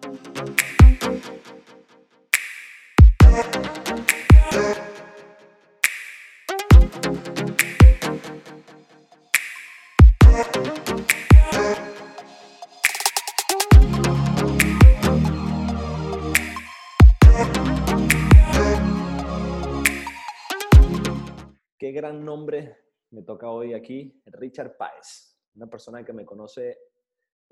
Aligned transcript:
Qué 0.00 0.08
gran 21.92 22.24
nombre 22.24 22.78
me 23.10 23.22
toca 23.22 23.50
hoy 23.50 23.74
aquí, 23.74 24.22
Richard 24.26 24.78
Páez, 24.78 25.36
una 25.56 25.68
persona 25.68 26.02
que 26.04 26.14
me 26.14 26.24
conoce 26.24 26.78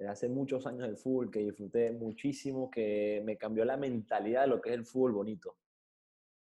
hace 0.07 0.29
muchos 0.29 0.67
años 0.67 0.83
del 0.83 0.97
fútbol, 0.97 1.31
que 1.31 1.41
disfruté 1.41 1.91
muchísimo, 1.93 2.71
que 2.71 3.23
me 3.25 3.37
cambió 3.37 3.65
la 3.65 3.77
mentalidad 3.77 4.43
de 4.43 4.49
lo 4.49 4.61
que 4.61 4.71
es 4.71 4.77
el 4.77 4.85
fútbol 4.85 5.13
bonito. 5.13 5.57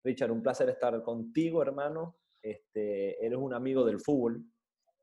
Richard, 0.04 0.30
un 0.30 0.42
placer 0.42 0.68
estar 0.68 1.02
contigo, 1.02 1.62
hermano. 1.62 2.16
Este, 2.42 3.24
eres 3.24 3.38
un 3.38 3.54
amigo 3.54 3.84
del 3.84 3.98
fútbol 3.98 4.44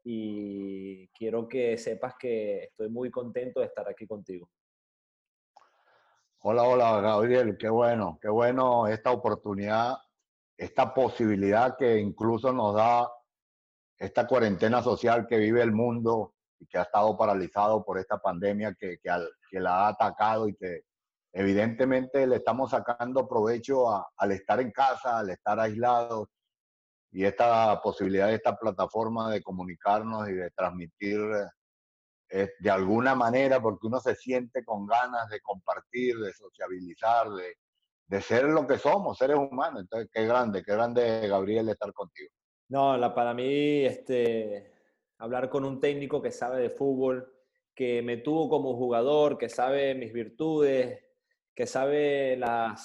y 0.03 1.07
quiero 1.09 1.47
que 1.47 1.77
sepas 1.77 2.15
que 2.19 2.65
estoy 2.65 2.89
muy 2.89 3.09
contento 3.09 3.59
de 3.59 3.65
estar 3.65 3.89
aquí 3.89 4.05
contigo. 4.05 4.49
Hola, 6.43 6.63
hola, 6.63 7.01
Gabriel, 7.01 7.57
qué 7.57 7.69
bueno, 7.69 8.19
qué 8.21 8.29
bueno 8.29 8.87
esta 8.87 9.11
oportunidad, 9.11 9.95
esta 10.57 10.93
posibilidad 10.93 11.77
que 11.77 11.97
incluso 11.97 12.51
nos 12.51 12.75
da 12.75 13.09
esta 13.97 14.27
cuarentena 14.27 14.83
social 14.83 15.25
que 15.25 15.37
vive 15.37 15.61
el 15.61 15.71
mundo 15.71 16.33
y 16.63 16.65
que 16.67 16.77
ha 16.77 16.83
estado 16.83 17.17
paralizado 17.17 17.83
por 17.83 17.99
esta 17.99 18.17
pandemia 18.17 18.73
que, 18.79 18.97
que, 19.01 19.59
la 19.59 19.85
ha 19.85 19.87
atacado 19.89 20.47
y 20.47 20.55
que 20.55 20.83
evidentemente 21.33 22.25
le 22.25 22.37
estamos 22.37 22.71
sacando 22.71 23.27
provecho 23.27 23.87
al 24.17 24.31
estar 24.31 24.59
en 24.59 24.71
casa, 24.71 25.19
al 25.19 25.29
estar 25.29 25.59
aislados 25.59 26.29
y 27.11 27.25
esta 27.25 27.79
posibilidad 27.81 28.27
de 28.27 28.35
esta 28.35 28.57
plataforma 28.57 29.31
de 29.31 29.43
comunicarnos 29.43 30.29
y 30.29 30.33
de 30.33 30.49
transmitir 30.51 31.19
eh, 32.29 32.49
de 32.59 32.71
alguna 32.71 33.13
manera, 33.13 33.61
porque 33.61 33.87
uno 33.87 33.99
se 33.99 34.15
siente 34.15 34.63
con 34.63 34.87
ganas 34.87 35.29
de 35.29 35.39
compartir, 35.41 36.17
de 36.17 36.33
sociabilizar, 36.33 37.29
de, 37.29 37.57
de 38.07 38.21
ser 38.21 38.45
lo 38.45 38.65
que 38.65 38.77
somos, 38.79 39.17
seres 39.17 39.37
humanos. 39.37 39.81
Entonces, 39.81 40.09
qué 40.11 40.25
grande, 40.25 40.63
qué 40.63 40.71
grande, 40.71 41.27
Gabriel, 41.27 41.69
estar 41.69 41.93
contigo. 41.93 42.31
No, 42.69 42.97
la, 42.97 43.13
para 43.13 43.35
mí, 43.35 43.85
este, 43.85 44.72
hablar 45.23 45.49
con 45.49 45.63
un 45.63 45.79
técnico 45.79 46.21
que 46.21 46.31
sabe 46.31 46.61
de 46.61 46.69
fútbol, 46.69 47.33
que 47.73 48.01
me 48.01 48.17
tuvo 48.17 48.49
como 48.49 48.75
jugador, 48.75 49.37
que 49.37 49.47
sabe 49.47 49.95
mis 49.95 50.11
virtudes, 50.11 50.99
que 51.55 51.65
sabe 51.65 52.35
la 52.35 52.75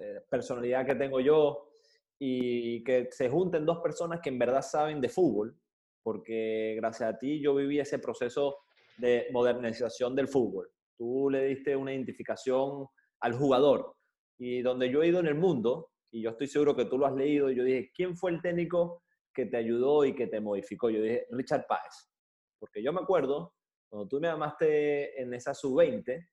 eh, 0.00 0.20
personalidad 0.30 0.86
que 0.86 0.94
tengo 0.94 1.20
yo 1.20 1.72
y 2.18 2.82
que 2.82 3.08
se 3.10 3.28
junten 3.28 3.66
dos 3.66 3.80
personas 3.80 4.20
que 4.22 4.30
en 4.30 4.38
verdad 4.38 4.62
saben 4.62 5.02
de 5.02 5.10
fútbol, 5.10 5.54
porque 6.02 6.76
gracias 6.76 7.14
a 7.14 7.18
ti 7.18 7.42
yo 7.42 7.54
viví 7.54 7.78
ese 7.78 7.98
proceso 7.98 8.60
de 8.96 9.26
modernización 9.30 10.16
del 10.16 10.28
fútbol. 10.28 10.70
Tú 10.96 11.28
le 11.28 11.44
diste 11.44 11.76
una 11.76 11.92
identificación 11.92 12.86
al 13.20 13.34
jugador 13.34 13.96
y 14.38 14.62
donde 14.62 14.90
yo 14.90 15.02
he 15.02 15.08
ido 15.08 15.20
en 15.20 15.26
el 15.26 15.34
mundo, 15.34 15.90
y 16.10 16.22
yo 16.22 16.30
estoy 16.30 16.46
seguro 16.46 16.74
que 16.74 16.86
tú 16.86 16.96
lo 16.96 17.04
has 17.04 17.14
leído, 17.14 17.50
yo 17.50 17.64
dije, 17.64 17.92
¿quién 17.94 18.16
fue 18.16 18.30
el 18.30 18.40
técnico 18.40 19.02
que 19.32 19.46
te 19.46 19.56
ayudó 19.56 20.04
y 20.04 20.14
que 20.14 20.26
te 20.26 20.40
modificó? 20.40 20.90
Yo 20.90 21.02
dije, 21.02 21.26
Richard 21.30 21.66
Páez, 21.66 22.10
porque 22.58 22.82
yo 22.82 22.92
me 22.92 23.00
acuerdo, 23.00 23.54
cuando 23.88 24.08
tú 24.08 24.20
me 24.20 24.28
llamaste 24.28 25.20
en 25.20 25.34
esa 25.34 25.54
sub-20, 25.54 26.28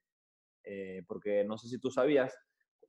eh, 0.63 1.03
porque 1.07 1.43
no 1.43 1.57
sé 1.57 1.67
si 1.67 1.79
tú 1.79 1.89
sabías, 1.89 2.37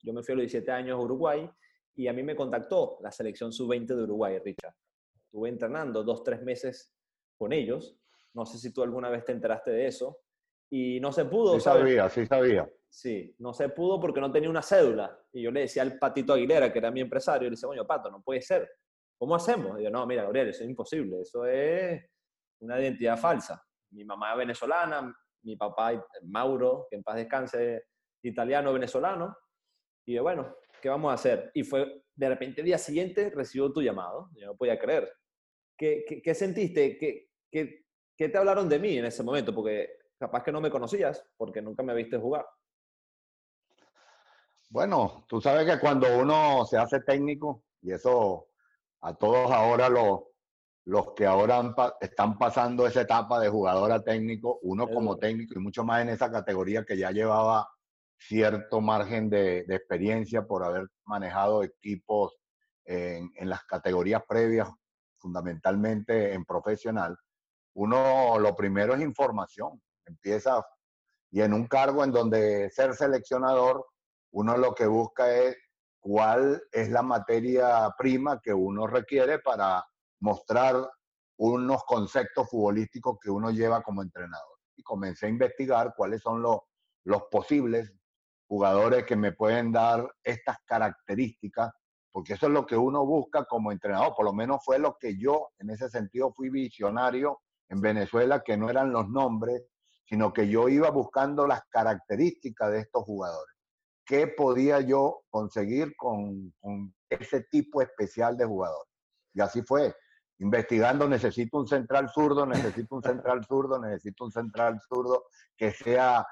yo 0.02 0.12
me 0.12 0.22
fui 0.22 0.32
a 0.32 0.36
los 0.36 0.42
17 0.42 0.70
años 0.70 0.98
a 0.98 1.02
Uruguay 1.02 1.48
y 1.94 2.06
a 2.06 2.12
mí 2.12 2.22
me 2.22 2.36
contactó 2.36 2.98
la 3.00 3.10
selección 3.10 3.52
sub-20 3.52 3.86
de 3.86 4.02
Uruguay, 4.02 4.38
Richard. 4.38 4.74
Estuve 5.24 5.48
entrenando 5.48 6.02
dos, 6.02 6.22
tres 6.22 6.42
meses 6.42 6.94
con 7.36 7.52
ellos. 7.52 7.98
No 8.34 8.46
sé 8.46 8.58
si 8.58 8.72
tú 8.72 8.82
alguna 8.82 9.10
vez 9.10 9.24
te 9.24 9.32
enteraste 9.32 9.70
de 9.70 9.86
eso. 9.86 10.20
Y 10.70 11.00
no 11.00 11.12
se 11.12 11.24
pudo. 11.24 11.54
Sí 11.54 11.60
sabía, 11.60 12.08
sí 12.08 12.26
sabía. 12.26 12.70
Sí, 12.88 13.34
no 13.38 13.52
se 13.52 13.68
pudo 13.70 14.00
porque 14.00 14.20
no 14.20 14.30
tenía 14.30 14.50
una 14.50 14.62
cédula. 14.62 15.18
Y 15.32 15.42
yo 15.42 15.50
le 15.50 15.60
decía 15.60 15.82
al 15.82 15.98
Patito 15.98 16.32
Aguilera, 16.32 16.72
que 16.72 16.78
era 16.78 16.90
mi 16.90 17.00
empresario, 17.00 17.48
le 17.48 17.50
decía, 17.50 17.68
coño, 17.68 17.86
Pato, 17.86 18.10
no 18.10 18.22
puede 18.22 18.42
ser. 18.42 18.68
¿Cómo 19.18 19.34
hacemos? 19.34 19.80
Y 19.80 19.84
yo, 19.84 19.90
no, 19.90 20.06
mira, 20.06 20.22
Gabriel, 20.22 20.48
eso 20.48 20.62
es 20.62 20.70
imposible. 20.70 21.20
Eso 21.22 21.44
es 21.44 22.02
una 22.60 22.80
identidad 22.80 23.18
falsa. 23.18 23.60
Mi 23.90 24.04
mamá 24.04 24.32
es 24.32 24.38
venezolana, 24.38 25.14
mi 25.42 25.56
papá, 25.56 26.06
Mauro, 26.22 26.86
que 26.88 26.96
en 26.96 27.02
paz 27.02 27.16
descanse, 27.16 27.84
italiano-venezolano. 28.22 29.36
Y 30.06 30.14
yo, 30.14 30.22
bueno, 30.22 30.54
¿qué 30.80 30.88
vamos 30.88 31.10
a 31.10 31.14
hacer? 31.14 31.50
Y 31.54 31.64
fue, 31.64 32.04
de 32.14 32.28
repente, 32.28 32.60
el 32.60 32.66
día 32.66 32.78
siguiente 32.78 33.30
recibió 33.30 33.72
tu 33.72 33.82
llamado. 33.82 34.30
Yo 34.36 34.46
no 34.46 34.56
podía 34.56 34.78
creer. 34.78 35.12
¿Qué, 35.76 36.04
qué, 36.22 36.34
sentiste? 36.34 36.96
¿Qué, 36.96 37.28
¿Qué, 37.50 37.84
qué, 38.16 38.28
te 38.28 38.38
hablaron 38.38 38.68
de 38.68 38.78
mí 38.78 38.98
en 38.98 39.04
ese 39.04 39.22
momento? 39.22 39.54
Porque 39.54 39.98
capaz 40.18 40.42
que 40.42 40.52
no 40.52 40.60
me 40.60 40.70
conocías, 40.70 41.24
porque 41.36 41.62
nunca 41.62 41.82
me 41.82 41.94
viste 41.94 42.18
jugar. 42.18 42.46
Bueno, 44.70 45.24
tú 45.28 45.40
sabes 45.40 45.66
que 45.66 45.80
cuando 45.80 46.18
uno 46.18 46.64
se 46.66 46.76
hace 46.76 47.00
técnico, 47.00 47.64
y 47.80 47.92
eso 47.92 48.48
a 49.00 49.14
todos 49.14 49.50
ahora 49.50 49.88
los, 49.88 50.20
los 50.84 51.12
que 51.14 51.26
ahora 51.26 51.74
están 52.00 52.38
pasando 52.38 52.86
esa 52.86 53.02
etapa 53.02 53.38
de 53.40 53.48
jugador 53.48 53.92
a 53.92 54.02
técnico, 54.02 54.58
uno 54.62 54.88
como 54.88 55.18
técnico 55.18 55.54
y 55.54 55.62
mucho 55.62 55.84
más 55.84 56.02
en 56.02 56.08
esa 56.08 56.30
categoría 56.30 56.84
que 56.84 56.96
ya 56.96 57.10
llevaba 57.10 57.68
cierto 58.18 58.80
margen 58.80 59.30
de, 59.30 59.60
experiencia 59.68 60.46
por 60.46 60.64
haber 60.64 60.88
manejado 61.04 61.62
equipos 61.62 62.36
en, 62.84 63.30
las 63.48 63.64
categorías 63.64 64.22
previas, 64.26 64.68
fundamentalmente 65.18 66.32
en 66.32 66.44
profesional, 66.44 67.16
uno 67.74 68.38
lo 68.38 68.56
primero 68.56 68.94
es 68.94 69.02
información. 69.02 69.80
Empieza 70.06 70.64
y 71.30 71.42
en 71.42 71.52
un 71.52 71.66
cargo 71.66 72.02
en 72.02 72.12
donde 72.12 72.70
ser 72.70 72.94
seleccionador, 72.94 73.86
uno 74.32 74.56
lo 74.56 74.74
que 74.74 74.86
busca 74.86 75.30
es 75.34 75.56
cuál 76.00 76.62
es 76.72 76.90
la 76.90 77.02
materia 77.02 77.92
prima 77.96 78.40
que 78.40 78.52
uno 78.52 78.86
requiere 78.86 79.38
para 79.40 79.84
mostrar 80.20 80.88
unos 81.38 81.84
conceptos 81.84 82.48
futbolísticos 82.50 83.18
que 83.20 83.30
uno 83.30 83.50
lleva 83.50 83.82
como 83.82 84.02
entrenador. 84.02 84.58
Y 84.76 84.82
comencé 84.82 85.26
a 85.26 85.30
investigar 85.30 85.94
cuáles 85.96 86.22
son 86.22 86.42
los, 86.42 86.60
posibles 87.30 87.92
jugadores 88.46 89.04
que 89.04 89.16
me 89.16 89.32
pueden 89.32 89.72
dar 89.72 90.10
estas 90.22 90.58
características, 90.64 91.70
porque 92.10 92.34
eso 92.34 92.46
es 92.46 92.52
lo 92.52 92.66
que 92.66 92.76
uno 92.76 93.04
busca 93.04 93.44
como 93.44 93.72
entrenador, 93.72 94.14
por 94.14 94.24
lo 94.24 94.32
menos 94.32 94.64
fue 94.64 94.78
lo 94.78 94.96
que 94.98 95.18
yo 95.18 95.48
en 95.58 95.70
ese 95.70 95.88
sentido 95.88 96.32
fui 96.32 96.48
visionario 96.48 97.40
en 97.68 97.80
Venezuela, 97.80 98.42
que 98.42 98.56
no 98.56 98.70
eran 98.70 98.92
los 98.92 99.08
nombres, 99.08 99.66
sino 100.06 100.32
que 100.32 100.48
yo 100.48 100.68
iba 100.68 100.90
buscando 100.90 101.46
las 101.46 101.62
características 101.68 102.72
de 102.72 102.80
estos 102.80 103.04
jugadores. 103.04 103.57
¿Qué 104.08 104.26
podía 104.26 104.80
yo 104.80 105.20
conseguir 105.28 105.94
con, 105.94 106.54
con 106.60 106.94
ese 107.10 107.42
tipo 107.42 107.82
especial 107.82 108.38
de 108.38 108.46
jugador? 108.46 108.86
Y 109.34 109.42
así 109.42 109.60
fue 109.60 109.94
investigando, 110.38 111.06
necesito 111.06 111.58
un 111.58 111.68
central 111.68 112.08
zurdo, 112.08 112.46
necesito 112.46 112.96
un 112.96 113.02
central 113.02 113.44
zurdo, 113.44 113.78
necesito 113.78 114.24
un 114.24 114.32
central 114.32 114.80
zurdo 114.88 115.26
que 115.54 115.72
sea 115.72 116.26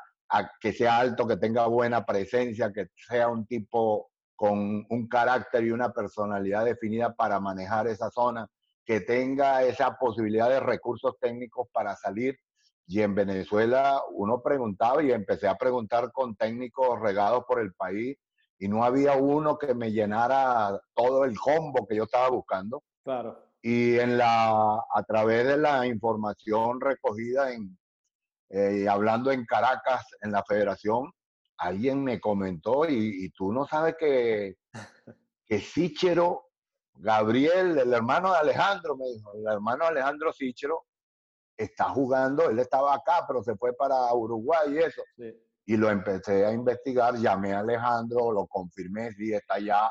que 0.60 0.72
sea 0.72 0.98
alto, 0.98 1.26
que 1.26 1.36
tenga 1.36 1.66
buena 1.66 2.04
presencia, 2.04 2.72
que 2.72 2.88
sea 2.96 3.28
un 3.28 3.46
tipo 3.46 4.10
con 4.34 4.84
un 4.88 5.08
carácter 5.08 5.64
y 5.64 5.70
una 5.70 5.92
personalidad 5.92 6.64
definida 6.64 7.14
para 7.14 7.38
manejar 7.38 7.86
esa 7.86 8.10
zona, 8.10 8.48
que 8.84 9.00
tenga 9.00 9.62
esa 9.62 9.96
posibilidad 9.96 10.48
de 10.48 10.60
recursos 10.60 11.14
técnicos 11.20 11.68
para 11.72 11.94
salir. 11.94 12.38
Y 12.86 13.02
en 13.02 13.14
Venezuela 13.14 14.00
uno 14.12 14.40
preguntaba 14.42 15.02
y 15.02 15.10
empecé 15.10 15.48
a 15.48 15.56
preguntar 15.56 16.12
con 16.12 16.36
técnicos 16.36 17.00
regados 17.00 17.44
por 17.46 17.60
el 17.60 17.74
país 17.74 18.16
y 18.58 18.68
no 18.68 18.84
había 18.84 19.14
uno 19.14 19.58
que 19.58 19.74
me 19.74 19.92
llenara 19.92 20.80
todo 20.94 21.24
el 21.24 21.38
combo 21.38 21.86
que 21.86 21.96
yo 21.96 22.04
estaba 22.04 22.28
buscando. 22.28 22.82
Claro. 23.04 23.42
Y 23.60 23.98
en 23.98 24.16
la, 24.16 24.76
a 24.76 25.02
través 25.06 25.46
de 25.46 25.56
la 25.58 25.86
información 25.86 26.80
recogida 26.80 27.52
en, 27.52 27.76
eh, 28.50 28.88
hablando 28.88 29.32
en 29.32 29.44
Caracas, 29.44 30.06
en 30.20 30.30
la 30.30 30.44
federación, 30.44 31.10
alguien 31.58 32.04
me 32.04 32.20
comentó, 32.20 32.88
y, 32.88 33.30
tú 33.30 33.52
no 33.52 33.66
sabes 33.66 33.96
que, 33.98 34.56
que 35.46 35.60
Sichero, 35.60 36.44
Gabriel, 36.94 37.78
el 37.78 37.92
hermano 37.92 38.32
de 38.32 38.38
Alejandro, 38.38 38.96
me 38.96 39.06
dijo, 39.06 39.32
el 39.34 39.46
hermano 39.52 39.84
de 39.84 39.90
Alejandro 39.90 40.32
Sichero 40.32 40.84
está 41.56 41.84
jugando, 41.90 42.50
él 42.50 42.58
estaba 42.58 42.94
acá, 42.94 43.24
pero 43.26 43.42
se 43.42 43.56
fue 43.56 43.72
para 43.74 44.12
Uruguay 44.14 44.74
y 44.74 44.78
eso. 44.78 45.02
Y 45.64 45.76
lo 45.76 45.90
empecé 45.90 46.44
a 46.46 46.52
investigar, 46.52 47.16
llamé 47.16 47.52
a 47.52 47.60
Alejandro, 47.60 48.30
lo 48.32 48.46
confirmé, 48.46 49.12
sí, 49.12 49.32
está 49.32 49.54
allá. 49.54 49.90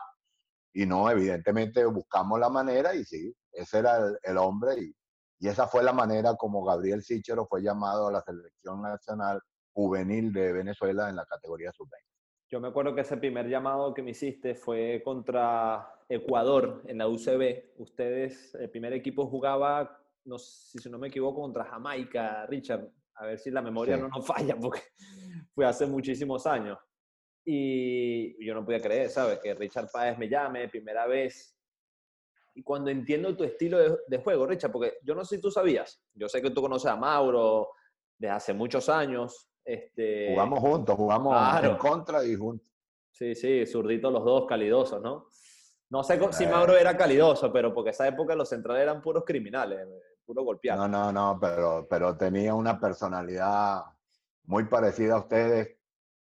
Y 0.73 0.85
no, 0.85 1.09
evidentemente 1.09 1.85
buscamos 1.85 2.39
la 2.39 2.49
manera 2.49 2.93
y 2.93 3.03
sí, 3.03 3.33
ese 3.51 3.79
era 3.79 3.97
el, 3.97 4.17
el 4.23 4.37
hombre 4.37 4.73
y, 4.77 4.95
y 5.39 5.47
esa 5.47 5.67
fue 5.67 5.83
la 5.83 5.93
manera 5.93 6.35
como 6.35 6.63
Gabriel 6.63 7.03
Sichero 7.03 7.45
fue 7.45 7.61
llamado 7.61 8.07
a 8.07 8.11
la 8.11 8.21
selección 8.21 8.81
nacional 8.81 9.41
juvenil 9.73 10.31
de 10.31 10.53
Venezuela 10.53 11.09
en 11.09 11.17
la 11.17 11.25
categoría 11.25 11.71
sub-20. 11.73 12.15
Yo 12.49 12.59
me 12.59 12.69
acuerdo 12.69 12.95
que 12.95 13.01
ese 13.01 13.17
primer 13.17 13.49
llamado 13.49 13.93
que 13.93 14.01
me 14.01 14.11
hiciste 14.11 14.55
fue 14.55 15.01
contra 15.03 16.01
Ecuador 16.07 16.83
en 16.85 16.99
la 16.99 17.07
UCB. 17.07 17.73
Ustedes, 17.77 18.55
el 18.55 18.69
primer 18.69 18.93
equipo 18.93 19.27
jugaba, 19.27 20.04
no 20.25 20.37
si 20.37 20.89
no 20.89 20.97
me 20.97 21.07
equivoco, 21.07 21.41
contra 21.41 21.65
Jamaica, 21.65 22.45
Richard. 22.47 22.87
A 23.15 23.25
ver 23.27 23.39
si 23.39 23.49
la 23.49 23.61
memoria 23.61 23.95
no 23.95 24.09
nos 24.09 24.25
falla, 24.27 24.57
porque 24.57 24.81
fue 25.53 25.65
hace 25.65 25.85
muchísimos 25.85 26.45
años. 26.45 26.77
Y 27.45 28.43
yo 28.45 28.55
no 28.55 28.65
podía 28.65 28.81
creer, 28.81 29.09
¿sabes? 29.09 29.39
Que 29.39 29.53
Richard 29.53 29.89
Páez 29.91 30.17
me 30.17 30.27
llame, 30.27 30.67
primera 30.67 31.05
vez. 31.05 31.55
Y 32.55 32.63
cuando 32.63 32.89
entiendo 32.89 33.35
tu 33.35 33.43
estilo 33.43 33.99
de, 34.07 34.17
juego, 34.17 34.47
Richard, 34.47 34.71
porque 34.71 34.97
yo 35.03 35.13
no 35.13 35.23
sé 35.23 35.35
si 35.35 35.41
tú 35.41 35.51
sabías, 35.51 36.01
yo 36.13 36.27
sé 36.27 36.41
que 36.41 36.51
tú 36.51 36.61
conoces 36.61 36.89
a 36.89 36.95
Mauro 36.95 37.69
desde 38.17 38.33
hace 38.33 38.53
muchos 38.53 38.89
años. 38.89 39.49
Este, 39.63 40.29
jugamos 40.31 40.59
juntos, 40.59 40.95
jugamos 40.95 41.63
en 41.63 41.77
contra 41.77 42.25
y 42.25 42.35
juntos. 42.35 42.71
Sí, 43.11 43.35
sí, 43.35 43.65
zurditos 43.65 44.11
los 44.11 44.23
dos, 44.23 44.45
calidosos, 44.45 45.01
¿no? 45.01 45.27
No 45.89 46.03
sé 46.03 46.19
si 46.31 46.47
Mauro 46.47 46.75
era 46.75 46.97
calidoso, 46.97 47.51
pero 47.51 47.73
porque 47.73 47.91
esa 47.91 48.07
época 48.07 48.35
los 48.35 48.49
centrales 48.49 48.83
eran 48.83 49.01
puros 49.01 49.23
criminales, 49.23 49.87
puro 50.25 50.43
golpeados. 50.43 50.89
No, 50.89 51.11
no, 51.11 51.11
no, 51.11 51.39
pero, 51.39 51.87
pero 51.89 52.17
tenía 52.17 52.53
una 52.53 52.79
personalidad 52.79 53.83
muy 54.43 54.65
parecida 54.65 55.15
a 55.15 55.19
ustedes, 55.19 55.77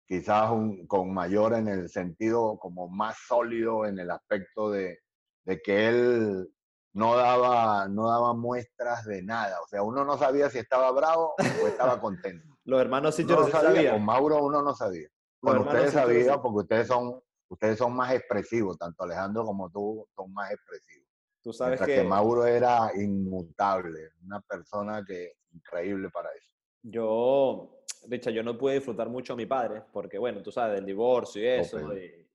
quizás 0.06 0.52
un, 0.52 0.86
con 0.88 1.14
mayor 1.14 1.54
en 1.54 1.68
el 1.68 1.90
sentido 1.90 2.58
como 2.60 2.88
más 2.88 3.18
sólido 3.28 3.86
en 3.86 4.00
el 4.00 4.12
aspecto 4.12 4.70
de, 4.70 5.00
de, 5.46 5.62
que 5.62 5.88
él 5.88 6.54
no 6.94 7.16
daba, 7.16 7.88
no 7.88 8.08
daba 8.08 8.34
muestras 8.34 9.06
de 9.06 9.24
nada. 9.24 9.60
O 9.62 9.68
sea, 9.68 9.84
uno 9.84 10.06
no 10.06 10.18
sabía 10.18 10.50
si 10.50 10.60
estaba 10.60 10.92
bravo 10.92 11.34
o 11.64 11.68
estaba 11.68 12.00
contento. 12.00 12.46
Los 12.66 12.80
hermanos 12.80 13.16
sí 13.16 13.26
yo 13.26 13.36
no 13.36 13.48
sabía. 13.48 13.92
Con 13.92 14.06
Mauro 14.06 14.44
uno 14.44 14.62
no 14.62 14.74
sabía. 14.74 15.08
Con 15.40 15.60
ustedes 15.60 15.92
sabían 15.92 16.42
porque 16.42 16.60
ustedes 16.60 16.88
son, 16.88 17.22
ustedes 17.50 17.78
son 17.78 17.94
más 17.94 18.14
expresivos, 18.14 18.78
tanto 18.78 19.04
Alejandro 19.04 19.44
como 19.44 19.70
tú 19.70 20.08
son 20.16 20.32
más 20.32 20.52
expresivos. 20.52 21.03
Tú 21.44 21.52
sabes 21.52 21.82
que... 21.82 21.96
que 21.96 22.04
Mauro 22.04 22.46
era 22.46 22.92
inmutable, 22.96 24.12
una 24.24 24.40
persona 24.40 25.04
que 25.06 25.34
increíble 25.52 26.10
para 26.10 26.30
eso. 26.32 26.50
Yo, 26.82 27.84
Richard, 28.08 28.34
yo 28.34 28.44
no 28.44 28.58
pude 28.58 28.76
disfrutar 28.76 29.10
mucho 29.10 29.34
a 29.34 29.36
mi 29.36 29.46
padre, 29.46 29.84
porque 29.92 30.18
bueno, 30.18 30.42
tú 30.42 30.52
sabes, 30.52 30.76
del 30.76 30.86
divorcio 30.86 31.42
y 31.44 31.48
eso, 31.48 31.80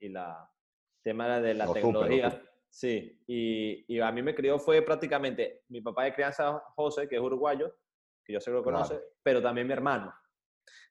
y, 0.00 0.08
la 0.10 0.50
tema 1.02 1.40
de 1.40 1.54
la 1.54 1.72
tecnología. 1.72 2.42
sí, 2.68 3.22
y, 3.26 3.98
a 3.98 4.12
mí 4.12 4.22
me 4.22 4.34
crió 4.34 4.58
fue 4.58 4.82
prácticamente 4.82 5.64
mi 5.68 5.80
papá 5.80 6.04
de 6.04 6.14
crianza, 6.14 6.62
José, 6.76 7.08
que 7.08 7.16
es 7.16 7.22
uruguayo, 7.22 7.74
que 8.22 8.34
yo 8.34 8.40
sé 8.40 8.50
que 8.50 8.56
lo 8.56 8.62
conoce, 8.62 9.00
pero 9.22 9.42
también 9.42 9.66
mi 9.66 9.72
hermano. 9.72 10.14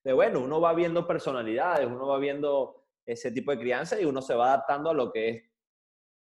De 0.04 0.12
bueno, 0.14 0.40
uno 0.40 0.60
va 0.60 0.74
viendo 0.74 1.06
personalidades, 1.06 1.86
uno 1.86 2.08
va 2.08 2.18
viendo 2.18 2.88
ese 3.06 3.32
tipo 3.32 3.52
de 3.52 3.60
crianza 3.60 4.00
y 4.00 4.06
uno 4.06 4.22
se 4.22 4.36
va 4.36 4.54
adaptando 4.54 4.90
a 4.90 4.94
lo 4.94 5.12
que 5.12 5.30
es 5.30 5.44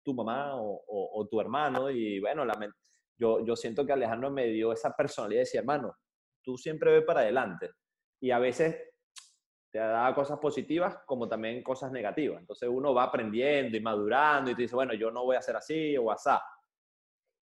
tu 0.03 0.13
mamá 0.13 0.53
o, 0.55 1.27
tu 1.29 1.39
hermano. 1.39 1.89
Y 1.89 2.19
bueno, 2.19 2.45
la, 2.45 2.53
yo, 3.17 3.45
yo 3.45 3.55
siento 3.55 3.85
que 3.85 3.93
Alejandro 3.93 4.29
me 4.31 4.47
dio 4.47 4.71
esa 4.71 4.95
personalidad 4.95 5.39
de 5.39 5.45
decir, 5.45 5.59
hermano, 5.59 5.95
tú 6.43 6.57
siempre 6.57 6.91
ves 6.91 7.05
para 7.05 7.21
adelante. 7.21 7.71
Y 8.19 8.31
a 8.31 8.39
veces 8.39 8.93
te 9.71 9.79
da 9.79 10.13
cosas 10.13 10.37
positivas 10.37 10.99
como 11.07 11.27
también 11.27 11.63
cosas 11.63 11.91
negativas. 11.91 12.39
Entonces 12.39 12.69
uno 12.71 12.93
va 12.93 13.03
aprendiendo 13.03 13.75
y 13.75 13.81
madurando 13.81 14.51
y 14.51 14.55
te 14.55 14.61
dice, 14.63 14.75
bueno, 14.75 14.93
yo 14.93 15.09
no 15.09 15.23
voy 15.23 15.35
a 15.35 15.39
hacer 15.39 15.55
así 15.55 15.97
o 15.97 16.11
asá. 16.11 16.41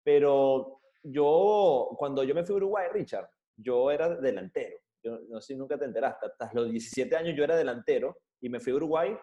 Pero 0.03 0.79
yo, 1.03 1.89
cuando 1.97 2.23
yo 2.23 2.33
me 2.33 2.45
fui 2.45 2.53
a 2.53 2.57
Uruguay, 2.57 2.87
Richard, 2.93 3.29
yo 3.57 3.91
era 3.91 4.15
delantero. 4.15 4.77
Yo 5.03 5.19
no 5.27 5.41
sé 5.41 5.53
si 5.53 5.59
nunca 5.59 5.77
te 5.77 5.85
enteraste. 5.85 6.27
Hasta 6.27 6.49
los 6.53 6.69
17 6.69 7.15
años 7.17 7.35
yo 7.35 7.43
era 7.43 7.57
delantero 7.57 8.17
y 8.39 8.49
me 8.49 8.59
fui 8.59 8.71
a 8.71 8.75
Uruguay 8.77 9.17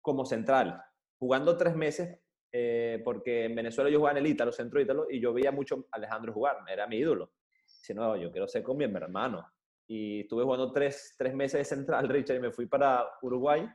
como 0.00 0.24
central, 0.24 0.82
jugando 1.18 1.56
tres 1.56 1.76
meses, 1.76 2.18
eh, 2.52 3.00
porque 3.02 3.46
en 3.46 3.54
Venezuela 3.54 3.90
yo 3.90 3.98
jugaba 3.98 4.18
en 4.18 4.24
el 4.24 4.30
Ítalo, 4.30 4.52
centro 4.52 4.80
Ítalo, 4.80 5.06
y 5.10 5.20
yo 5.20 5.32
veía 5.32 5.50
mucho 5.50 5.86
a 5.90 5.96
Alejandro 5.96 6.32
jugar, 6.32 6.58
era 6.70 6.86
mi 6.86 6.96
ídolo. 6.98 7.32
Dice, 7.64 7.94
no, 7.94 8.16
yo 8.16 8.30
quiero 8.30 8.46
ser 8.46 8.62
con 8.62 8.76
mi 8.76 8.84
hermano. 8.84 9.44
Y 9.88 10.20
estuve 10.20 10.44
jugando 10.44 10.70
tres, 10.70 11.14
tres 11.18 11.34
meses 11.34 11.58
de 11.58 11.64
central, 11.76 12.08
Richard, 12.08 12.36
y 12.36 12.40
me 12.40 12.52
fui 12.52 12.66
para 12.66 13.06
Uruguay. 13.22 13.66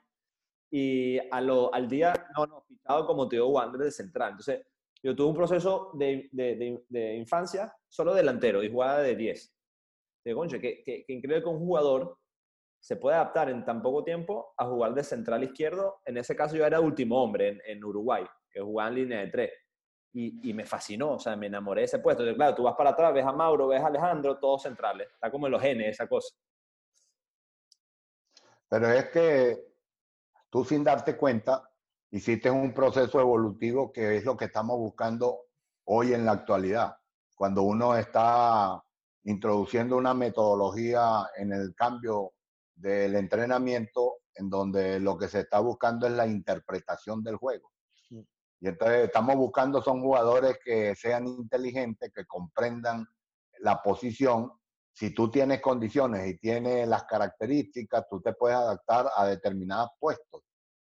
Y 0.72 1.18
a 1.32 1.42
lo, 1.42 1.74
al 1.74 1.88
día, 1.88 2.14
no, 2.38 2.46
no, 2.46 2.62
fichado 2.62 3.06
como 3.06 3.28
Teo 3.28 3.48
Wander 3.48 3.82
de 3.82 3.92
central. 3.92 4.32
Entonces, 4.32 4.66
yo 5.02 5.16
tuve 5.16 5.30
un 5.30 5.36
proceso 5.36 5.92
de, 5.94 6.30
de, 6.32 6.84
de, 6.90 7.16
infancia 7.16 7.74
solo 7.88 8.14
delantero 8.14 8.64
y 8.64 8.72
jugaba 8.72 9.00
de 9.00 9.16
10. 9.16 9.56
De 10.26 10.34
conche, 10.34 10.60
que, 10.60 10.84
que, 10.84 11.06
que, 11.06 11.14
increíble 11.14 11.44
que 11.44 11.50
un 11.50 11.60
jugador 11.60 12.18
se 12.80 12.96
puede 12.98 13.16
adaptar 13.16 13.50
en 13.50 13.64
tan 13.64 13.82
poco 13.82 14.04
tiempo 14.04 14.54
a 14.58 14.66
jugar 14.66 14.94
de 14.94 15.04
central 15.04 15.44
izquierdo. 15.44 16.02
En 16.06 16.18
ese 16.18 16.36
caso 16.36 16.56
yo 16.56 16.66
era 16.66 16.80
último 16.80 17.24
hombre 17.24 17.50
en, 17.50 17.62
en 17.66 17.84
Uruguay, 17.84 18.26
que 18.58 18.64
jugaba 18.64 18.90
en 18.90 18.96
línea 18.96 19.20
de 19.20 19.28
tres 19.28 19.52
y, 20.14 20.52
me 20.52 20.66
fascinó, 20.66 21.12
o 21.12 21.20
sea, 21.20 21.36
me 21.36 21.46
enamoré 21.46 21.82
de 21.82 21.86
ese 21.86 22.00
puesto. 22.00 22.24
Entonces, 22.24 22.38
claro, 22.38 22.56
tú 22.56 22.64
vas 22.64 22.76
para 22.76 22.90
atrás, 22.90 23.14
ves 23.14 23.24
a 23.24 23.32
Mauro, 23.32 23.68
ves 23.68 23.84
a 23.84 23.88
Alejandro, 23.88 24.40
todos 24.40 24.64
centrales. 24.64 25.08
Está 25.14 25.30
como 25.30 25.46
en 25.46 25.52
los 25.52 25.62
genes 25.62 25.92
esa 25.92 26.08
cosa. 26.08 26.36
Pero 28.68 28.90
es 28.90 29.10
que 29.10 29.64
tú 30.50 30.66
sin 30.66 30.84
darte 30.84 31.16
cuenta 31.16 31.70
hiciste 32.10 32.50
un 32.50 32.74
proceso 32.74 33.20
evolutivo 33.20 33.92
que 33.92 34.18
es 34.18 34.26
lo 34.26 34.36
que 34.36 34.46
estamos 34.46 34.78
buscando 34.78 35.42
hoy 35.86 36.14
en 36.14 36.26
la 36.26 36.32
actualidad. 36.32 36.98
Cuando 37.36 37.62
uno 37.62 37.96
está 37.96 38.84
introduciendo 39.26 39.98
una 39.98 40.16
metodología 40.16 41.28
en 41.36 41.54
el 41.54 41.76
cambio 41.76 42.34
del 42.74 43.16
entrenamiento 43.18 44.22
en 44.34 44.50
donde 44.50 45.00
lo 45.00 45.16
que 45.16 45.28
se 45.28 45.42
está 45.42 45.60
buscando 45.60 46.08
es 46.08 46.14
la 46.14 46.26
interpretación 46.26 47.24
del 47.24 47.36
juego. 47.36 47.72
Y 48.60 48.68
entonces 48.68 49.06
estamos 49.06 49.36
buscando 49.36 49.82
son 49.82 50.02
jugadores 50.02 50.58
que 50.64 50.96
sean 50.96 51.28
inteligentes, 51.28 52.12
que 52.14 52.26
comprendan 52.26 53.06
la 53.60 53.82
posición. 53.82 54.52
Si 54.92 55.14
tú 55.14 55.30
tienes 55.30 55.62
condiciones 55.62 56.28
y 56.28 56.38
tienes 56.38 56.88
las 56.88 57.04
características, 57.04 58.06
tú 58.10 58.22
te 58.22 58.34
puedes 58.34 58.58
adaptar 58.58 59.08
a 59.16 59.26
determinados 59.28 59.90
puestos. 60.00 60.42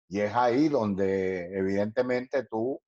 Y 0.09 0.19
es 0.19 0.35
ahí 0.35 0.67
donde 0.67 1.57
evidentemente 1.57 2.45
tú 2.45 2.81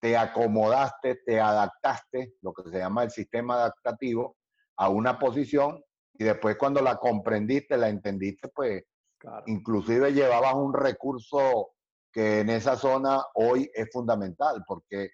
te 0.00 0.16
acomodaste, 0.16 1.16
te 1.26 1.40
adaptaste, 1.40 2.34
lo 2.40 2.52
que 2.52 2.70
se 2.70 2.78
llama 2.78 3.04
el 3.04 3.10
sistema 3.10 3.54
adaptativo, 3.54 4.36
a 4.76 4.88
una 4.88 5.18
posición 5.18 5.82
y 6.18 6.24
después 6.24 6.56
cuando 6.56 6.80
la 6.80 6.96
comprendiste, 6.96 7.76
la 7.76 7.88
entendiste, 7.88 8.48
pues 8.48 8.84
inclusive 9.46 10.12
llevabas 10.12 10.54
un 10.54 10.72
recurso 10.72 11.70
que 12.12 12.40
en 12.40 12.50
esa 12.50 12.76
zona 12.76 13.22
hoy 13.34 13.70
es 13.74 13.88
fundamental, 13.92 14.64
porque 14.66 15.10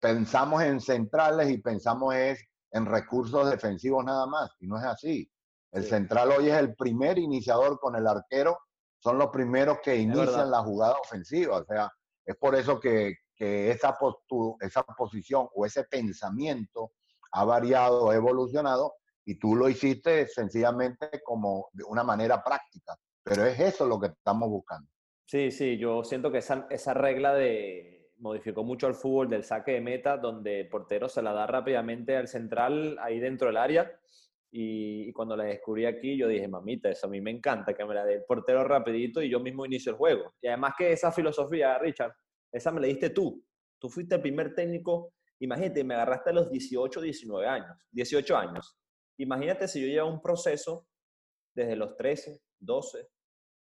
pensamos 0.00 0.62
en 0.62 0.80
centrales 0.80 1.50
y 1.50 1.58
pensamos 1.58 2.14
es 2.14 2.44
en 2.70 2.86
recursos 2.86 3.50
defensivos 3.50 4.04
nada 4.04 4.26
más, 4.26 4.50
y 4.60 4.66
no 4.66 4.78
es 4.78 4.84
así. 4.84 5.30
El 5.72 5.84
central 5.84 6.32
hoy 6.32 6.50
es 6.50 6.56
el 6.56 6.74
primer 6.74 7.18
iniciador 7.18 7.78
con 7.80 7.96
el 7.96 8.06
arquero, 8.06 8.58
son 8.98 9.18
los 9.18 9.30
primeros 9.30 9.78
que 9.82 9.96
inician 9.96 10.50
la 10.50 10.60
jugada 10.60 10.96
ofensiva, 10.98 11.58
o 11.58 11.64
sea, 11.64 11.90
es 12.24 12.36
por 12.36 12.54
eso 12.54 12.80
que, 12.80 13.14
que 13.34 13.70
esa, 13.70 13.96
esa 14.60 14.82
posición 14.82 15.48
o 15.54 15.66
ese 15.66 15.84
pensamiento 15.84 16.92
ha 17.32 17.44
variado, 17.44 18.10
ha 18.10 18.14
evolucionado, 18.14 18.94
y 19.24 19.38
tú 19.38 19.56
lo 19.56 19.68
hiciste 19.68 20.26
sencillamente 20.26 21.22
como 21.24 21.68
de 21.72 21.84
una 21.84 22.04
manera 22.04 22.42
práctica, 22.42 22.96
pero 23.22 23.44
es 23.46 23.58
eso 23.58 23.86
lo 23.86 23.98
que 23.98 24.08
estamos 24.08 24.48
buscando. 24.48 24.88
Sí, 25.26 25.50
sí, 25.50 25.78
yo 25.78 26.04
siento 26.04 26.30
que 26.30 26.38
esa, 26.38 26.94
regla 26.94 27.34
de 27.34 28.10
modificó 28.18 28.62
mucho 28.62 28.86
el 28.86 28.94
fútbol 28.94 29.28
del 29.28 29.42
saque 29.42 29.72
de 29.72 29.80
meta, 29.80 30.18
donde 30.18 30.60
el 30.60 30.68
portero 30.68 31.08
se 31.08 31.22
la 31.22 31.32
da 31.32 31.46
rápidamente 31.46 32.16
al 32.16 32.28
central 32.28 32.96
ahí 33.00 33.18
dentro 33.18 33.48
del 33.48 33.56
área. 33.56 33.90
Y, 34.50 35.12
cuando 35.12 35.36
la 35.36 35.44
descubrí 35.44 35.84
aquí, 35.84 36.16
yo 36.16 36.28
dije, 36.28 36.46
mamita, 36.46 36.88
eso 36.88 37.06
a 37.06 37.10
mí 37.10 37.20
me 37.20 37.30
encanta, 37.30 37.74
que 37.74 37.84
me 37.84 37.94
la 37.94 38.04
dé 38.04 38.14
el 38.14 38.24
portero 38.24 38.62
rapidito 38.64 39.20
y 39.20 39.28
yo 39.28 39.40
mismo 39.40 39.66
inicio 39.66 39.92
el 39.92 39.98
juego. 39.98 40.34
Y 40.40 40.46
además 40.46 40.74
que 40.78 40.92
esa 40.92 41.10
filosofía, 41.10 41.76
Richard, 41.78 42.14
esa 42.52 42.70
me 42.70 42.80
la 42.80 42.86
diste 42.86 43.10
tú. 43.10 43.44
Tú 43.80 43.88
fuiste 43.88 44.14
el 44.14 44.22
primer 44.22 44.54
técnico, 44.54 45.14
imagínate, 45.40 45.82
me 45.82 45.94
agarraste 45.94 46.30
a 46.30 46.34
los 46.34 46.50
18, 46.50 47.00
19 47.00 47.46
años, 47.48 47.76
18 47.90 48.36
años. 48.36 48.78
Imagínate 49.18 49.66
si 49.66 49.80
yo 49.80 49.88
llevo 49.88 50.08
un 50.08 50.22
proceso 50.22 50.86
desde 51.54 51.74
los 51.74 51.96
13, 51.96 52.40
12, 52.60 53.08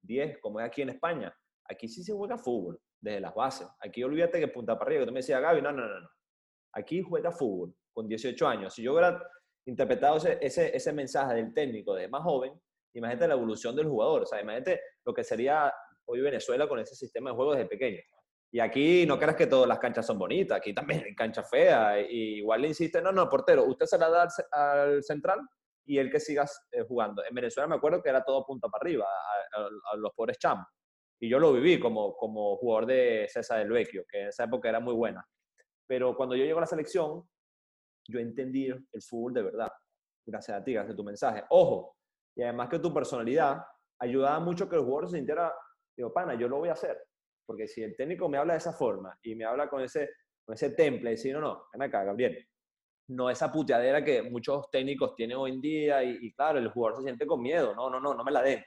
10, 0.01 0.39
como 0.39 0.59
es 0.59 0.65
aquí 0.65 0.81
en 0.81 0.89
España, 0.89 1.35
Aquí 1.69 1.87
sí 1.87 2.03
se 2.03 2.13
juega 2.13 2.37
fútbol, 2.37 2.79
desde 2.99 3.19
las 3.19 3.33
bases. 3.33 3.67
Aquí 3.79 4.03
olvídate 4.03 4.39
que 4.39 4.47
punta 4.47 4.77
para 4.77 4.89
arriba, 4.89 5.01
que 5.01 5.07
tú 5.07 5.13
me 5.13 5.19
decías, 5.19 5.41
Gaby, 5.41 5.61
no, 5.61 5.71
no, 5.71 5.87
no, 5.87 5.99
no. 5.99 6.09
Aquí 6.73 7.01
juega 7.01 7.31
fútbol 7.31 7.75
con 7.93 8.07
18 8.07 8.47
años. 8.47 8.73
Si 8.73 8.83
yo 8.83 8.93
hubiera 8.93 9.21
interpretado 9.65 10.17
ese, 10.17 10.75
ese, 10.75 10.93
mensaje 10.93 11.35
del 11.35 11.53
técnico 11.53 11.93
de 11.93 12.07
más 12.07 12.23
joven, 12.23 12.53
imagínate 12.93 13.27
la 13.27 13.35
evolución 13.35 13.75
del 13.75 13.87
jugador. 13.87 14.23
O 14.23 14.25
sea, 14.25 14.41
imagínate 14.41 14.81
lo 15.05 15.13
que 15.13 15.23
sería 15.23 15.71
hoy 16.05 16.21
Venezuela 16.21 16.67
con 16.67 16.79
ese 16.79 16.95
sistema 16.95 17.29
de 17.29 17.35
juego 17.35 17.53
desde 17.53 17.67
pequeño. 17.67 17.99
Y 18.51 18.59
aquí 18.59 19.05
no 19.05 19.19
creas 19.19 19.35
que 19.35 19.45
todas 19.45 19.67
las 19.67 19.77
canchas 19.77 20.07
son 20.07 20.17
bonitas, 20.17 20.57
aquí 20.57 20.73
también 20.73 21.03
hay 21.05 21.13
canchas 21.13 21.47
feas. 21.49 22.05
Y 22.09 22.37
igual 22.37 22.61
le 22.61 22.69
insiste, 22.69 23.01
no, 23.01 23.11
no, 23.11 23.29
portero, 23.29 23.63
usted 23.65 23.85
se 23.85 23.97
la 23.97 24.09
da 24.09 24.23
al, 24.23 24.29
al 24.51 25.03
central 25.03 25.39
y 25.89 25.97
él 25.97 26.11
que 26.11 26.19
sigas 26.19 26.67
eh, 26.71 26.83
jugando. 26.87 27.23
En 27.27 27.33
Venezuela 27.33 27.67
me 27.67 27.75
acuerdo 27.75 28.01
que 28.01 28.09
era 28.09 28.23
todo 28.23 28.45
punta 28.45 28.69
para 28.69 28.83
arriba, 28.83 29.05
a, 29.05 29.95
los 29.97 30.11
pobres 30.13 30.37
chamos. 30.37 30.65
Y 31.21 31.29
yo 31.29 31.39
lo 31.39 31.53
viví 31.53 31.79
como, 31.79 32.15
como 32.15 32.55
jugador 32.57 32.85
de 32.85 33.27
César 33.29 33.59
del 33.59 33.71
Vecchio, 33.71 34.05
que 34.09 34.21
en 34.21 34.27
esa 34.29 34.45
época 34.45 34.69
era 34.69 34.79
muy 34.79 34.93
buena. 34.93 35.25
Pero 35.87 36.15
cuando 36.15 36.35
yo 36.35 36.45
llego 36.45 36.59
a 36.59 36.61
la 36.61 36.67
selección, 36.67 37.27
yo 38.07 38.19
entendí 38.19 38.67
el 38.67 39.01
fútbol 39.01 39.33
de 39.33 39.43
verdad. 39.43 39.69
Gracias 40.25 40.57
a 40.57 40.63
ti, 40.63 40.73
gracias 40.73 40.93
a 40.93 40.97
tu 40.97 41.03
mensaje. 41.03 41.43
Ojo, 41.49 41.95
y 42.35 42.43
además 42.43 42.69
que 42.69 42.79
tu 42.79 42.93
personalidad 42.93 43.61
ayudaba 43.99 44.39
mucho 44.39 44.69
que 44.69 44.75
el 44.75 44.83
jugador 44.83 45.09
se 45.09 45.17
sintiera, 45.17 45.53
digo, 45.95 46.13
pana, 46.13 46.35
yo 46.35 46.47
lo 46.47 46.57
voy 46.57 46.69
a 46.69 46.73
hacer. 46.73 46.97
Porque 47.45 47.67
si 47.67 47.83
el 47.83 47.95
técnico 47.95 48.29
me 48.29 48.37
habla 48.37 48.53
de 48.53 48.59
esa 48.59 48.73
forma 48.73 49.17
y 49.21 49.35
me 49.35 49.43
habla 49.43 49.69
con 49.69 49.81
ese, 49.81 50.09
con 50.45 50.53
ese 50.53 50.69
temple, 50.71 51.11
decir, 51.11 51.33
no, 51.33 51.41
no, 51.41 51.65
ven 51.73 51.81
acá, 51.81 52.03
Gabriel, 52.03 52.47
no 53.09 53.29
esa 53.29 53.51
puteadera 53.51 54.03
que 54.03 54.21
muchos 54.21 54.69
técnicos 54.69 55.15
tienen 55.15 55.37
hoy 55.37 55.51
en 55.51 55.61
día 55.61 56.03
y, 56.03 56.31
claro, 56.33 56.59
el 56.59 56.69
jugador 56.69 56.99
se 56.99 57.03
siente 57.03 57.25
con 57.25 57.41
miedo, 57.41 57.73
no, 57.75 57.89
no, 57.89 57.99
no, 57.99 58.13
no 58.13 58.23
me 58.23 58.31
la 58.31 58.41
den. 58.43 58.63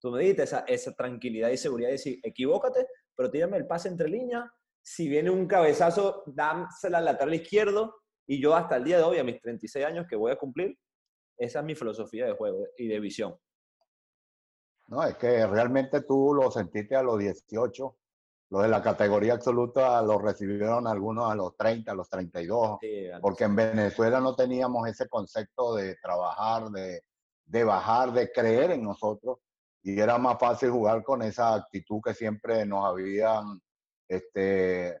Tú 0.00 0.10
me 0.10 0.22
diste 0.22 0.44
esa, 0.44 0.60
esa 0.60 0.92
tranquilidad 0.94 1.50
y 1.50 1.56
seguridad 1.56 1.88
de 1.88 1.92
decir, 1.92 2.20
equivócate, 2.22 2.86
pero 3.14 3.30
tírame 3.30 3.58
el 3.58 3.66
pase 3.66 3.88
entre 3.88 4.08
líneas, 4.08 4.44
si 4.82 5.08
viene 5.08 5.30
un 5.30 5.46
cabezazo, 5.46 6.22
dámsela 6.26 6.98
al 6.98 7.04
lateral 7.04 7.34
izquierdo 7.34 7.96
y 8.26 8.40
yo 8.40 8.54
hasta 8.54 8.76
el 8.76 8.84
día 8.84 8.96
de 8.96 9.02
hoy, 9.02 9.18
a 9.18 9.24
mis 9.24 9.40
36 9.40 9.84
años 9.84 10.06
que 10.08 10.16
voy 10.16 10.32
a 10.32 10.36
cumplir, 10.36 10.78
esa 11.36 11.60
es 11.60 11.64
mi 11.64 11.74
filosofía 11.74 12.26
de 12.26 12.32
juego 12.32 12.66
y 12.76 12.88
de 12.88 13.00
visión. 13.00 13.36
No, 14.88 15.04
es 15.04 15.16
que 15.16 15.46
realmente 15.46 16.02
tú 16.02 16.34
lo 16.34 16.50
sentiste 16.50 16.96
a 16.96 17.02
los 17.02 17.18
18 17.18 17.96
lo 18.50 18.62
de 18.62 18.68
la 18.68 18.82
categoría 18.82 19.34
absoluta 19.34 20.02
lo 20.02 20.18
recibieron 20.18 20.88
algunos 20.88 21.30
a 21.30 21.36
los 21.36 21.56
30, 21.56 21.92
a 21.92 21.94
los 21.94 22.08
32, 22.08 22.78
porque 23.20 23.44
en 23.44 23.54
Venezuela 23.54 24.20
no 24.20 24.34
teníamos 24.34 24.88
ese 24.88 25.08
concepto 25.08 25.76
de 25.76 25.94
trabajar, 26.02 26.68
de, 26.70 27.04
de, 27.44 27.64
bajar, 27.64 28.12
de 28.12 28.32
creer 28.32 28.72
en 28.72 28.82
nosotros, 28.82 29.38
y 29.82 29.98
era 29.98 30.18
más 30.18 30.38
fácil 30.38 30.70
jugar 30.70 31.02
con 31.02 31.22
esa 31.22 31.54
actitud 31.54 32.00
que 32.04 32.14
siempre 32.14 32.66
nos 32.66 32.84
habían, 32.86 33.60
este, 34.08 35.00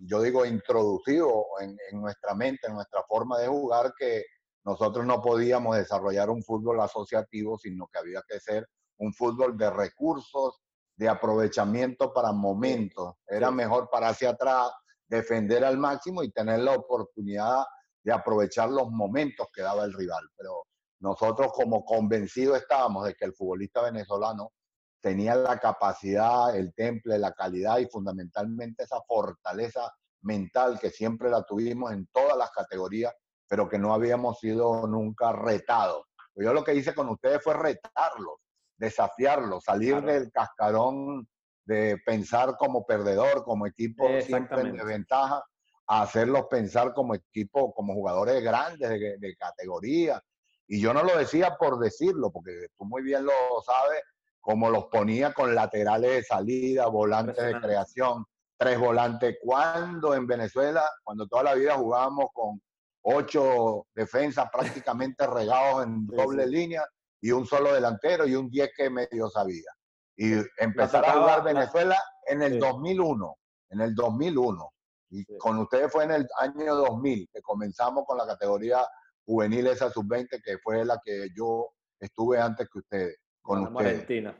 yo 0.00 0.22
digo, 0.22 0.46
introducido 0.46 1.44
en, 1.60 1.76
en 1.90 2.00
nuestra 2.00 2.34
mente, 2.34 2.68
en 2.68 2.74
nuestra 2.74 3.02
forma 3.06 3.38
de 3.38 3.48
jugar, 3.48 3.92
que 3.98 4.24
nosotros 4.64 5.04
no 5.06 5.20
podíamos 5.20 5.76
desarrollar 5.76 6.30
un 6.30 6.42
fútbol 6.42 6.80
asociativo, 6.80 7.58
sino 7.58 7.86
que 7.92 7.98
había 7.98 8.22
que 8.28 8.40
ser 8.40 8.68
un 8.98 9.12
fútbol 9.12 9.56
de 9.56 9.70
recursos, 9.70 10.60
de 10.96 11.08
aprovechamiento 11.08 12.12
para 12.12 12.32
momentos. 12.32 13.14
Era 13.26 13.50
mejor 13.50 13.88
para 13.90 14.08
hacia 14.08 14.30
atrás, 14.30 14.70
defender 15.06 15.64
al 15.64 15.78
máximo 15.78 16.22
y 16.22 16.30
tener 16.32 16.60
la 16.60 16.72
oportunidad 16.72 17.64
de 18.02 18.12
aprovechar 18.12 18.68
los 18.70 18.90
momentos 18.90 19.46
que 19.54 19.62
daba 19.62 19.84
el 19.84 19.94
rival. 19.94 20.24
Pero 20.36 20.64
nosotros 21.00 21.52
como 21.52 21.84
convencidos 21.84 22.58
estábamos 22.58 23.06
de 23.06 23.14
que 23.14 23.24
el 23.24 23.34
futbolista 23.34 23.82
venezolano 23.82 24.52
tenía 25.00 25.34
la 25.34 25.58
capacidad, 25.58 26.54
el 26.56 26.74
temple, 26.74 27.18
la 27.18 27.32
calidad 27.32 27.78
y 27.78 27.86
fundamentalmente 27.86 28.84
esa 28.84 29.00
fortaleza 29.06 29.92
mental 30.22 30.78
que 30.80 30.90
siempre 30.90 31.30
la 31.30 31.44
tuvimos 31.44 31.92
en 31.92 32.06
todas 32.12 32.36
las 32.36 32.50
categorías, 32.50 33.14
pero 33.46 33.68
que 33.68 33.78
no 33.78 33.94
habíamos 33.94 34.40
sido 34.40 34.86
nunca 34.86 35.32
retados. 35.32 36.04
Yo 36.34 36.52
lo 36.52 36.64
que 36.64 36.74
hice 36.74 36.94
con 36.94 37.08
ustedes 37.08 37.42
fue 37.42 37.54
retarlos 37.54 38.38
desafiarlo, 38.78 39.60
salir 39.60 40.00
del 40.02 40.30
cascarón 40.30 41.28
de 41.64 41.98
pensar 42.06 42.56
como 42.56 42.86
perdedor, 42.86 43.44
como 43.44 43.66
equipo 43.66 44.06
siempre 44.22 44.72
de 44.72 44.84
ventaja, 44.84 45.44
a 45.86 46.02
hacerlos 46.02 46.46
pensar 46.48 46.94
como 46.94 47.14
equipo, 47.14 47.74
como 47.74 47.92
jugadores 47.92 48.42
grandes 48.42 48.88
de, 48.88 49.36
categoría. 49.36 50.22
Y 50.68 50.80
yo 50.80 50.92
no 50.92 51.02
lo 51.02 51.16
decía 51.16 51.56
por 51.58 51.78
decirlo, 51.78 52.30
porque 52.30 52.68
tú 52.76 52.84
muy 52.84 53.02
bien 53.02 53.24
lo 53.24 53.32
sabes, 53.64 54.02
como 54.40 54.70
los 54.70 54.84
ponía 54.86 55.32
con 55.32 55.54
laterales 55.54 56.10
de 56.10 56.22
salida, 56.22 56.86
volantes 56.86 57.44
de 57.44 57.60
creación, 57.60 58.24
tres 58.56 58.78
volantes. 58.78 59.38
Cuando 59.42 60.14
en 60.14 60.26
Venezuela, 60.26 60.84
cuando 61.02 61.26
toda 61.26 61.42
la 61.42 61.54
vida 61.54 61.74
jugábamos 61.74 62.26
con 62.32 62.60
ocho 63.02 63.86
defensas 63.94 64.48
prácticamente 64.52 65.26
regados 65.26 65.84
en 65.84 66.06
doble 66.06 66.46
línea, 66.46 66.84
y 67.20 67.32
un 67.32 67.46
solo 67.46 67.72
delantero 67.74 68.26
y 68.26 68.34
un 68.34 68.48
10 68.48 68.70
que 68.76 68.90
medio 68.90 69.28
sabía. 69.28 69.70
Y 70.16 70.34
empezar 70.58 71.04
a 71.04 71.12
jugar 71.12 71.44
Venezuela 71.44 71.96
en 72.26 72.42
el 72.42 72.58
2001, 72.58 73.36
en 73.70 73.80
el 73.80 73.94
2001. 73.94 74.72
Y 75.10 75.24
con 75.38 75.58
ustedes 75.58 75.90
fue 75.90 76.04
en 76.04 76.12
el 76.12 76.28
año 76.38 76.74
2000 76.74 77.28
que 77.32 77.40
comenzamos 77.40 78.04
con 78.06 78.18
la 78.18 78.26
categoría 78.26 78.86
juvenil 79.28 79.66
esa 79.66 79.90
sub-20 79.90 80.40
que 80.42 80.58
fue 80.58 80.84
la 80.84 80.98
que 81.04 81.28
yo 81.36 81.68
estuve 82.00 82.40
antes 82.40 82.66
que 82.72 82.78
ustedes. 82.78 83.18
Con 83.42 83.66
ustedes. 83.66 84.00
Argentina. 84.00 84.38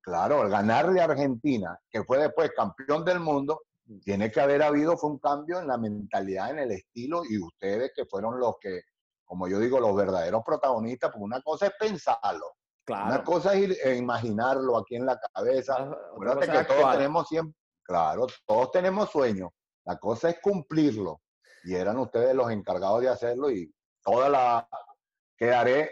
claro, 0.00 0.48
ganarle 0.48 1.00
a 1.00 1.04
Argentina, 1.04 1.78
que 1.90 2.02
fue 2.04 2.18
después 2.18 2.50
campeón 2.56 3.04
del 3.04 3.20
mundo, 3.20 3.60
mm. 3.84 3.98
tiene 4.00 4.30
que 4.30 4.40
haber 4.40 4.62
habido 4.62 4.96
fue 4.96 5.10
un 5.10 5.18
cambio 5.18 5.60
en 5.60 5.68
la 5.68 5.76
mentalidad, 5.76 6.50
en 6.50 6.60
el 6.60 6.72
estilo 6.72 7.22
y 7.28 7.38
ustedes 7.38 7.92
que 7.94 8.06
fueron 8.06 8.40
los 8.40 8.54
que 8.60 8.80
como 9.24 9.48
yo 9.48 9.58
digo, 9.58 9.80
los 9.80 9.96
verdaderos 9.96 10.42
protagonistas, 10.44 11.10
porque 11.10 11.24
una 11.24 11.40
cosa 11.40 11.68
es 11.68 11.72
pensarlo, 11.80 12.52
una 12.86 13.24
cosa 13.24 13.54
es 13.54 13.82
eh, 13.82 13.96
imaginarlo 13.96 14.76
aquí 14.76 14.96
en 14.96 15.06
la 15.06 15.18
cabeza. 15.32 15.90
Acuérdate 16.12 16.52
que 16.52 16.64
todos 16.64 16.92
tenemos 16.92 17.28
siempre, 17.28 17.56
claro, 17.82 18.26
todos 18.44 18.70
tenemos 18.72 19.08
sueños. 19.10 19.48
La 19.86 19.96
cosa 19.96 20.28
es 20.28 20.36
cumplirlo. 20.42 21.22
Y 21.64 21.74
eran 21.74 21.96
ustedes 21.98 22.34
los 22.34 22.50
encargados 22.50 23.00
de 23.00 23.08
hacerlo 23.08 23.50
y 23.50 23.72
toda 24.02 24.28
la 24.28 24.68
quedaré, 25.36 25.90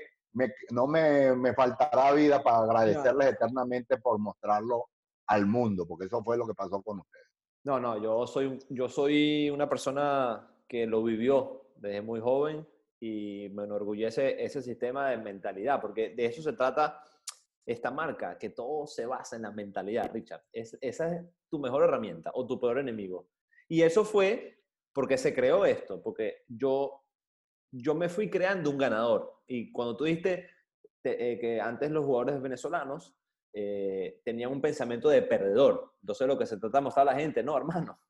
no 0.71 0.87
me, 0.87 1.35
me, 1.35 1.55
faltará 1.55 2.13
vida 2.13 2.43
para 2.43 2.59
agradecerles 2.59 3.33
eternamente 3.33 3.99
por 3.99 4.19
mostrarlo 4.19 4.87
al 5.27 5.47
mundo, 5.47 5.87
porque 5.87 6.07
eso 6.07 6.23
fue 6.23 6.37
lo 6.37 6.47
que 6.47 6.55
pasó 6.55 6.83
con 6.83 7.01
ustedes. 7.01 7.27
No, 7.65 7.79
no, 7.79 8.01
yo 8.03 8.27
soy, 8.27 8.59
yo 8.71 8.89
soy 8.89 9.51
una 9.51 9.69
persona 9.69 10.49
que 10.67 10.87
lo 10.87 11.03
vivió 11.03 11.73
desde 11.77 12.01
muy 12.01 12.21
joven 12.21 12.67
y 13.01 13.49
me 13.53 13.65
enorgullece 13.65 14.43
ese 14.43 14.63
sistema 14.63 15.11
de 15.11 15.19
mentalidad, 15.19 15.81
porque 15.81 16.11
de 16.11 16.27
eso 16.27 16.43
se 16.43 16.53
trata 16.53 17.03
esta 17.67 17.91
marca, 17.91 18.39
que 18.39 18.51
todo 18.51 18.87
se 18.87 19.07
basa 19.07 19.37
en 19.37 19.43
la 19.43 19.51
mentalidad, 19.51 20.11
Richard. 20.13 20.43
Es, 20.53 20.77
esa 20.81 21.15
es 21.15 21.25
tu 21.49 21.59
mejor 21.59 21.85
herramienta 21.85 22.31
o 22.35 22.47
tu 22.47 22.59
peor 22.59 22.79
enemigo. 22.79 23.29
Y 23.69 23.83
eso 23.83 24.05
fue 24.05 24.59
porque 24.93 25.17
se 25.17 25.35
creó 25.35 25.65
esto, 25.65 26.03
porque 26.03 26.45
yo, 26.49 27.05
yo 27.73 27.95
me 27.95 28.09
fui 28.09 28.29
creando 28.29 28.71
un 28.71 28.79
ganador. 28.79 29.43
Y 29.47 29.73
cuando 29.73 29.97
tú 29.97 30.05
dijiste 30.05 30.51
eh, 31.05 31.39
que 31.41 31.61
antes 31.61 31.91
los 31.91 32.05
jugadores 32.05 32.41
venezolanos 32.41 33.15
eh, 33.53 34.21
tenían 34.25 34.53
un 34.53 34.61
pensamiento 34.61 35.09
de 35.09 35.23
perdedor, 35.23 35.95
entonces 36.01 36.27
lo 36.27 36.39
que 36.39 36.47
se 36.47 36.59
trata 36.59 36.79
de 36.79 36.85
mostrar 36.85 37.09
a 37.09 37.13
la 37.13 37.19
gente, 37.19 37.43
no, 37.43 37.57
hermano, 37.57 38.01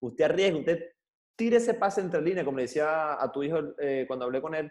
usted 0.00 0.24
arriesga, 0.24 0.58
usted 0.58 0.92
tire 1.36 1.56
ese 1.56 1.74
pase 1.74 2.00
entre 2.00 2.20
líneas, 2.20 2.44
como 2.44 2.58
le 2.58 2.64
decía 2.64 3.22
a 3.22 3.32
tu 3.32 3.42
hijo 3.42 3.58
eh, 3.78 4.04
cuando 4.06 4.26
hablé 4.26 4.42
con 4.42 4.54
él, 4.54 4.70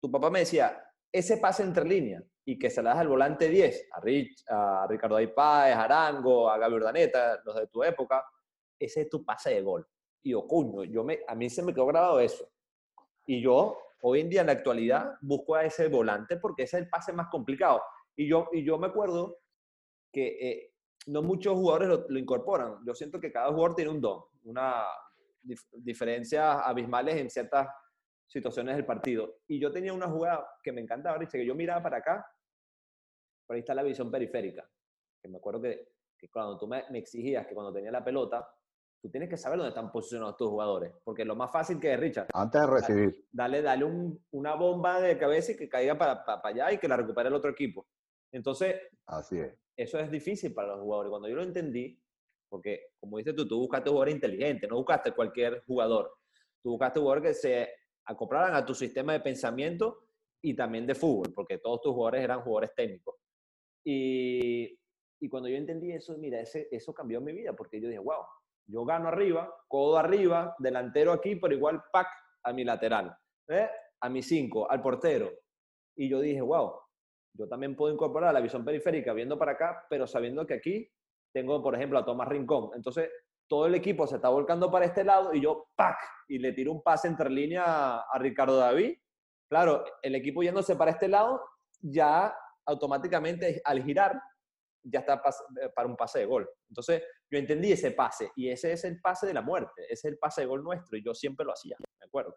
tu 0.00 0.10
papá 0.10 0.30
me 0.30 0.40
decía, 0.40 0.84
ese 1.10 1.38
pase 1.38 1.62
entre 1.62 1.84
líneas 1.84 2.22
y 2.44 2.58
que 2.58 2.70
se 2.70 2.82
le 2.82 2.88
das 2.88 2.98
al 2.98 3.08
volante 3.08 3.48
10, 3.48 3.88
a, 3.92 4.00
Rich, 4.00 4.44
a 4.48 4.86
Ricardo 4.88 5.16
Aypáez, 5.16 5.74
a 5.74 5.84
Arango, 5.84 6.50
a 6.50 6.58
Gaby 6.58 6.74
Urdaneta, 6.74 7.40
los 7.44 7.56
de 7.56 7.66
tu 7.68 7.82
época, 7.82 8.24
ese 8.78 9.02
es 9.02 9.08
tu 9.08 9.24
pase 9.24 9.50
de 9.50 9.62
gol. 9.62 9.86
Y 10.22 10.30
yo, 10.30 10.46
coño, 10.46 10.84
yo 10.84 11.04
me, 11.04 11.20
a 11.26 11.34
mí 11.34 11.48
se 11.50 11.62
me 11.62 11.72
quedó 11.72 11.86
grabado 11.86 12.20
eso. 12.20 12.48
Y 13.28 13.42
yo, 13.42 13.76
hoy 14.00 14.20
en 14.20 14.30
día, 14.30 14.40
en 14.40 14.46
la 14.46 14.54
actualidad, 14.54 15.18
busco 15.20 15.54
a 15.54 15.64
ese 15.64 15.88
volante 15.88 16.38
porque 16.38 16.62
ese 16.62 16.78
es 16.78 16.84
el 16.84 16.88
pase 16.88 17.12
más 17.12 17.28
complicado. 17.28 17.82
Y 18.16 18.26
yo, 18.26 18.48
y 18.52 18.64
yo 18.64 18.78
me 18.78 18.86
acuerdo 18.86 19.40
que 20.10 20.38
eh, 20.40 20.74
no 21.08 21.22
muchos 21.22 21.54
jugadores 21.54 21.88
lo, 21.88 22.06
lo, 22.08 22.18
incorporan. 22.18 22.78
Yo 22.86 22.94
siento 22.94 23.20
que 23.20 23.30
cada 23.30 23.48
jugador 23.48 23.74
tiene 23.74 23.90
un 23.90 24.00
don, 24.00 24.22
una, 24.44 24.86
diferencias 25.72 26.58
abismales 26.64 27.16
en 27.16 27.28
ciertas 27.28 27.68
situaciones 28.26 28.76
del 28.76 28.86
partido. 28.86 29.40
Y 29.46 29.58
yo 29.58 29.70
tenía 29.70 29.92
una 29.92 30.08
jugada 30.08 30.48
que 30.62 30.72
me 30.72 30.80
encantaba, 30.80 31.18
que 31.18 31.46
yo 31.46 31.54
miraba 31.54 31.82
para 31.82 31.98
acá, 31.98 32.26
por 33.46 33.56
ahí 33.56 33.60
está 33.60 33.74
la 33.74 33.82
visión 33.82 34.10
periférica, 34.10 34.66
que 35.20 35.28
me 35.28 35.36
acuerdo 35.36 35.60
que, 35.62 35.88
cuando 36.30 36.58
tú 36.58 36.66
me, 36.66 36.84
exigías 36.94 37.46
que 37.46 37.54
cuando 37.54 37.72
tenía 37.72 37.90
la 37.90 38.04
pelota, 38.04 38.48
tú 39.00 39.10
tienes 39.10 39.28
que 39.28 39.36
saber 39.36 39.58
dónde 39.58 39.70
están 39.70 39.92
posicionados 39.92 40.36
tus 40.36 40.48
jugadores, 40.48 40.92
porque 41.04 41.24
lo 41.24 41.36
más 41.36 41.50
fácil 41.50 41.78
que 41.78 41.92
es, 41.92 42.00
Richard. 42.00 42.28
Antes 42.34 42.60
de 42.60 42.66
recibir. 42.66 43.26
Dale, 43.30 43.62
dale 43.62 43.84
una 44.30 44.54
bomba 44.54 45.00
de 45.00 45.16
cabeza 45.16 45.52
y 45.52 45.56
que 45.56 45.68
caiga 45.68 45.96
para, 45.96 46.24
para, 46.24 46.40
allá 46.44 46.72
y 46.72 46.78
que 46.78 46.88
la 46.88 46.96
recupere 46.96 47.28
el 47.28 47.34
otro 47.34 47.50
equipo. 47.50 47.86
Entonces, 48.32 48.76
Así 49.06 49.38
es. 49.38 49.54
eso 49.76 49.98
es 49.98 50.10
difícil 50.10 50.52
para 50.52 50.68
los 50.68 50.80
jugadores. 50.80 51.10
Cuando 51.10 51.28
yo 51.28 51.36
lo 51.36 51.42
entendí, 51.42 52.00
porque, 52.48 52.92
como 52.98 53.18
dices 53.18 53.34
tú, 53.34 53.46
tú 53.46 53.58
buscaste 53.58 53.90
jugadores 53.90 54.14
inteligentes, 54.14 54.68
no 54.68 54.76
buscaste 54.76 55.12
cualquier 55.12 55.62
jugador. 55.66 56.10
Tú 56.62 56.70
buscaste 56.70 56.98
jugadores 56.98 57.28
que 57.28 57.34
se 57.34 57.68
acoplaran 58.06 58.54
a 58.54 58.64
tu 58.64 58.74
sistema 58.74 59.12
de 59.12 59.20
pensamiento 59.20 60.06
y 60.42 60.54
también 60.54 60.86
de 60.86 60.94
fútbol, 60.94 61.32
porque 61.34 61.58
todos 61.58 61.80
tus 61.82 61.92
jugadores 61.92 62.24
eran 62.24 62.40
jugadores 62.40 62.74
técnicos. 62.74 63.16
Y, 63.84 64.78
y 65.20 65.28
cuando 65.28 65.48
yo 65.48 65.56
entendí 65.56 65.92
eso, 65.92 66.16
mira, 66.18 66.40
ese, 66.40 66.68
eso 66.70 66.94
cambió 66.94 67.20
mi 67.20 67.32
vida, 67.32 67.54
porque 67.54 67.80
yo 67.80 67.88
dije, 67.88 68.00
wow, 68.00 68.24
yo 68.68 68.84
gano 68.84 69.08
arriba, 69.08 69.52
codo 69.66 69.98
arriba, 69.98 70.54
delantero 70.58 71.12
aquí, 71.12 71.36
pero 71.36 71.54
igual 71.54 71.82
pack 71.90 72.08
a 72.44 72.52
mi 72.52 72.64
lateral, 72.64 73.16
¿eh? 73.48 73.68
a 74.00 74.08
mi 74.08 74.22
cinco, 74.22 74.70
al 74.70 74.82
portero. 74.82 75.30
Y 75.96 76.08
yo 76.08 76.20
dije, 76.20 76.40
wow, 76.40 76.74
yo 77.32 77.48
también 77.48 77.74
puedo 77.74 77.92
incorporar 77.92 78.32
la 78.32 78.40
visión 78.40 78.64
periférica 78.64 79.12
viendo 79.12 79.38
para 79.38 79.52
acá, 79.52 79.86
pero 79.88 80.06
sabiendo 80.06 80.46
que 80.46 80.54
aquí 80.54 80.90
tengo, 81.32 81.62
por 81.62 81.74
ejemplo, 81.74 81.98
a 81.98 82.04
Tomás 82.04 82.28
Rincón. 82.28 82.70
Entonces, 82.74 83.10
todo 83.48 83.66
el 83.66 83.74
equipo 83.74 84.06
se 84.06 84.16
está 84.16 84.28
volcando 84.28 84.70
para 84.70 84.84
este 84.84 85.02
lado 85.02 85.32
y 85.32 85.40
yo, 85.40 85.68
¡pac! 85.74 85.96
Y 86.28 86.38
le 86.38 86.52
tiro 86.52 86.72
un 86.72 86.82
pase 86.82 87.08
entre 87.08 87.30
línea 87.30 88.00
a 88.00 88.18
Ricardo 88.18 88.58
David. 88.58 88.98
Claro, 89.48 89.84
el 90.02 90.14
equipo 90.14 90.42
yéndose 90.42 90.76
para 90.76 90.90
este 90.90 91.08
lado, 91.08 91.42
ya 91.80 92.36
automáticamente 92.66 93.62
al 93.64 93.82
girar, 93.82 94.20
ya 94.82 95.00
está 95.00 95.14
eh, 95.60 95.70
para 95.74 95.88
un 95.88 95.96
pase 95.96 96.20
de 96.20 96.26
gol. 96.26 96.48
Entonces, 96.68 97.02
yo 97.30 97.38
entendí 97.38 97.72
ese 97.72 97.90
pase 97.92 98.30
y 98.36 98.48
ese 98.50 98.72
es 98.72 98.84
el 98.84 99.00
pase 99.00 99.26
de 99.26 99.34
la 99.34 99.42
muerte, 99.42 99.82
ese 99.84 99.92
es 99.92 100.04
el 100.12 100.18
pase 100.18 100.42
de 100.42 100.46
gol 100.46 100.62
nuestro 100.62 100.96
y 100.96 101.04
yo 101.04 101.14
siempre 101.14 101.44
lo 101.44 101.52
hacía, 101.52 101.76
¿de 101.78 102.06
acuerdo? 102.06 102.36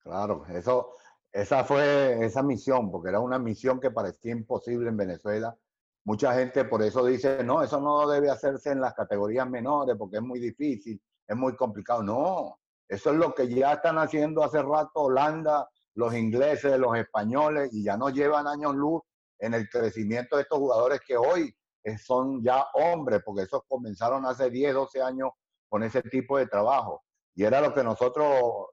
Claro, 0.00 0.44
eso, 0.48 0.96
esa 1.32 1.64
fue 1.64 2.24
esa 2.24 2.42
misión, 2.42 2.90
porque 2.90 3.08
era 3.08 3.20
una 3.20 3.38
misión 3.38 3.80
que 3.80 3.90
parecía 3.90 4.32
imposible 4.32 4.88
en 4.88 4.96
Venezuela. 4.96 5.56
Mucha 6.04 6.34
gente 6.34 6.64
por 6.66 6.82
eso 6.82 7.04
dice, 7.06 7.42
no, 7.42 7.62
eso 7.62 7.80
no 7.80 8.06
debe 8.08 8.30
hacerse 8.30 8.70
en 8.72 8.80
las 8.80 8.94
categorías 8.94 9.48
menores 9.48 9.96
porque 9.98 10.16
es 10.16 10.22
muy 10.22 10.38
difícil, 10.38 11.00
es 11.26 11.36
muy 11.36 11.56
complicado. 11.56 12.02
No, 12.02 12.58
eso 12.86 13.10
es 13.10 13.16
lo 13.16 13.34
que 13.34 13.48
ya 13.48 13.72
están 13.74 13.98
haciendo 13.98 14.44
hace 14.44 14.62
rato 14.62 15.04
Holanda, 15.04 15.68
los 15.94 16.14
ingleses, 16.14 16.78
los 16.78 16.96
españoles, 16.98 17.70
y 17.72 17.82
ya 17.82 17.96
no 17.96 18.10
llevan 18.10 18.46
años 18.46 18.74
luz 18.74 19.02
en 19.38 19.54
el 19.54 19.68
crecimiento 19.68 20.36
de 20.36 20.42
estos 20.42 20.58
jugadores 20.58 21.00
que 21.06 21.16
hoy 21.16 21.54
son 22.02 22.42
ya 22.42 22.66
hombres, 22.74 23.20
porque 23.24 23.42
esos 23.42 23.62
comenzaron 23.68 24.24
hace 24.24 24.50
10, 24.50 24.74
12 24.74 25.02
años 25.02 25.30
con 25.68 25.82
ese 25.82 26.02
tipo 26.02 26.38
de 26.38 26.46
trabajo. 26.46 27.02
Y 27.34 27.44
era 27.44 27.60
lo 27.60 27.74
que 27.74 27.84
nosotros 27.84 28.68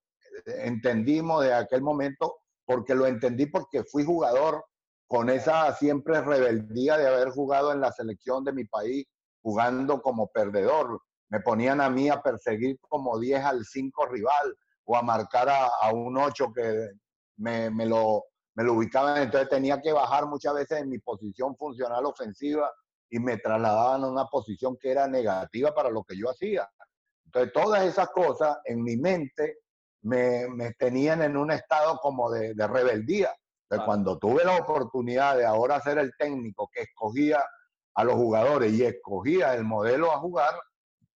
entendimos 0.46 1.44
de 1.44 1.54
aquel 1.54 1.82
momento, 1.82 2.38
porque 2.66 2.96
lo 2.96 3.06
entendí 3.06 3.48
porque 3.48 3.84
fui 3.84 4.06
jugador 4.06 4.64
con 5.08 5.30
esa 5.30 5.74
siempre 5.76 6.22
rebeldía 6.22 6.98
de 6.98 7.08
haber 7.08 7.32
jugado 7.32 7.74
en 7.74 7.82
la 7.82 7.92
selección 7.92 8.46
de 8.46 8.54
mi 8.54 8.64
país, 8.64 9.06
jugando 9.42 10.02
como 10.02 10.28
perdedor. 10.28 11.02
Me 11.30 11.42
ponían 11.42 11.82
a 11.82 11.90
mí 11.90 12.08
a 12.08 12.22
perseguir 12.22 12.80
como 12.88 13.20
10 13.20 13.44
al 13.44 13.66
5 13.66 14.06
rival 14.06 14.56
o 14.86 14.96
a 14.96 15.02
marcar 15.02 15.50
a, 15.50 15.92
un 15.92 16.18
8 16.18 16.54
que 16.56 16.92
me, 17.38 17.70
me, 17.70 17.86
lo, 17.86 18.24
me 18.56 18.64
lo 18.64 18.74
ubicaban. 18.74 19.22
Entonces 19.22 19.50
tenía 19.50 19.82
que 19.82 19.92
bajar 19.92 20.26
muchas 20.26 20.54
veces 20.54 20.82
en 20.82 20.90
mi 20.90 21.00
posición 21.00 21.56
funcional 21.56 22.06
ofensiva 22.06 22.72
y 23.10 23.20
me 23.20 23.38
trasladaban 23.38 24.04
a 24.04 24.10
una 24.10 24.26
posición 24.26 24.78
que 24.78 24.92
era 24.92 25.08
negativa 25.08 25.74
para 25.74 25.90
lo 25.90 26.04
que 26.04 26.18
yo 26.18 26.30
hacía. 26.30 26.70
Entonces, 27.26 27.54
todas 27.54 27.84
esas 27.86 28.10
cosas 28.10 28.58
en 28.66 28.84
mi 28.84 28.98
mente 28.98 29.60
me, 30.04 30.48
me 30.50 30.74
tenían 30.74 31.22
en 31.22 31.38
un 31.38 31.52
estado 31.52 31.98
como 32.00 32.32
de, 32.32 32.54
de 32.54 32.68
rebeldía. 32.68 33.34
Entonces, 33.64 33.86
cuando 33.86 34.18
tuve 34.18 34.44
la 34.44 34.58
oportunidad 34.58 35.38
de 35.38 35.46
ahora 35.46 35.80
ser 35.80 35.98
el 35.98 36.12
técnico 36.18 36.70
que 36.74 36.82
escogía 36.82 37.42
a 37.96 38.04
los 38.04 38.16
jugadores 38.16 38.74
y 38.74 38.84
escogía 38.84 39.54
el 39.54 39.64
modelo 39.64 40.12
a 40.12 40.20
jugar, 40.20 40.54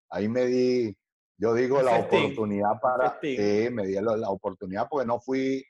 ahí 0.09 0.29
me 0.29 0.45
di, 0.45 0.97
yo 1.37 1.53
digo, 1.53 1.81
la 1.81 1.99
oportunidad 1.99 2.79
para... 2.81 3.17
Sí, 3.21 3.67
me 3.71 3.87
di 3.87 3.95
la, 3.95 4.15
la 4.15 4.29
oportunidad 4.29 4.87
porque 4.89 5.05
no 5.05 5.19
fui, 5.19 5.65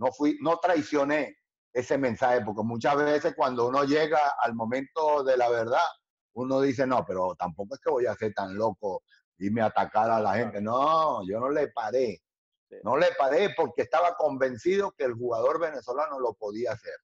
no 0.00 0.10
fui, 0.12 0.38
no 0.40 0.58
traicioné 0.58 1.36
ese 1.72 1.98
mensaje, 1.98 2.40
porque 2.40 2.62
muchas 2.62 2.96
veces 2.96 3.34
cuando 3.36 3.68
uno 3.68 3.84
llega 3.84 4.18
al 4.40 4.54
momento 4.54 5.22
de 5.22 5.36
la 5.36 5.48
verdad, 5.50 5.84
uno 6.32 6.60
dice, 6.60 6.86
no, 6.86 7.04
pero 7.06 7.34
tampoco 7.36 7.74
es 7.74 7.80
que 7.80 7.90
voy 7.90 8.06
a 8.06 8.14
ser 8.14 8.32
tan 8.32 8.56
loco 8.56 9.02
y 9.38 9.50
me 9.50 9.60
atacar 9.60 10.10
a 10.10 10.20
la 10.20 10.34
gente. 10.34 10.60
No, 10.60 11.22
yo 11.28 11.38
no 11.38 11.50
le 11.50 11.68
paré. 11.68 12.22
No 12.82 12.96
le 12.96 13.08
paré 13.18 13.50
porque 13.56 13.82
estaba 13.82 14.14
convencido 14.16 14.92
que 14.92 15.04
el 15.04 15.14
jugador 15.14 15.60
venezolano 15.60 16.18
lo 16.18 16.34
podía 16.34 16.72
hacer. 16.72 16.94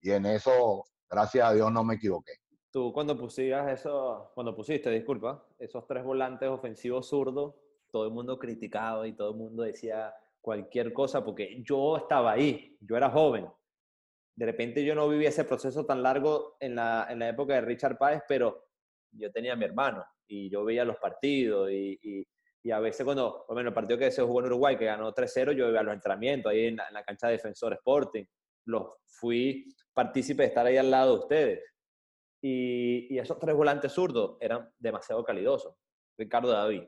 Y 0.00 0.10
en 0.10 0.26
eso, 0.26 0.84
gracias 1.08 1.48
a 1.48 1.52
Dios, 1.54 1.72
no 1.72 1.82
me 1.82 1.94
equivoqué. 1.94 2.32
Tú 2.70 2.92
cuando 2.92 3.16
pusías 3.16 3.70
eso, 3.70 4.32
cuando 4.34 4.54
pusiste, 4.54 4.90
disculpa, 4.90 5.46
esos 5.58 5.86
tres 5.86 6.04
volantes 6.04 6.48
ofensivos 6.48 7.08
zurdos, 7.08 7.54
todo 7.90 8.04
el 8.06 8.10
mundo 8.10 8.38
criticaba 8.38 9.06
y 9.06 9.14
todo 9.14 9.30
el 9.30 9.36
mundo 9.36 9.62
decía 9.62 10.12
cualquier 10.44 10.92
cosa 10.92 11.24
porque 11.24 11.62
yo 11.62 11.96
estaba 11.96 12.32
ahí, 12.32 12.76
yo 12.78 12.98
era 12.98 13.08
joven, 13.08 13.48
de 14.36 14.46
repente 14.46 14.84
yo 14.84 14.94
no 14.94 15.08
viví 15.08 15.24
ese 15.24 15.44
proceso 15.44 15.86
tan 15.86 16.02
largo 16.02 16.56
en 16.60 16.74
la, 16.74 17.06
en 17.08 17.20
la 17.20 17.30
época 17.30 17.54
de 17.54 17.62
Richard 17.62 17.96
Páez, 17.96 18.22
pero 18.28 18.66
yo 19.12 19.32
tenía 19.32 19.56
mi 19.56 19.64
hermano 19.64 20.04
y 20.26 20.50
yo 20.50 20.62
veía 20.62 20.84
los 20.84 20.96
partidos 20.98 21.70
y, 21.70 21.98
y, 22.62 22.70
a 22.70 22.80
veces 22.80 23.04
cuando, 23.04 23.46
ejemplo, 23.48 23.68
el 23.68 23.74
partido 23.74 23.98
que 23.98 24.10
se 24.10 24.22
jugó 24.22 24.40
en 24.40 24.46
Uruguay, 24.46 24.76
que 24.76 24.86
ganó 24.86 25.14
3-0, 25.14 25.52
yo 25.52 25.68
iba 25.68 25.80
a 25.80 25.82
los 25.82 25.94
entrenamientos 25.94 26.50
ahí 26.50 26.66
en 26.66 26.76
la, 26.76 27.04
cancha 27.04 27.26
de 27.26 27.34
Defensor 27.34 27.74
Sporting. 27.74 28.24
Los 28.66 28.88
fui 29.06 29.66
partícipe 29.92 30.42
de 30.42 30.48
estar 30.48 30.66
ahí 30.66 30.78
al 30.78 30.90
lado 30.90 31.12
de 31.12 31.20
ustedes. 31.20 31.60
Y, 32.42 33.14
y 33.14 33.18
esos 33.18 33.38
tres 33.38 33.54
volantes 33.54 33.92
zurdos 33.92 34.38
eran 34.40 34.66
demasiado 34.78 35.22
calidosos. 35.22 35.74
Ricardo 36.16 36.52
David, 36.52 36.84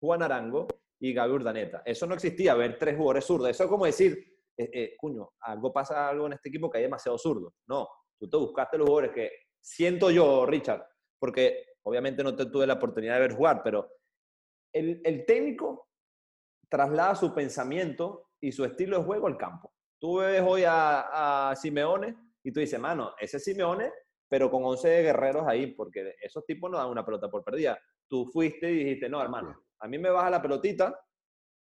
Juan 0.00 0.22
Arango 0.22 0.66
y 1.00 1.12
Gaby 1.12 1.32
Urdaneta. 1.34 1.82
Eso 1.84 2.06
no 2.06 2.14
existía, 2.14 2.54
ver 2.54 2.78
tres 2.78 2.96
jugadores 2.96 3.24
zurdos. 3.24 3.50
Eso 3.50 3.64
es 3.64 3.70
como 3.70 3.86
decir, 3.86 4.18
eh, 4.56 4.70
eh, 4.72 4.94
cuño, 4.96 5.30
algo 5.40 5.72
pasa 5.72 6.08
algo 6.08 6.26
en 6.26 6.34
este 6.34 6.48
equipo 6.48 6.70
que 6.70 6.78
hay 6.78 6.84
demasiado 6.84 7.18
zurdo. 7.18 7.54
No, 7.68 7.88
tú 8.18 8.28
te 8.28 8.36
buscaste 8.36 8.78
los 8.78 8.86
jugadores 8.86 9.12
que 9.12 9.30
siento 9.60 10.10
yo, 10.10 10.46
Richard, 10.46 10.86
porque 11.18 11.74
obviamente 11.82 12.22
no 12.22 12.34
te 12.34 12.46
tuve 12.46 12.66
la 12.66 12.74
oportunidad 12.74 13.14
de 13.14 13.20
ver 13.20 13.34
jugar, 13.34 13.62
pero 13.62 13.90
el, 14.72 15.00
el 15.04 15.24
técnico 15.26 15.88
traslada 16.68 17.14
su 17.14 17.34
pensamiento 17.34 18.30
y 18.40 18.52
su 18.52 18.64
estilo 18.64 18.98
de 18.98 19.04
juego 19.04 19.26
al 19.26 19.36
campo. 19.36 19.72
Tú 19.98 20.18
ves 20.18 20.42
hoy 20.46 20.64
a, 20.64 21.50
a 21.50 21.56
Simeone 21.56 22.14
y 22.42 22.52
tú 22.52 22.60
dices, 22.60 22.78
mano, 22.78 23.14
ese 23.18 23.38
Simeone, 23.38 23.92
pero 24.28 24.50
con 24.50 24.64
11 24.64 25.02
guerreros 25.02 25.46
ahí, 25.46 25.68
porque 25.74 26.14
esos 26.20 26.44
tipos 26.44 26.70
no 26.70 26.78
dan 26.78 26.88
una 26.88 27.04
pelota 27.04 27.30
por 27.30 27.44
perdida. 27.44 27.78
Tú 28.08 28.26
fuiste 28.26 28.70
y 28.70 28.78
dijiste, 28.84 29.08
no, 29.08 29.22
hermano, 29.22 29.65
a 29.80 29.88
mí 29.88 29.98
me 29.98 30.10
baja 30.10 30.30
la 30.30 30.42
pelotita, 30.42 30.98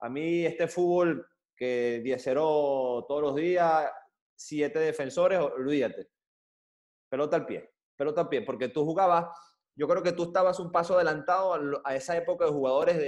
a 0.01 0.09
mí 0.09 0.45
este 0.45 0.69
fútbol 0.69 1.27
que 1.57 2.03
10-0 2.05 3.07
todos 3.07 3.23
los 3.23 3.35
días, 3.35 3.91
siete 4.35 4.79
defensores, 4.79 5.39
olvídate. 5.39 6.11
Pelota 7.09 7.37
al 7.37 7.47
pie, 7.47 7.73
pelota 7.97 8.23
al 8.23 8.29
pie, 8.29 8.43
porque 8.43 8.69
tú 8.69 8.85
jugabas, 8.85 9.27
yo 9.77 9.87
creo 9.89 10.03
que 10.03 10.13
tú 10.13 10.25
estabas 10.25 10.59
un 10.61 10.73
paso 10.73 10.95
adelantado 10.95 11.81
a, 11.85 11.95
esa 11.95 12.17
época 12.17 12.45
de 12.45 12.51
jugadores 12.51 12.99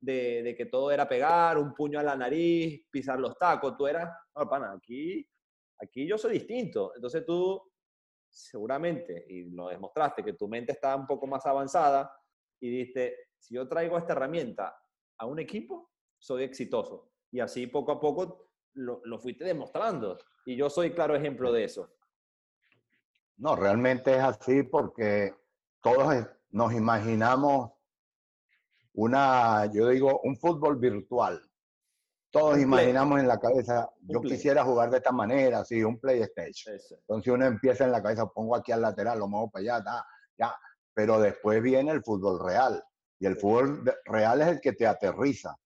de, 0.00 0.54
que 0.56 0.66
todo 0.66 0.90
era 0.90 1.08
pegar, 1.08 1.58
un 1.58 1.72
puño 1.74 1.98
a 1.98 2.02
la 2.02 2.16
nariz, 2.16 2.86
pisar 2.90 3.18
los 3.18 3.36
tacos, 3.38 3.76
tú 3.76 3.86
eras, 3.86 4.10
no, 4.34 4.48
pana, 4.48 4.72
aquí, 4.72 5.26
aquí 5.80 6.06
yo 6.06 6.18
soy 6.18 6.34
distinto. 6.34 6.92
Entonces 6.94 7.24
tú 7.24 7.62
seguramente, 8.28 9.24
y 9.28 9.50
lo 9.50 9.68
demostraste, 9.68 10.22
que 10.22 10.34
tu 10.34 10.46
mente 10.46 10.72
estaba 10.72 10.96
un 10.96 11.06
poco 11.06 11.26
más 11.26 11.44
avanzada 11.46 12.14
y 12.60 12.70
dijiste, 12.70 13.25
si 13.38 13.54
yo 13.54 13.68
traigo 13.68 13.98
esta 13.98 14.12
herramienta 14.12 14.76
a 15.18 15.26
un 15.26 15.38
equipo, 15.38 15.90
soy 16.18 16.44
exitoso. 16.44 17.10
Y 17.30 17.40
así 17.40 17.66
poco 17.66 17.92
a 17.92 18.00
poco 18.00 18.50
lo, 18.74 19.00
lo 19.04 19.18
fuiste 19.18 19.44
demostrando. 19.44 20.18
Y 20.44 20.56
yo 20.56 20.70
soy 20.70 20.92
claro 20.92 21.14
ejemplo 21.14 21.52
de 21.52 21.64
eso. 21.64 21.90
No, 23.36 23.54
realmente 23.56 24.14
es 24.14 24.22
así 24.22 24.62
porque 24.62 25.34
todos 25.82 26.26
nos 26.50 26.72
imaginamos 26.72 27.72
una, 28.94 29.66
yo 29.66 29.88
digo, 29.88 30.20
un 30.24 30.36
fútbol 30.36 30.76
virtual. 30.76 31.40
Todos 32.30 32.58
imaginamos 32.58 33.20
en 33.20 33.28
la 33.28 33.38
cabeza, 33.38 33.88
yo 34.00 34.20
quisiera 34.20 34.64
jugar 34.64 34.90
de 34.90 34.98
esta 34.98 35.12
manera, 35.12 35.60
así, 35.60 35.82
un 35.82 35.98
PlayStation. 35.98 36.76
Entonces 37.00 37.32
uno 37.32 37.46
empieza 37.46 37.84
en 37.84 37.92
la 37.92 38.02
cabeza, 38.02 38.26
pongo 38.26 38.56
aquí 38.56 38.72
al 38.72 38.82
lateral, 38.82 39.18
lo 39.18 39.28
muevo 39.28 39.50
para 39.50 39.76
allá, 39.76 40.04
ya. 40.36 40.54
Pero 40.92 41.20
después 41.20 41.62
viene 41.62 41.92
el 41.92 42.02
fútbol 42.02 42.44
real. 42.44 42.82
Y 43.18 43.26
el 43.26 43.36
fútbol 43.36 43.84
real 44.04 44.42
es 44.42 44.48
el 44.48 44.60
que 44.60 44.72
te 44.72 44.86
aterriza 44.86 45.56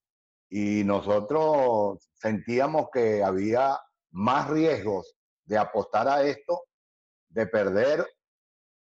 y 0.50 0.82
nosotros 0.84 2.10
sentíamos 2.14 2.88
que 2.92 3.22
había 3.22 3.78
más 4.10 4.48
riesgos 4.50 5.16
de 5.44 5.56
apostar 5.56 6.08
a 6.08 6.22
esto, 6.22 6.64
de 7.28 7.46
perder, 7.46 8.04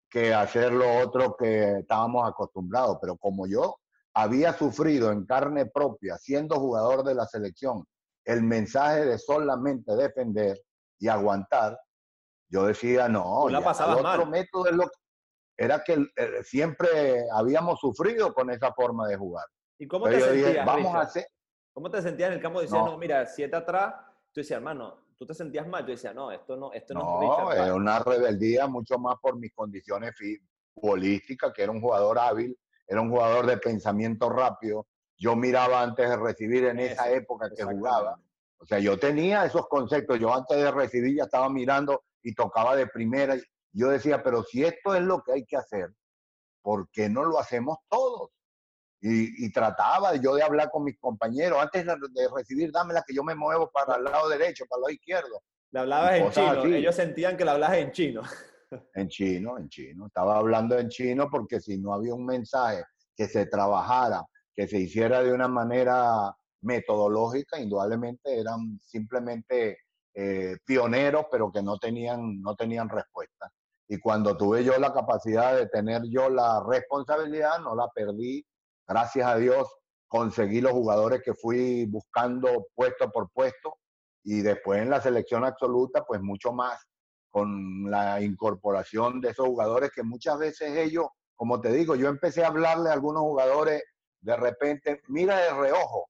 que 0.10 0.34
hacer 0.34 0.72
lo 0.72 1.00
otro 1.00 1.36
que 1.36 1.80
estábamos 1.80 2.28
acostumbrados. 2.30 3.00
Pero 3.02 3.18
como 3.18 3.48
yo 3.48 3.78
había 4.14 4.54
sufrido 4.54 5.12
en 5.12 5.26
carne 5.26 5.66
propia, 5.66 6.18
siendo 6.18 6.60
jugador 6.60 7.04
de 7.04 7.16
la 7.16 7.26
selección, 7.26 7.84
el 8.24 8.44
mensaje 8.44 9.06
de 9.06 9.18
solamente 9.18 9.96
defender 9.96 10.62
y 11.00 11.08
aguantar, 11.08 11.80
yo 12.48 12.66
decía, 12.68 13.10
no, 13.10 13.50
la 13.50 13.58
el 13.60 14.06
otro 14.06 14.26
método 14.28 14.72
lo 14.72 14.90
era 15.58 15.84
que 15.84 15.94
eh, 15.94 16.44
siempre 16.44 17.26
habíamos 17.32 17.80
sufrido 17.80 18.34
con 18.34 18.50
esa 18.50 18.74
forma 18.74 19.08
de 19.08 19.16
jugar. 19.16 19.46
¿Y 19.78 19.88
cómo 19.88 20.08
te 20.08 20.20
sentías, 20.20 20.66
vamos 20.66 20.96
a 20.96 21.02
hacer, 21.02 21.28
¿Cómo 21.76 21.92
te 21.92 22.02
sentías 22.02 22.30
en 22.30 22.36
el 22.36 22.42
campo 22.42 22.62
diciendo, 22.62 22.92
no. 22.92 22.98
mira, 22.98 23.26
siete 23.26 23.54
atrás? 23.54 23.94
Tú 24.32 24.40
decías, 24.40 24.58
hermano, 24.58 24.98
tú 25.18 25.26
te 25.26 25.34
sentías 25.34 25.68
mal. 25.68 25.86
Yo 25.86 25.92
decía, 25.92 26.14
no, 26.14 26.32
esto 26.32 26.56
no, 26.56 26.72
esto 26.72 26.94
no, 26.94 27.20
no 27.20 27.52
es 27.52 27.72
una 27.72 28.00
rebeldía 28.00 28.66
mucho 28.68 28.98
más 28.98 29.18
por 29.22 29.38
mis 29.38 29.54
condiciones 29.54 30.14
futbolísticas, 30.74 31.52
que 31.52 31.64
era 31.64 31.74
un 31.74 31.82
jugador 31.82 32.18
hábil, 32.18 32.58
era 32.88 33.02
un 33.02 33.10
jugador 33.10 33.46
de 33.46 33.58
pensamiento 33.58 34.30
rápido. 34.30 34.88
Yo 35.18 35.36
miraba 35.36 35.82
antes 35.82 36.10
de 36.10 36.16
recibir 36.16 36.64
en 36.64 36.80
esa 36.80 37.10
época 37.12 37.50
que 37.54 37.64
jugaba 37.64 38.20
O 38.58 38.66
sea, 38.66 38.80
yo 38.80 38.98
tenía 38.98 39.44
esos 39.44 39.68
conceptos. 39.68 40.18
Yo 40.18 40.34
antes 40.34 40.56
de 40.56 40.72
recibir 40.72 41.18
ya 41.18 41.24
estaba 41.24 41.50
mirando 41.50 42.04
y 42.24 42.34
tocaba 42.34 42.78
de 42.78 42.88
primera. 42.88 43.36
Yo 43.76 43.90
decía, 43.90 44.24
pero 44.24 44.42
si 44.44 44.64
esto 44.64 44.96
es 44.96 45.02
lo 45.02 45.22
que 45.22 45.34
hay 45.34 45.46
que 45.46 45.58
hacer, 45.58 45.94
¿por 46.62 46.90
qué 46.92 47.10
no 47.10 47.26
lo 47.26 47.38
hacemos 47.38 47.78
todos? 47.90 48.32
Y, 49.02 49.52
trataba 49.52 50.16
yo 50.16 50.34
de 50.34 50.42
hablar 50.42 50.72
con 50.72 50.84
mis 50.84 50.98
compañeros. 50.98 51.60
Antes 51.62 51.86
de, 51.86 52.28
recibir, 52.36 52.72
dámela 52.72 53.04
que 53.06 53.14
yo 53.14 53.24
me 53.24 53.36
muevo 53.36 53.70
para 53.72 53.98
el 53.98 54.06
lado 54.06 54.30
derecho, 54.30 54.66
para 54.68 54.80
el 54.80 54.82
lado 54.82 54.94
izquierdo. 54.94 55.44
Le 55.72 55.80
hablabas 55.80 56.14
en 56.16 56.32
chino. 56.32 56.66
Ellos 56.76 56.96
sentían 56.96 57.38
que 57.38 57.46
le 57.46 57.52
hablabas 57.52 57.78
en 57.78 57.92
chino. 57.92 58.22
En 58.96 59.08
chino, 59.08 59.60
en 59.60 59.70
chino. 59.70 60.08
Estaba 60.08 60.38
hablando 60.38 60.78
en 60.78 60.90
chino 60.90 61.30
porque 61.30 61.62
si 61.62 61.78
no 61.78 61.94
había 61.94 62.16
un 62.16 62.26
mensaje 62.26 62.84
que 63.16 63.28
se 63.28 63.46
trabajara, 63.46 64.26
que 64.56 64.68
se 64.68 64.80
hiciera 64.80 65.22
de 65.22 65.32
una 65.32 65.48
manera 65.48 66.36
metodológica, 66.62 67.60
indudablemente 67.60 68.38
eran 68.38 68.80
simplemente 68.84 69.78
eh, 70.16 70.58
pioneros, 70.66 71.28
pero 71.32 71.52
que 71.52 71.62
no 71.62 71.78
tenían, 71.78 72.42
no 72.42 72.56
tenían 72.56 72.90
respuesta. 72.90 73.52
Y 73.88 74.00
cuando 74.00 74.36
tuve 74.36 74.64
yo 74.64 74.78
la 74.78 74.94
capacidad 74.94 75.56
de 75.56 75.68
tener 75.68 76.02
yo 76.10 76.30
la 76.30 76.64
responsabilidad, 76.68 77.60
no 77.60 77.76
la 77.76 77.88
perdí. 77.94 78.46
Gracias 78.88 79.28
a 79.28 79.38
Dios 79.38 79.68
conseguí 80.08 80.62
los 80.62 80.72
jugadores 80.72 81.22
que 81.24 81.34
fui 81.34 81.86
buscando 81.86 82.68
puesto 82.74 83.12
por 83.12 83.30
puesto 83.32 83.78
y 84.24 84.42
después 84.42 84.82
en 84.82 84.90
la 84.90 85.02
selección 85.02 85.44
absoluta, 85.44 86.04
pues 86.06 86.22
mucho 86.22 86.52
más 86.52 86.84
con 87.30 87.92
la 87.92 88.22
incorporación 88.22 89.20
de 89.20 89.32
esos 89.32 89.46
jugadores 89.46 89.92
que 89.94 90.04
muchas 90.04 90.40
veces 90.40 90.76
ellos, 90.78 91.08
como 91.36 91.60
te 91.60 91.70
digo, 91.72 91.96
yo 91.96 92.08
empecé 92.08 92.44
a 92.44 92.48
hablarle 92.48 92.90
a 92.90 92.94
algunos 92.94 93.24
jugadores 93.24 93.84
de 94.22 94.36
repente, 94.38 95.02
mira 95.10 95.38
de 95.38 95.50
reojo, 95.52 96.10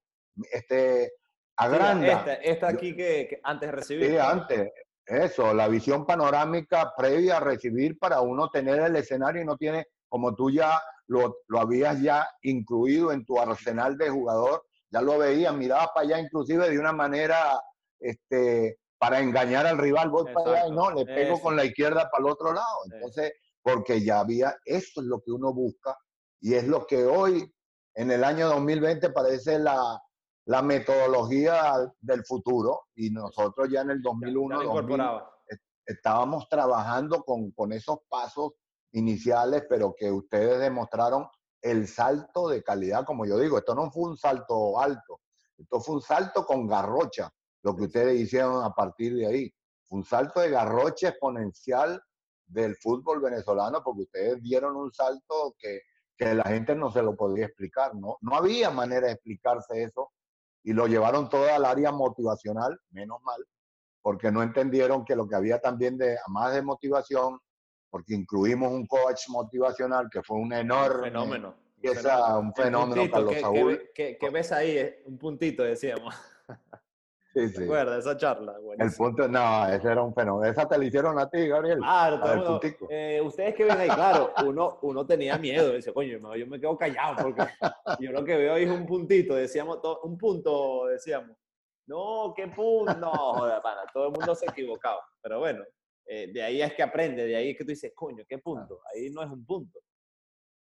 este, 0.51 1.11
agranda. 1.57 2.35
esta, 2.35 2.67
aquí 2.67 2.95
que, 2.95 3.39
antes 3.43 3.69
de 3.69 3.75
recibir. 3.75 4.09
Sí, 4.11 4.17
antes. 4.17 4.71
Eso, 5.05 5.53
la 5.53 5.67
visión 5.67 6.05
panorámica 6.05 6.93
previa 6.97 7.37
a 7.37 7.39
recibir 7.39 7.97
para 7.99 8.21
uno 8.21 8.49
tener 8.49 8.79
el 8.79 8.95
escenario 8.95 9.41
y 9.41 9.45
no 9.45 9.55
tiene, 9.55 9.85
como 10.09 10.35
tú 10.35 10.49
ya 10.49 10.81
lo, 11.07 11.37
lo 11.47 11.59
habías 11.59 12.01
ya 12.01 12.27
incluido 12.41 13.11
en 13.11 13.23
tu 13.25 13.39
arsenal 13.39 13.97
de 13.97 14.09
jugador, 14.09 14.65
ya 14.89 15.01
lo 15.01 15.17
veías, 15.17 15.53
mirabas 15.53 15.89
para 15.93 16.07
allá 16.07 16.19
inclusive 16.19 16.69
de 16.69 16.79
una 16.79 16.91
manera, 16.91 17.61
este, 17.99 18.79
para 18.97 19.19
engañar 19.19 19.67
al 19.67 19.77
rival, 19.77 20.09
voy 20.09 20.33
para 20.33 20.51
allá 20.51 20.67
y 20.67 20.71
no, 20.71 20.91
le 20.91 21.05
pego 21.05 21.39
con 21.39 21.55
la 21.55 21.65
izquierda 21.65 22.09
para 22.09 22.23
el 22.23 22.31
otro 22.31 22.53
lado. 22.53 22.77
Entonces, 22.91 23.33
porque 23.61 24.01
ya 24.03 24.21
había, 24.21 24.55
eso 24.65 25.01
es 25.01 25.07
lo 25.07 25.21
que 25.21 25.31
uno 25.31 25.53
busca 25.53 25.97
y 26.39 26.55
es 26.55 26.67
lo 26.67 26.85
que 26.87 27.05
hoy, 27.05 27.53
en 27.93 28.11
el 28.11 28.23
año 28.23 28.47
2020, 28.47 29.09
parece 29.11 29.59
la, 29.59 30.01
la 30.45 30.62
metodología 30.62 31.91
del 31.99 32.23
futuro 32.23 32.88
y 32.95 33.10
nosotros 33.10 33.67
ya 33.69 33.81
en 33.81 33.91
el 33.91 34.01
2001 34.01 34.62
estábamos 35.86 36.47
trabajando 36.49 37.23
con, 37.23 37.51
con 37.51 37.71
esos 37.71 37.99
pasos 38.08 38.53
iniciales, 38.91 39.63
pero 39.69 39.95
que 39.95 40.12
ustedes 40.12 40.60
demostraron 40.60 41.27
el 41.62 41.88
salto 41.88 42.47
de 42.47 42.63
calidad, 42.63 43.05
como 43.05 43.25
yo 43.25 43.39
digo, 43.39 43.58
esto 43.58 43.73
no 43.75 43.91
fue 43.91 44.10
un 44.10 44.17
salto 44.17 44.79
alto, 44.79 45.21
esto 45.58 45.79
fue 45.79 45.95
un 45.95 46.01
salto 46.01 46.45
con 46.45 46.67
garrocha, 46.67 47.31
lo 47.63 47.75
que 47.75 47.84
ustedes 47.84 48.19
hicieron 48.19 48.63
a 48.63 48.71
partir 48.71 49.15
de 49.15 49.27
ahí. 49.27 49.53
Fue 49.84 49.99
un 49.99 50.05
salto 50.05 50.39
de 50.39 50.51
garrocha 50.51 51.10
exponencial 51.10 52.01
del 52.45 52.75
fútbol 52.75 53.19
venezolano, 53.19 53.81
porque 53.84 54.03
ustedes 54.03 54.41
dieron 54.41 54.75
un 54.75 54.91
salto 54.93 55.55
que, 55.58 55.81
que 56.15 56.36
la 56.36 56.43
gente 56.43 56.75
no 56.75 56.91
se 56.91 57.01
lo 57.01 57.15
podía 57.15 57.45
explicar, 57.45 57.95
¿no? 57.95 58.17
No 58.21 58.36
había 58.36 58.69
manera 58.69 59.08
de 59.08 59.13
explicarse 59.13 59.84
eso 59.84 60.12
y 60.65 60.73
lo 60.73 60.88
llevaron 60.88 61.30
todo 61.30 61.47
al 61.54 61.63
área 61.63 61.91
motivacional, 61.91 62.78
menos 62.89 63.21
mal, 63.21 63.45
porque 64.01 64.32
no 64.32 64.41
entendieron 64.41 65.06
que 65.06 65.15
lo 65.15 65.28
que 65.28 65.36
había 65.36 65.60
también 65.60 65.95
de 65.95 66.17
más 66.28 66.56
de 66.56 66.63
motivación, 66.63 67.39
porque 67.91 68.15
incluimos 68.15 68.71
un 68.71 68.88
coach 68.88 69.30
motivacional 69.30 70.10
que 70.12 70.23
fue 70.23 70.38
un 70.38 70.51
enorme 70.54 71.10
fenómeno. 71.10 71.56
Un 71.84 72.51
fenómeno, 72.56 73.12
para 73.12 73.23
los 73.25 73.39
Saúl. 73.39 73.91
Que, 73.93 74.17
ves 74.34 74.51
ahí, 74.51 74.95
un 75.06 75.19
puntito, 75.19 75.62
decíamos. 75.62 76.15
Sí, 77.36 77.50
sí. 77.50 77.63
esa 77.63 78.15
charla? 78.15 78.56
El 78.78 78.93
punto, 78.93 79.28
no, 79.28 79.67
ese 79.67 79.91
era 79.91 80.02
un 80.02 80.13
fenómeno. 80.13 80.50
Esa 80.50 80.65
te 80.69 80.78
la 80.78 80.86
hicieron 80.86 81.19
a 81.19 81.30
ti, 81.30 81.45
Gabriel. 81.50 81.80
Ah, 81.84 82.17
todo 82.24 82.62
eh, 82.89 83.19
ustedes 83.21 83.54
que 83.56 83.65
ven 83.65 83.78
ahí, 83.78 83.89
claro, 83.89 84.32
uno, 84.45 84.80
uno 84.84 85.06
tenía 85.06 85.38
miedo. 85.38 85.74
Dice, 85.74 85.91
coño, 85.91 86.34
yo 86.34 86.48
me 86.48 86.62
quedo 86.62 86.78
callado 86.78 87.24
porque 87.24 87.43
yo 88.00 88.13
lo 88.13 88.24
que 88.24 88.38
veo 88.38 88.54
ahí 88.54 88.63
es 88.63 88.71
un 88.71 88.86
puntito. 88.86 89.36
Decíamos, 89.36 89.80
un 90.04 90.17
punto, 90.17 90.86
decíamos. 90.86 91.36
No, 91.88 92.34
qué 92.34 92.48
punto. 92.48 92.95
No, 92.95 93.12
joder, 93.12 93.62
pana, 93.62 93.82
todo 93.93 94.08
el 94.08 94.13
mundo 94.13 94.34
se 94.34 94.45
equivocaba. 94.45 95.02
Pero 95.21 95.39
bueno, 95.39 95.62
eh, 96.06 96.32
de 96.32 96.41
ahí 96.41 96.62
es 96.62 96.74
que 96.74 96.84
aprende, 96.84 97.26
de 97.26 97.36
ahí 97.36 97.50
es 97.50 97.58
que 97.58 97.65
tú 97.65 97.71
dices, 97.71 97.91
coño, 97.93 98.24
qué 98.30 98.38
punto. 98.38 98.80
Ahí 98.93 99.10
no 99.10 99.21
es 99.21 99.30
un 99.30 99.45
punto. 99.45 99.78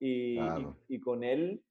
Y, 0.01 0.41
y, 0.89 0.99
con 0.99 1.23
él. 1.23 1.63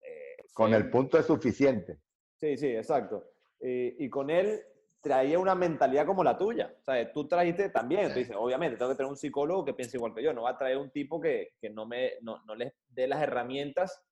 Eh, 0.00 0.36
con 0.54 0.72
el 0.74 0.88
punto 0.90 1.18
es 1.18 1.26
suficiente. 1.26 1.98
Sí, 2.36 2.56
sí, 2.56 2.68
exacto. 2.68 3.24
Eh, 3.60 3.96
y 3.98 4.08
con 4.08 4.30
él 4.30 4.60
traía 5.00 5.38
una 5.38 5.54
mentalidad 5.54 6.06
como 6.06 6.24
la 6.24 6.36
tuya. 6.36 6.74
O 6.80 6.84
sea, 6.84 7.12
tú 7.12 7.26
trajiste 7.26 7.70
también, 7.70 8.12
tú 8.12 8.18
dices, 8.18 8.36
obviamente, 8.36 8.76
tengo 8.76 8.90
que 8.90 8.96
tener 8.96 9.10
un 9.10 9.16
psicólogo 9.16 9.64
que 9.64 9.74
piense 9.74 9.96
igual 9.96 10.14
que 10.14 10.22
yo, 10.22 10.32
no 10.32 10.42
va 10.42 10.50
a 10.50 10.58
traer 10.58 10.76
un 10.76 10.90
tipo 10.90 11.20
que, 11.20 11.54
que 11.60 11.70
no, 11.70 11.86
me, 11.86 12.14
no, 12.22 12.42
no 12.44 12.54
les 12.54 12.72
dé 12.88 13.06
las 13.06 13.22
herramientas 13.22 14.02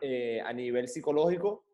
eh, 0.00 0.40
a 0.40 0.52
nivel 0.52 0.88
psicológico 0.88 1.64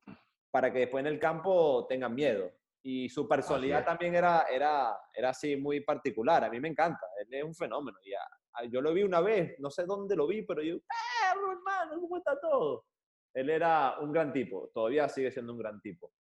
para 0.50 0.72
que 0.72 0.80
después 0.80 1.02
en 1.02 1.12
el 1.12 1.18
campo 1.18 1.86
tengan 1.88 2.14
miedo. 2.14 2.50
Y 2.82 3.08
su 3.08 3.26
personalidad 3.26 3.84
también 3.84 4.14
era, 4.14 4.44
era, 4.52 4.96
era 5.12 5.30
así 5.30 5.56
muy 5.56 5.80
particular. 5.80 6.44
A 6.44 6.50
mí 6.50 6.60
me 6.60 6.68
encanta, 6.68 7.06
él 7.18 7.32
es 7.32 7.42
un 7.42 7.54
fenómeno. 7.54 7.96
Y 8.04 8.70
yo 8.70 8.80
lo 8.80 8.92
vi 8.92 9.02
una 9.02 9.20
vez, 9.20 9.58
no 9.58 9.70
sé 9.70 9.84
dónde 9.84 10.14
lo 10.14 10.26
vi, 10.26 10.42
pero 10.42 10.62
yo, 10.62 10.76
perro, 10.78 11.52
hermano, 11.52 12.00
¿cómo 12.00 12.18
está 12.18 12.38
todo? 12.38 12.84
Él 13.32 13.50
era 13.50 13.98
un 14.00 14.12
gran 14.12 14.32
tipo, 14.32 14.70
todavía 14.72 15.08
sigue 15.08 15.32
siendo 15.32 15.52
un 15.54 15.58
gran 15.58 15.80
tipo. 15.80 16.12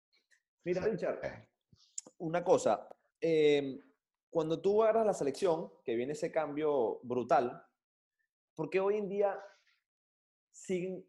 Mira, 0.64 0.80
Richard, 0.82 1.20
una 2.18 2.44
cosa. 2.44 2.88
Em, 3.20 3.80
cuando 4.30 4.60
tú 4.60 4.82
agarras 4.82 5.06
la 5.06 5.14
selección, 5.14 5.72
que 5.84 5.96
viene 5.96 6.12
ese 6.12 6.30
cambio 6.30 7.00
brutal, 7.02 7.64
¿por 8.54 8.70
qué 8.70 8.78
hoy 8.78 8.96
en 8.96 9.08
día 9.08 9.38
siguen 10.50 11.04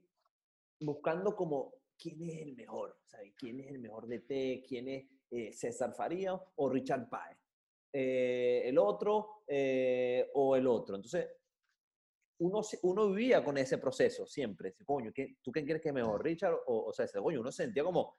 buscando 0.80 1.36
como 1.36 1.76
quién 1.98 2.24
es 2.24 2.42
el 2.42 2.56
mejor? 2.56 2.98
¿Quién 3.38 3.60
es 3.60 3.68
el 3.68 3.80
mejor 3.80 4.08
DT? 4.08 4.66
¿Quién 4.68 4.88
es 4.90 5.06
eh, 5.30 5.54
César 5.54 5.94
Faría 5.94 6.34
o 6.34 6.70
Richard 6.70 7.08
Páez? 7.08 7.38
Eh, 7.92 8.64
¿El 8.66 8.78
otro 8.80 9.44
eh, 9.48 10.32
o 10.34 10.56
el 10.56 10.66
otro? 10.66 10.96
Entonces, 10.96 11.28
uno, 12.40 12.62
uno 12.82 13.10
vivía 13.12 13.44
con 13.44 13.58
ese 13.60 13.78
proceso 13.78 14.26
siempre. 14.26 14.74
Coño, 14.84 15.12
¿tú 15.42 15.52
qué 15.52 15.64
crees 15.64 15.82
que 15.82 15.90
es 15.90 15.96
mejor, 15.96 16.24
Richard 16.24 16.56
o, 16.66 16.86
o 16.86 16.92
César? 16.92 17.22
Coño, 17.22 17.40
uno 17.40 17.52
sentía 17.52 17.84
como 17.84 18.18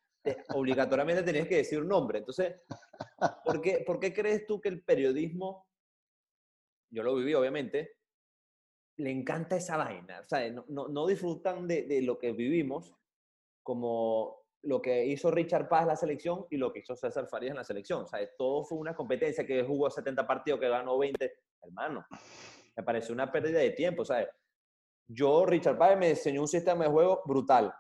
obligatoriamente 0.55 1.23
tenías 1.23 1.49
que 1.49 1.57
decir 1.57 1.81
un 1.81 1.89
nombre. 1.89 2.19
Entonces, 2.19 2.55
¿por 3.45 3.61
qué, 3.61 3.83
¿por 3.87 4.01
qué 4.01 4.13
crees 4.13 4.47
tú 4.47 4.61
que 4.61 4.69
el 4.69 4.83
periodismo, 4.83 5.67
yo 6.91 7.03
lo 7.03 7.15
viví 7.15 7.35
obviamente, 7.35 7.97
le 8.99 9.11
encanta 9.11 9.57
esa 9.57 9.77
vaina? 9.77 10.21
O 10.21 10.25
sea, 10.25 10.51
no, 10.51 10.89
no, 10.89 11.07
disfrutan 11.07 11.67
de, 11.67 11.83
de, 11.83 12.03
lo 12.03 12.19
que 12.19 12.33
vivimos 12.33 12.95
como 13.63 14.45
lo 14.63 14.81
que 14.81 15.05
hizo 15.07 15.31
Richard 15.31 15.69
Paz 15.69 15.83
en 15.83 15.89
la 15.89 15.97
selección 15.97 16.47
y 16.51 16.57
lo 16.57 16.73
que 16.73 16.79
hizo 16.79 16.97
César 16.97 17.27
Farías 17.29 17.51
en 17.51 17.59
la 17.59 17.65
selección. 17.65 18.03
O 18.03 18.07
sea, 18.07 18.21
todo 18.39 18.65
fue 18.65 18.79
una 18.79 18.95
competencia 18.95 19.47
que 19.47 19.63
jugó 19.63 19.91
70 19.91 20.27
partidos, 20.27 20.59
que 20.59 20.69
ganó 20.69 20.97
20. 20.97 21.33
Hermano, 21.63 22.07
me 22.77 22.83
pareció 22.83 23.15
una 23.15 23.31
pérdida 23.31 23.59
de 23.59 23.71
tiempo. 23.71 24.05
Sea, 24.05 24.27
yo, 25.07 25.45
Richard 25.45 25.77
Paz, 25.77 25.99
me 25.99 26.11
enseñó 26.11 26.41
un 26.41 26.49
sistema 26.49 26.85
de 26.85 26.91
juego 26.91 27.23
brutal 27.27 27.75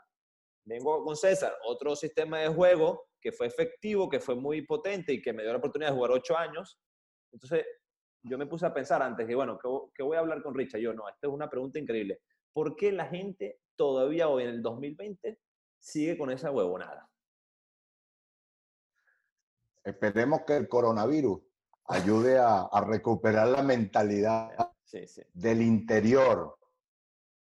vengo 0.64 1.04
con 1.04 1.16
César, 1.16 1.56
otro 1.66 1.94
sistema 1.96 2.40
de 2.40 2.48
juego 2.48 3.08
que 3.20 3.32
fue 3.32 3.46
efectivo, 3.46 4.08
que 4.08 4.20
fue 4.20 4.34
muy 4.34 4.62
potente 4.62 5.12
y 5.12 5.22
que 5.22 5.32
me 5.32 5.42
dio 5.42 5.52
la 5.52 5.58
oportunidad 5.58 5.90
de 5.90 5.96
jugar 5.96 6.10
ocho 6.12 6.36
años. 6.36 6.78
Entonces, 7.32 7.64
yo 8.22 8.38
me 8.38 8.46
puse 8.46 8.66
a 8.66 8.74
pensar 8.74 9.02
antes 9.02 9.26
que, 9.26 9.34
bueno, 9.34 9.58
¿qué, 9.94 10.02
voy 10.02 10.16
a 10.16 10.20
hablar 10.20 10.42
con 10.42 10.54
Richard? 10.54 10.80
Yo, 10.80 10.94
no, 10.94 11.08
esta 11.08 11.26
es 11.26 11.32
una 11.32 11.48
pregunta 11.48 11.78
increíble. 11.78 12.20
¿Por 12.52 12.76
qué 12.76 12.92
la 12.92 13.06
gente 13.06 13.60
todavía 13.76 14.28
hoy 14.28 14.44
en 14.44 14.50
el 14.50 14.62
2020 14.62 15.40
sigue 15.78 16.16
con 16.16 16.30
esa 16.30 16.50
huevonada? 16.50 17.10
Esperemos 19.82 20.42
que 20.46 20.56
el 20.56 20.68
coronavirus 20.68 21.42
ayude 21.86 22.38
a, 22.38 22.68
recuperar 22.86 23.48
la 23.48 23.62
mentalidad 23.62 24.50
del 25.34 25.60
interior, 25.60 26.56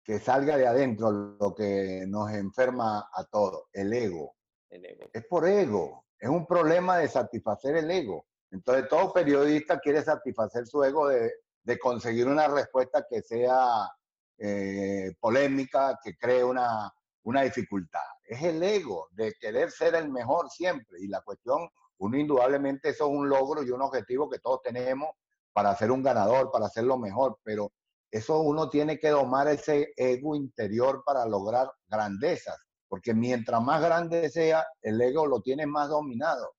que 0.07 0.21
salga 0.21 0.57
de 0.57 0.69
adentro 0.69 1.11
lo 1.11 1.53
que 1.53 2.05
nos 2.07 2.31
enferma 2.31 3.09
a 3.12 3.25
todos, 3.25 3.64
el 3.73 3.92
ego. 3.92 4.37
Es 4.71 5.27
por 5.27 5.49
ego, 5.49 6.05
es 6.16 6.29
un 6.29 6.47
problema 6.47 6.99
de 6.99 7.09
satisfacer 7.09 7.77
el 7.77 7.90
ego. 7.90 8.25
Entonces 8.53 8.88
todo 8.88 9.12
periodista 9.12 9.81
quiere 9.81 10.03
satisfacer 10.03 10.64
su 10.69 10.85
ego 10.85 11.09
de, 11.09 11.33
conseguir 11.81 12.29
una 12.29 12.47
respuesta 12.47 13.05
que 13.11 13.21
sea 13.21 13.90
eh, 14.38 15.12
polémica, 15.19 15.99
que 16.01 16.16
cree 16.16 16.45
una, 16.45 16.88
una 17.25 17.42
dificultad. 17.42 18.07
Es 18.23 18.40
el 18.45 18.62
ego 18.62 19.09
de 19.11 19.33
querer 19.40 19.73
ser 19.73 19.97
el 19.97 20.09
mejor 20.09 20.49
siempre. 20.51 21.01
Y 21.01 21.09
la 21.09 21.21
cuestión 21.23 21.69
uno 21.99 22.16
indudablemente 22.16 22.90
eso 22.90 23.07
es 23.07 23.11
un 23.11 23.29
logro 23.29 23.64
y 23.64 23.71
un 23.71 23.83
objetivo 23.83 24.31
que 24.31 24.38
todos 24.38 24.62
tenemos 24.62 25.11
para 25.53 25.75
ser 25.75 25.90
un 25.90 26.05
ganador, 26.05 26.53
para 26.53 26.66
hacerlo 26.66 26.97
mejor, 26.97 27.40
pero 27.42 27.73
eso 28.11 28.40
uno 28.40 28.69
tiene 28.69 28.99
que 28.99 29.11
domar 29.11 29.49
ese 29.49 29.92
ego 29.97 30.37
interior 30.37 31.03
para 31.05 31.27
lograr 31.27 31.71
grandezas, 31.88 32.57
porque 32.88 33.14
mientras 33.14 33.62
más 33.62 33.83
grande 33.83 34.31
sea, 34.31 34.64
el 34.83 35.01
ego 35.01 35.27
lo 35.27 35.40
tiene 35.40 35.66
más 35.66 35.88
dominado. 35.88 36.53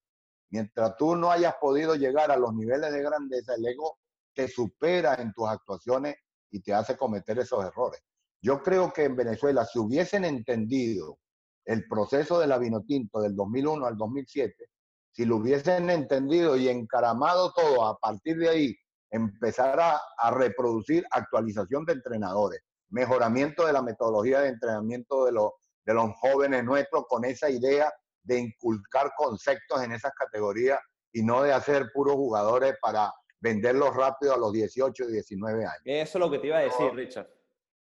Mientras 0.49 0.95
tú 0.97 1.15
no 1.15 1.31
hayas 1.31 1.55
podido 1.60 1.95
llegar 1.95 2.31
a 2.31 2.38
los 2.38 2.53
niveles 2.53 2.91
de 2.91 3.01
grandeza, 3.01 3.55
el 3.55 3.65
ego 3.65 3.99
te 4.33 4.47
supera 4.47 5.15
en 5.15 5.33
tus 5.33 5.47
actuaciones 5.47 6.15
y 6.51 6.62
te 6.62 6.73
hace 6.73 6.95
cometer 6.95 7.39
esos 7.39 7.65
errores. 7.65 8.01
Yo 8.41 8.62
creo 8.62 8.93
que 8.93 9.05
en 9.05 9.15
Venezuela, 9.15 9.65
si 9.65 9.79
hubiesen 9.79 10.23
entendido 10.25 11.17
el 11.65 11.88
proceso 11.88 12.39
de 12.39 12.47
la 12.47 12.57
Vinotinto 12.57 13.19
del 13.19 13.36
2001 13.36 13.86
al 13.86 13.97
2007, 13.97 14.69
si 15.12 15.25
lo 15.25 15.38
hubiesen 15.38 15.89
entendido 15.89 16.55
y 16.55 16.69
encaramado 16.69 17.51
todo 17.51 17.86
a 17.86 17.97
partir 17.97 18.38
de 18.38 18.49
ahí, 18.49 18.75
empezar 19.12 19.80
a, 19.80 20.32
reproducir 20.32 21.06
actualización 21.12 21.86
de 21.86 21.93
entrenadores, 21.93 22.62
mejoramiento 22.89 23.65
de 23.65 23.74
la 23.74 23.82
metodología 23.82 24.41
de 24.41 24.50
entrenamiento 24.50 25.26
de 25.26 25.32
los, 25.32 25.52
de 25.86 25.93
los 25.93 26.12
jóvenes 26.20 26.63
nuestros 26.63 27.06
con 27.08 27.26
esa 27.26 27.50
idea 27.50 27.91
de 28.24 28.39
inculcar 28.39 29.12
conceptos 29.17 29.82
en 29.84 29.93
esas 29.93 30.12
categorías 30.13 30.80
y 31.13 31.24
no 31.24 31.43
de 31.43 31.54
hacer 31.54 31.89
puros 31.93 32.15
jugadores 32.15 32.76
para 32.82 33.12
venderlos 33.39 33.96
rápido 33.96 34.34
a 34.34 34.38
los 34.38 34.52
18 34.52 35.04
y 35.06 35.12
19 35.13 35.65
años. 35.65 35.82
Eso 35.86 36.17
es 36.17 36.22
lo 36.22 36.30
que 36.30 36.39
te 36.39 36.48
iba 36.48 36.58
a 36.58 36.62
decir, 36.62 36.93
Richard. 36.93 37.30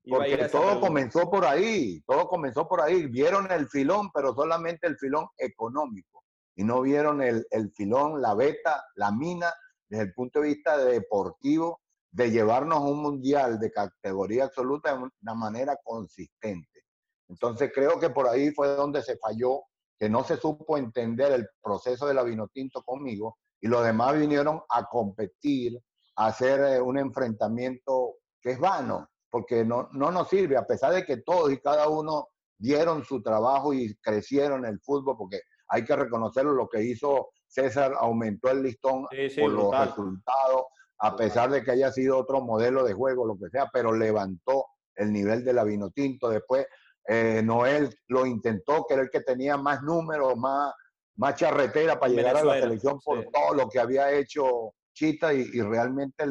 Porque 0.08 0.38
todo 0.50 0.80
comenzó 0.80 1.32
por 1.32 1.46
ahí, 1.46 2.02
todo 2.06 2.28
comenzó 2.28 2.68
por 2.68 2.82
ahí. 2.82 3.08
Vieron 3.08 3.52
el 3.52 3.68
filón, 3.68 4.12
pero 4.14 4.36
solamente 4.36 4.86
el 4.86 4.98
filón 4.98 5.28
económico. 5.38 6.24
Y 6.56 6.64
no 6.64 6.82
vieron 6.82 7.24
el, 7.24 7.46
el 7.50 7.72
filón, 7.72 8.22
la 8.22 8.36
beta, 8.36 8.84
la 8.96 9.12
mina, 9.12 9.52
desde 9.90 10.06
el 10.06 10.14
punto 10.14 10.42
de 10.42 10.48
vista 10.48 10.78
deportivo, 10.78 11.82
de 12.12 12.32
llevarnos 12.32 12.80
un 12.80 13.02
mundial 13.02 13.60
de 13.60 13.72
categoría 13.72 14.46
absoluta 14.46 14.94
de 14.96 15.10
una 15.22 15.34
manera 15.34 15.78
consistente. 15.84 16.84
Entonces 17.28 17.72
creo 17.74 18.00
que 18.00 18.10
por 18.10 18.28
ahí 18.28 18.52
fue 18.52 18.70
donde 18.70 19.02
se 19.02 19.18
falló, 19.18 19.64
que 19.98 20.10
no 20.10 20.24
se 20.24 20.38
supo 20.38 20.78
entender 20.78 21.32
el 21.32 21.48
proceso 21.62 22.08
de 22.08 22.14
la 22.14 22.24
Vinotinto 22.24 22.84
conmigo 22.84 23.38
y 23.62 23.68
los 23.68 23.84
demás 23.84 24.18
vinieron 24.18 24.62
a 24.70 24.86
competir, 24.86 25.78
a 26.16 26.28
hacer 26.28 26.60
eh, 26.62 26.82
un 26.82 26.98
enfrentamiento 26.98 28.16
que 28.42 28.52
es 28.52 28.60
vano, 28.60 29.10
porque 29.30 29.66
no, 29.66 29.90
no 29.92 30.12
nos 30.12 30.30
sirve, 30.30 30.56
a 30.56 30.66
pesar 30.66 30.94
de 30.94 31.06
que 31.06 31.18
todos 31.18 31.52
y 31.52 31.60
cada 31.60 31.90
uno 31.90 32.28
dieron 32.58 33.04
su 33.04 33.22
trabajo 33.22 33.74
y 33.74 33.96
crecieron 33.96 34.66
el 34.66 34.80
fútbol, 34.80 35.18
porque 35.18 35.42
hay 35.68 35.84
que 35.84 35.96
reconocerlo, 35.96 36.54
lo 36.54 36.70
que 36.70 36.84
hizo 36.84 37.30
César 37.56 37.94
aumentó 37.98 38.52
el 38.52 38.64
listón 38.64 39.06
por 39.40 39.50
los 39.50 39.72
resultados, 39.72 40.66
a 41.00 41.16
pesar 41.16 41.50
de 41.50 41.64
que 41.64 41.72
haya 41.72 41.90
sido 41.90 42.18
otro 42.18 42.42
modelo 42.42 42.84
de 42.84 42.94
juego, 42.94 43.26
lo 43.26 43.38
que 43.38 43.50
sea, 43.50 43.70
pero 43.72 43.94
levantó 43.94 44.66
el 44.96 45.14
nivel 45.14 45.46
de 45.46 45.54
la 45.54 45.64
Vinotinto. 45.64 46.30
Después 46.30 46.68
eh, 47.08 47.42
Noel 47.44 47.98
lo 48.08 48.26
intentó, 48.26 48.86
que 48.86 48.96
era 48.96 49.04
el 49.04 49.10
que 49.10 49.22
tenía 49.22 49.56
más 49.56 49.82
números, 49.84 50.36
más, 50.36 50.74
más 51.16 51.36
charretera 51.36 51.98
para 51.98 52.12
llegar 52.12 52.36
a 52.36 52.44
la 52.44 52.60
selección 52.60 53.00
por 53.00 53.24
todo 53.32 53.54
lo 53.54 53.70
que 53.70 53.80
había 53.80 54.12
hecho 54.12 54.74
Chita 54.94 55.34
y, 55.34 55.50
y 55.54 55.62
realmente 55.62 56.26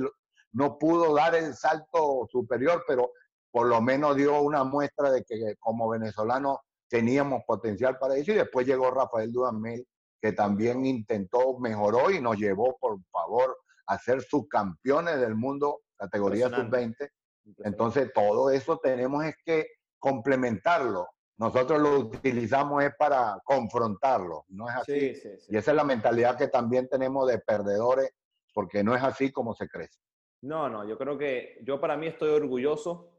no 0.52 0.78
pudo 0.78 1.14
dar 1.14 1.34
el 1.34 1.54
salto 1.54 2.26
superior, 2.30 2.84
pero 2.86 3.12
por 3.50 3.66
lo 3.66 3.80
menos 3.80 4.16
dio 4.16 4.42
una 4.42 4.62
muestra 4.62 5.10
de 5.10 5.24
que 5.24 5.54
como 5.58 5.88
venezolano 5.88 6.60
teníamos 6.88 7.44
potencial 7.46 7.96
para 7.98 8.16
eso. 8.16 8.32
Y 8.32 8.36
después 8.36 8.66
llegó 8.66 8.90
Rafael 8.90 9.32
Dudamel, 9.32 9.86
que 10.24 10.32
también 10.32 10.86
intentó, 10.86 11.58
mejoró 11.58 12.10
y 12.10 12.18
nos 12.18 12.38
llevó, 12.38 12.78
por 12.78 12.98
favor, 13.12 13.58
a 13.86 13.98
ser 13.98 14.22
subcampeones 14.22 15.20
del 15.20 15.34
mundo, 15.34 15.82
categoría 15.98 16.48
sub-20. 16.48 17.10
Entonces, 17.58 18.10
todo 18.14 18.48
eso 18.48 18.78
tenemos 18.78 19.22
es 19.22 19.36
que 19.44 19.66
complementarlo. 19.98 21.06
Nosotros 21.36 21.78
lo 21.78 21.98
utilizamos 21.98 22.82
es 22.84 22.94
para 22.98 23.38
confrontarlo, 23.44 24.46
no 24.48 24.66
es 24.70 24.76
así. 24.76 25.12
Y 25.50 25.58
esa 25.58 25.72
es 25.72 25.76
la 25.76 25.84
mentalidad 25.84 26.38
que 26.38 26.48
también 26.48 26.88
tenemos 26.88 27.28
de 27.28 27.40
perdedores, 27.40 28.10
porque 28.54 28.82
no 28.82 28.96
es 28.96 29.02
así 29.02 29.30
como 29.30 29.52
se 29.52 29.68
crece. 29.68 30.00
No, 30.40 30.70
no, 30.70 30.88
yo 30.88 30.96
creo 30.96 31.18
que 31.18 31.58
yo 31.64 31.78
para 31.82 31.98
mí 31.98 32.06
estoy 32.06 32.30
orgulloso. 32.30 33.10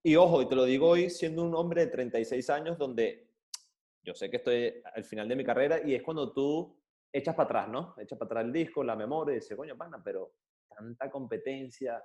Y 0.00 0.14
ojo, 0.14 0.42
y 0.42 0.48
te 0.48 0.54
lo 0.54 0.62
digo 0.62 0.90
hoy 0.90 1.10
siendo 1.10 1.42
un 1.42 1.56
hombre 1.56 1.86
de 1.86 1.90
36 1.90 2.50
años 2.50 2.78
donde 2.78 3.25
yo 4.06 4.14
sé 4.14 4.30
que 4.30 4.36
estoy 4.36 4.82
al 4.94 5.04
final 5.04 5.28
de 5.28 5.34
mi 5.34 5.44
carrera 5.44 5.80
y 5.84 5.94
es 5.94 6.02
cuando 6.02 6.32
tú 6.32 6.80
echas 7.12 7.34
para 7.34 7.46
atrás, 7.46 7.68
¿no? 7.68 7.94
Echas 7.98 8.16
para 8.16 8.26
atrás 8.26 8.44
el 8.44 8.52
disco, 8.52 8.84
la 8.84 8.94
memoria 8.94 9.32
y 9.32 9.40
dices, 9.40 9.56
coño, 9.56 9.76
pana, 9.76 10.00
pero 10.02 10.34
tanta 10.68 11.10
competencia, 11.10 12.02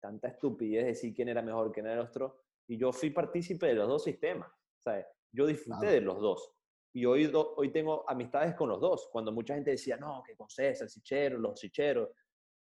tanta 0.00 0.28
estupidez 0.28 0.84
de 0.84 0.88
decir 0.88 1.14
quién 1.14 1.28
era 1.28 1.42
mejor, 1.42 1.70
quién 1.70 1.86
era 1.86 1.96
el 1.96 2.08
otro. 2.08 2.44
Y 2.66 2.78
yo 2.78 2.90
fui 2.90 3.10
partícipe 3.10 3.66
de 3.66 3.74
los 3.74 3.86
dos 3.86 4.02
sistemas, 4.02 4.50
¿sabes? 4.78 5.06
Yo 5.30 5.46
disfruté 5.46 5.86
de 5.86 6.00
los 6.00 6.20
dos. 6.20 6.54
Y 6.94 7.04
hoy, 7.04 7.30
hoy 7.34 7.70
tengo 7.70 8.08
amistades 8.08 8.54
con 8.54 8.70
los 8.70 8.80
dos. 8.80 9.08
Cuando 9.12 9.30
mucha 9.30 9.54
gente 9.54 9.72
decía, 9.72 9.98
no, 9.98 10.22
que 10.26 10.34
con 10.34 10.48
César, 10.48 10.88
Sichero, 10.88 11.38
los 11.38 11.60
Sicheros. 11.60 12.10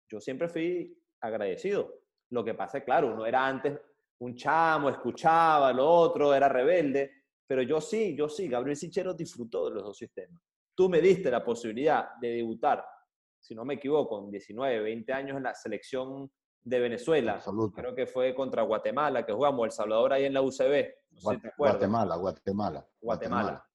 Yo 0.09 0.21
siempre 0.21 0.47
fui 0.47 0.97
agradecido. 1.21 2.01
Lo 2.29 2.43
que 2.43 2.53
pasa 2.53 2.77
es, 2.77 2.83
claro, 2.85 3.13
uno 3.13 3.25
era 3.25 3.45
antes 3.45 3.77
un 4.19 4.35
chamo, 4.35 4.89
escuchaba 4.89 5.71
lo 5.71 5.87
otro, 5.89 6.33
era 6.33 6.49
rebelde, 6.49 7.18
pero 7.49 7.63
yo 7.63 7.81
sí, 7.81 8.15
yo 8.15 8.29
sí, 8.29 8.47
Gabriel 8.47 8.77
Sichero 8.77 9.15
disfrutó 9.15 9.67
de 9.67 9.75
los 9.75 9.83
dos 9.83 9.97
sistemas. 9.97 10.39
Tú 10.75 10.87
me 10.87 11.01
diste 11.01 11.31
la 11.31 11.43
posibilidad 11.43 12.09
de 12.21 12.35
debutar, 12.35 12.85
si 13.39 13.55
no 13.55 13.65
me 13.65 13.73
equivoco, 13.73 14.21
con 14.21 14.29
19, 14.29 14.81
20 14.81 15.11
años 15.13 15.37
en 15.37 15.41
la 15.41 15.55
selección 15.55 16.31
de 16.61 16.79
Venezuela. 16.79 17.41
Creo 17.73 17.95
que 17.95 18.05
fue 18.05 18.35
contra 18.35 18.61
Guatemala, 18.61 19.25
que 19.25 19.33
jugamos 19.33 19.65
El 19.65 19.71
Salvador 19.71 20.13
ahí 20.13 20.25
en 20.25 20.35
la 20.35 20.43
UCB. 20.43 20.93
Guatemala, 21.57 22.15
Guatemala, 22.17 22.87
Guatemala. 23.01 23.65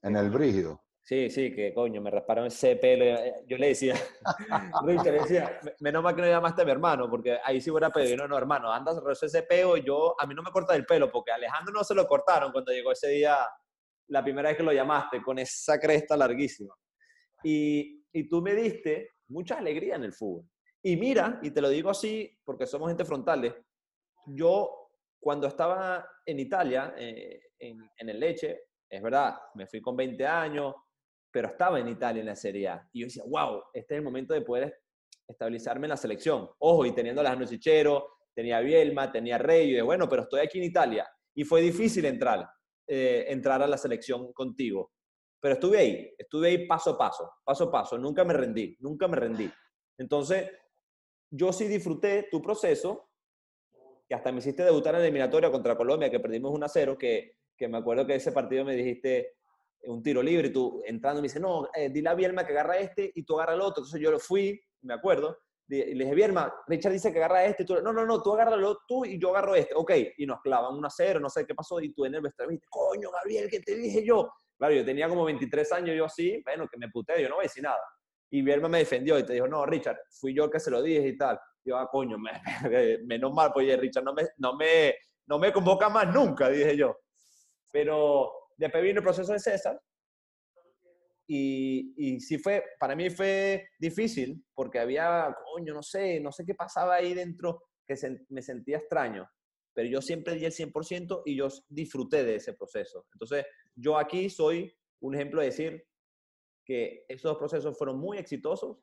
En 0.00 0.14
el 0.14 0.30
Brígido. 0.30 0.84
Sí, 1.08 1.30
sí, 1.30 1.54
que 1.54 1.72
coño, 1.72 2.02
me 2.02 2.10
rasparon 2.10 2.48
ese 2.48 2.76
pelo. 2.76 3.02
Eh, 3.02 3.32
yo 3.46 3.56
le 3.56 3.68
decía, 3.68 3.94
Richard, 4.84 5.14
le 5.14 5.20
decía, 5.20 5.58
menos 5.80 6.02
mal 6.02 6.14
que 6.14 6.20
no 6.20 6.28
llamaste 6.28 6.60
a 6.60 6.64
mi 6.66 6.70
hermano, 6.70 7.08
porque 7.08 7.38
ahí 7.42 7.62
sí 7.62 7.70
hubiera 7.70 7.88
pedido, 7.88 8.18
no, 8.18 8.28
no, 8.28 8.36
hermano, 8.36 8.70
andas 8.70 9.00
ese 9.22 9.42
pelo 9.44 9.78
y 9.78 9.84
yo, 9.84 10.14
a 10.20 10.26
mí 10.26 10.34
no 10.34 10.42
me 10.42 10.50
corta 10.50 10.76
el 10.76 10.84
pelo, 10.84 11.10
porque 11.10 11.32
a 11.32 11.36
Alejandro 11.36 11.72
no 11.72 11.82
se 11.82 11.94
lo 11.94 12.06
cortaron 12.06 12.52
cuando 12.52 12.72
llegó 12.72 12.92
ese 12.92 13.08
día, 13.08 13.38
la 14.08 14.22
primera 14.22 14.50
vez 14.50 14.58
que 14.58 14.62
lo 14.62 14.70
llamaste, 14.70 15.22
con 15.22 15.38
esa 15.38 15.80
cresta 15.80 16.14
larguísima. 16.14 16.74
Y, 17.42 18.04
y 18.12 18.28
tú 18.28 18.42
me 18.42 18.54
diste 18.54 19.12
mucha 19.28 19.56
alegría 19.56 19.94
en 19.94 20.04
el 20.04 20.12
fútbol. 20.12 20.44
Y 20.82 20.98
mira, 20.98 21.40
y 21.42 21.52
te 21.52 21.62
lo 21.62 21.70
digo 21.70 21.88
así, 21.88 22.38
porque 22.44 22.66
somos 22.66 22.88
gente 22.88 23.06
frontales, 23.06 23.54
yo 24.26 24.90
cuando 25.18 25.46
estaba 25.46 26.06
en 26.26 26.38
Italia, 26.38 26.94
eh, 26.98 27.40
en, 27.58 27.78
en 27.96 28.08
el 28.10 28.20
Leche, 28.20 28.64
es 28.90 29.02
verdad, 29.02 29.38
me 29.54 29.66
fui 29.66 29.80
con 29.80 29.96
20 29.96 30.26
años, 30.26 30.74
pero 31.38 31.50
estaba 31.50 31.78
en 31.78 31.86
Italia 31.86 32.18
en 32.18 32.26
la 32.26 32.34
Serie 32.34 32.66
A. 32.66 32.88
Y 32.92 32.98
yo 32.98 33.06
decía, 33.06 33.22
wow, 33.24 33.62
este 33.72 33.94
es 33.94 33.98
el 33.98 34.04
momento 34.04 34.34
de 34.34 34.40
poder 34.40 34.76
estabilizarme 35.24 35.86
en 35.86 35.90
la 35.90 35.96
selección. 35.96 36.50
Ojo, 36.58 36.84
y 36.84 36.92
teniendo 36.92 37.20
a 37.20 37.22
Alejandro 37.22 37.46
Sichero, 37.46 38.08
tenía 38.34 38.56
a 38.56 38.60
Bielma, 38.60 39.12
tenía 39.12 39.36
a 39.36 39.38
Rey, 39.38 39.70
y 39.70 39.74
de, 39.74 39.82
bueno, 39.82 40.08
pero 40.08 40.22
estoy 40.22 40.40
aquí 40.40 40.58
en 40.58 40.64
Italia. 40.64 41.08
Y 41.36 41.44
fue 41.44 41.60
difícil 41.60 42.06
entrar, 42.06 42.44
eh, 42.88 43.26
entrar 43.28 43.62
a 43.62 43.68
la 43.68 43.78
selección 43.78 44.32
contigo. 44.32 44.90
Pero 45.40 45.54
estuve 45.54 45.78
ahí, 45.78 46.12
estuve 46.18 46.48
ahí 46.48 46.66
paso 46.66 46.90
a 46.90 46.98
paso, 46.98 47.30
paso 47.44 47.64
a 47.66 47.70
paso, 47.70 47.96
nunca 47.98 48.24
me 48.24 48.34
rendí, 48.34 48.76
nunca 48.80 49.06
me 49.06 49.16
rendí. 49.16 49.48
Entonces, 49.96 50.50
yo 51.30 51.52
sí 51.52 51.68
disfruté 51.68 52.26
tu 52.32 52.42
proceso, 52.42 53.10
que 54.08 54.14
hasta 54.16 54.32
me 54.32 54.38
hiciste 54.38 54.64
debutar 54.64 54.96
en 54.96 55.02
la 55.02 55.06
eliminatoria 55.06 55.52
contra 55.52 55.76
Colombia, 55.76 56.10
que 56.10 56.18
perdimos 56.18 56.50
1 56.52 56.66
a 56.66 56.68
0, 56.68 56.98
que, 56.98 57.36
que 57.56 57.68
me 57.68 57.78
acuerdo 57.78 58.08
que 58.08 58.16
ese 58.16 58.32
partido 58.32 58.64
me 58.64 58.74
dijiste, 58.74 59.37
un 59.84 60.02
tiro 60.02 60.22
libre 60.22 60.48
y 60.48 60.52
tú 60.52 60.82
entrando 60.84 61.20
me 61.20 61.28
dice, 61.28 61.40
no, 61.40 61.68
eh, 61.74 61.88
dile 61.90 62.08
a 62.08 62.14
Bielma 62.14 62.44
que 62.44 62.52
agarra 62.52 62.78
este 62.78 63.10
y 63.14 63.22
tú 63.22 63.36
agarra 63.36 63.54
el 63.54 63.60
otro. 63.60 63.82
Entonces 63.82 64.00
yo 64.00 64.10
lo 64.10 64.18
fui, 64.18 64.60
me 64.82 64.94
acuerdo, 64.94 65.38
y 65.70 65.94
le 65.94 66.04
dije, 66.04 66.14
Bielma, 66.14 66.52
Richard 66.66 66.92
dice 66.92 67.12
que 67.12 67.18
agarra 67.18 67.44
este, 67.44 67.64
tú, 67.64 67.74
no, 67.82 67.92
no, 67.92 68.06
no, 68.06 68.22
tú 68.22 68.32
agárralo 68.32 68.80
tú 68.88 69.04
y 69.04 69.18
yo 69.20 69.30
agarro 69.30 69.54
este. 69.54 69.74
Ok, 69.74 69.92
y 70.16 70.24
nos 70.24 70.40
clavan 70.40 70.74
un 70.74 70.84
a 70.86 70.90
0, 70.90 71.20
no 71.20 71.28
sé 71.28 71.46
qué 71.46 71.54
pasó, 71.54 71.78
y 71.80 71.92
tú 71.92 72.06
en 72.06 72.14
el 72.14 72.22
vestuario 72.22 72.58
coño, 72.70 73.10
Gabriel, 73.10 73.50
¿qué 73.50 73.60
te 73.60 73.76
dije 73.76 74.02
yo? 74.02 74.32
Claro, 74.56 74.74
yo 74.74 74.84
tenía 74.84 75.08
como 75.08 75.24
23 75.26 75.72
años, 75.72 75.96
yo 75.96 76.06
así, 76.06 76.42
bueno, 76.42 76.66
que 76.68 76.78
me 76.78 76.88
puté, 76.88 77.20
yo 77.22 77.28
no 77.28 77.36
voy 77.36 77.42
a 77.42 77.48
decir 77.48 77.62
nada. 77.62 77.78
Y 78.30 78.40
Bielma 78.40 78.68
me 78.68 78.78
defendió 78.78 79.18
y 79.18 79.24
te 79.24 79.34
dijo, 79.34 79.46
no, 79.46 79.66
Richard, 79.66 79.98
fui 80.10 80.34
yo 80.34 80.44
el 80.44 80.50
que 80.50 80.58
se 80.58 80.70
lo 80.70 80.82
dije 80.82 81.06
y 81.06 81.16
tal. 81.18 81.38
Yo, 81.62 81.76
ah, 81.76 81.88
coño, 81.90 82.16
me, 82.18 82.30
menos 83.06 83.32
mal, 83.34 83.52
pues 83.52 83.78
Richard 83.78 84.04
no 84.04 84.14
me, 84.14 84.22
no, 84.38 84.56
me, 84.56 84.94
no 85.26 85.38
me 85.38 85.52
convoca 85.52 85.90
más 85.90 86.12
nunca, 86.12 86.48
dije 86.48 86.78
yo. 86.78 86.96
Pero 87.70 88.32
después 88.58 88.82
vino 88.82 88.98
el 88.98 89.04
proceso 89.04 89.32
de 89.32 89.38
César, 89.38 89.80
y, 91.26 91.92
y 91.96 92.20
sí 92.20 92.38
fue, 92.38 92.64
para 92.78 92.96
mí 92.96 93.10
fue 93.10 93.68
difícil 93.78 94.42
porque 94.54 94.78
había, 94.78 95.34
coño, 95.52 95.74
no 95.74 95.82
sé, 95.82 96.20
no 96.20 96.32
sé 96.32 96.44
qué 96.44 96.54
pasaba 96.54 96.94
ahí 96.94 97.12
dentro 97.12 97.62
que 97.86 97.94
me 98.30 98.42
sentía 98.42 98.78
extraño, 98.78 99.28
pero 99.74 99.88
yo 99.88 100.02
siempre 100.02 100.34
di 100.34 100.44
el 100.44 100.52
100% 100.52 101.22
y 101.26 101.36
yo 101.36 101.48
disfruté 101.68 102.24
de 102.24 102.36
ese 102.36 102.54
proceso. 102.54 103.06
Entonces, 103.12 103.46
yo 103.74 103.98
aquí 103.98 104.28
soy 104.30 104.74
un 105.00 105.14
ejemplo 105.14 105.40
de 105.40 105.46
decir 105.46 105.86
que 106.64 107.04
esos 107.08 107.36
procesos 107.38 107.76
fueron 107.76 107.98
muy 107.98 108.18
exitosos 108.18 108.78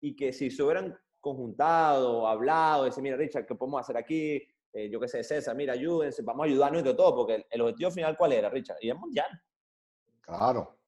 y 0.00 0.16
que 0.16 0.32
si 0.32 0.50
se 0.50 0.62
hubieran 0.62 0.98
conjuntado, 1.20 2.26
hablado, 2.26 2.84
decir, 2.84 3.02
mira, 3.02 3.16
Richard, 3.16 3.46
¿qué 3.46 3.54
podemos 3.54 3.80
hacer 3.80 3.96
aquí? 3.96 4.42
Eh, 4.72 4.88
yo 4.88 5.00
qué 5.00 5.08
sé, 5.08 5.24
César, 5.24 5.56
mira, 5.56 5.72
ayúdense, 5.72 6.22
vamos 6.22 6.44
a 6.44 6.48
ayudarnos 6.48 6.78
entre 6.78 6.94
todos, 6.94 7.12
porque 7.14 7.46
el, 7.50 7.60
objetivo 7.60 7.90
final, 7.90 8.16
¿cuál 8.16 8.32
era, 8.32 8.48
Richard? 8.48 8.78
Y 8.80 8.90
es 8.90 8.96
mundial. 8.96 9.28
Claro. 10.20 10.78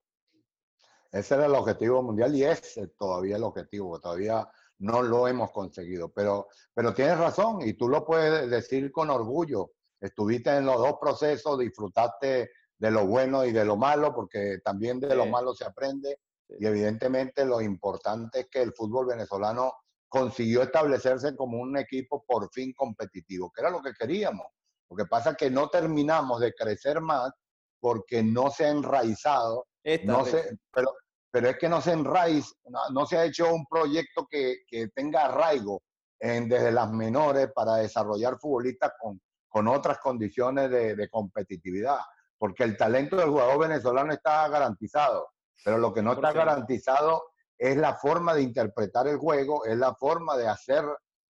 Ese 1.11 1.35
era 1.35 1.47
el 1.47 1.55
objetivo 1.55 2.03
mundial 2.03 2.35
y 2.35 2.45
es 2.45 2.81
todavía 2.97 3.37
el 3.37 3.43
objetivo, 3.43 4.01
todavía 4.01 4.49
no 4.79 5.03
lo 5.03 5.29
hemos 5.29 5.51
conseguido. 5.51 6.11
Pero, 6.11 6.49
pero 6.73 6.95
tienes 6.95 7.19
razón 7.19 7.61
y 7.63 7.75
tú 7.75 7.89
lo 7.89 8.05
puedes 8.05 8.49
decir 8.49 8.91
con 8.91 9.11
orgullo. 9.11 9.73
Estuviste 10.01 10.57
en 10.57 10.65
los 10.65 10.79
dos 10.79 10.95
procesos, 11.01 11.59
disfrutaste 11.59 12.51
de 12.79 12.91
lo 12.91 13.07
bueno 13.07 13.45
y 13.45 13.53
de 13.53 13.65
lo 13.65 13.77
malo, 13.77 14.15
porque 14.15 14.59
también 14.65 14.99
de 15.01 15.15
lo 15.15 15.27
malo 15.27 15.55
se 15.55 15.65
aprende. 15.65 16.19
Y 16.59 16.67
evidentemente 16.67 17.45
lo 17.45 17.61
importante 17.61 18.41
es 18.41 18.49
que 18.49 18.63
el 18.63 18.73
fútbol 18.73 19.07
venezolano 19.07 19.73
consiguió 20.13 20.63
establecerse 20.63 21.35
como 21.35 21.59
un 21.59 21.79
equipo 21.79 22.23
por 22.27 22.51
fin 22.53 22.75
competitivo, 22.77 23.51
que 23.51 23.63
era 23.63 23.71
lo 23.71 23.81
que 23.81 23.95
queríamos. 23.99 24.47
Lo 24.91 24.95
que 24.95 25.07
pasa 25.07 25.31
es 25.31 25.37
que 25.39 25.51
no 25.51 25.71
terminamos 25.71 26.39
de 26.39 26.53
crecer 26.53 27.01
más 27.01 27.33
porque 27.81 28.23
no 28.23 28.51
se 28.51 28.67
ha 28.67 28.69
enraizado, 28.69 29.67
no 30.05 30.27
se, 30.27 30.59
pero, 30.71 30.93
pero 31.31 31.49
es 31.49 31.57
que 31.57 31.67
no 31.67 31.81
se 31.81 31.93
enraiz, 31.93 32.53
no, 32.93 33.07
se 33.07 33.17
ha 33.17 33.25
hecho 33.25 33.55
un 33.55 33.65
proyecto 33.65 34.27
que, 34.31 34.59
que 34.69 34.89
tenga 34.89 35.25
arraigo 35.25 35.83
en, 36.21 36.47
desde 36.47 36.73
las 36.73 36.93
menores 36.93 37.51
para 37.55 37.77
desarrollar 37.77 38.39
futbolistas 38.39 38.93
con, 39.01 39.19
con 39.49 39.67
otras 39.67 39.99
condiciones 39.99 40.71
de, 40.71 40.95
de 40.95 41.09
competitividad, 41.09 42.01
porque 42.37 42.65
el 42.65 42.77
talento 42.77 43.17
del 43.17 43.31
jugador 43.31 43.61
venezolano 43.61 44.13
está 44.13 44.47
garantizado, 44.49 45.31
pero 45.65 45.79
lo 45.79 45.91
que 45.95 46.03
no 46.03 46.13
está 46.13 46.33
garantizado 46.33 47.32
es 47.63 47.77
la 47.77 47.95
forma 47.95 48.35
de 48.35 48.43
interpretar 48.43 49.07
el 49.07 49.19
juego, 49.19 49.65
es 49.65 49.77
la 49.77 49.95
forma 49.95 50.37
de 50.37 50.49
hacer 50.49 50.85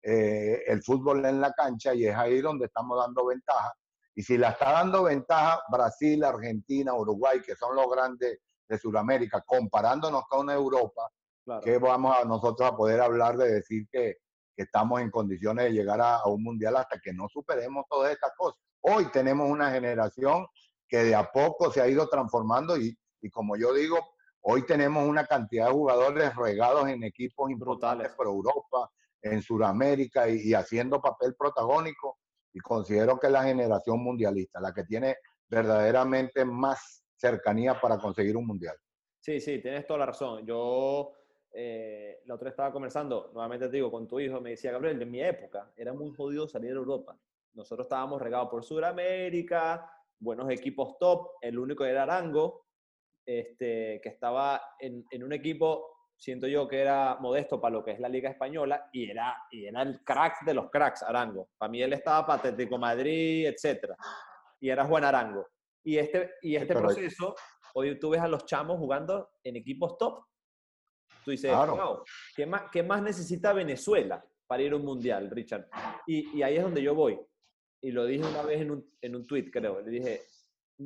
eh, 0.04 0.62
el 0.68 0.84
fútbol 0.84 1.26
en 1.26 1.42
la 1.42 1.52
cancha 1.54 1.96
y 1.96 2.06
es 2.06 2.16
ahí 2.16 2.40
donde 2.40 2.68
estamos 2.68 3.00
dando 3.00 3.26
ventaja. 3.26 3.74
Y 4.14 4.22
si 4.22 4.38
la 4.38 4.50
está 4.50 4.74
dando 4.74 5.02
ventaja 5.02 5.60
Brasil, 5.72 6.24
Argentina, 6.24 6.94
Uruguay, 6.94 7.42
que 7.42 7.56
son 7.56 7.76
los 7.76 7.90
grandes 7.90 8.42
de 8.68 8.78
Sudamérica, 8.78 9.42
comparándonos 9.44 10.26
con 10.30 10.52
Europa, 10.52 11.10
que 11.64 11.80
vamos 11.80 12.16
a 12.16 12.26
nosotros 12.26 12.70
a 12.70 12.78
poder 12.78 13.02
hablar 13.02 13.36
de 13.36 13.52
decir 13.52 13.88
que, 13.92 14.18
que 14.56 14.64
estamos 14.64 15.02
en 15.02 15.10
condiciones 15.10 15.66
de 15.66 15.72
llegar 15.72 16.00
a, 16.00 16.18
a, 16.18 16.28
un 16.28 16.44
mundial 16.44 16.76
hasta 16.78 17.00
que 17.00 17.12
no 17.12 17.28
superemos 17.28 17.86
todas 17.90 18.12
estas 18.12 18.34
cosas. 18.38 18.62
Hoy 18.82 19.10
tenemos 19.12 19.50
una 19.50 19.72
generación 19.72 20.46
que 20.88 21.06
de 21.06 21.16
a 21.16 21.32
poco 21.32 21.72
se 21.72 21.82
ha 21.82 21.88
ido 21.88 22.08
transformando 22.08 22.78
y, 22.78 22.96
y 23.20 23.32
como 23.32 23.58
yo 23.58 23.74
digo, 23.74 23.98
Hoy 24.42 24.66
tenemos 24.66 25.08
una 25.08 25.26
cantidad 25.26 25.68
de 25.68 25.74
jugadores 25.74 26.36
regados 26.36 26.88
en 26.88 27.04
equipos 27.04 27.52
importantes 27.52 28.12
por 28.14 28.28
Europa, 28.28 28.90
en 29.22 29.42
Sudamérica 29.42 30.30
y, 30.30 30.54
haciendo 30.54 31.02
papel 31.02 31.36
protagónico. 31.36 32.20
Y 32.54 32.60
considero 32.60 33.20
que 33.20 33.28
es 33.28 33.34
la 33.34 33.44
generación 33.44 34.02
mundialista, 34.02 34.60
la 34.60 34.74
que 34.74 34.84
tiene 34.84 35.18
verdaderamente 35.48 36.46
más 36.46 37.04
cercanía 37.16 37.80
para 37.80 37.98
conseguir 37.98 38.38
un 38.38 38.48
mundial. 38.48 38.76
Sí, 39.20 39.40
sí, 39.40 39.62
tienes 39.62 39.86
toda 39.86 40.00
la 40.00 40.06
razón. 40.08 40.46
Yo 40.46 41.14
eh, 41.52 42.22
la 42.26 42.36
otra 42.36 42.50
estaba 42.50 42.72
conversando, 42.72 43.32
nuevamente 43.34 43.68
te 43.68 43.76
digo, 43.76 43.92
con 43.92 44.08
tu 44.08 44.20
hijo, 44.20 44.40
me 44.40 44.52
decía, 44.52 44.72
Gabriel, 44.72 45.02
en 45.02 45.12
mi 45.12 45.22
época 45.22 45.72
era 45.76 45.94
muy 45.94 46.12
jodido 46.14 46.48
salir 46.48 46.72
a 46.72 46.76
Europa. 46.76 47.20
Nosotros 47.54 47.86
estábamos 47.86 48.22
regados 48.22 48.50
por 48.50 48.64
Sudamérica, 48.64 49.92
buenos 50.20 50.50
equipos 50.50 50.98
top, 50.98 51.32
el 51.42 51.60
único 51.60 51.86
era 51.86 52.04
Arango, 52.04 52.66
este, 53.30 54.02
que 54.02 54.10
estaba 54.10 54.60
en, 54.80 55.24
un 55.24 55.34
equipo, 55.34 55.86
siento 56.18 56.48
yo 56.48 56.68
que 56.68 56.82
era 56.82 57.16
modesto 57.20 57.62
para 57.62 57.76
lo 57.76 57.86
que 57.86 57.92
es 57.92 58.00
la 58.00 58.10
Liga 58.10 58.32
Española 58.32 58.90
y 58.92 59.08
era, 59.08 59.38
y 59.52 59.66
era 59.66 59.84
el 59.84 60.04
crack 60.04 60.44
de 60.46 60.56
los 60.56 60.72
cracks, 60.72 61.04
Arango. 61.04 61.50
Para 61.56 61.72
mí 61.72 61.80
él 61.80 61.94
estaba 61.94 62.26
para 62.26 62.40
Atlético 62.40 62.80
Madrid, 62.80 63.46
etc. 63.46 63.94
Y 64.60 64.70
era 64.70 64.86
Juan 64.86 65.04
Arango. 65.04 65.48
Y 65.84 65.98
este, 65.98 66.32
y 66.42 66.56
este 66.56 66.74
proceso, 66.74 67.36
hoy 67.76 68.00
tú 68.00 68.10
ves 68.10 68.22
a 68.22 68.28
los 68.28 68.46
chamos 68.46 68.80
jugando 68.80 69.30
en 69.44 69.58
equipos 69.58 69.96
top. 70.00 70.26
Tú 71.24 71.30
dices, 71.30 71.52
wow, 71.52 72.04
¿qué 72.36 72.48
más, 72.48 72.64
¿qué 72.72 72.82
más 72.82 73.04
necesita 73.04 73.54
Venezuela 73.54 74.26
para 74.48 74.64
ir 74.64 74.74
a 74.74 74.78
un 74.78 74.86
mundial, 74.86 75.30
Richard? 75.30 75.68
Y, 76.08 76.36
y 76.36 76.42
ahí 76.42 76.58
es 76.58 76.64
donde 76.64 76.82
yo 76.82 76.96
voy. 76.96 77.20
Y 77.82 77.92
lo 77.92 78.06
dije 78.06 78.26
una 78.26 78.42
vez 78.42 78.62
en 78.62 78.72
un, 78.72 78.92
en 79.00 79.16
un 79.16 79.28
tweet, 79.28 79.52
creo. 79.52 79.82
Le 79.82 79.92
dije, 79.92 80.22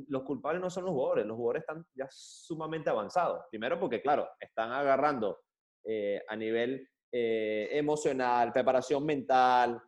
los 0.08 0.23
culpables 0.23 0.62
no 0.62 0.69
son 0.69 0.86
los 0.86 0.93
jugadores, 0.93 1.25
los 1.25 1.38
jugadores 1.38 1.62
están 1.62 1.86
ya 1.95 2.08
sumamente 2.10 2.89
avanzados. 2.89 3.45
Primero 3.49 3.79
porque, 3.79 4.01
claro, 4.01 4.27
están 4.39 4.71
agarrando 4.71 5.39
eh, 5.86 6.21
a 6.27 6.36
nivel 6.36 6.88
eh, 7.12 7.69
emocional, 7.71 8.51
preparación 8.51 9.06
mental, 9.06 9.82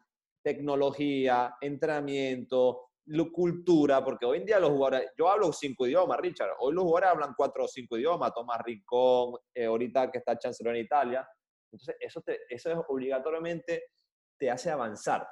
tecnología, 0.43 1.55
entrenamiento, 1.59 2.89
cultura, 3.31 4.03
porque 4.03 4.25
hoy 4.25 4.39
en 4.39 4.45
día 4.45 4.59
los 4.59 4.71
jugadores, 4.71 5.11
yo 5.17 5.29
hablo 5.29 5.51
cinco 5.53 5.87
idiomas, 5.87 6.19
Richard, 6.19 6.51
hoy 6.59 6.73
los 6.73 6.83
jugadores 6.83 7.09
hablan 7.09 7.33
cuatro 7.35 7.65
o 7.65 7.67
cinco 7.67 7.97
idiomas, 7.97 8.33
Tomás 8.33 8.61
Rincón, 8.63 9.35
eh, 9.53 9.65
ahorita 9.65 10.11
que 10.11 10.19
está 10.19 10.37
Chancellor 10.37 10.75
en 10.75 10.85
Italia, 10.85 11.27
entonces 11.71 11.95
eso, 11.99 12.21
te, 12.21 12.41
eso 12.49 12.71
es 12.71 12.77
obligatoriamente 12.87 13.91
te 14.39 14.49
hace 14.49 14.69
avanzar, 14.71 15.27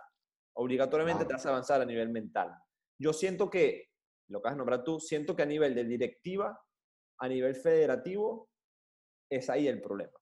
obligatoriamente 0.56 1.26
te 1.26 1.34
hace 1.34 1.50
avanzar 1.50 1.82
a 1.82 1.86
nivel 1.86 2.10
mental. 2.10 2.54
Yo 3.00 3.12
siento 3.12 3.50
que 3.50 3.93
lo 4.34 4.42
que 4.42 4.50
has 4.50 4.58
nombrado 4.58 4.84
tú, 4.84 5.00
siento 5.00 5.36
que 5.36 5.44
a 5.44 5.46
nivel 5.46 5.76
de 5.76 5.86
directiva, 5.86 6.60
a 7.20 7.28
nivel 7.28 7.56
federativo, 7.56 8.50
es 9.30 9.48
ahí 9.50 9.68
el 9.68 9.80
problema. 9.80 10.18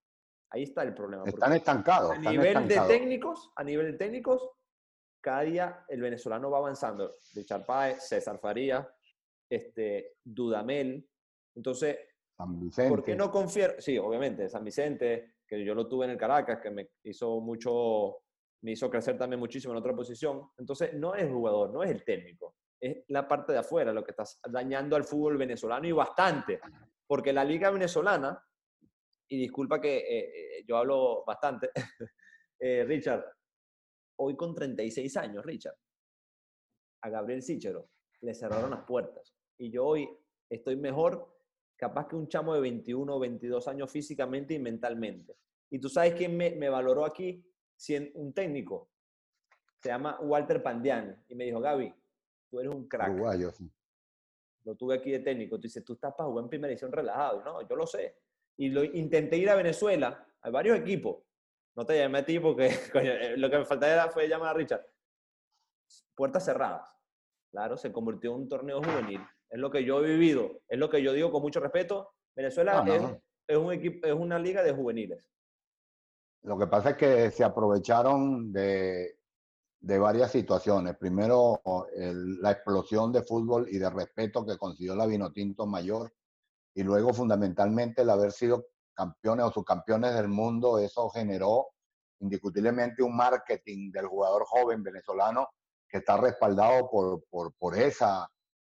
Ahí 0.52 0.63
está 0.63 0.84
el 0.84 0.93
problema. 0.93 1.24
Están 1.26 1.54
estancados. 1.54 2.12
A 2.12 2.17
nivel 2.17 2.67
de 2.67 2.78
técnicos, 2.88 3.52
a 3.56 3.63
nivel 3.63 3.93
de 3.93 3.97
técnicos, 3.97 4.50
cada 5.21 5.41
día 5.43 5.86
el 5.88 6.02
venezolano 6.02 6.52
va 6.52 6.58
avanzando. 6.58 7.15
Richard 7.34 7.65
Páez, 7.65 8.04
César 8.04 8.38
Faría, 8.38 8.86
este, 9.50 10.17
Dudamel. 10.21 11.10
Entonces, 11.56 11.97
¿por 12.89 13.02
qué 13.02 13.15
no 13.15 13.32
confiar? 13.32 13.82
Sí, 13.82 13.97
obviamente, 13.97 14.50
San 14.50 14.65
Vicente, 14.65 15.36
que 15.47 15.63
yo 15.63 15.74
lo 15.74 15.88
tuve 15.88 16.04
en 16.04 16.12
el 16.12 16.17
Caracas, 16.17 16.60
que 16.60 16.69
me 16.69 16.89
hizo 17.04 17.39
mucho, 17.39 18.17
me 18.63 18.71
hizo 18.71 18.89
crecer 18.89 19.17
también 19.17 19.39
muchísimo 19.39 19.74
en 19.74 19.80
otra 19.80 19.95
posición. 19.95 20.50
Entonces, 20.58 20.93
no 20.95 21.15
es 21.15 21.24
el 21.24 21.32
jugador, 21.32 21.71
no 21.71 21.82
es 21.82 21.91
el 21.91 22.04
técnico 22.04 22.56
es 22.82 23.04
la 23.10 23.28
parte 23.28 23.54
de 23.54 23.60
afuera 23.60 23.94
lo 23.94 24.04
que 24.04 24.12
está 24.12 24.24
dañando 24.50 24.96
al 24.96 25.04
fútbol 25.04 25.38
venezolano 25.38 25.88
y 25.88 25.91
bastante. 25.91 26.60
Porque 27.06 27.32
la 27.32 27.46
liga 27.46 27.70
venezolana, 27.70 28.44
y 29.30 29.38
disculpa 29.38 29.80
que 29.80 29.98
eh, 29.98 30.60
eh, 30.60 30.65
yo 30.67 30.78
hablo 30.78 31.24
bastante, 31.26 31.70
eh, 32.60 32.84
Richard, 32.84 33.24
hoy 34.17 34.36
con 34.36 34.56
36 34.56 35.15
años, 35.17 35.46
Richard, 35.46 35.76
a 37.04 37.10
Gabriel 37.10 37.44
Sichero 37.44 37.89
le 38.22 38.34
cerraron 38.34 38.72
las 38.72 38.84
puertas. 38.84 39.36
Y 39.58 39.72
yo 39.72 39.86
hoy 39.86 40.10
estoy 40.50 40.76
mejor, 40.76 41.39
capaz 41.76 42.08
que 42.08 42.15
un 42.15 42.28
chamo 42.28 42.54
de 42.56 42.62
21 42.62 43.15
o 43.15 43.20
22 43.20 43.67
años 43.67 43.91
físicamente 43.91 44.56
y 44.56 44.60
mentalmente. 44.60 45.38
Y 45.70 45.80
tú 45.80 45.89
sabes 45.89 46.15
quién 46.15 46.36
me, 46.36 46.52
me 46.52 46.70
valoró 46.70 47.06
aquí, 47.06 47.44
un 48.13 48.34
técnico, 48.34 48.91
se 49.82 49.89
llama 49.89 50.20
Walter 50.22 50.62
Pandiani, 50.62 51.15
y 51.30 51.36
me 51.36 51.46
dijo, 51.46 51.60
Gaby, 51.60 51.91
tú 52.51 52.59
eres 52.59 52.75
un 52.75 52.87
crack. 52.87 53.09
Uruguayo, 53.09 53.51
Lo 54.65 54.75
tuve 54.75 54.95
aquí 54.95 55.09
de 55.09 55.19
técnico. 55.19 55.55
Tú 55.55 55.63
dices, 55.63 55.83
tú 55.83 55.93
estás 55.93 56.13
para 56.13 56.29
jugar 56.29 56.43
en 56.43 56.49
primera 56.49 56.71
edición 56.71 56.91
relajado. 56.91 57.41
No, 57.43 57.67
yo 57.67 57.75
lo 57.75 57.87
sé. 57.87 58.17
Y 58.57 58.69
lo, 58.69 58.83
intenté 58.83 59.37
ir 59.37 59.49
a 59.49 59.55
Venezuela, 59.55 60.27
hay 60.41 60.51
varios 60.51 60.77
equipos. 60.77 61.23
No 61.75 61.85
te 61.85 61.97
llamé 61.97 62.19
a 62.19 62.25
ti 62.25 62.39
porque 62.39 62.67
eh, 62.95 63.37
lo 63.37 63.49
que 63.49 63.57
me 63.57 63.65
faltaba 63.65 64.11
fue 64.11 64.27
llamar 64.27 64.49
a 64.49 64.53
Richard. 64.53 64.85
Puertas 66.13 66.45
cerradas. 66.45 66.87
Claro, 67.49 67.77
se 67.77 67.91
convirtió 67.91 68.35
en 68.35 68.41
un 68.41 68.49
torneo 68.49 68.83
juvenil. 68.83 69.21
Es 69.49 69.59
lo 69.59 69.71
que 69.71 69.83
yo 69.83 70.03
he 70.03 70.09
vivido. 70.09 70.61
Es 70.67 70.77
lo 70.77 70.89
que 70.89 71.01
yo 71.01 71.13
digo 71.13 71.31
con 71.31 71.41
mucho 71.41 71.59
respeto. 71.59 72.13
Venezuela 72.35 72.83
Es, 73.47 73.57
un 73.57 73.73
equipo, 73.73 74.05
es 74.05 74.13
una 74.13 74.37
liga 74.37 74.62
de 74.63 74.73
juveniles. 74.73 75.29
Lo 76.43 76.58
que 76.58 76.67
pasa 76.67 76.91
es 76.91 76.97
que 76.97 77.31
se 77.31 77.43
aprovecharon 77.43 78.52
de, 78.52 79.21
de 79.82 79.98
varias 79.98 80.32
situaciones. 80.32 80.96
Primero, 80.98 81.62
la 81.96 82.52
explosión 82.52 83.12
de 83.12 83.23
fútbol 83.23 83.67
y 83.69 83.79
de 83.79 83.90
respeto 83.90 84.46
que 84.46 84.58
consiguió 84.58 84.96
la 84.96 85.08
Vinotinto 85.08 85.65
Mayor. 85.65 86.13
Y 86.73 86.84
luego, 86.84 87.13
fundamentalmente, 87.13 88.04
el 88.04 88.10
haber 88.12 88.32
sido 88.32 88.67
campeones 88.94 89.46
o 89.46 89.52
subcampeones 89.52 90.13
del 90.13 90.27
mundo, 90.27 90.77
eso 90.77 91.10
generó 91.10 91.69
indiscutiblemente 92.19 93.02
un 93.02 93.15
marketing 93.15 93.92
del 93.92 94.06
jugador 94.06 94.44
joven 94.46 94.84
venezolano 94.84 95.50
que 95.90 95.98
está 95.98 96.15
respaldado 96.17 96.88
por, 96.90 97.23
por, 97.29 97.52
por 97.54 97.75
ese 97.75 98.06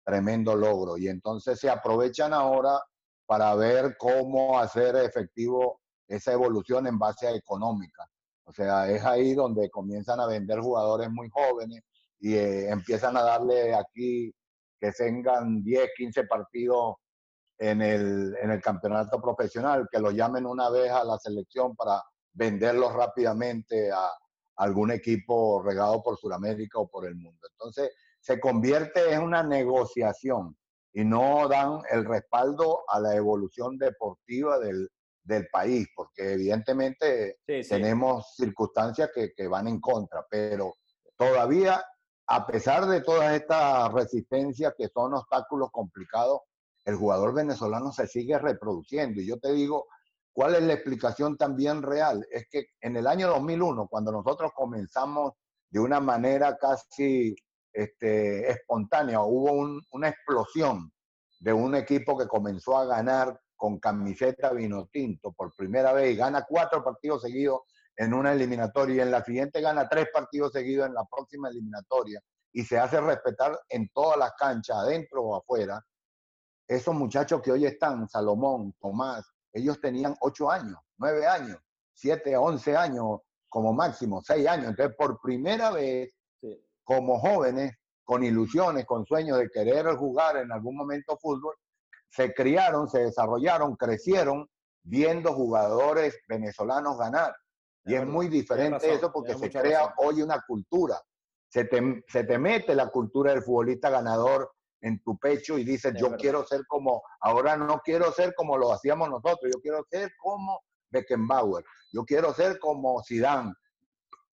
tremendo 0.03 0.57
logro. 0.57 0.97
Y 0.97 1.09
entonces 1.09 1.61
se 1.61 1.68
aprovechan 1.68 2.33
ahora 2.33 2.81
para 3.27 3.55
ver 3.55 3.97
cómo 3.99 4.59
hacer 4.59 4.97
efectivo 4.97 5.83
esa 6.09 6.33
evolución 6.33 6.87
en 6.87 6.99
base 6.99 7.31
económica. 7.33 8.10
O 8.51 8.53
sea, 8.53 8.90
es 8.90 9.05
ahí 9.05 9.34
donde 9.34 9.70
comienzan 9.70 10.18
a 10.18 10.26
vender 10.26 10.59
jugadores 10.59 11.09
muy 11.09 11.30
jóvenes 11.30 11.84
y 12.18 12.34
eh, 12.34 12.68
empiezan 12.68 13.16
a 13.16 13.22
darle 13.22 13.72
aquí 13.76 14.34
que 14.80 14.90
tengan 14.90 15.62
10, 15.62 15.90
15 15.96 16.24
partidos 16.24 16.96
en 17.59 17.80
el, 17.80 18.36
en 18.42 18.51
el 18.51 18.61
campeonato 18.61 19.22
profesional, 19.22 19.86
que 19.88 20.01
lo 20.01 20.11
llamen 20.11 20.46
una 20.46 20.68
vez 20.68 20.90
a 20.90 21.05
la 21.05 21.16
selección 21.18 21.76
para 21.76 22.03
venderlos 22.32 22.92
rápidamente 22.92 23.92
a 23.92 24.11
algún 24.57 24.90
equipo 24.90 25.62
regado 25.62 26.03
por 26.03 26.18
Sudamérica 26.18 26.80
o 26.80 26.88
por 26.88 27.07
el 27.07 27.14
mundo. 27.14 27.46
Entonces, 27.53 27.94
se 28.18 28.40
convierte 28.40 29.12
en 29.12 29.22
una 29.22 29.44
negociación 29.44 30.57
y 30.92 31.05
no 31.05 31.46
dan 31.46 31.82
el 31.88 32.05
respaldo 32.05 32.82
a 32.88 32.98
la 32.98 33.14
evolución 33.14 33.78
deportiva 33.78 34.59
del, 34.59 34.88
del 35.31 35.49
país, 35.49 35.89
porque 35.95 36.35
evidentemente 36.35 37.39
tenemos 37.47 38.35
circunstancias 38.35 39.11
que, 39.14 39.33
que, 39.33 39.47
van 39.47 39.68
en 39.68 39.81
contra, 39.81 40.26
pero 40.28 40.74
todavía, 41.16 41.83
a 42.26 42.47
pesar 42.47 42.87
de 42.87 43.01
todas 43.01 43.33
estas 43.35 43.93
resistencias 43.93 44.74
que 44.76 44.89
son 44.89 45.14
obstáculos 45.14 45.70
complicados, 45.70 46.41
el 46.85 46.97
jugador 46.97 47.33
venezolano 47.33 47.93
se 47.93 48.07
sigue 48.07 48.39
reproduciendo. 48.39 49.20
Y 49.20 49.26
yo 49.26 49.39
te 49.39 49.53
digo, 49.53 49.87
¿cuál 50.33 50.57
es 50.57 50.62
la 50.62 50.74
explicación 50.74 51.37
también 51.37 51.83
real? 51.83 52.26
Es 52.31 52.47
que 52.51 52.66
en 52.81 52.97
el 52.97 53.07
año 53.07 53.28
2001, 53.28 53.87
cuando 53.89 54.11
nosotros 54.11 54.51
comenzamos 54.55 55.35
de 55.70 55.78
una 55.78 56.01
manera 56.01 56.57
casi 56.59 57.37
este, 57.72 58.51
espontánea, 58.51 59.20
hubo 59.20 59.81
una 59.93 60.09
explosión 60.09 60.93
de 61.39 61.53
un 61.53 61.74
equipo 61.74 62.18
que 62.18 62.26
comenzó 62.26 62.76
a 62.76 62.85
ganar 62.85 63.41
con 63.61 63.79
camiseta 63.79 64.55
vino 64.55 64.87
tinto 64.87 65.33
por 65.33 65.55
primera 65.55 65.93
vez 65.93 66.15
y 66.15 66.17
gana 66.17 66.47
cuatro 66.49 66.83
partidos 66.83 67.21
seguidos 67.21 67.61
en 67.95 68.15
una 68.15 68.33
eliminatoria. 68.33 68.97
Y 68.97 69.01
en 69.01 69.11
la 69.11 69.23
siguiente 69.23 69.61
gana 69.61 69.87
tres 69.87 70.07
partidos 70.11 70.53
seguidos 70.53 70.87
en 70.87 70.95
la 70.95 71.05
próxima 71.05 71.51
eliminatoria. 71.51 72.23
Y 72.55 72.65
se 72.65 72.79
hace 72.79 72.99
respetar 73.03 73.61
en 73.69 73.91
todas 73.93 74.17
las 74.17 74.33
canchas, 74.33 74.79
adentro 74.79 75.25
o 75.25 75.37
afuera, 75.37 75.79
esos 76.67 76.95
muchachos 76.95 77.43
que 77.43 77.53
hoy 77.53 77.67
están, 77.67 78.09
Salomón, 78.09 78.75
Tomás, 78.81 79.31
ellos 79.53 79.79
tenían 79.79 80.17
ocho 80.23 80.51
años, 80.51 80.79
nueve 80.97 81.27
años, 81.27 81.59
siete, 81.93 82.35
once 82.39 82.75
años 82.75 83.19
como 83.47 83.75
máximo, 83.75 84.23
seis 84.25 84.49
años. 84.49 84.69
Entonces, 84.69 84.97
por 84.97 85.21
primera 85.21 85.71
vez, 85.71 86.15
como 86.83 87.21
jóvenes, 87.21 87.75
con 88.05 88.25
ilusiones, 88.25 88.87
con 88.87 89.05
sueños 89.05 89.37
de 89.37 89.51
querer 89.51 89.85
jugar 89.97 90.39
en 90.39 90.51
algún 90.51 90.77
momento 90.77 91.19
fútbol, 91.19 91.55
se 92.11 92.35
criaron, 92.35 92.89
se 92.89 93.01
desarrollaron, 93.01 93.77
crecieron 93.77 94.49
viendo 94.83 95.33
jugadores 95.33 96.19
venezolanos 96.29 96.99
ganar. 96.99 97.35
Y 97.85 97.95
es 97.95 98.07
muy 98.07 98.29
diferente 98.29 98.93
eso 98.93 99.11
porque 99.13 99.35
se 99.35 99.51
crea 99.51 99.95
hoy 99.99 100.23
una 100.23 100.43
cultura. 100.47 101.01
Se 101.49 101.65
te, 101.65 102.05
se 102.09 102.25
te, 102.25 102.39
mete 102.39 102.75
la 102.75 102.89
cultura 102.89 103.33
del 103.33 103.43
futbolista 103.43 103.91
ganador 103.91 104.53
en 104.83 105.03
tu 105.03 105.19
pecho 105.19 105.59
y 105.59 105.65
dices, 105.65 105.95
yo 105.99 106.17
quiero 106.17 106.47
ser 106.47 106.67
como, 106.67 107.03
ahora 107.21 107.57
no 107.57 107.81
quiero 107.85 108.13
ser 108.13 108.35
como 108.35 108.57
lo 108.57 108.73
hacíamos 108.73 109.09
nosotros, 109.09 109.51
yo 109.53 109.61
quiero 109.61 109.85
ser 109.91 110.13
como 110.19 110.61
Beckenbauer, 110.91 111.65
yo 111.93 112.05
quiero 112.05 112.33
ser 112.33 112.59
como 112.59 113.03
Zidane, 113.03 113.53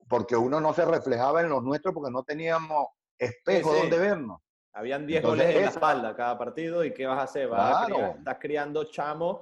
porque 0.08 0.36
uno 0.36 0.62
no 0.62 0.74
se 0.74 0.86
reflejaba 0.86 1.42
en 1.42 1.50
los 1.50 1.64
nuestros 1.64 1.94
porque 1.94 2.12
no 2.12 2.24
teníamos 2.24 2.88
espejo 3.18 3.74
donde 3.74 3.98
vernos. 3.98 4.42
Habían 4.78 5.08
10 5.08 5.24
goles 5.24 5.56
en 5.56 5.62
la 5.64 5.68
espalda 5.70 6.16
cada 6.16 6.38
partido 6.38 6.86
y 6.86 6.94
¿qué 6.94 7.08
vas 7.08 7.18
a 7.18 7.24
hacer? 7.24 7.48
Vas 7.48 7.90
estás 7.90 8.38
criando 8.40 8.84
chamos 8.84 9.42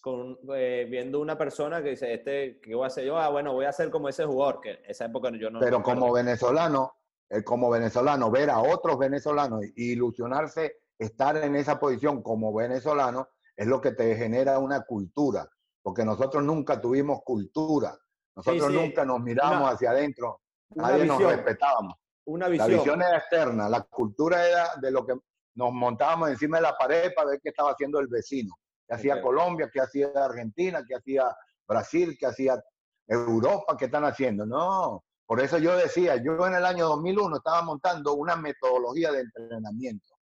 con, 0.00 0.38
eh, 0.54 0.86
viendo 0.88 1.18
una 1.18 1.36
persona 1.36 1.82
que 1.82 1.90
dice, 1.90 2.14
este, 2.14 2.60
¿qué 2.60 2.76
voy 2.76 2.84
a 2.84 2.86
hacer 2.86 3.04
yo? 3.04 3.18
Ah, 3.18 3.28
bueno, 3.28 3.52
voy 3.52 3.64
a 3.64 3.72
ser 3.72 3.90
como 3.90 4.08
ese 4.08 4.24
jugador, 4.24 4.60
que 4.60 4.78
esa 4.86 5.06
época 5.06 5.30
yo 5.32 5.50
no... 5.50 5.58
Pero 5.58 5.82
como 5.82 6.12
venezolano, 6.12 6.92
eh, 7.28 7.42
como 7.42 7.70
venezolano, 7.70 8.30
ver 8.30 8.50
a 8.50 8.60
otros 8.60 8.96
venezolanos 8.98 9.64
e 9.64 9.72
ilusionarse, 9.74 10.76
estar 10.96 11.36
en 11.38 11.56
esa 11.56 11.80
posición 11.80 12.22
como 12.22 12.54
venezolano, 12.54 13.30
es 13.56 13.66
lo 13.66 13.80
que 13.80 13.90
te 13.90 14.14
genera 14.14 14.60
una 14.60 14.82
cultura, 14.82 15.50
porque 15.82 16.04
nosotros 16.04 16.44
nunca 16.44 16.80
tuvimos 16.80 17.22
cultura, 17.24 17.98
nosotros 18.36 18.70
nunca 18.70 19.04
nos 19.04 19.18
miramos 19.18 19.72
hacia 19.72 19.90
adentro, 19.90 20.40
nadie 20.76 21.04
nos 21.04 21.20
respetábamos. 21.20 21.94
Una 22.28 22.48
visión. 22.48 22.70
La 22.70 22.76
visión 22.76 23.02
era 23.02 23.16
externa, 23.16 23.68
la 23.70 23.82
cultura 23.82 24.46
era 24.46 24.72
de 24.80 24.90
lo 24.90 25.06
que 25.06 25.14
nos 25.54 25.72
montábamos 25.72 26.28
encima 26.28 26.58
de 26.58 26.64
la 26.64 26.76
pared 26.76 27.10
para 27.14 27.30
ver 27.30 27.40
qué 27.42 27.48
estaba 27.48 27.70
haciendo 27.70 27.98
el 28.00 28.06
vecino, 28.06 28.54
qué 28.86 28.94
hacía 28.94 29.22
Colombia, 29.22 29.70
qué 29.72 29.80
hacía 29.80 30.10
Argentina, 30.14 30.84
qué 30.86 30.94
hacía 30.94 31.34
Brasil, 31.66 32.16
qué 32.20 32.26
hacía 32.26 32.62
Europa, 33.06 33.76
qué 33.78 33.86
están 33.86 34.04
haciendo. 34.04 34.44
No, 34.44 35.02
por 35.24 35.40
eso 35.40 35.56
yo 35.56 35.74
decía, 35.74 36.16
yo 36.16 36.46
en 36.46 36.54
el 36.54 36.66
año 36.66 36.86
2001 36.88 37.38
estaba 37.38 37.62
montando 37.62 38.12
una 38.12 38.36
metodología 38.36 39.10
de 39.10 39.20
entrenamiento. 39.20 40.14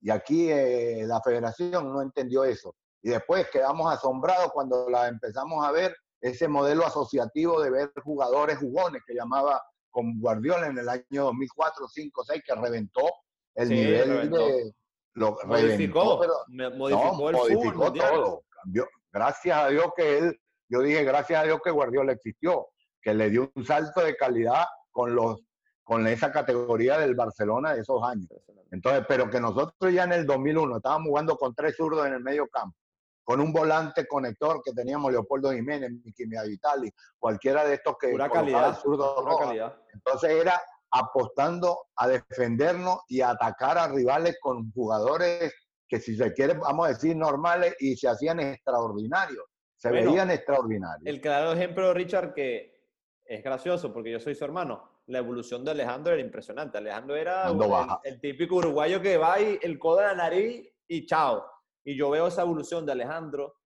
Y 0.00 0.10
aquí 0.10 0.50
eh, 0.50 1.04
la 1.06 1.20
federación 1.22 1.92
no 1.92 2.02
entendió 2.02 2.42
eso. 2.42 2.74
Y 3.00 3.10
después 3.10 3.48
quedamos 3.52 3.92
asombrados 3.92 4.50
cuando 4.52 4.90
la 4.90 5.06
empezamos 5.06 5.64
a 5.64 5.70
ver, 5.70 5.94
ese 6.20 6.48
modelo 6.48 6.84
asociativo 6.84 7.62
de 7.62 7.70
ver 7.70 7.92
jugadores 8.02 8.58
jugones 8.58 9.02
que 9.06 9.14
llamaba 9.14 9.62
con 9.98 10.20
Guardiola 10.20 10.68
en 10.68 10.78
el 10.78 10.88
año 10.88 11.24
2004, 11.24 11.88
5, 11.88 12.24
6, 12.24 12.42
que 12.46 12.54
reventó 12.54 13.02
el 13.56 13.68
nivel 13.68 14.30
de... 14.30 14.72
Lo 15.14 15.36
modificó, 15.44 16.20
modificó, 16.76 17.30
el 17.30 17.36
modificó 17.36 17.92
todo. 17.92 18.44
gracias 19.10 19.58
a 19.58 19.68
Dios 19.70 19.86
que 19.96 20.18
él, 20.18 20.40
yo 20.68 20.82
dije, 20.82 21.02
gracias 21.02 21.42
a 21.42 21.44
Dios 21.46 21.58
que 21.64 21.72
Guardiola 21.72 22.12
existió, 22.12 22.68
que 23.02 23.12
le 23.12 23.28
dio 23.28 23.50
un 23.56 23.64
salto 23.66 24.04
de 24.04 24.16
calidad 24.16 24.66
con 24.92 25.16
los 25.16 25.40
con 25.82 26.06
esa 26.06 26.30
categoría 26.30 26.98
del 26.98 27.16
Barcelona 27.16 27.74
de 27.74 27.80
esos 27.80 28.00
años. 28.04 28.28
Entonces, 28.70 29.04
pero 29.08 29.28
que 29.28 29.40
nosotros 29.40 29.92
ya 29.92 30.04
en 30.04 30.12
el 30.12 30.26
2001 30.26 30.76
estábamos 30.76 31.08
jugando 31.08 31.36
con 31.36 31.54
tres 31.54 31.74
zurdos 31.74 32.06
en 32.06 32.12
el 32.12 32.22
medio 32.22 32.46
campo, 32.46 32.76
con 33.28 33.42
un 33.42 33.52
volante 33.52 34.06
conector 34.06 34.62
que 34.64 34.72
teníamos 34.72 35.12
Leopoldo 35.12 35.52
Jiménez, 35.52 35.90
Miki 36.02 36.24
Vitali, 36.24 36.90
cualquiera 37.18 37.62
de 37.62 37.74
estos 37.74 37.96
que... 38.00 38.08
Pura 38.08 38.30
calidad, 38.30 38.78
Entonces 39.92 40.30
era 40.30 40.58
apostando 40.90 41.88
a 41.96 42.08
defendernos 42.08 43.00
y 43.06 43.20
a 43.20 43.32
atacar 43.32 43.76
a 43.76 43.88
rivales 43.88 44.38
con 44.40 44.72
jugadores 44.72 45.52
que 45.86 46.00
si 46.00 46.16
se 46.16 46.32
quiere, 46.32 46.54
vamos 46.54 46.86
a 46.86 46.88
decir, 46.88 47.14
normales 47.14 47.76
y 47.80 47.96
se 47.96 48.08
hacían 48.08 48.40
extraordinarios. 48.40 49.44
Se 49.76 49.90
veían 49.90 50.30
extraordinarios. 50.30 51.04
El 51.04 51.20
claro 51.20 51.52
ejemplo, 51.52 51.92
Richard, 51.92 52.32
que 52.32 52.80
es 53.26 53.44
gracioso 53.44 53.92
porque 53.92 54.10
yo 54.10 54.20
soy 54.20 54.36
su 54.36 54.44
hermano. 54.46 55.02
La 55.04 55.18
evolución 55.18 55.66
de 55.66 55.72
Alejandro 55.72 56.14
era 56.14 56.22
impresionante. 56.22 56.78
Alejandro 56.78 57.14
era 57.14 57.46
el, 57.50 58.14
el, 58.14 58.20
típico 58.22 58.54
uruguayo 58.56 59.02
que 59.02 59.18
va 59.18 59.38
y 59.38 59.58
el 59.60 59.78
codo 59.78 59.98
de 59.98 60.06
la 60.06 60.14
nariz 60.14 60.66
y 60.86 61.04
chao. 61.04 61.44
Y 61.88 61.96
yo 61.96 62.10
veo 62.10 62.26
esa 62.26 62.42
evolución 62.42 62.84
de 62.84 62.92
Alejandro 62.92 63.56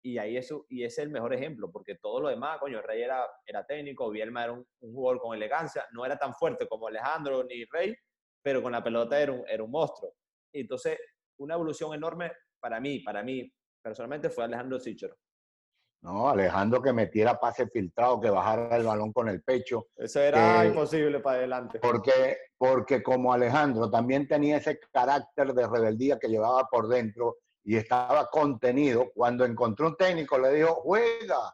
y 0.00 0.18
ahí 0.18 0.36
eso, 0.36 0.64
y 0.68 0.84
ese 0.84 1.00
es 1.00 1.06
el 1.06 1.10
mejor 1.10 1.34
ejemplo, 1.34 1.72
porque 1.72 1.96
todo 1.96 2.20
lo 2.20 2.28
demás, 2.28 2.60
coño, 2.60 2.80
Rey 2.80 3.02
era, 3.02 3.26
era 3.44 3.66
técnico, 3.66 4.10
Bielma 4.10 4.44
era 4.44 4.52
un, 4.52 4.64
jugador 4.78 5.20
con 5.20 5.34
elegancia, 5.34 5.84
no 5.90 6.06
era 6.06 6.16
tan 6.16 6.34
fuerte 6.34 6.68
como 6.68 6.86
Alejandro 6.86 7.42
ni 7.42 7.64
Rey, 7.64 7.92
pero 8.40 8.62
con 8.62 8.70
la 8.70 8.84
pelota 8.84 9.20
era 9.20 9.32
un, 9.32 9.42
era 9.48 9.64
un 9.64 9.72
monstruo. 9.72 10.14
Y 10.52 10.60
entonces, 10.60 10.96
una 11.40 11.54
evolución 11.54 11.92
enorme 11.92 12.30
para 12.60 12.78
mí, 12.78 13.00
para 13.00 13.24
mí, 13.24 13.52
personalmente, 13.82 14.30
fue 14.30 14.44
Alejandro 14.44 14.78
Sichero. 14.78 15.16
No, 16.02 16.28
Alejandro 16.28 16.80
que 16.80 16.92
metiera 16.92 17.40
pase 17.40 17.66
filtrado, 17.66 18.20
que 18.20 18.30
bajara 18.30 18.76
el 18.76 18.84
balón 18.84 19.12
con 19.12 19.28
el 19.28 19.42
pecho. 19.42 19.88
Eso 19.96 20.20
era 20.20 20.64
imposible 20.64 21.18
para 21.18 21.38
adelante. 21.38 21.80
Porque, 21.80 22.36
porque 22.56 23.02
como 23.02 23.32
Alejandro 23.32 23.90
también 23.90 24.28
tenía 24.28 24.58
ese 24.58 24.78
carácter 24.92 25.54
de 25.54 25.66
rebeldía 25.66 26.20
que 26.20 26.28
llevaba 26.28 26.68
por 26.70 26.86
dentro, 26.86 27.38
y 27.64 27.76
estaba 27.76 28.28
contenido. 28.30 29.10
Cuando 29.14 29.44
encontró 29.44 29.88
un 29.88 29.96
técnico, 29.96 30.38
le 30.38 30.52
dijo, 30.52 30.74
juega, 30.82 31.52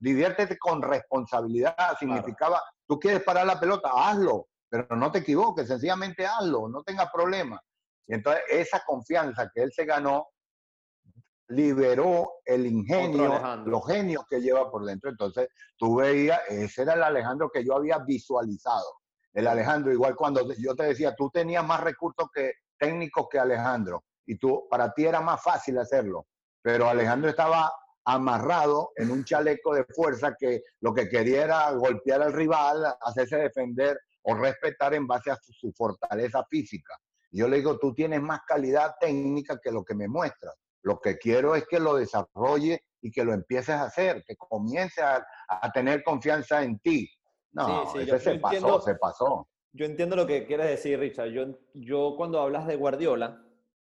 diviértete 0.00 0.58
con 0.58 0.80
responsabilidad. 0.82 1.76
Significaba, 1.98 2.62
tú 2.86 2.98
quieres 2.98 3.22
parar 3.22 3.46
la 3.46 3.60
pelota, 3.60 3.90
hazlo, 3.94 4.48
pero 4.68 4.96
no 4.96 5.12
te 5.12 5.18
equivoques, 5.18 5.68
sencillamente 5.68 6.26
hazlo, 6.26 6.68
no 6.68 6.82
tengas 6.82 7.10
problemas. 7.12 7.60
Y 8.06 8.14
entonces 8.14 8.42
esa 8.48 8.82
confianza 8.84 9.50
que 9.54 9.62
él 9.62 9.72
se 9.72 9.84
ganó 9.84 10.28
liberó 11.48 12.32
el 12.46 12.66
ingenio, 12.66 13.38
los 13.66 13.86
genios 13.86 14.24
que 14.28 14.40
lleva 14.40 14.70
por 14.70 14.84
dentro. 14.86 15.10
Entonces 15.10 15.48
tú 15.76 15.96
veías, 15.96 16.40
ese 16.48 16.82
era 16.82 16.94
el 16.94 17.02
Alejandro 17.02 17.50
que 17.50 17.62
yo 17.62 17.76
había 17.76 17.98
visualizado. 17.98 19.00
El 19.34 19.46
Alejandro, 19.46 19.92
igual 19.92 20.16
cuando 20.16 20.50
yo 20.54 20.74
te 20.74 20.84
decía, 20.84 21.14
tú 21.14 21.30
tenías 21.30 21.64
más 21.64 21.80
recursos 21.80 22.28
que 22.32 22.52
técnicos 22.78 23.26
que 23.30 23.38
Alejandro 23.38 24.02
y 24.26 24.36
tú, 24.36 24.66
para 24.70 24.92
ti 24.92 25.04
era 25.04 25.20
más 25.20 25.42
fácil 25.42 25.78
hacerlo. 25.78 26.26
Pero 26.62 26.88
Alejandro 26.88 27.30
estaba 27.30 27.72
amarrado 28.04 28.92
en 28.96 29.10
un 29.10 29.24
chaleco 29.24 29.74
de 29.74 29.84
fuerza 29.84 30.34
que 30.38 30.62
lo 30.80 30.92
que 30.92 31.08
quería 31.08 31.44
era 31.44 31.70
golpear 31.72 32.22
al 32.22 32.32
rival, 32.32 32.84
hacerse 33.00 33.36
defender 33.36 33.98
o 34.22 34.34
respetar 34.34 34.94
en 34.94 35.06
base 35.06 35.30
a 35.30 35.36
su, 35.36 35.72
fortaleza 35.72 36.44
física. 36.48 36.96
Y 37.30 37.38
yo 37.38 37.48
le 37.48 37.56
digo, 37.56 37.78
tú 37.78 37.94
tienes 37.94 38.20
más 38.20 38.40
calidad 38.46 38.94
técnica 39.00 39.58
que 39.62 39.70
lo 39.70 39.84
que 39.84 39.94
me 39.94 40.08
muestras. 40.08 40.54
Lo 40.82 41.00
que 41.00 41.16
quiero 41.16 41.54
es 41.54 41.64
que 41.66 41.78
lo 41.78 41.94
desarrolle 41.94 42.84
y 43.00 43.10
que 43.10 43.24
lo 43.24 43.32
empieces 43.32 43.74
a 43.74 43.84
hacer, 43.84 44.22
que 44.26 44.36
comiences 44.36 45.04
a, 45.04 45.72
tener 45.72 46.02
confianza 46.02 46.62
en 46.62 46.78
ti. 46.80 47.08
No, 47.52 47.92
se 47.92 48.38
pasó, 48.38 48.80
se 48.80 48.94
pasó. 48.96 49.48
Yo 49.72 49.86
entiendo 49.86 50.16
lo 50.16 50.26
que 50.26 50.44
quieres 50.44 50.66
decir, 50.66 50.98
Richard. 50.98 51.28
Yo, 51.28 51.46
yo 51.74 52.14
cuando 52.16 52.40
hablas 52.40 52.66
de 52.66 52.76
Guardiola, 52.76 53.42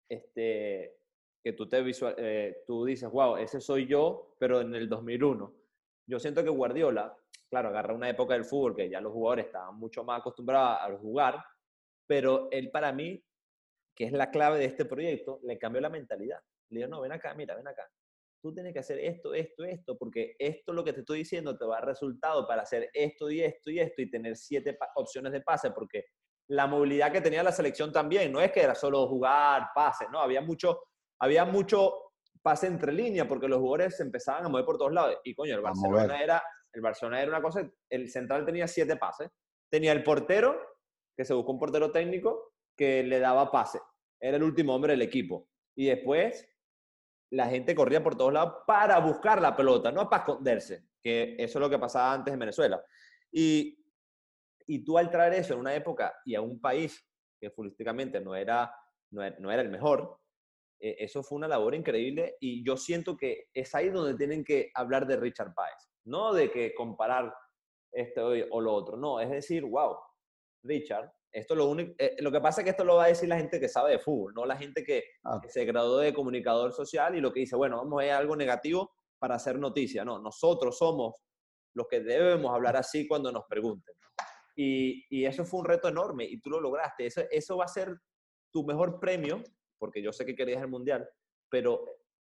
este, 0.10 0.97
que 1.43 1.54
tú, 1.54 1.68
te 1.68 1.82
visual, 1.82 2.16
eh, 2.18 2.64
tú 2.66 2.86
dices, 2.86 3.10
wow, 3.10 3.36
ese 3.36 3.60
soy 3.60 3.86
yo, 3.86 4.36
pero 4.39 4.62
en 4.62 4.74
el 4.74 4.88
2001. 4.88 5.54
Yo 6.08 6.20
siento 6.20 6.43
que 6.43 6.49
Guardiola, 6.49 7.16
claro, 7.49 7.70
agarra 7.70 7.93
una 7.93 8.10
época 8.10 8.34
del 8.34 8.45
fútbol 8.45 8.76
que 8.76 8.89
ya 8.89 9.01
los 9.01 9.12
jugadores 9.12 9.47
estaban 9.47 9.76
mucho 9.76 10.04
más 10.04 10.22
acostumbrados 10.22 10.80
a 10.82 10.97
jugar, 10.97 11.43
pero 12.08 12.49
él 12.51 12.72
para 12.72 12.93
mí, 12.93 13.22
que 13.95 14.06
es 14.06 14.12
la 14.14 14.32
clave 14.32 14.60
de 14.60 14.66
este 14.66 14.86
proyecto, 14.86 15.39
le 15.43 15.58
cambió 15.58 15.82
la 15.82 15.89
mentalidad. 15.89 16.39
Le 16.70 16.80
dijo, 16.80 16.89
no, 16.89 17.01
ven 17.01 17.12
acá, 17.12 17.34
mira, 17.34 17.56
ven 17.56 17.68
acá. 17.68 17.89
Tú 18.41 18.54
tienes 18.54 18.74
que 18.74 18.80
hacer 18.80 18.99
esto, 18.99 19.34
esto, 19.34 19.64
esto, 19.64 19.97
porque 19.97 20.36
esto 20.38 20.74
lo 20.74 20.84
que 20.84 20.91
te 20.91 21.01
estoy 21.01 21.20
diciendo 21.20 21.58
te 21.58 21.66
va 21.66 21.78
a 21.78 21.80
dar 21.80 21.89
resultado 21.89 22.45
para 22.47 22.64
hacer 22.64 22.89
esto 22.93 23.30
y 23.30 23.41
esto 23.41 23.70
y 23.70 23.80
esto 23.80 24.01
y 24.01 24.10
tener 24.10 24.36
siete 24.36 24.78
opciones 24.95 25.32
de 25.32 25.41
pase, 25.41 25.72
porque 25.72 26.06
la 26.50 26.68
movilidad 26.68 27.12
que 27.12 27.22
tenía 27.22 27.44
la 27.44 27.52
selección 27.52 27.91
también, 27.91 28.32
no 28.32 28.41
es 28.41 28.52
que 28.52 28.62
era 28.62 28.76
solo 28.76 29.08
jugar, 29.08 29.70
pase, 29.74 30.06
no, 30.12 30.20
había 30.20 30.41
mucho, 30.41 30.84
había 31.20 31.46
mucho 31.46 31.94
pase 32.44 32.68
entre 32.68 32.91
líneas 32.91 33.26
porque 33.28 33.48
los 33.48 33.60
jugadores 33.60 33.98
se 33.98 34.04
empezaban 34.04 34.46
a 34.46 34.50
mover 34.50 34.66
por 34.66 34.78
todos 34.78 34.94
lados. 34.94 35.18
Y 35.24 35.34
coño, 35.34 35.56
el 35.56 35.62
Barcelona, 35.62 36.22
era, 36.22 36.44
el 36.74 36.82
Barcelona 36.82 37.22
era 37.22 37.32
una 37.32 37.41
cosa, 37.41 37.68
el 37.89 38.10
central 38.12 38.46
tenía 38.46 38.68
siete 38.68 38.98
pases. 38.98 39.30
Tenía 39.72 39.94
el 39.94 40.04
portero, 40.04 40.60
que 41.18 41.26
se 41.26 41.34
buscó 41.34 41.54
un 41.54 41.60
portero 41.60 41.91
técnico, 41.91 42.54
que 42.78 43.04
le 43.04 43.20
daba 43.20 43.50
pase. 43.50 43.80
Era 44.20 44.38
el 44.38 44.44
último 44.44 44.76
hombre 44.76 44.94
del 44.94 45.02
equipo. 45.02 45.48
Y 45.76 45.88
después 45.88 46.48
la 47.32 47.48
gente 47.48 47.74
corría 47.74 48.04
por 48.04 48.16
todos 48.16 48.34
lados 48.34 48.56
para 48.68 49.00
buscar 49.00 49.41
la 49.41 49.56
pelota, 49.56 49.91
no 49.91 50.10
para 50.10 50.24
esconderse, 50.24 50.86
que 51.02 51.36
eso 51.39 51.58
es 51.58 51.62
lo 51.62 51.70
que 51.70 51.80
pasaba 51.80 52.14
antes 52.14 52.34
en 52.34 52.39
Venezuela. 52.39 52.84
Y, 53.32 53.83
y 54.68 54.84
tú 54.84 54.97
al 54.97 55.09
traer 55.09 55.34
eso 55.34 55.53
en 55.53 55.59
una 55.59 55.76
época 55.76 56.14
y 56.26 56.36
a 56.36 56.41
un 56.41 56.59
país 56.59 57.05
que 57.39 57.49
futbolísticamente 57.49 58.22
no 58.22 58.36
era, 58.36 58.74
no 59.11 59.24
era, 59.24 59.36
no 59.39 59.51
era 59.51 59.61
el 59.61 59.70
mejor, 59.70 60.20
eh, 60.80 60.97
eso 60.99 61.24
fue 61.24 61.38
una 61.38 61.47
labor 61.47 61.76
increíble 61.76 62.36
y 62.41 62.66
yo 62.66 62.76
siento 62.76 63.16
que 63.16 63.45
es 63.53 63.74
ahí 63.74 63.89
donde 63.89 64.18
tienen 64.18 64.43
que 64.43 64.70
hablar 64.76 65.07
de 65.07 65.16
Richard 65.18 65.53
Páez, 65.53 65.91
no 66.05 66.34
de 66.34 66.51
que 66.51 66.74
comparar 66.74 67.34
esto 67.91 68.32
o 68.51 68.59
lo 68.59 68.74
otro, 68.74 68.97
no, 68.97 69.20
es 69.20 69.30
decir, 69.30 69.64
wow, 69.64 69.97
Richard, 70.64 71.09
esto 71.32 71.55
lo 71.55 71.68
único, 71.68 71.93
eh, 71.97 72.16
lo 72.20 72.32
que 72.32 72.41
pasa 72.41 72.61
es 72.61 72.66
que 72.66 72.72
esto 72.72 72.84
lo 72.84 72.95
va 72.95 73.05
a 73.05 73.07
decir 73.07 73.30
la 73.30 73.38
gente 73.38 73.59
que 73.59 73.70
sabe 73.70 73.91
de 73.91 73.99
fútbol, 73.99 74.34
no 74.34 74.45
la 74.45 74.57
gente 74.57 74.84
que, 74.84 75.03
ah. 75.24 75.39
se 75.47 75.64
graduó 75.64 75.99
de 75.99 76.14
comunicador 76.14 76.74
social 76.74 77.16
y 77.16 77.22
lo 77.22 77.32
que 77.32 77.41
dice, 77.41 77.55
bueno, 77.55 77.78
vamos 77.78 78.01
a 78.01 78.03
ver 78.03 78.11
algo 78.11 78.36
negativo 78.36 78.91
para 79.20 79.36
hacer 79.36 79.57
noticia, 79.57 80.03
no, 80.03 80.20
nosotros 80.20 80.78
somos 80.78 81.16
los 81.76 81.88
que 81.88 82.01
debemos 82.01 82.53
hablar 82.53 82.76
así 82.76 83.07
cuando 83.07 83.32
nos 83.32 83.45
pregunten. 83.49 83.95
Y, 84.56 85.26
eso 85.26 85.45
fue 85.45 85.62
un 85.62 85.66
reto 85.66 85.88
enorme 85.88 86.26
y 86.26 86.39
tú 86.39 86.49
lo 86.49 86.60
lograste, 86.60 87.06
eso, 87.06 87.22
eso 87.32 87.58
va 87.58 87.66
a 87.66 87.68
ser 87.70 87.97
tu 88.51 88.64
mejor 88.64 88.99
premio 88.99 89.43
porque 89.84 90.01
yo 90.01 90.14
sé 90.14 90.26
que 90.26 90.36
querías 90.36 90.62
el 90.62 90.70
mundial, 90.70 91.10
pero 91.49 91.84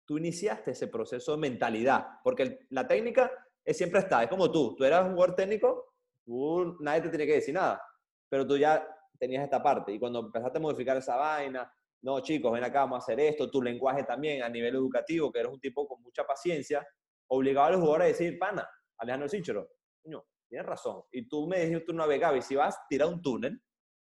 tú 0.07 0.17
iniciaste 0.17 0.71
ese 0.71 0.89
proceso 0.89 1.33
de 1.33 1.39
mentalidad, 1.39 2.21
porque 2.25 2.61
la 2.71 2.89
técnica 2.89 3.31
es, 3.63 3.77
siempre 3.77 4.01
está, 4.01 4.23
es 4.23 4.31
como 4.31 4.51
tú, 4.51 4.75
tú 4.75 4.85
eras 4.85 5.07
un 5.07 5.13
jugador 5.13 5.37
técnico, 5.37 5.95
tú, 6.25 6.79
nadie 6.81 7.03
te 7.03 7.09
tiene 7.11 7.27
que 7.27 7.35
decir 7.35 7.55
nada, 7.55 7.83
pero 8.29 8.47
tú 8.47 8.57
ya 8.57 8.89
tenías 9.19 9.45
esta 9.45 9.63
parte 9.63 9.93
y 9.93 9.99
cuando 9.99 10.21
empezaste 10.21 10.57
a 10.57 10.61
modificar 10.63 10.97
esa 10.97 11.17
vaina, 11.17 11.71
no 12.01 12.21
chicos, 12.21 12.53
ven 12.53 12.65
acá, 12.65 12.81
vamos 12.81 12.97
a 12.97 12.99
hacer 13.03 13.21
esto, 13.21 13.51
tu 13.51 13.61
lenguaje 13.61 14.05
también 14.05 14.43
a 14.43 14.49
nivel 14.49 14.75
educativo, 14.75 15.31
que 15.31 15.41
eres 15.41 15.53
un 15.53 15.61
tipo 15.61 15.87
con 15.87 16.01
mucha 16.03 16.25
paciencia, 16.25 16.87
obligaba 17.29 17.67
a 17.67 17.71
los 17.73 17.81
jugadores 17.81 18.07
a 18.07 18.09
decir, 18.09 18.39
pana, 18.39 18.67
Alejandro 18.97 19.29
Sichero, 19.29 19.69
no, 20.05 20.25
tienes 20.53 20.67
razón, 20.67 21.03
y 21.11 21.27
tú 21.27 21.47
me 21.47 21.65
dijiste 21.65 21.93
una 21.93 22.05
vez, 22.05 22.21
Gaby, 22.21 22.43
si 22.43 22.55
vas 22.55 22.77
a 22.77 22.87
tirar 22.87 23.09
un 23.09 23.23
túnel, 23.23 23.59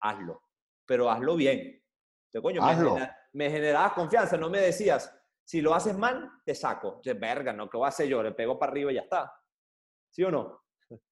hazlo, 0.00 0.42
pero 0.84 1.08
hazlo 1.08 1.36
bien. 1.36 1.60
Entonces, 1.60 2.42
coño, 2.42 2.64
hazlo 2.64 2.96
me 3.32 3.48
generabas 3.48 3.92
confianza, 3.92 4.36
no 4.36 4.50
me 4.50 4.60
decías, 4.60 5.08
si 5.44 5.60
lo 5.60 5.72
haces 5.72 5.96
mal, 5.96 6.28
te 6.44 6.52
saco. 6.52 7.00
De 7.04 7.14
verga, 7.14 7.52
no, 7.52 7.70
¿qué 7.70 7.76
voy 7.76 7.86
a 7.86 7.90
hacer 7.90 8.08
yo? 8.08 8.24
Le 8.24 8.32
pego 8.32 8.58
para 8.58 8.72
arriba 8.72 8.90
y 8.90 8.96
ya 8.96 9.02
está. 9.02 9.32
¿Sí 10.10 10.24
o 10.24 10.32
no? 10.32 10.64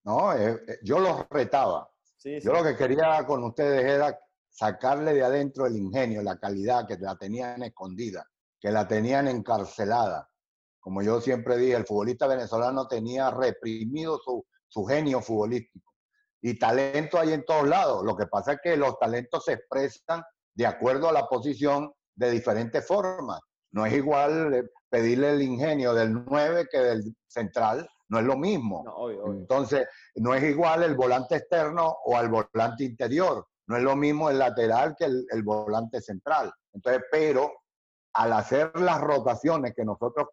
No, 0.02 0.32
eh, 0.34 0.60
eh, 0.66 0.78
yo 0.82 0.98
los 0.98 1.28
retaba. 1.30 1.88
Yo 2.24 2.52
lo 2.52 2.64
que 2.64 2.76
quería 2.76 3.24
con 3.24 3.44
ustedes 3.44 3.84
era 3.84 4.18
sacarle 4.48 5.14
de 5.14 5.22
adentro 5.22 5.64
el 5.64 5.76
ingenio, 5.76 6.22
la 6.24 6.40
calidad 6.40 6.88
que 6.88 6.98
la 6.98 7.16
tenían 7.16 7.62
escondida, 7.62 8.26
que 8.60 8.72
la 8.72 8.88
tenían 8.88 9.28
encarcelada. 9.28 10.28
Como 10.80 11.02
yo 11.02 11.20
siempre 11.20 11.56
dije, 11.56 11.76
el 11.76 11.86
futbolista 11.86 12.26
venezolano 12.26 12.88
tenía 12.88 13.30
reprimido 13.30 14.18
su, 14.18 14.44
su 14.70 14.84
genio 14.84 15.20
futbolístico. 15.20 15.92
Y 16.42 16.58
talento 16.58 17.18
hay 17.18 17.34
en 17.34 17.44
todos 17.44 17.68
lados. 17.68 18.02
Lo 18.04 18.16
que 18.16 18.26
pasa 18.26 18.54
es 18.54 18.60
que 18.62 18.76
los 18.76 18.98
talentos 18.98 19.44
se 19.44 19.52
expresan 19.52 20.22
de 20.54 20.66
acuerdo 20.66 21.08
a 21.08 21.12
la 21.12 21.26
posición 21.26 21.92
de 22.14 22.30
diferentes 22.30 22.86
formas. 22.86 23.40
No 23.72 23.84
es 23.84 23.92
igual 23.92 24.54
eh, 24.54 24.62
pedirle 24.88 25.30
el 25.30 25.42
ingenio 25.42 25.92
del 25.92 26.24
9 26.24 26.66
que 26.70 26.78
del 26.78 27.14
central, 27.26 27.88
no 28.08 28.18
es 28.18 28.24
lo 28.24 28.36
mismo. 28.36 28.84
Entonces, 29.26 29.86
no 30.16 30.34
es 30.34 30.42
igual 30.42 30.82
el 30.82 30.96
volante 30.96 31.36
externo 31.36 31.96
o 32.04 32.16
al 32.16 32.28
volante 32.28 32.84
interior. 32.84 33.46
No 33.68 33.76
es 33.76 33.82
lo 33.82 33.94
mismo 33.94 34.30
el 34.30 34.38
lateral 34.38 34.96
que 34.98 35.04
el, 35.04 35.26
el 35.30 35.42
volante 35.44 36.00
central. 36.00 36.52
Entonces, 36.72 37.04
pero 37.10 37.52
al 38.14 38.32
hacer 38.32 38.72
las 38.80 39.00
rotaciones 39.00 39.74
que 39.76 39.84
nosotros 39.84 40.28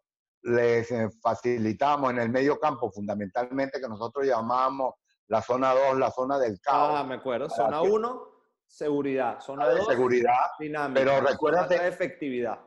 les 0.48 0.90
eh, 0.90 1.08
facilitamos 1.20 2.10
en 2.10 2.18
el 2.18 2.30
medio 2.30 2.58
campo, 2.58 2.90
fundamentalmente 2.90 3.80
que 3.80 3.88
nosotros 3.88 4.26
llamamos 4.26 4.94
la 5.28 5.42
zona 5.42 5.72
2, 5.74 5.98
la 5.98 6.10
zona 6.10 6.38
del 6.38 6.60
caos. 6.60 6.94
Ah, 6.96 7.04
me 7.04 7.16
acuerdo. 7.16 7.50
Zona 7.50 7.82
1, 7.82 8.22
seguridad. 8.66 9.40
Zona 9.40 9.68
de 9.68 9.82
seguridad, 9.84 10.50
dinámica. 10.58 11.00
Pero 11.00 11.20
recuérdate. 11.20 11.86
efectividad. 11.86 12.58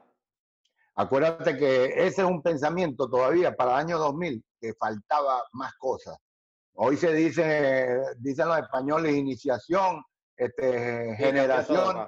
Acuérdate 0.95 1.57
que 1.57 1.85
ese 1.85 2.21
es 2.21 2.27
un 2.27 2.41
pensamiento 2.41 3.09
todavía 3.09 3.55
para 3.55 3.71
el 3.71 3.77
año 3.77 3.97
2000, 3.97 4.43
que 4.59 4.73
faltaba 4.73 5.41
más 5.53 5.73
cosas. 5.75 6.17
Hoy 6.73 6.97
se 6.97 7.13
dice, 7.13 7.99
dicen 8.17 8.47
los 8.47 8.59
españoles, 8.59 9.13
iniciación, 9.13 10.03
este, 10.35 11.15
generación, 11.15 12.07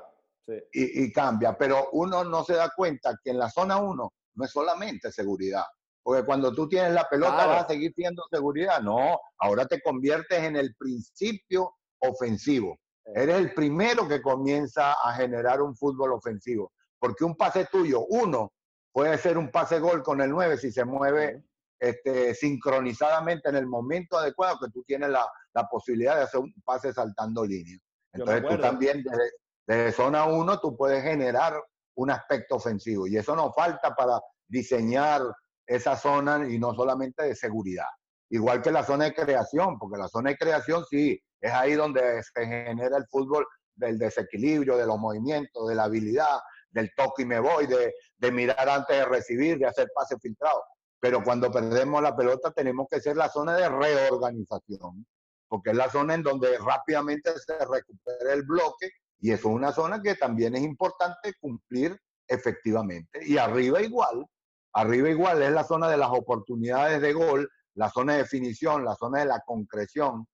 y, 0.72 1.04
y, 1.04 1.12
cambia. 1.12 1.58
Pero 1.58 1.90
uno 1.94 2.24
no 2.24 2.44
se 2.44 2.54
da 2.54 2.70
cuenta 2.76 3.18
que 3.24 3.32
en 3.32 3.40
la 3.40 3.50
zona 3.50 3.78
1 3.78 4.14
no 4.36 4.46
es 4.46 4.52
solamente 4.52 5.12
seguridad. 5.12 5.66
Porque 6.04 6.26
cuando 6.26 6.54
tú 6.54 6.68
tienes 6.68 6.94
la 6.94 7.08
pelota 7.08 7.48
vas 7.48 7.64
a 7.64 7.68
seguir 7.68 7.94
siendo 7.96 8.24
seguridad. 8.30 8.82
No, 8.82 9.20
ahora 9.40 9.66
te 9.66 9.82
conviertes 9.82 10.44
en 10.44 10.58
el 10.58 10.76
principio 10.76 11.76
ofensivo. 12.00 12.78
Eres 13.06 13.38
el 13.38 13.54
primero 13.54 14.08
que 14.08 14.22
comienza 14.22 14.94
a 14.94 15.14
generar 15.14 15.62
un 15.62 15.76
fútbol 15.76 16.14
ofensivo. 16.14 16.74
Porque 17.00 17.24
un 17.24 17.36
pase 17.36 17.66
tuyo, 17.72 18.06
uno, 18.10 18.52
puede 18.92 19.18
ser 19.18 19.38
un 19.38 19.50
pase 19.50 19.80
gol 19.80 20.04
con 20.04 20.22
el 20.22 20.30
9 20.30 20.58
si 20.58 20.72
se 20.72 20.84
mueve 20.84 21.44
este, 21.80 22.36
sincronizadamente 22.36 23.50
en 23.50 23.56
el 23.56 23.66
momento 23.66 24.18
adecuado 24.18 24.60
que 24.60 24.72
tú 24.72 24.84
tienes 24.84 25.10
la, 25.10 25.26
posibilidad 25.70 26.16
de 26.16 26.24
hacer 26.24 26.40
un 26.40 26.54
pase 26.64 26.94
saltando 26.94 27.46
línea. 27.46 27.78
Entonces 28.14 28.46
tú 28.48 28.58
también 28.58 29.04
desde, 29.04 29.32
desde 29.68 29.92
zona 29.92 30.26
1 30.26 30.60
tú 30.60 30.76
puedes 30.78 31.04
generar 31.04 31.62
un 31.96 32.12
aspecto 32.12 32.56
ofensivo 32.56 33.08
y 33.08 33.18
eso 33.18 33.36
nos 33.36 33.54
falta 33.54 33.96
para 33.96 34.20
diseñar 34.48 35.22
esa 35.66 35.96
zona 35.96 36.48
y 36.48 36.60
no 36.60 36.74
solamente 36.74 37.24
de 37.24 37.36
seguridad. 37.36 37.88
Igual 38.30 38.62
que 38.62 38.72
la 38.72 38.84
zona 38.84 39.06
de 39.06 39.14
creación, 39.14 39.78
porque 39.78 39.98
la 39.98 40.08
zona 40.08 40.32
de 40.32 40.38
creación 40.38 40.84
sí, 40.89 41.22
es 41.39 41.52
ahí 41.52 41.74
donde 41.74 42.24
se 42.24 42.46
genera 42.46 42.98
el 42.98 43.06
fútbol 43.08 43.46
del 43.76 43.98
desequilibrio, 43.98 44.78
de 44.78 44.86
los 44.86 44.98
movimientos, 44.98 45.68
de 45.68 45.76
la 45.76 45.84
habilidad, 45.84 46.39
del 46.72 46.91
toque 46.96 47.24
y 47.24 47.26
me 47.26 47.39
voy, 47.39 47.68
de, 47.68 48.32
mirar 48.32 48.68
antes 48.68 48.98
de 48.98 49.06
recibir, 49.06 49.58
de 49.58 49.68
hacer 49.68 49.89
pase 49.94 50.18
filtrado. 50.20 50.64
Pero 51.00 51.24
cuando 51.24 51.52
perdemos 51.52 52.02
la 52.02 52.16
pelota 52.16 52.52
tenemos 52.52 52.88
que 52.89 53.02
ser 53.02 53.18
la 53.18 53.30
zona 53.30 53.56
de 53.56 53.70
reorganización, 53.70 55.06
porque 55.48 55.72
es 55.72 55.76
la 55.76 55.89
zona 55.89 56.16
en 56.16 56.24
donde 56.24 56.58
rápidamente 56.58 57.32
se 57.39 57.58
recupera 57.66 58.34
el 58.34 58.44
bloque 58.44 58.89
y 59.20 59.32
eso 59.32 59.49
es 59.49 59.55
una 59.55 59.72
zona 59.72 60.01
que 60.01 60.16
también 60.16 60.55
es 60.55 60.61
importante 60.61 61.34
cumplir 61.39 61.97
efectivamente. 62.28 63.20
Y 63.26 63.38
arriba 63.38 63.82
igual, 63.82 64.26
arriba 64.74 65.09
igual 65.09 65.41
es 65.41 65.51
la 65.51 65.64
zona 65.64 65.89
de 65.89 65.97
las 65.97 66.09
oportunidades 66.09 67.01
de 67.01 67.14
gol, 67.14 67.49
la 67.76 67.89
zona 67.89 68.14
de 68.14 68.20
definición, 68.20 68.84
la 68.84 68.95
zona 68.95 69.20
de 69.20 69.26
la 69.26 69.41
concreción, 69.45 70.28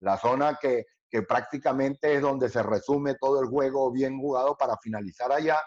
la 0.00 0.18
zona 0.18 0.58
que, 0.60 0.84
prácticamente 1.28 2.12
es 2.12 2.20
donde 2.20 2.48
se 2.48 2.60
resume 2.60 3.14
todo 3.14 3.40
el 3.40 3.46
juego 3.46 3.92
bien 3.92 4.18
jugado 4.18 4.56
para 4.56 4.76
finalizar 4.78 5.30
allá. 5.30 5.60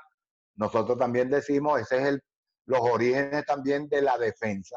Nosotros 0.55 0.97
también 0.97 1.29
decimos, 1.29 1.79
ese 1.79 2.01
es 2.01 2.07
el, 2.07 2.21
los 2.65 2.81
orígenes 2.81 3.45
también 3.45 3.87
de 3.87 4.01
la 4.01 4.17
defensa, 4.17 4.75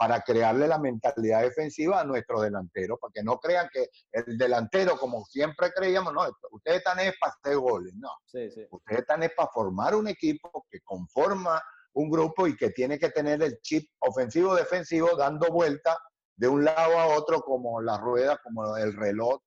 para 0.00 0.22
crearle 0.22 0.66
la 0.66 0.78
mentalidad 0.78 1.42
defensiva 1.42 2.00
a 2.00 2.04
nuestro 2.04 2.40
delantero, 2.40 2.96
para 2.96 3.12
que 3.12 3.22
no 3.22 3.38
crean 3.38 3.68
que 3.70 3.90
el 4.12 4.38
delantero, 4.38 4.96
como 4.96 5.26
siempre 5.26 5.70
creíamos, 5.72 6.14
no, 6.14 6.22
ustedes 6.52 6.78
están 6.78 7.00
es 7.00 7.12
para 7.20 7.34
hacer 7.34 7.58
goles, 7.58 7.92
no. 7.96 8.08
Ustedes 8.24 8.70
están 8.88 9.22
es 9.24 9.32
para 9.36 9.50
formar 9.50 9.94
un 9.94 10.08
equipo 10.08 10.64
que 10.70 10.80
conforma 10.80 11.62
un 11.92 12.08
grupo 12.08 12.46
y 12.46 12.56
que 12.56 12.70
tiene 12.70 12.98
que 12.98 13.10
tener 13.10 13.42
el 13.42 13.60
chip 13.60 13.90
ofensivo-defensivo 13.98 15.16
dando 15.18 15.52
vuelta 15.52 15.98
de 16.34 16.48
un 16.48 16.64
lado 16.64 16.98
a 16.98 17.08
otro 17.08 17.42
como 17.42 17.82
la 17.82 17.98
rueda, 17.98 18.40
como 18.42 18.78
el 18.78 18.96
reloj, 18.96 19.42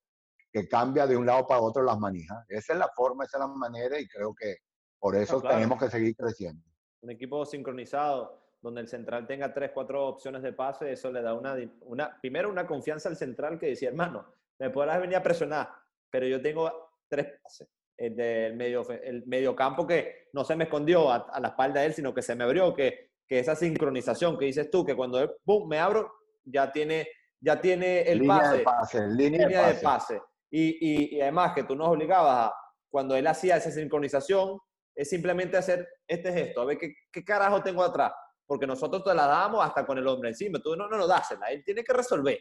que 0.52 0.68
cambia 0.68 1.08
de 1.08 1.18
un 1.18 1.26
lado 1.26 1.48
para 1.48 1.62
otro 1.62 1.82
las 1.82 1.98
manijas. 1.98 2.46
Esa 2.48 2.74
es 2.74 2.80
la 2.80 2.92
forma, 2.96 3.24
esa 3.24 3.38
es 3.38 3.42
la 3.42 3.48
manera 3.48 4.00
y 4.00 4.08
creo 4.08 4.36
que 4.40 4.58
por 5.00 5.16
eso 5.16 5.42
tenemos 5.42 5.80
que 5.80 5.90
seguir 5.90 6.16
creciendo. 6.16 6.64
Un 7.02 7.10
equipo 7.10 7.44
sincronizado, 7.44 8.43
donde 8.64 8.80
el 8.80 8.88
central 8.88 9.28
tenga 9.28 9.54
tres, 9.54 9.72
cuatro 9.74 10.08
opciones 10.08 10.42
de 10.42 10.54
pase, 10.54 10.94
eso 10.94 11.12
le 11.12 11.22
da 11.22 11.34
una, 11.34 11.56
una 11.82 12.18
primero 12.20 12.50
una 12.50 12.66
confianza 12.66 13.10
al 13.10 13.18
central 13.18 13.60
que 13.60 13.68
decía, 13.68 13.90
hermano, 13.90 14.26
me 14.58 14.70
podrás 14.70 15.02
venir 15.02 15.18
a 15.18 15.22
presionar, 15.22 15.70
pero 16.10 16.26
yo 16.26 16.42
tengo 16.42 16.72
tres 17.10 17.28
pases. 17.44 17.68
El 17.98 18.16
del 18.16 18.56
medio, 18.56 18.90
el 18.90 19.26
medio 19.28 19.54
campo 19.56 19.86
que 19.86 20.30
no 20.32 20.46
se 20.46 20.56
me 20.56 20.64
escondió 20.64 21.12
a, 21.12 21.40
la 21.40 21.50
espalda 21.50 21.82
de 21.82 21.88
él, 21.88 21.94
sino 21.94 22.14
que 22.14 22.22
se 22.22 22.36
me 22.36 22.46
abrió, 22.46 22.74
que, 22.74 23.12
que 23.28 23.40
esa 23.40 23.56
sincronización 23.56 24.38
que 24.38 24.46
dices 24.46 24.72
tú, 24.72 24.86
que 24.86 24.96
cuando 24.96 25.20
él, 25.20 25.30
me 25.68 25.78
abro, 25.78 26.12
ya 26.46 26.72
tiene, 26.72 27.08
ya 27.42 27.60
tiene 27.60 28.02
el 28.04 28.20
línea 28.20 28.40
pase. 28.40 28.58
De 28.58 28.64
pase 28.64 29.08
línea, 29.10 29.68
de 29.68 29.74
pase. 29.76 30.22
Y, 30.50 31.16
y, 31.18 31.22
además 31.22 31.54
que 31.54 31.64
tú 31.64 31.76
nos 31.76 31.90
obligabas 31.90 32.48
a, 32.48 32.56
cuando 32.90 33.16
él 33.16 33.28
hacía 33.28 33.58
esa 33.58 33.72
sincronización, 33.72 34.58
es 34.96 35.10
simplemente 35.10 35.58
hacer 35.58 35.88
este 36.08 36.32
gesto, 36.32 36.62
a 36.62 36.66
ver 36.66 36.78
qué, 36.78 36.94
qué 37.12 37.24
carajo 37.24 37.62
tengo 37.62 37.84
atrás, 37.84 38.14
porque 38.54 38.68
nosotros 38.68 39.04
te 39.04 39.16
la 39.16 39.26
damos 39.26 39.66
hasta 39.66 39.84
con 39.84 39.98
el 39.98 40.06
hombre 40.06 40.30
encima, 40.30 40.60
tú 40.60 40.76
no, 40.76 40.88
no 40.88 40.96
lo 40.96 41.08
das, 41.08 41.36
él 41.50 41.64
tiene 41.66 41.84
que 41.84 41.92
resolver 41.92 42.38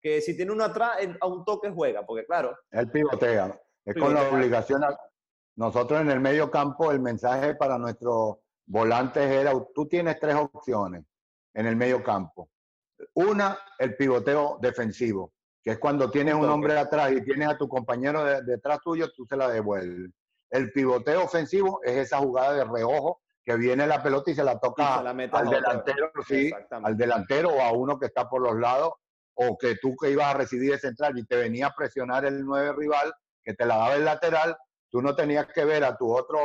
que 0.00 0.20
si 0.20 0.36
tiene 0.36 0.50
uno 0.50 0.64
atrás, 0.64 0.98
a 1.20 1.26
un 1.28 1.44
toque 1.44 1.70
juega, 1.70 2.04
porque 2.04 2.26
claro. 2.26 2.58
Él 2.72 2.90
pivotea. 2.90 3.56
Es 3.84 3.94
con 3.94 4.12
la 4.12 4.28
obligación. 4.28 4.82
nosotros 5.54 6.00
en 6.00 6.10
el 6.10 6.18
medio 6.18 6.50
campo, 6.50 6.90
el 6.90 6.98
mensaje 6.98 7.54
para 7.54 7.78
nuestros 7.78 8.38
volantes 8.66 9.30
era, 9.30 9.52
tú 9.72 9.86
tienes 9.86 10.18
tres 10.18 10.34
opciones 10.34 11.04
en 11.54 11.66
el 11.66 11.76
medio 11.76 12.02
campo. 12.02 12.50
Una, 13.14 13.56
el 13.78 13.94
pivoteo 13.94 14.58
defensivo, 14.60 15.32
que 15.62 15.70
es 15.70 15.78
cuando 15.78 16.10
tienes 16.10 16.34
un 16.34 16.48
hombre 16.48 16.76
atrás 16.76 17.12
y 17.12 17.22
tienes 17.22 17.46
a 17.46 17.56
tu 17.56 17.68
compañero 17.68 18.24
detrás 18.42 18.80
tuyo, 18.80 19.12
tú 19.12 19.24
se 19.24 19.36
la 19.36 19.48
devuelves. 19.48 20.10
El 20.50 20.72
pivoteo 20.72 21.22
ofensivo 21.22 21.80
es 21.84 21.96
esa 21.96 22.18
jugada 22.18 22.54
de 22.54 22.64
reojo 22.64 23.21
que 23.44 23.56
viene 23.56 23.86
la 23.86 24.02
pelota 24.02 24.30
y 24.30 24.34
se 24.34 24.44
la 24.44 24.58
toca 24.58 24.98
al 24.98 25.16
delantero, 25.50 26.12
sí, 26.26 26.50
al 26.70 26.96
delantero 26.96 27.50
o 27.50 27.60
a 27.60 27.72
uno 27.72 27.98
que 27.98 28.06
está 28.06 28.28
por 28.28 28.42
los 28.42 28.56
lados 28.56 28.92
o 29.34 29.56
que 29.58 29.76
tú 29.76 29.96
que 29.96 30.10
ibas 30.10 30.34
a 30.34 30.38
recibir 30.38 30.72
el 30.72 30.80
central 30.80 31.18
y 31.18 31.24
te 31.24 31.36
venía 31.36 31.68
a 31.68 31.74
presionar 31.74 32.24
el 32.24 32.44
nueve 32.44 32.72
rival, 32.76 33.12
que 33.42 33.54
te 33.54 33.66
la 33.66 33.76
daba 33.76 33.94
el 33.96 34.04
lateral, 34.04 34.56
tú 34.90 35.02
no 35.02 35.16
tenías 35.16 35.46
que 35.52 35.64
ver 35.64 35.84
a 35.84 35.96
tu 35.96 36.14
otro, 36.14 36.38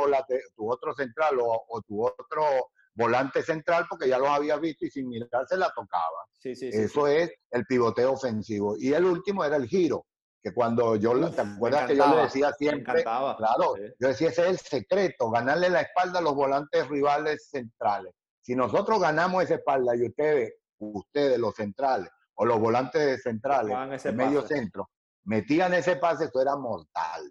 tu 0.56 0.72
otro 0.72 0.94
central 0.94 1.36
o, 1.40 1.82
tu 1.86 2.04
otro 2.04 2.70
volante 2.94 3.42
central 3.42 3.86
porque 3.88 4.08
ya 4.08 4.18
los 4.18 4.28
habías 4.28 4.60
visto 4.60 4.84
y 4.86 4.90
sin 4.90 5.08
mirarse 5.08 5.56
la 5.56 5.70
tocaba. 5.70 6.26
Sí, 6.32 6.56
sí, 6.56 6.68
Eso 6.72 7.06
es 7.06 7.30
el 7.50 7.64
pivoteo 7.66 8.12
ofensivo. 8.12 8.74
Y 8.76 8.92
el 8.92 9.04
último 9.04 9.44
era 9.44 9.56
el 9.56 9.66
giro, 9.66 10.06
que 10.48 10.54
cuando 10.54 10.96
yo, 10.96 11.30
¿te 11.30 11.40
acuerdas 11.40 11.86
que 11.86 11.96
yo 11.96 12.06
le 12.14 12.22
decía 12.22 12.52
siempre? 12.52 13.02
Claro, 13.02 13.76
yo 13.98 14.08
decía, 14.08 14.28
ese 14.28 14.42
es 14.42 14.48
el 14.48 14.58
secreto, 14.58 15.30
ganarle 15.30 15.68
la 15.68 15.82
espalda 15.82 16.18
a 16.18 16.22
los 16.22 16.34
volantes 16.34 16.88
rivales 16.88 17.48
centrales. 17.50 18.14
Si 18.40 18.54
nosotros 18.54 19.00
ganamos 19.00 19.44
esa 19.44 19.56
espalda 19.56 19.94
y 19.94 20.06
ustedes, 20.06 20.54
ustedes 20.78 21.38
los 21.38 21.54
centrales, 21.54 22.08
o 22.34 22.44
los 22.44 22.58
volantes 22.58 23.22
centrales, 23.22 24.04
el 24.04 24.14
medio 24.14 24.42
centro, 24.42 24.88
metían 25.24 25.74
ese 25.74 25.96
pase, 25.96 26.24
esto 26.24 26.40
era 26.40 26.56
mortal. 26.56 27.30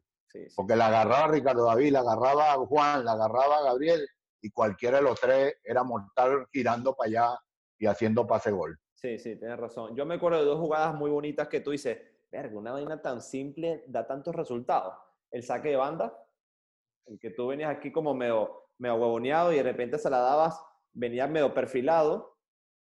Porque 0.56 0.76
la 0.76 0.88
agarraba 0.88 1.30
Ricardo 1.30 1.66
David, 1.66 1.94
la 1.94 2.02
agarraba 2.02 2.54
Juan, 2.68 3.04
la 3.04 3.14
agarraba 3.14 3.64
Gabriel, 3.64 4.08
y 4.42 4.52
cualquiera 4.52 4.98
de 4.98 5.04
los 5.04 5.20
tres 5.20 5.56
era 5.64 5.84
mortal 5.84 6.46
girando 6.52 6.94
para 6.94 7.08
allá 7.08 7.40
y 7.80 7.88
haciendo 7.88 8.28
pase 8.28 8.52
gol. 8.52 8.78
Sí, 8.94 9.18
sí, 9.18 9.36
tienes 9.36 9.58
razón. 9.58 9.96
Yo 9.96 10.06
me 10.06 10.16
acuerdo 10.16 10.40
de 10.40 10.46
dos 10.46 10.60
jugadas 10.60 10.94
muy 10.94 11.10
bonitas 11.10 11.48
que 11.48 11.62
tú 11.62 11.72
dices, 11.72 12.00
verga, 12.32 12.58
una 12.58 12.72
vaina 12.72 13.02
tan 13.02 13.22
simple 13.22 13.84
da 13.88 14.06
tantos 14.06 14.36
resultados. 14.36 14.94
El 15.32 15.44
saque 15.44 15.70
de 15.70 15.76
banda, 15.76 16.18
el 17.06 17.20
que 17.20 17.32
tú 17.32 17.48
venías 17.48 17.76
aquí 17.76 17.92
como 17.92 18.14
medio, 18.14 18.70
medio 18.78 18.96
huevoneado 18.96 19.54
y 19.54 19.58
de 19.58 19.64
repente 19.64 19.98
se 19.98 20.10
la 20.10 20.20
dabas, 20.20 20.60
venía 20.94 21.28
medio 21.28 21.54
perfilado 21.54 22.38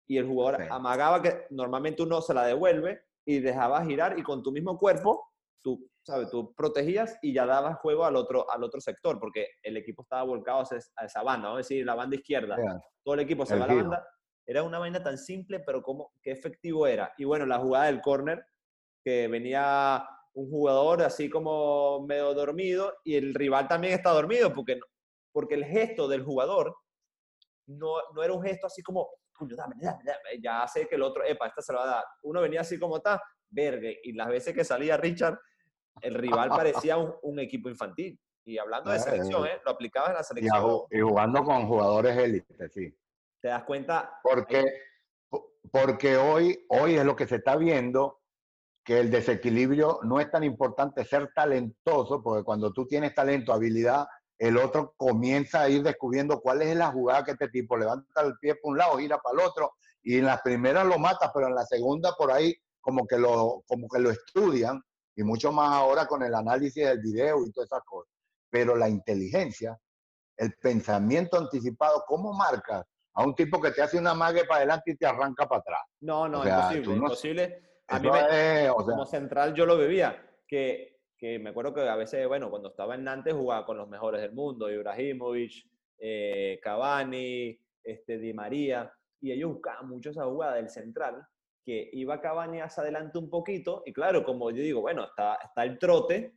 y 0.08 0.18
el 0.18 0.28
jugador 0.28 0.68
amagaba 0.70 1.22
que 1.22 1.46
normalmente 1.50 2.04
uno 2.04 2.22
se 2.22 2.34
la 2.34 2.46
devuelve 2.46 3.02
y 3.26 3.40
dejaba 3.40 3.84
girar 3.86 4.20
y 4.20 4.24
con 4.24 4.44
tu 4.44 4.52
mismo 4.52 4.78
cuerpo 4.78 5.30
tú, 5.64 5.90
¿sabes? 6.06 6.30
tú 6.30 6.54
protegías 6.54 7.18
y 7.22 7.34
ya 7.34 7.46
dabas 7.46 7.80
juego 7.80 8.06
al 8.06 8.16
otro, 8.16 8.50
al 8.52 8.64
otro 8.64 8.82
sector 8.82 9.20
porque 9.20 9.48
el 9.64 9.78
equipo 9.78 10.04
estaba 10.04 10.24
volcado 10.24 10.64
a 10.98 11.06
esa 11.06 11.24
banda, 11.24 11.48
vamos 11.48 11.58
a 11.58 11.64
decir, 11.66 11.86
la 11.86 11.96
banda 11.96 12.16
izquierda. 12.16 12.58
Todo 13.04 13.16
el 13.16 13.22
equipo 13.22 13.46
se 13.46 13.58
va 13.58 13.66
a 13.66 13.68
la 13.68 13.76
banda. 13.76 14.08
Era 14.46 14.64
una 14.64 14.78
vaina 14.78 15.02
tan 15.02 15.18
simple, 15.18 15.62
pero 15.62 15.82
cómo, 15.82 16.12
qué 16.22 16.32
efectivo 16.32 16.86
era. 16.86 17.14
Y 17.18 17.24
bueno, 17.24 17.46
la 17.46 17.60
jugada 17.60 17.86
del 17.86 18.02
córner, 18.02 18.46
que 19.04 19.28
venía 19.28 20.08
un 20.34 20.50
jugador 20.50 21.04
así 21.04 21.30
como 21.30 22.06
medio 22.08 22.34
dormido 22.34 22.96
y 23.04 23.16
el 23.16 23.34
rival 23.34 23.68
también 23.68 23.94
está 23.94 24.10
dormido 24.12 24.54
porque, 24.54 24.80
porque 25.32 25.56
el 25.56 25.66
gesto 25.66 26.08
del 26.08 26.24
jugador 26.24 26.76
no, 27.68 27.96
no 28.16 28.24
era 28.24 28.34
un 28.34 28.44
gesto 28.44 28.68
así 28.68 28.82
como 28.82 29.10
ya 30.42 30.68
sé 30.68 30.88
que 30.88 30.96
el 30.96 31.02
otro, 31.02 31.24
epa, 31.24 31.48
esta 31.48 31.62
se 31.62 31.74
la 31.74 31.80
va 31.80 31.86
a 31.86 31.96
dar. 31.96 32.06
Uno 32.24 32.42
venía 32.42 32.62
así 32.62 32.80
como 32.80 32.98
está, 32.98 33.22
vergue, 33.50 34.00
y 34.04 34.14
las 34.14 34.28
veces 34.28 34.54
que 34.54 34.64
salía 34.64 34.98
Richard, 34.98 35.40
el 36.02 36.16
rival 36.16 36.50
parecía 36.50 36.98
un, 36.98 37.40
equipo 37.40 37.70
infantil. 37.70 38.20
Y 38.46 38.58
hablando 38.58 38.92
de 38.92 39.00
selección, 39.00 39.46
¿eh? 39.48 39.62
lo 39.64 39.72
aplicaba 39.72 40.10
en 40.10 40.16
la 40.16 40.24
selección. 40.24 40.82
Y, 40.92 41.00
jugando 41.00 41.44
con 41.44 41.68
jugadores 41.68 42.18
élites, 42.18 42.74
sí. 42.74 42.94
¿Te 43.42 43.48
das 43.50 43.64
cuenta? 43.64 44.20
Porque, 44.22 44.66
porque 45.72 46.18
hoy, 46.18 46.66
hoy 46.70 46.96
es 46.96 47.06
lo 47.06 47.16
que 47.16 47.28
se 47.28 47.38
está 47.38 47.56
viendo, 47.56 48.23
que 48.84 49.00
el 49.00 49.10
desequilibrio 49.10 50.00
no 50.04 50.20
es 50.20 50.30
tan 50.30 50.44
importante 50.44 51.06
ser 51.06 51.32
talentoso, 51.34 52.22
porque 52.22 52.44
cuando 52.44 52.74
tú 52.74 52.86
tienes 52.86 53.16
talento, 53.16 53.54
habilidad, 53.54 54.06
el 54.38 54.58
otro 54.58 54.94
comienza 54.98 55.62
a 55.62 55.70
ir 55.70 55.84
descubriendo 55.84 56.42
cuál 56.42 56.62
es 56.62 56.76
la 56.76 56.92
jugada 56.92 57.24
que 57.24 57.32
este 57.32 57.48
tipo 57.48 57.78
levanta 57.78 58.22
el 58.22 58.34
pie 58.40 58.56
por 58.56 58.72
un 58.72 58.78
lado, 58.78 58.98
gira 58.98 59.18
para 59.20 59.42
el 59.42 59.48
otro, 59.48 59.72
y 60.02 60.18
en 60.18 60.26
las 60.26 60.42
primeras 60.42 60.86
lo 60.86 61.00
mata, 61.00 61.32
pero 61.34 61.48
en 61.48 61.56
la 61.56 61.66
segunda 61.66 62.14
por 62.18 62.32
ahí 62.32 62.54
como 62.82 63.08
que 63.08 63.18
lo, 63.18 63.64
como 63.66 63.88
que 63.88 64.00
lo 64.00 64.12
estudian, 64.12 64.82
y 65.16 65.24
mucho 65.24 65.54
más 65.54 65.74
ahora 65.74 66.06
con 66.06 66.24
el 66.24 66.36
análisis 66.36 66.84
del 66.84 67.00
video 67.00 67.46
y 67.46 67.52
todas 67.52 67.68
esas 67.68 67.84
cosas. 67.86 68.12
Pero 68.50 68.76
la 68.76 68.90
inteligencia, 68.90 69.80
el 70.36 70.54
pensamiento 70.56 71.38
anticipado, 71.38 72.04
¿cómo 72.06 72.34
marcas 72.34 72.84
a 73.14 73.24
un 73.24 73.36
tipo 73.36 73.62
que 73.62 73.72
te 73.72 73.82
hace 73.82 73.98
una 73.98 74.14
mague 74.14 74.44
para 74.46 74.58
adelante 74.58 74.92
y 74.92 74.98
te 74.98 75.06
arranca 75.06 75.48
para 75.48 75.62
atrás? 75.62 75.82
No, 76.02 76.28
no, 76.28 76.44
imposible, 76.46 76.96
imposible. 76.96 77.73
A 77.96 78.00
mí 78.00 78.10
como 78.86 79.06
central 79.06 79.54
yo 79.54 79.66
lo 79.66 79.78
bebía, 79.78 80.30
que 80.48 80.94
que 81.24 81.40
me 81.40 81.52
acuerdo 81.52 81.74
que 81.74 81.88
a 81.88 81.96
veces, 81.96 82.28
bueno, 82.28 82.50
cuando 82.50 82.68
estaba 82.68 82.96
en 82.96 83.06
Nantes 83.06 83.34
jugaba 83.34 83.66
con 83.66 83.78
los 83.78 83.88
mejores 83.88 84.20
del 84.22 84.34
mundo, 84.34 84.70
Ibrahimovic, 84.70 85.54
eh, 85.98 86.60
Cavani, 86.62 87.58
este, 87.82 88.18
Di 88.18 88.34
María, 88.34 88.92
y 89.22 89.32
ellos 89.32 89.54
buscaban 89.54 89.88
mucho 89.88 90.10
esa 90.10 90.26
jugada 90.26 90.56
del 90.56 90.70
central, 90.70 91.26
que 91.64 91.90
iba 91.94 92.20
Cavani 92.20 92.60
hacia 92.60 92.84
adelante 92.84 93.18
un 93.20 93.30
poquito, 93.30 93.84
y 93.86 93.94
claro, 93.94 94.26
como 94.26 94.52
yo 94.52 94.62
digo, 94.62 94.82
bueno, 94.82 95.06
está, 95.06 95.36
está 95.36 95.64
el 95.64 95.80
trote, 95.80 96.36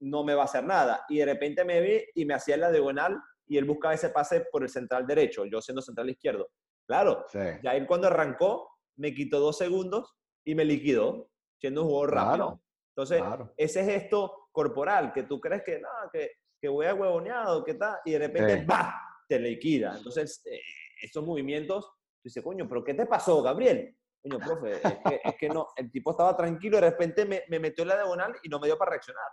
no 0.00 0.24
me 0.24 0.34
va 0.34 0.42
a 0.42 0.46
hacer 0.46 0.64
nada, 0.64 1.04
y 1.08 1.18
de 1.18 1.26
repente 1.26 1.64
me 1.64 1.80
vi 1.80 2.02
y 2.16 2.24
me 2.24 2.34
hacía 2.34 2.56
la 2.56 2.72
diagonal, 2.72 3.16
y 3.46 3.56
él 3.56 3.66
buscaba 3.66 3.94
ese 3.94 4.10
pase 4.10 4.46
por 4.50 4.64
el 4.64 4.68
central 4.68 5.06
derecho, 5.06 5.44
yo 5.44 5.60
siendo 5.60 5.80
central 5.80 6.10
izquierdo. 6.10 6.48
Claro, 6.88 7.24
ya 7.32 7.76
él 7.76 7.86
cuando 7.86 8.08
arrancó, 8.08 8.68
me 8.96 9.14
quitó 9.14 9.38
dos 9.38 9.58
segundos 9.58 10.16
y 10.44 10.54
me 10.54 10.64
liquidó, 10.64 11.28
siendo 11.58 11.82
un 11.82 11.88
jugador 11.88 12.14
rápido. 12.14 12.60
Entonces, 12.96 13.22
ese 13.56 13.84
gesto 13.84 14.48
corporal 14.52 15.12
que 15.12 15.24
tú 15.24 15.40
crees 15.40 15.62
que, 15.64 15.80
no, 15.80 15.88
que, 16.12 16.32
que 16.60 16.68
voy 16.68 16.86
a 16.86 16.94
huevoneado, 16.94 17.64
que 17.64 17.74
tal, 17.74 17.98
y 18.04 18.12
de 18.12 18.18
repente, 18.18 18.64
¡bah! 18.64 18.94
te 19.28 19.38
liquida. 19.38 19.94
Entonces, 19.96 20.42
eh, 20.46 20.60
esos 21.02 21.24
movimientos, 21.24 21.86
tú 21.86 22.24
dices, 22.24 22.42
coño, 22.42 22.68
¿pero 22.68 22.84
qué 22.84 22.94
te 22.94 23.06
pasó, 23.06 23.42
Gabriel? 23.42 23.96
Coño, 24.22 24.38
profe, 24.38 24.80
es 25.24 25.34
que, 25.36 25.48
no, 25.48 25.68
el 25.76 25.90
tipo 25.90 26.12
estaba 26.12 26.36
tranquilo, 26.36 26.76
de 26.76 26.90
repente 26.90 27.24
me, 27.24 27.42
me 27.48 27.58
metió 27.58 27.82
en 27.82 27.88
la 27.88 27.96
diagonal 27.96 28.34
y 28.42 28.48
no 28.48 28.58
me 28.60 28.68
dio 28.68 28.78
para 28.78 28.92
reaccionar. 28.92 29.24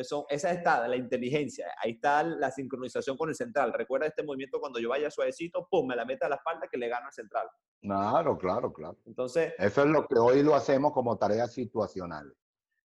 Entonces, 0.00 0.26
esa 0.28 0.50
está 0.52 0.88
la 0.88 0.96
inteligencia, 0.96 1.66
ahí 1.82 1.92
está 1.92 2.22
la 2.22 2.50
sincronización 2.50 3.16
con 3.16 3.28
el 3.28 3.34
central. 3.34 3.72
Recuerda 3.72 4.06
este 4.06 4.22
movimiento 4.22 4.60
cuando 4.60 4.78
yo 4.78 4.88
vaya 4.88 5.10
suavecito, 5.10 5.66
pum, 5.70 5.86
me 5.88 5.96
la 5.96 6.04
mete 6.04 6.26
a 6.26 6.28
la 6.28 6.36
espalda 6.36 6.68
que 6.70 6.78
le 6.78 6.88
gano 6.88 7.06
al 7.06 7.12
central. 7.12 7.48
Claro, 7.80 8.38
claro, 8.38 8.72
claro. 8.72 8.98
Entonces, 9.06 9.54
eso 9.58 9.82
es 9.82 9.88
lo 9.88 10.06
que 10.06 10.18
hoy 10.18 10.42
lo 10.42 10.54
hacemos 10.54 10.92
como 10.92 11.16
tarea 11.16 11.46
situacional 11.46 12.34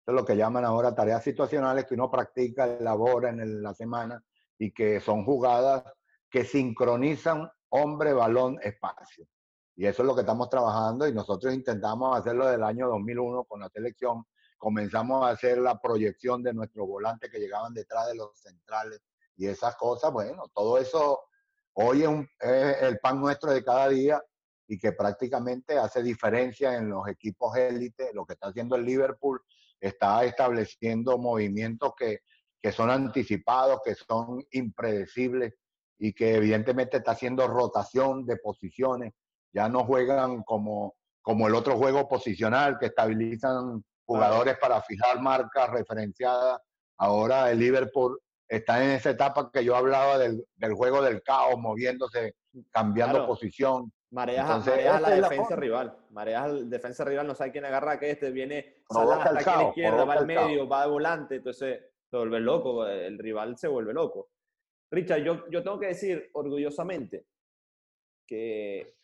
es 0.05 0.13
lo 0.13 0.25
que 0.25 0.35
llaman 0.35 0.65
ahora 0.65 0.93
tareas 0.93 1.23
situacionales 1.23 1.85
que 1.85 1.93
uno 1.93 2.11
practica, 2.11 2.65
elabora 2.65 3.29
en 3.29 3.61
la 3.61 3.73
semana 3.73 4.21
y 4.57 4.73
que 4.73 4.99
son 4.99 5.23
jugadas 5.23 5.83
que 6.29 6.43
sincronizan 6.43 7.49
hombre, 7.69 8.13
balón, 8.13 8.59
espacio. 8.61 9.25
Y 9.75 9.85
eso 9.85 10.03
es 10.03 10.07
lo 10.07 10.13
que 10.13 10.21
estamos 10.21 10.49
trabajando 10.49 11.07
y 11.07 11.13
nosotros 11.13 11.53
intentamos 11.53 12.17
hacerlo 12.17 12.47
del 12.47 12.63
año 12.63 12.87
2001 12.89 13.45
con 13.45 13.61
la 13.61 13.69
selección. 13.69 14.25
Comenzamos 14.63 15.25
a 15.25 15.31
hacer 15.31 15.57
la 15.57 15.77
proyección 15.77 16.41
de 16.41 16.53
nuestros 16.53 16.87
volantes 16.87 17.29
que 17.29 17.37
llegaban 17.37 17.73
detrás 17.73 18.07
de 18.07 18.15
los 18.15 18.39
centrales 18.39 19.01
y 19.35 19.47
esas 19.47 19.75
cosas. 19.75 20.09
Bueno, 20.13 20.45
todo 20.53 20.77
eso 20.77 21.19
hoy 21.73 22.05
es 22.39 22.81
el 22.81 22.97
pan 22.99 23.19
nuestro 23.19 23.51
de 23.51 23.61
cada 23.61 23.89
día 23.89 24.23
y 24.65 24.79
que 24.79 24.93
prácticamente 24.93 25.77
hace 25.77 26.01
diferencia 26.01 26.77
en 26.77 26.89
los 26.89 27.05
equipos 27.09 27.57
élite, 27.57 28.11
lo 28.13 28.25
que 28.25 28.35
está 28.35 28.47
haciendo 28.47 28.77
el 28.77 28.85
Liverpool 28.85 29.41
está 29.81 30.23
estableciendo 30.23 31.17
movimientos 31.17 31.91
que, 31.97 32.19
que 32.61 32.71
son 32.71 32.89
anticipados, 32.89 33.81
que 33.83 33.95
son 33.95 34.45
impredecibles 34.51 35.55
y 35.99 36.13
que 36.13 36.35
evidentemente 36.35 36.99
está 36.99 37.11
haciendo 37.11 37.49
rotación 37.49 38.25
de 38.25 38.37
posiciones. 38.37 39.11
Ya 39.51 39.67
no 39.67 39.83
juegan 39.83 40.41
como, 40.43 40.95
como 41.21 41.49
el 41.49 41.53
otro 41.53 41.75
juego 41.75 42.07
posicional, 42.07 42.77
que 42.79 42.85
estabilizan 42.85 43.83
jugadores 44.05 44.57
para 44.59 44.81
fijar 44.81 45.21
marcas 45.21 45.69
referenciadas. 45.69 46.59
Ahora 46.97 47.51
el 47.51 47.59
Liverpool 47.59 48.19
está 48.47 48.83
en 48.83 48.91
esa 48.91 49.11
etapa 49.11 49.49
que 49.51 49.63
yo 49.63 49.75
hablaba 49.75 50.17
del, 50.17 50.45
del 50.55 50.73
juego 50.73 51.01
del 51.01 51.21
caos, 51.23 51.57
moviéndose, 51.57 52.35
cambiando 52.71 53.25
posición. 53.25 53.91
Mareas, 54.11 54.67
a 54.67 54.99
la 54.99 55.09
defensa 55.09 55.55
rival. 55.55 55.97
Mareas 56.11 56.43
al 56.43 56.69
defensa 56.69 57.03
rival, 57.03 57.25
no 57.25 57.33
sabe 57.33 57.51
quién 57.51 57.65
agarra 57.65 57.99
que 57.99 58.11
este, 58.11 58.29
viene 58.29 58.83
Salah 58.87 59.15
hasta 59.15 59.39
aquí 59.39 59.49
a 59.49 59.57
la 59.57 59.69
izquierda, 59.69 60.05
va 60.05 60.13
al 60.13 60.27
medio, 60.27 60.67
va 60.67 60.83
de 60.83 60.91
volante, 60.91 61.35
entonces 61.35 61.81
se 62.05 62.17
vuelve 62.17 62.39
loco, 62.39 62.85
el 62.85 63.17
rival 63.17 63.57
se 63.57 63.67
vuelve 63.67 63.91
loco. 63.91 64.29
Richard, 64.91 65.23
yo, 65.23 65.49
yo 65.49 65.63
tengo 65.63 65.79
que 65.79 65.87
decir 65.87 66.29
orgullosamente 66.33 67.25
que 68.27 68.95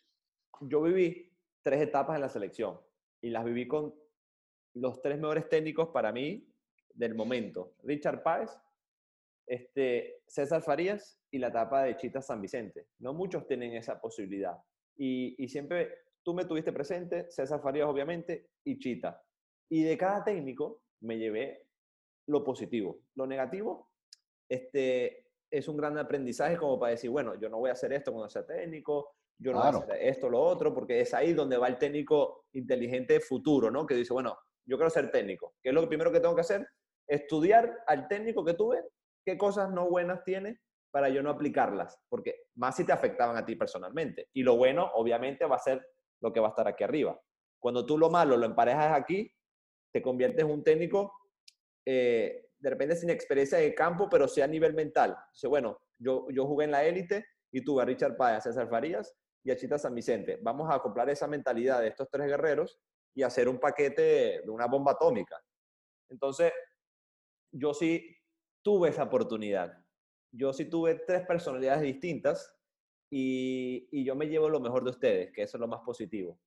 yo 0.60 0.82
viví 0.82 1.36
tres 1.62 1.82
etapas 1.82 2.14
en 2.14 2.20
la 2.20 2.28
selección 2.28 2.80
y 3.20 3.30
las 3.30 3.44
viví 3.44 3.66
con 3.66 3.92
los 4.74 5.00
tres 5.02 5.18
mejores 5.18 5.48
técnicos 5.48 5.88
para 5.88 6.12
mí 6.12 6.46
del 6.94 7.14
momento. 7.14 7.74
Richard 7.82 8.22
Páez, 8.22 8.50
este, 9.46 10.22
César 10.26 10.62
Farías 10.62 11.20
y 11.30 11.38
la 11.38 11.48
etapa 11.48 11.84
de 11.84 11.96
Chita 11.96 12.22
San 12.22 12.40
Vicente. 12.40 12.88
No 12.98 13.12
muchos 13.12 13.46
tienen 13.46 13.74
esa 13.74 14.00
posibilidad. 14.00 14.56
Y, 14.96 15.34
y 15.42 15.48
siempre 15.48 15.98
tú 16.22 16.34
me 16.34 16.44
tuviste 16.44 16.72
presente, 16.72 17.30
César 17.30 17.60
Farías 17.60 17.88
obviamente, 17.88 18.50
y 18.64 18.78
Chita. 18.78 19.22
Y 19.68 19.82
de 19.82 19.96
cada 19.96 20.24
técnico 20.24 20.82
me 21.00 21.18
llevé 21.18 21.66
lo 22.26 22.44
positivo. 22.44 23.00
Lo 23.14 23.26
negativo, 23.26 23.90
este, 24.48 25.26
es 25.50 25.68
un 25.68 25.76
gran 25.76 25.98
aprendizaje 25.98 26.56
como 26.56 26.78
para 26.78 26.92
decir, 26.92 27.10
bueno, 27.10 27.34
yo 27.40 27.48
no 27.48 27.58
voy 27.58 27.70
a 27.70 27.74
hacer 27.74 27.92
esto 27.92 28.12
cuando 28.12 28.28
sea 28.28 28.46
técnico, 28.46 29.16
yo 29.38 29.52
no 29.52 29.58
voy 29.58 29.66
a 29.66 29.78
hacer 29.78 30.02
esto, 30.02 30.28
lo 30.28 30.40
otro, 30.40 30.74
porque 30.74 31.00
es 31.00 31.14
ahí 31.14 31.32
donde 31.32 31.56
va 31.56 31.68
el 31.68 31.78
técnico 31.78 32.46
inteligente 32.52 33.20
futuro, 33.20 33.70
¿no? 33.70 33.86
Que 33.86 33.94
dice, 33.94 34.12
bueno, 34.12 34.38
yo 34.70 34.76
quiero 34.76 34.88
ser 34.88 35.10
técnico. 35.10 35.56
¿Qué 35.60 35.70
es 35.70 35.74
lo 35.74 35.88
primero 35.88 36.12
que 36.12 36.20
tengo 36.20 36.36
que 36.36 36.42
hacer? 36.42 36.64
Estudiar 37.08 37.82
al 37.88 38.06
técnico 38.06 38.44
que 38.44 38.54
tuve, 38.54 38.80
qué 39.24 39.36
cosas 39.36 39.68
no 39.70 39.90
buenas 39.90 40.22
tiene 40.22 40.60
para 40.92 41.08
yo 41.08 41.22
no 41.24 41.30
aplicarlas, 41.30 41.98
porque 42.08 42.44
más 42.54 42.76
si 42.76 42.84
te 42.84 42.92
afectaban 42.92 43.36
a 43.36 43.44
ti 43.44 43.56
personalmente. 43.56 44.28
Y 44.32 44.44
lo 44.44 44.56
bueno, 44.56 44.88
obviamente, 44.94 45.44
va 45.44 45.56
a 45.56 45.60
ser 45.60 45.84
lo 46.20 46.32
que 46.32 46.38
va 46.38 46.48
a 46.48 46.50
estar 46.50 46.68
aquí 46.68 46.84
arriba. 46.84 47.20
Cuando 47.58 47.84
tú 47.84 47.98
lo 47.98 48.10
malo 48.10 48.36
lo 48.36 48.46
emparejas 48.46 48.96
aquí, 48.96 49.32
te 49.92 50.00
conviertes 50.00 50.44
en 50.44 50.50
un 50.52 50.62
técnico 50.62 51.12
eh, 51.84 52.50
de 52.56 52.70
repente 52.70 52.94
sin 52.94 53.10
experiencia 53.10 53.58
de 53.58 53.74
campo, 53.74 54.08
pero 54.08 54.28
sí 54.28 54.40
a 54.40 54.46
nivel 54.46 54.74
mental. 54.74 55.16
Dice, 55.32 55.48
bueno, 55.48 55.80
yo, 55.98 56.28
yo 56.30 56.46
jugué 56.46 56.66
en 56.66 56.70
la 56.70 56.84
élite 56.84 57.26
y 57.50 57.64
tuve 57.64 57.82
a 57.82 57.86
Richard 57.86 58.16
Páez, 58.16 58.38
a 58.38 58.40
César 58.42 58.68
Farías 58.68 59.16
y 59.42 59.50
a 59.50 59.56
Chita 59.56 59.78
San 59.78 59.96
Vicente. 59.96 60.38
Vamos 60.42 60.70
a 60.70 60.76
acoplar 60.76 61.10
esa 61.10 61.26
mentalidad 61.26 61.80
de 61.80 61.88
estos 61.88 62.08
tres 62.08 62.28
guerreros 62.28 62.78
y 63.14 63.22
hacer 63.22 63.48
un 63.48 63.58
paquete 63.58 64.42
de 64.42 64.50
una 64.50 64.66
bomba 64.66 64.92
atómica. 64.92 65.42
Entonces, 66.08 66.52
yo 67.52 67.74
sí 67.74 68.16
tuve 68.62 68.90
esa 68.90 69.04
oportunidad. 69.04 69.76
Yo 70.32 70.52
sí 70.52 70.66
tuve 70.66 70.94
tres 71.06 71.26
personalidades 71.26 71.82
distintas 71.82 72.56
y, 73.10 73.88
y 73.90 74.04
yo 74.04 74.14
me 74.14 74.26
llevo 74.26 74.48
lo 74.48 74.60
mejor 74.60 74.84
de 74.84 74.90
ustedes, 74.90 75.32
que 75.32 75.42
eso 75.42 75.56
es 75.56 75.60
lo 75.60 75.68
más 75.68 75.80
positivo. 75.80 76.38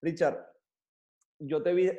Richard, 0.00 0.46
yo 1.40 1.62
te 1.62 1.72
vi 1.72 1.90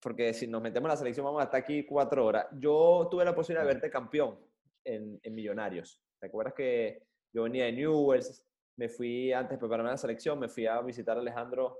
porque 0.00 0.32
si 0.32 0.46
nos 0.46 0.62
metemos 0.62 0.86
en 0.86 0.90
la 0.90 0.96
selección 0.96 1.24
vamos 1.24 1.40
a 1.40 1.44
estar 1.44 1.60
aquí 1.60 1.84
cuatro 1.84 2.24
horas. 2.24 2.46
Yo 2.58 3.08
tuve 3.10 3.24
la 3.24 3.34
posibilidad 3.34 3.66
de 3.66 3.74
verte 3.74 3.90
campeón 3.90 4.38
en, 4.84 5.20
en 5.22 5.34
Millonarios. 5.34 6.00
¿Te 6.18 6.26
acuerdas 6.26 6.54
que 6.54 7.06
yo 7.32 7.42
venía 7.42 7.66
de 7.66 7.72
Newells? 7.72 8.46
Me 8.76 8.88
fui 8.88 9.32
antes 9.32 9.52
de 9.52 9.58
prepararme 9.58 9.90
la 9.90 9.96
selección, 9.96 10.38
me 10.38 10.48
fui 10.48 10.66
a 10.66 10.80
visitar 10.80 11.16
a 11.16 11.20
Alejandro 11.20 11.78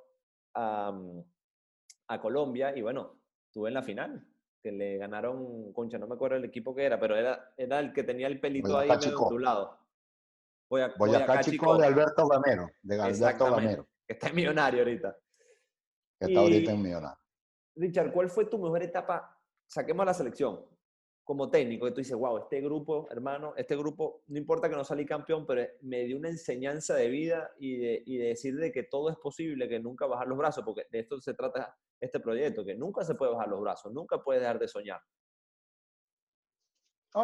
a, 0.55 0.93
a 2.09 2.21
Colombia 2.21 2.77
y 2.77 2.83
bueno, 2.83 3.21
estuve 3.47 3.69
en 3.69 3.75
la 3.75 3.83
final, 3.83 4.27
que 4.63 4.73
le 4.73 4.99
ganaron, 4.99 5.73
concha, 5.73 5.99
no 5.99 6.07
me 6.07 6.15
acuerdo 6.15 6.37
el 6.37 6.45
equipo 6.45 6.75
que 6.75 6.85
era, 6.85 6.99
pero 7.01 7.17
era, 7.17 7.53
era 7.57 7.81
el 7.81 7.93
que 7.93 8.05
tenía 8.05 8.27
el 8.27 8.41
pelito 8.41 8.79
ahí 8.79 8.89
medio 8.89 9.19
ondulado. 9.19 9.79
Voy 10.69 10.83
a, 10.83 10.95
voy 10.97 11.15
acá, 11.15 11.41
chico, 11.41 11.77
de 11.77 11.87
Alberto 11.87 12.29
Gamero, 12.29 12.71
de 12.83 13.01
Alberto 13.01 13.51
Gamero. 13.51 13.89
Que 14.07 14.13
está 14.15 14.29
en 14.29 14.37
Millonario 14.37 14.81
ahorita. 14.81 15.17
Que 16.19 16.27
está 16.27 16.41
ahorita 16.41 16.73
en 16.73 16.83
Millonario. 16.83 17.19
Richard, 17.77 18.13
¿cuál 18.13 18.29
fue 18.29 18.45
tu 18.45 18.59
mejor 18.59 18.83
etapa? 18.83 19.37
Saquemos 19.67 20.05
la 20.05 20.15
selección 20.15 20.65
como 21.31 21.49
técnico, 21.49 21.87
que 21.87 21.93
tú 21.93 21.99
dices, 21.99 22.17
wow, 22.17 22.39
este 22.39 22.61
grupo, 22.61 23.07
hermano, 23.09 23.55
este 23.57 23.77
grupo, 23.77 24.25
no 24.27 24.37
importa 24.37 24.69
que 24.69 24.75
no 24.75 24.83
salí 24.83 25.07
campeón, 25.07 25.47
pero 25.47 25.65
me 25.81 26.03
dio 26.03 26.17
una 26.17 26.29
enseñanza 26.29 26.97
de 26.97 27.09
vida 27.09 27.53
y 27.61 27.77
de, 27.77 28.03
y 28.05 28.17
de 28.17 28.25
decir 28.31 28.57
de 28.57 28.73
que 28.73 28.83
todo 28.83 29.11
es 29.11 29.17
posible, 29.17 29.69
que 29.69 29.79
nunca 29.79 30.07
bajar 30.07 30.27
los 30.27 30.37
brazos, 30.37 30.65
porque 30.65 30.89
de 30.91 30.99
esto 30.99 31.21
se 31.21 31.35
trata 31.35 31.79
este 32.01 32.19
proyecto, 32.19 32.65
que 32.65 32.75
nunca 32.75 33.05
se 33.05 33.15
puede 33.15 33.31
bajar 33.31 33.47
los 33.47 33.61
brazos, 33.61 33.93
nunca 33.93 34.21
puedes 34.21 34.43
dejar 34.43 34.59
de 34.59 34.67
soñar. 34.67 35.01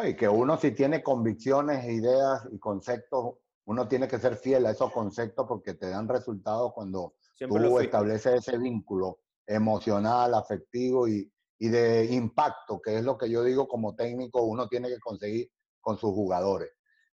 y 0.05 0.15
que 0.15 0.29
uno 0.29 0.55
si 0.55 0.71
tiene 0.71 1.03
convicciones, 1.03 1.83
ideas 1.83 2.47
y 2.49 2.59
conceptos, 2.59 3.39
uno 3.65 3.89
tiene 3.89 4.07
que 4.07 4.19
ser 4.19 4.37
fiel 4.37 4.67
a 4.67 4.71
esos 4.71 4.89
conceptos 4.93 5.45
porque 5.49 5.73
te 5.73 5.89
dan 5.89 6.07
resultados 6.07 6.71
cuando 6.71 7.15
tú 7.37 7.79
estableces 7.79 8.35
ese 8.35 8.57
vínculo 8.57 9.19
emocional, 9.45 10.33
afectivo 10.33 11.09
y, 11.09 11.29
de 11.59 12.05
impacto, 12.05 12.79
que 12.79 12.97
es 12.97 13.03
lo 13.03 13.17
que 13.17 13.29
yo 13.29 13.43
digo 13.43 13.67
como 13.67 13.95
técnico, 13.95 14.43
uno 14.43 14.67
tiene 14.67 14.89
que 14.89 14.99
conseguir 14.99 15.49
con 15.81 15.97
sus 15.97 16.11
jugadores. 16.11 16.69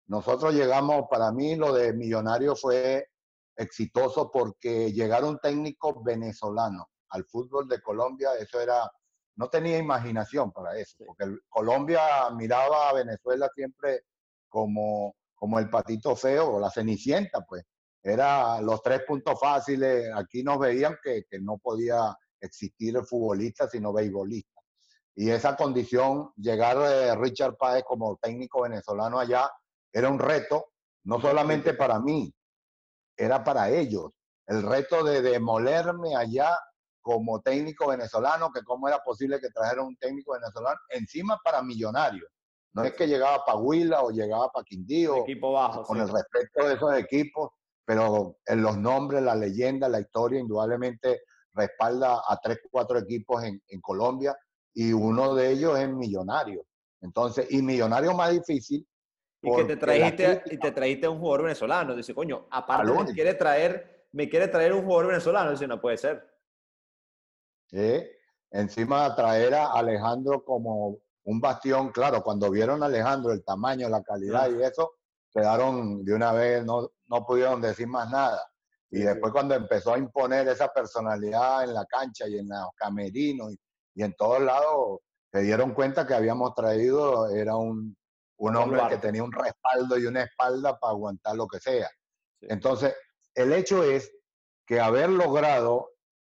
Nosotros 0.08 0.54
llegamos, 0.54 1.06
para 1.10 1.32
mí 1.32 1.56
lo 1.56 1.74
de 1.74 1.94
Millonario 1.94 2.56
fue 2.56 3.08
exitoso 3.56 4.30
porque 4.32 4.92
llegar 4.92 5.24
un 5.24 5.40
técnico 5.40 6.04
venezolano 6.04 6.90
al 7.10 7.24
fútbol 7.26 7.68
de 7.68 7.82
Colombia, 7.82 8.32
eso 8.40 8.60
era, 8.60 8.92
no 9.36 9.50
tenía 9.50 9.78
imaginación 9.78 10.52
para 10.52 10.78
eso, 10.78 10.98
porque 11.06 11.38
Colombia 11.48 12.02
miraba 12.36 12.90
a 12.90 12.94
Venezuela 12.94 13.50
siempre 13.56 14.02
como, 14.50 15.16
como 15.36 15.60
el 15.60 15.70
patito 15.70 16.16
feo 16.16 16.56
o 16.56 16.60
la 16.60 16.70
cenicienta, 16.70 17.42
pues. 17.48 17.64
Era 18.06 18.60
los 18.60 18.82
tres 18.82 19.04
puntos 19.08 19.40
fáciles, 19.40 20.12
aquí 20.14 20.44
nos 20.44 20.60
veían 20.60 20.98
que, 21.02 21.24
que 21.30 21.40
no 21.40 21.58
podía 21.58 22.14
existir 22.44 22.96
el 22.96 23.06
futbolista, 23.06 23.68
sino 23.68 23.94
beisbolista. 23.94 24.62
Y 25.16 25.30
esa 25.30 25.56
condición, 25.56 26.32
llegar 26.36 26.78
de 26.80 27.16
Richard 27.16 27.56
Páez 27.58 27.84
como 27.84 28.18
técnico 28.18 28.64
venezolano 28.64 29.20
allá, 29.20 29.50
era 29.92 30.10
un 30.10 30.20
reto, 30.20 30.72
no 31.06 31.22
solamente 31.22 31.74
para 31.74 32.00
mí, 32.00 32.34
era 33.16 33.44
para 33.44 33.70
ellos. 33.70 34.12
El 34.48 34.64
reto 34.64 35.04
de 35.04 35.22
demolerme 35.22 36.16
allá 36.16 36.58
como 37.02 37.42
técnico 37.42 37.88
venezolano, 37.88 38.52
que 38.52 38.64
cómo 38.64 38.88
era 38.88 39.00
posible 39.00 39.40
que 39.40 39.50
trajeran 39.50 39.86
un 39.86 39.98
técnico 39.98 40.34
venezolano, 40.34 40.80
encima 40.90 41.40
para 41.44 41.62
millonarios. 41.62 42.28
No 42.74 42.84
es 42.84 42.94
que 42.94 43.08
llegaba 43.08 43.46
para 43.46 43.60
Huila 43.60 44.02
o 44.02 44.10
llegaba 44.10 44.50
para 44.50 44.64
Quindío, 44.64 45.18
equipo 45.18 45.52
bajo, 45.52 45.84
con 45.84 46.00
el 46.00 46.10
respeto 46.10 46.68
de 46.68 46.74
esos 46.74 46.96
equipos, 46.96 47.52
pero 47.86 48.38
en 48.48 48.64
los 48.64 48.78
nombres, 48.78 49.22
la 49.22 49.36
leyenda, 49.36 49.88
la 49.88 50.00
historia, 50.00 50.40
indudablemente 50.40 51.22
respalda 51.54 52.22
a 52.28 52.40
tres, 52.42 52.60
cuatro 52.70 52.98
equipos 52.98 53.44
en, 53.44 53.62
en 53.68 53.82
Colombia 53.82 54.38
y 54.74 54.92
uno 54.92 55.36
de 55.36 55.52
ellos 55.52 55.78
es 55.78 55.90
Millonario. 55.90 56.66
Entonces, 57.02 57.48
y 57.52 57.62
Millonario 57.62 58.14
más 58.14 58.32
difícil. 58.32 58.88
Y 59.42 59.56
que 59.56 59.66
te 59.66 59.76
trajiste, 59.76 60.42
y 60.46 60.58
te 60.58 60.72
trajiste 60.72 61.08
un 61.08 61.20
jugador 61.20 61.44
venezolano. 61.44 61.96
Dice, 61.96 62.16
coño, 62.16 62.48
aparte 62.50 62.92
me 62.92 63.14
quiere 63.14 63.34
traer, 63.34 64.08
me 64.14 64.30
quiere 64.30 64.48
traer 64.48 64.74
un 64.74 64.84
jugador 64.84 65.08
venezolano. 65.08 65.52
Dice, 65.52 65.68
no 65.68 65.82
puede 65.82 65.98
ser. 65.98 66.26
Sí. 67.68 68.04
Encima 68.52 69.14
traer 69.16 69.54
a 69.56 69.74
Alejandro 69.74 70.44
como 70.46 71.00
un 71.26 71.42
bastión, 71.42 71.92
claro, 71.92 72.24
cuando 72.24 72.50
vieron 72.52 72.84
a 72.84 72.86
Alejandro 72.86 73.32
el 73.34 73.44
tamaño, 73.44 73.90
la 73.90 74.04
calidad 74.04 74.50
y 74.50 74.62
eso, 74.62 74.94
quedaron 75.32 76.04
de 76.06 76.14
una 76.14 76.32
vez, 76.32 76.64
no, 76.64 76.92
no 77.08 77.26
pudieron 77.26 77.62
decir 77.62 77.88
más 77.88 78.10
nada. 78.12 78.42
Y 78.96 79.00
después 79.00 79.34
cuando 79.34 79.56
empezó 79.56 79.96
a 79.96 79.98
imponer 79.98 80.48
esa 80.48 80.72
personalidad 80.72 81.64
en 81.64 81.74
la 81.74 81.84
cancha 81.86 82.28
y 82.28 82.38
en 82.38 82.48
los 82.48 82.70
camerinos 82.76 83.52
y, 83.96 84.04
en 84.04 84.14
todos 84.14 84.40
lados, 84.40 85.00
se 85.32 85.42
dieron 85.42 85.74
cuenta 85.74 86.06
que 86.06 86.14
habíamos 86.14 86.54
traído, 86.54 87.28
era 87.32 87.56
un, 87.56 87.98
un 88.38 88.56
hombre 88.56 88.84
que 88.90 88.98
tenía 88.98 89.24
un 89.24 89.32
respaldo 89.32 89.98
y 89.98 90.06
una 90.06 90.22
espalda 90.22 90.78
para 90.78 90.92
aguantar 90.92 91.36
lo 91.36 91.48
que 91.48 91.60
sea. 91.60 91.90
Entonces, 92.42 92.96
el 93.34 93.52
hecho 93.54 93.84
es 93.84 94.12
que 94.64 94.80
haber 94.80 95.10
logrado 95.10 95.90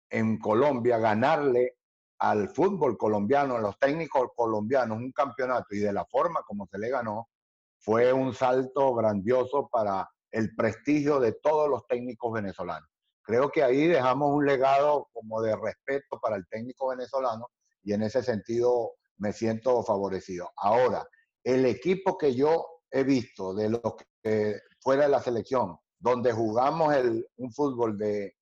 en 0.10 0.38
Colombia 0.38 0.98
ganarle 0.98 1.78
al 2.20 2.50
fútbol 2.50 2.98
colombiano, 2.98 3.56
a 3.56 3.62
los 3.62 3.80
técnicos 3.80 4.32
colombianos, 4.36 4.98
un 4.98 5.14
campeonato 5.14 5.74
y 5.74 5.80
de 5.80 5.94
la 5.94 6.04
forma 6.04 6.42
como 6.44 6.68
se 6.68 6.78
le 6.78 6.90
ganó, 6.90 7.30
fue 7.78 8.12
un 8.12 8.34
salto 8.34 8.94
grandioso 8.94 9.70
para 9.72 10.10
el 10.32 10.56
prestigio 10.56 11.20
de 11.20 11.34
todos 11.34 11.70
los 11.70 11.86
técnicos 11.88 12.34
venezolanos. 12.34 12.90
Creo 13.22 13.50
que 13.50 13.64
ahí 13.64 13.88
dejamos 13.88 14.34
un 14.34 14.46
legado 14.46 15.08
como 15.14 15.42
de 15.42 15.56
respeto 15.56 16.20
para 16.22 16.36
el 16.36 16.48
técnico 16.48 16.90
venezolano 16.90 17.48
y 17.84 17.94
en 17.94 18.04
ese 18.04 18.24
sentido 18.24 18.94
me 19.18 19.34
siento 19.34 19.84
favorecido. 19.84 20.50
Ahora, 20.58 21.08
el 21.44 21.66
equipo 21.66 22.18
que 22.18 22.34
yo 22.34 22.66
he 22.92 23.04
visto 23.04 23.54
de 23.54 23.70
los 23.70 23.82
que 24.24 24.60
fuera 24.82 25.04
de 25.04 25.10
la 25.10 25.22
selección, 25.22 25.78
donde 26.00 26.32
jugamos 26.32 26.94
el, 26.96 27.28
un 27.38 27.52
fútbol 27.52 27.98
de, 27.98 28.36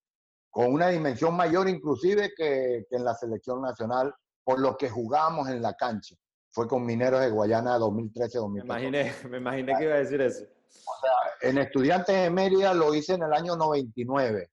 con 0.50 0.74
una 0.74 0.90
dimensión 0.90 1.36
mayor 1.36 1.68
inclusive 1.68 2.32
que, 2.36 2.86
en 2.90 3.04
la 3.04 3.14
selección 3.16 3.62
nacional, 3.62 4.14
por 4.44 4.60
lo 4.60 4.78
que 4.78 4.90
jugamos 4.90 5.50
en 5.50 5.62
la 5.62 5.74
cancha. 5.74 6.16
Fue 6.52 6.68
con 6.68 6.86
Mineros 6.86 7.22
de 7.22 7.30
Guayana 7.30 7.78
2013-2014. 7.78 8.50
Me 8.52 8.60
imaginé, 8.62 9.14
me 9.30 9.38
imaginé 9.38 9.78
que 9.78 9.84
iba 9.84 9.96
a 9.96 10.00
decir 10.00 10.22
eso. 10.22 10.46
En 11.42 11.58
Estudiantes 11.58 12.16
de 12.16 12.30
Mérida 12.30 12.74
lo 12.74 12.94
hice 12.94 13.14
en 13.14 13.24
el 13.24 13.34
año 13.34 13.56
99, 13.56 14.50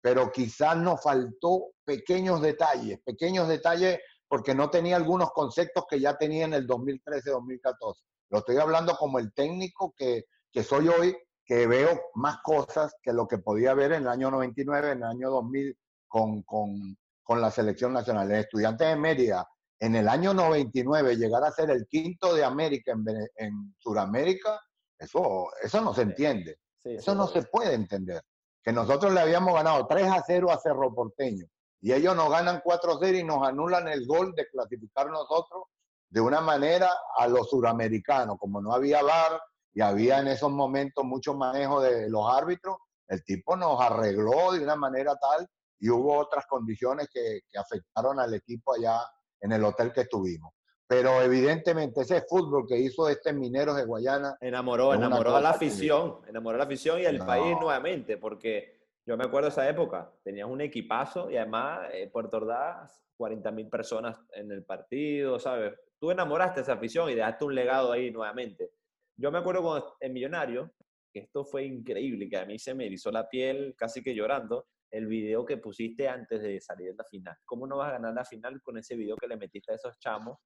pero 0.00 0.32
quizás 0.32 0.76
nos 0.76 1.02
faltó 1.02 1.72
pequeños 1.84 2.40
detalles, 2.40 3.00
pequeños 3.04 3.48
detalles 3.48 4.00
porque 4.28 4.54
no 4.54 4.70
tenía 4.70 4.96
algunos 4.96 5.30
conceptos 5.32 5.84
que 5.88 6.00
ya 6.00 6.16
tenía 6.16 6.44
en 6.44 6.54
el 6.54 6.66
2013-2014. 6.66 7.94
Lo 8.30 8.38
estoy 8.38 8.56
hablando 8.56 8.96
como 8.96 9.18
el 9.18 9.32
técnico 9.32 9.94
que, 9.96 10.24
que 10.50 10.62
soy 10.62 10.88
hoy, 10.88 11.16
que 11.44 11.66
veo 11.66 12.00
más 12.14 12.38
cosas 12.42 12.94
que 13.02 13.12
lo 13.12 13.28
que 13.28 13.38
podía 13.38 13.74
ver 13.74 13.92
en 13.92 14.02
el 14.02 14.08
año 14.08 14.30
99, 14.30 14.92
en 14.92 14.98
el 14.98 15.04
año 15.04 15.30
2000 15.30 15.78
con, 16.08 16.42
con, 16.42 16.96
con 17.22 17.40
la 17.40 17.50
selección 17.50 17.92
nacional. 17.92 18.30
El 18.30 18.40
estudiante 18.40 18.84
de 18.84 18.96
Mérida, 18.96 19.46
en 19.78 19.94
el 19.94 20.08
año 20.08 20.32
99, 20.32 21.16
llegar 21.16 21.44
a 21.44 21.52
ser 21.52 21.70
el 21.70 21.86
quinto 21.86 22.34
de 22.34 22.44
América 22.44 22.92
en, 22.92 23.04
en 23.36 23.74
Sudamérica, 23.78 24.60
eso, 24.98 25.48
eso 25.62 25.80
no 25.80 25.94
se 25.94 26.02
entiende. 26.02 26.58
eso 26.84 27.14
no 27.14 27.26
se 27.26 27.42
puede 27.42 27.74
entender. 27.74 28.22
Que 28.62 28.72
nosotros 28.72 29.12
le 29.12 29.20
habíamos 29.20 29.54
ganado 29.54 29.86
3 29.86 30.10
a 30.10 30.22
0 30.26 30.50
a 30.50 30.58
Cerro 30.58 30.94
Porteño 30.94 31.46
y 31.80 31.92
ellos 31.92 32.16
nos 32.16 32.30
ganan 32.30 32.62
4 32.64 32.92
a 32.92 32.98
0 32.98 33.18
y 33.18 33.24
nos 33.24 33.46
anulan 33.46 33.88
el 33.88 34.06
gol 34.06 34.34
de 34.34 34.48
clasificar 34.48 35.10
nosotros 35.10 35.64
de 36.08 36.20
una 36.20 36.40
manera 36.40 36.90
a 37.18 37.28
los 37.28 37.50
suramericanos. 37.50 38.38
Como 38.38 38.62
no 38.62 38.72
había 38.72 39.02
VAR, 39.02 39.38
y 39.74 39.80
había 39.80 40.20
en 40.20 40.28
esos 40.28 40.50
momentos 40.50 41.04
mucho 41.04 41.34
manejo 41.34 41.82
de 41.82 42.08
los 42.08 42.24
árbitros, 42.32 42.76
el 43.08 43.24
tipo 43.24 43.56
nos 43.56 43.80
arregló 43.80 44.52
de 44.52 44.62
una 44.62 44.76
manera 44.76 45.16
tal 45.16 45.46
y 45.80 45.90
hubo 45.90 46.16
otras 46.16 46.46
condiciones 46.46 47.08
que, 47.12 47.40
afectaron 47.58 48.20
al 48.20 48.32
equipo 48.34 48.74
allá 48.74 49.00
en 49.40 49.52
el 49.52 49.64
hotel 49.64 49.92
que 49.92 50.02
estuvimos. 50.02 50.53
Pero 50.86 51.22
evidentemente 51.22 52.02
ese 52.02 52.22
fútbol 52.22 52.66
que 52.68 52.78
hizo 52.78 53.08
este 53.08 53.32
Mineros 53.32 53.76
de 53.76 53.84
Guayana... 53.84 54.36
Enamoró, 54.40 54.92
enamoró 54.92 55.36
a 55.36 55.40
la 55.40 55.50
afición, 55.50 56.18
enamoró 56.28 56.56
a 56.56 56.58
la 56.58 56.64
afición 56.64 57.00
y 57.00 57.06
al 57.06 57.24
país 57.24 57.56
nuevamente, 57.58 58.18
porque 58.18 58.74
yo 59.06 59.16
me 59.16 59.24
acuerdo 59.24 59.48
de 59.48 59.52
esa 59.52 59.68
época, 59.68 60.12
tenías 60.22 60.48
un 60.48 60.60
equipazo 60.60 61.30
y 61.30 61.36
además 61.36 61.88
eh, 61.92 62.08
Puerto 62.12 62.38
Ordaz, 62.38 63.02
40 63.16 63.50
mil 63.52 63.68
personas 63.68 64.18
en 64.32 64.50
el 64.50 64.64
partido, 64.64 65.38
¿sabes? 65.38 65.74
Tú 65.98 66.10
enamoraste 66.10 66.60
a 66.60 66.62
esa 66.62 66.72
afición 66.74 67.10
y 67.10 67.14
dejaste 67.14 67.44
un 67.44 67.54
legado 67.54 67.92
ahí 67.92 68.10
nuevamente. 68.10 68.72
Yo 69.16 69.30
me 69.30 69.38
acuerdo 69.38 69.62
cuando 69.62 69.96
en 70.00 70.12
Millonario, 70.12 70.72
que 71.12 71.20
esto 71.20 71.44
fue 71.44 71.64
increíble, 71.64 72.28
que 72.28 72.36
a 72.36 72.44
mí 72.44 72.58
se 72.58 72.74
me 72.74 72.86
erizó 72.86 73.10
la 73.10 73.28
piel 73.28 73.74
casi 73.76 74.02
que 74.02 74.14
llorando, 74.14 74.66
el 74.94 75.06
video 75.08 75.44
que 75.44 75.56
pusiste 75.56 76.08
antes 76.08 76.40
de 76.40 76.60
salir 76.60 76.90
en 76.90 76.96
la 76.96 77.04
final. 77.04 77.36
¿Cómo 77.44 77.66
no 77.66 77.78
vas 77.78 77.88
a 77.88 77.92
ganar 77.94 78.14
la 78.14 78.24
final 78.24 78.62
con 78.62 78.78
ese 78.78 78.94
video 78.94 79.16
que 79.16 79.26
le 79.26 79.36
metiste 79.36 79.72
a 79.72 79.74
esos 79.74 79.98
chamos? 79.98 80.38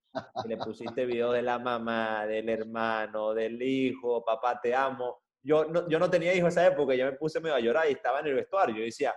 Que 0.42 0.48
le 0.48 0.56
pusiste 0.56 1.04
video 1.04 1.32
de 1.32 1.42
la 1.42 1.58
mamá, 1.58 2.26
del 2.26 2.48
hermano, 2.48 3.34
del 3.34 3.60
hijo, 3.60 4.24
papá 4.24 4.58
te 4.58 4.74
amo. 4.74 5.18
Yo 5.42 5.66
no, 5.66 5.86
yo 5.88 5.98
no 5.98 6.08
tenía 6.08 6.34
hijos 6.34 6.52
esa 6.52 6.66
época, 6.66 6.94
yo 6.94 7.04
me 7.04 7.12
puse 7.12 7.40
medio 7.40 7.56
a 7.56 7.60
llorar 7.60 7.88
y 7.88 7.92
estaba 7.92 8.20
en 8.20 8.28
el 8.28 8.34
vestuario. 8.34 8.76
Yo 8.76 8.84
decía, 8.84 9.14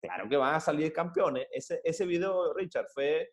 claro 0.00 0.28
que 0.28 0.36
van 0.36 0.56
a 0.56 0.60
salir 0.60 0.92
campeones. 0.92 1.46
Ese, 1.52 1.80
ese 1.84 2.04
video, 2.04 2.52
Richard, 2.52 2.86
fue 2.92 3.30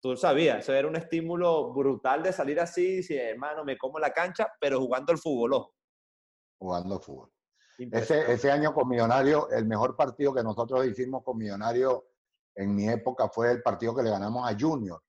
tú 0.00 0.16
sabías, 0.16 0.58
eso 0.58 0.72
era 0.72 0.88
un 0.88 0.96
estímulo 0.96 1.72
brutal 1.72 2.22
de 2.22 2.32
salir 2.32 2.58
así, 2.60 3.02
si 3.02 3.16
hermano, 3.16 3.64
me 3.64 3.78
como 3.78 3.98
la 3.98 4.12
cancha, 4.12 4.52
pero 4.60 4.80
jugando 4.80 5.12
el 5.12 5.18
fútbol. 5.18 5.66
Jugando 6.58 7.00
fútbol. 7.00 7.30
Ese, 7.92 8.30
ese 8.30 8.50
año 8.50 8.74
con 8.74 8.88
Millonario, 8.88 9.48
el 9.50 9.64
mejor 9.64 9.96
partido 9.96 10.34
que 10.34 10.42
nosotros 10.42 10.84
hicimos 10.86 11.22
con 11.24 11.38
Millonario 11.38 12.04
en 12.54 12.74
mi 12.74 12.86
época 12.86 13.30
fue 13.30 13.50
el 13.52 13.62
partido 13.62 13.94
que 13.94 14.02
le 14.02 14.10
ganamos 14.10 14.50
a 14.50 14.54
Junior. 14.58 15.00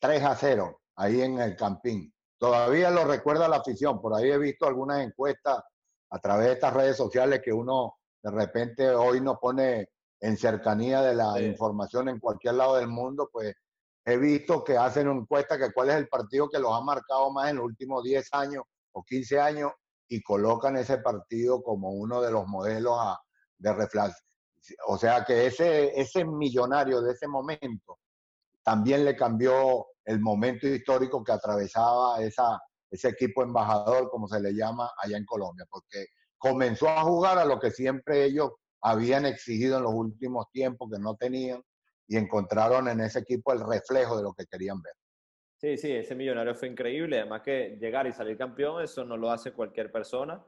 3 0.00 0.22
a 0.22 0.36
0, 0.36 0.80
ahí 0.94 1.22
en 1.22 1.40
el 1.40 1.56
Campín. 1.56 2.14
Todavía 2.38 2.90
lo 2.90 3.04
recuerda 3.04 3.48
la 3.48 3.56
afición, 3.56 4.00
por 4.00 4.14
ahí 4.14 4.30
he 4.30 4.38
visto 4.38 4.66
algunas 4.66 5.04
encuestas 5.04 5.60
a 6.10 6.18
través 6.20 6.46
de 6.46 6.52
estas 6.52 6.72
redes 6.72 6.96
sociales 6.96 7.40
que 7.44 7.52
uno 7.52 7.96
de 8.22 8.30
repente 8.30 8.88
hoy 8.90 9.20
nos 9.20 9.38
pone 9.38 9.88
en 10.20 10.36
cercanía 10.36 11.02
de 11.02 11.16
la 11.16 11.40
información 11.40 12.08
en 12.08 12.20
cualquier 12.20 12.54
lado 12.54 12.76
del 12.76 12.86
mundo, 12.86 13.28
pues 13.32 13.54
he 14.04 14.16
visto 14.16 14.62
que 14.62 14.76
hacen 14.76 15.08
una 15.08 15.20
encuesta 15.20 15.58
que 15.58 15.72
cuál 15.72 15.90
es 15.90 15.96
el 15.96 16.08
partido 16.08 16.48
que 16.48 16.60
los 16.60 16.72
ha 16.72 16.80
marcado 16.80 17.32
más 17.32 17.50
en 17.50 17.56
los 17.56 17.64
últimos 17.64 18.04
10 18.04 18.28
años 18.34 18.62
o 18.92 19.02
15 19.02 19.40
años 19.40 19.72
y 20.08 20.22
colocan 20.22 20.76
ese 20.76 20.98
partido 20.98 21.62
como 21.62 21.90
uno 21.90 22.20
de 22.20 22.30
los 22.30 22.46
modelos 22.46 22.98
de 23.58 23.72
reflejo. 23.72 24.14
O 24.86 24.98
sea 24.98 25.24
que 25.24 25.46
ese, 25.46 25.98
ese 25.98 26.24
millonario 26.24 27.00
de 27.00 27.12
ese 27.12 27.28
momento 27.28 27.98
también 28.62 29.04
le 29.04 29.16
cambió 29.16 29.86
el 30.04 30.20
momento 30.20 30.66
histórico 30.66 31.22
que 31.22 31.32
atravesaba 31.32 32.20
esa, 32.20 32.60
ese 32.90 33.08
equipo 33.08 33.42
embajador, 33.42 34.10
como 34.10 34.28
se 34.28 34.40
le 34.40 34.54
llama 34.54 34.90
allá 35.02 35.16
en 35.16 35.24
Colombia, 35.24 35.66
porque 35.70 36.06
comenzó 36.36 36.88
a 36.88 37.02
jugar 37.02 37.38
a 37.38 37.44
lo 37.44 37.60
que 37.60 37.70
siempre 37.70 38.24
ellos 38.24 38.52
habían 38.80 39.26
exigido 39.26 39.78
en 39.78 39.84
los 39.84 39.94
últimos 39.94 40.46
tiempos 40.52 40.90
que 40.90 40.98
no 40.98 41.16
tenían, 41.16 41.62
y 42.08 42.16
encontraron 42.16 42.88
en 42.88 43.00
ese 43.00 43.20
equipo 43.20 43.52
el 43.52 43.60
reflejo 43.60 44.16
de 44.16 44.22
lo 44.22 44.32
que 44.32 44.46
querían 44.46 44.80
ver. 44.80 44.94
Sí, 45.58 45.76
sí, 45.76 45.90
ese 45.90 46.14
millonario 46.14 46.54
fue 46.54 46.68
increíble. 46.68 47.18
Además 47.18 47.42
que 47.42 47.76
llegar 47.80 48.06
y 48.06 48.12
salir 48.12 48.36
campeón, 48.36 48.82
eso 48.82 49.04
no 49.04 49.16
lo 49.16 49.30
hace 49.30 49.52
cualquier 49.52 49.90
persona. 49.90 50.42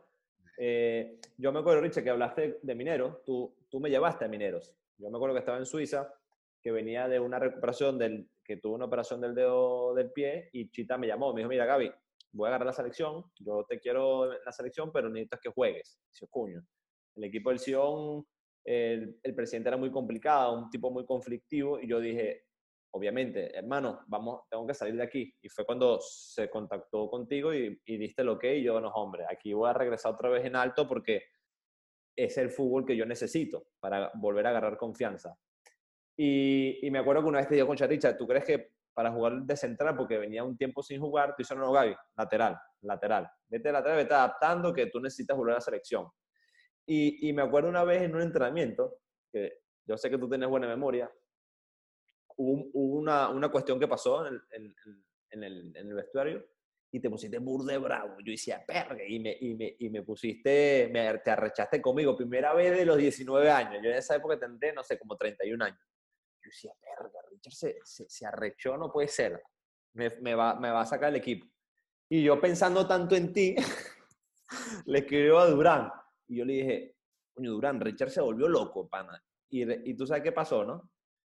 Eh, 0.56 1.18
yo 1.36 1.52
me 1.52 1.58
acuerdo, 1.58 1.82
Richard, 1.82 2.04
que 2.04 2.10
hablaste 2.10 2.60
de 2.62 2.74
mineros. 2.76 3.24
Tú, 3.24 3.56
tú 3.68 3.80
me 3.80 3.90
llevaste 3.90 4.24
a 4.24 4.28
mineros. 4.28 4.72
Yo 4.98 5.10
me 5.10 5.16
acuerdo 5.16 5.34
que 5.34 5.40
estaba 5.40 5.58
en 5.58 5.66
Suiza, 5.66 6.14
que 6.62 6.70
venía 6.70 7.08
de 7.08 7.18
una 7.18 7.40
recuperación 7.40 7.98
del, 7.98 8.30
que 8.44 8.58
tuvo 8.58 8.76
una 8.76 8.84
operación 8.84 9.20
del 9.20 9.34
dedo 9.34 9.94
del 9.94 10.12
pie 10.12 10.48
y 10.52 10.70
Chita 10.70 10.96
me 10.96 11.08
llamó. 11.08 11.34
Me 11.34 11.40
dijo, 11.40 11.50
mira, 11.50 11.66
Gaby, 11.66 11.90
voy 12.32 12.46
a 12.46 12.48
agarrar 12.50 12.66
la 12.66 12.72
selección. 12.72 13.24
Yo 13.40 13.66
te 13.68 13.80
quiero 13.80 14.32
la 14.44 14.52
selección, 14.52 14.92
pero 14.92 15.08
necesitas 15.08 15.40
que 15.40 15.50
juegues. 15.50 15.98
Dice, 16.08 16.28
cuño. 16.28 16.64
El 17.16 17.24
equipo 17.24 17.50
del 17.50 17.58
Sion 17.58 18.24
el, 18.64 19.34
presidente 19.34 19.68
era 19.68 19.76
muy 19.76 19.90
complicado, 19.90 20.58
un 20.58 20.70
tipo 20.70 20.90
muy 20.90 21.04
conflictivo, 21.04 21.80
y 21.80 21.88
yo 21.88 22.00
dije, 22.00 22.44
obviamente, 22.92 23.56
hermano, 23.56 24.04
vamos, 24.06 24.42
tengo 24.48 24.66
que 24.66 24.74
salir 24.74 24.96
de 24.96 25.02
aquí. 25.02 25.32
Y 25.42 25.48
fue 25.48 25.64
cuando 25.64 25.98
se 26.00 26.48
contactó 26.50 27.08
contigo 27.08 27.54
y, 27.54 27.80
diste 27.86 28.24
lo 28.24 28.38
que 28.38 28.56
y 28.56 28.62
yo, 28.62 28.80
no, 28.80 28.88
hombre, 28.90 29.24
aquí 29.28 29.52
voy 29.52 29.70
a 29.70 29.74
regresar 29.74 30.14
otra 30.14 30.28
vez 30.28 30.44
en 30.44 30.56
alto 30.56 30.86
porque 30.86 31.22
es 32.16 32.36
el 32.38 32.50
fútbol 32.50 32.84
que 32.84 32.96
yo 32.96 33.06
necesito 33.06 33.68
para 33.80 34.10
volver 34.14 34.46
a 34.46 34.50
agarrar 34.50 34.76
confianza. 34.76 35.36
Y, 36.16 36.88
me 36.90 36.98
acuerdo 36.98 37.22
que 37.22 37.28
una 37.28 37.38
vez 37.38 37.48
te 37.48 37.54
dijo 37.54 37.66
con 37.66 37.76
Charicha, 37.76 38.16
¿tú 38.16 38.26
crees 38.26 38.44
que 38.44 38.72
para 38.92 39.12
jugar 39.12 39.42
de 39.42 39.56
central, 39.56 39.96
porque 39.96 40.18
venía 40.18 40.44
un 40.44 40.56
tiempo 40.56 40.82
sin 40.82 41.00
jugar, 41.00 41.30
tú 41.30 41.36
dices, 41.38 41.56
no, 41.56 41.72
Gaby, 41.72 41.94
lateral, 42.16 42.58
lateral. 42.82 43.30
Vete 43.48 43.72
lateral, 43.72 43.96
vete 43.96 44.14
adaptando 44.14 44.74
que 44.74 44.86
tú 44.86 45.00
necesitas 45.00 45.36
volver 45.36 45.52
a 45.52 45.56
la 45.56 45.60
selección. 45.60 46.08
Y, 46.86 47.32
me 47.32 47.42
acuerdo 47.42 47.68
una 47.68 47.84
vez 47.84 48.02
en 48.02 48.14
un 48.14 48.22
entrenamiento, 48.22 48.98
que 49.32 49.60
yo 49.86 49.96
sé 49.96 50.10
que 50.10 50.18
tú 50.18 50.28
tienes 50.28 50.48
buena 50.48 50.66
memoria, 50.66 51.10
hubo, 52.40 52.98
una, 52.98 53.28
una, 53.28 53.50
cuestión 53.50 53.78
que 53.78 53.88
pasó 53.88 54.26
en 54.26 54.34
el, 54.34 54.42
en, 55.30 55.44
el, 55.44 55.76
en 55.76 55.88
el, 55.88 55.94
vestuario 55.94 56.44
y 56.90 57.00
te 57.00 57.10
pusiste 57.10 57.38
burde 57.38 57.78
bravo. 57.78 58.16
Yo 58.24 58.32
decía, 58.32 58.64
perga, 58.66 59.04
y 59.06 59.20
me, 59.20 59.36
y 59.40 59.54
me, 59.54 59.76
y 59.78 59.90
me 59.90 60.02
pusiste, 60.02 60.88
me, 60.92 61.18
te 61.18 61.30
arrechaste 61.30 61.80
conmigo, 61.80 62.16
primera 62.16 62.54
vez 62.54 62.76
de 62.76 62.84
los 62.84 62.96
19 62.96 63.50
años. 63.50 63.80
Yo 63.82 63.90
en 63.90 63.96
esa 63.96 64.16
época 64.16 64.38
tendré, 64.38 64.72
no 64.72 64.82
sé, 64.82 64.98
como 64.98 65.16
31 65.16 65.64
años. 65.64 65.78
Yo 66.42 66.48
decía, 66.48 66.72
perga, 66.80 67.20
Richard 67.30 67.52
se, 67.52 67.78
se, 67.84 68.08
se 68.08 68.26
arrechó, 68.26 68.76
no 68.76 68.90
puede 68.90 69.08
ser. 69.08 69.42
Me, 69.92 70.08
me, 70.20 70.34
va, 70.34 70.58
me 70.58 70.70
va 70.70 70.80
a 70.80 70.86
sacar 70.86 71.10
el 71.10 71.16
equipo. 71.16 71.46
Y 72.08 72.24
yo 72.24 72.40
pensando 72.40 72.86
tanto 72.88 73.14
en 73.14 73.32
ti, 73.32 73.54
le 74.86 74.98
escribió 74.98 75.38
a 75.38 75.46
Durán 75.46 75.92
y 76.26 76.38
yo 76.38 76.44
le 76.44 76.52
dije, 76.54 76.96
coño, 77.34 77.52
Durán, 77.52 77.80
Richard 77.80 78.10
se 78.10 78.20
volvió 78.20 78.48
loco, 78.48 78.88
pana. 78.88 79.22
Y, 79.48 79.90
y 79.90 79.94
tú 79.94 80.06
sabes 80.06 80.22
qué 80.22 80.32
pasó, 80.32 80.64
¿no? 80.64 80.90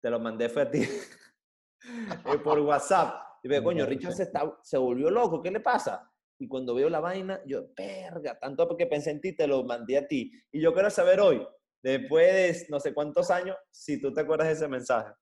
Te 0.01 0.11
lo 0.11 0.19
mandé 0.19 0.49
fue 0.49 0.63
a 0.63 0.71
ti 0.71 0.83
eh, 0.83 2.39
por 2.43 2.59
WhatsApp. 2.61 3.23
Y 3.43 3.49
dije, 3.49 3.63
coño, 3.63 3.87
Richard 3.87 4.13
se, 4.13 4.25
está, 4.25 4.59
se 4.63 4.77
volvió 4.77 5.11
loco, 5.11 5.43
¿qué 5.43 5.51
le 5.51 5.61
pasa? 5.61 6.11
Y 6.39 6.49
cuando 6.49 6.75
veo 6.75 6.89
la 6.89 7.01
vaina, 7.01 7.41
yo, 7.47 7.73
perga, 7.75 8.39
tanto 8.39 8.67
porque 8.67 8.87
pensé 8.87 9.11
en 9.11 9.21
ti, 9.21 9.37
te 9.37 9.47
lo 9.47 9.63
mandé 9.65 9.99
a 9.99 10.07
ti. 10.07 10.33
Y 10.51 10.61
yo 10.61 10.73
quiero 10.73 10.91
saber 10.91 11.21
hoy, 11.21 11.47
después 11.83 12.33
de 12.33 12.67
no 12.71 12.81
sé 12.81 12.95
cuántos 12.95 13.31
años, 13.31 13.57
si 13.71 14.01
tú 14.01 14.13
te 14.13 14.23
acuerdas 14.23 14.49
de 14.49 14.55
ese 14.55 14.69
mensaje. 14.69 15.13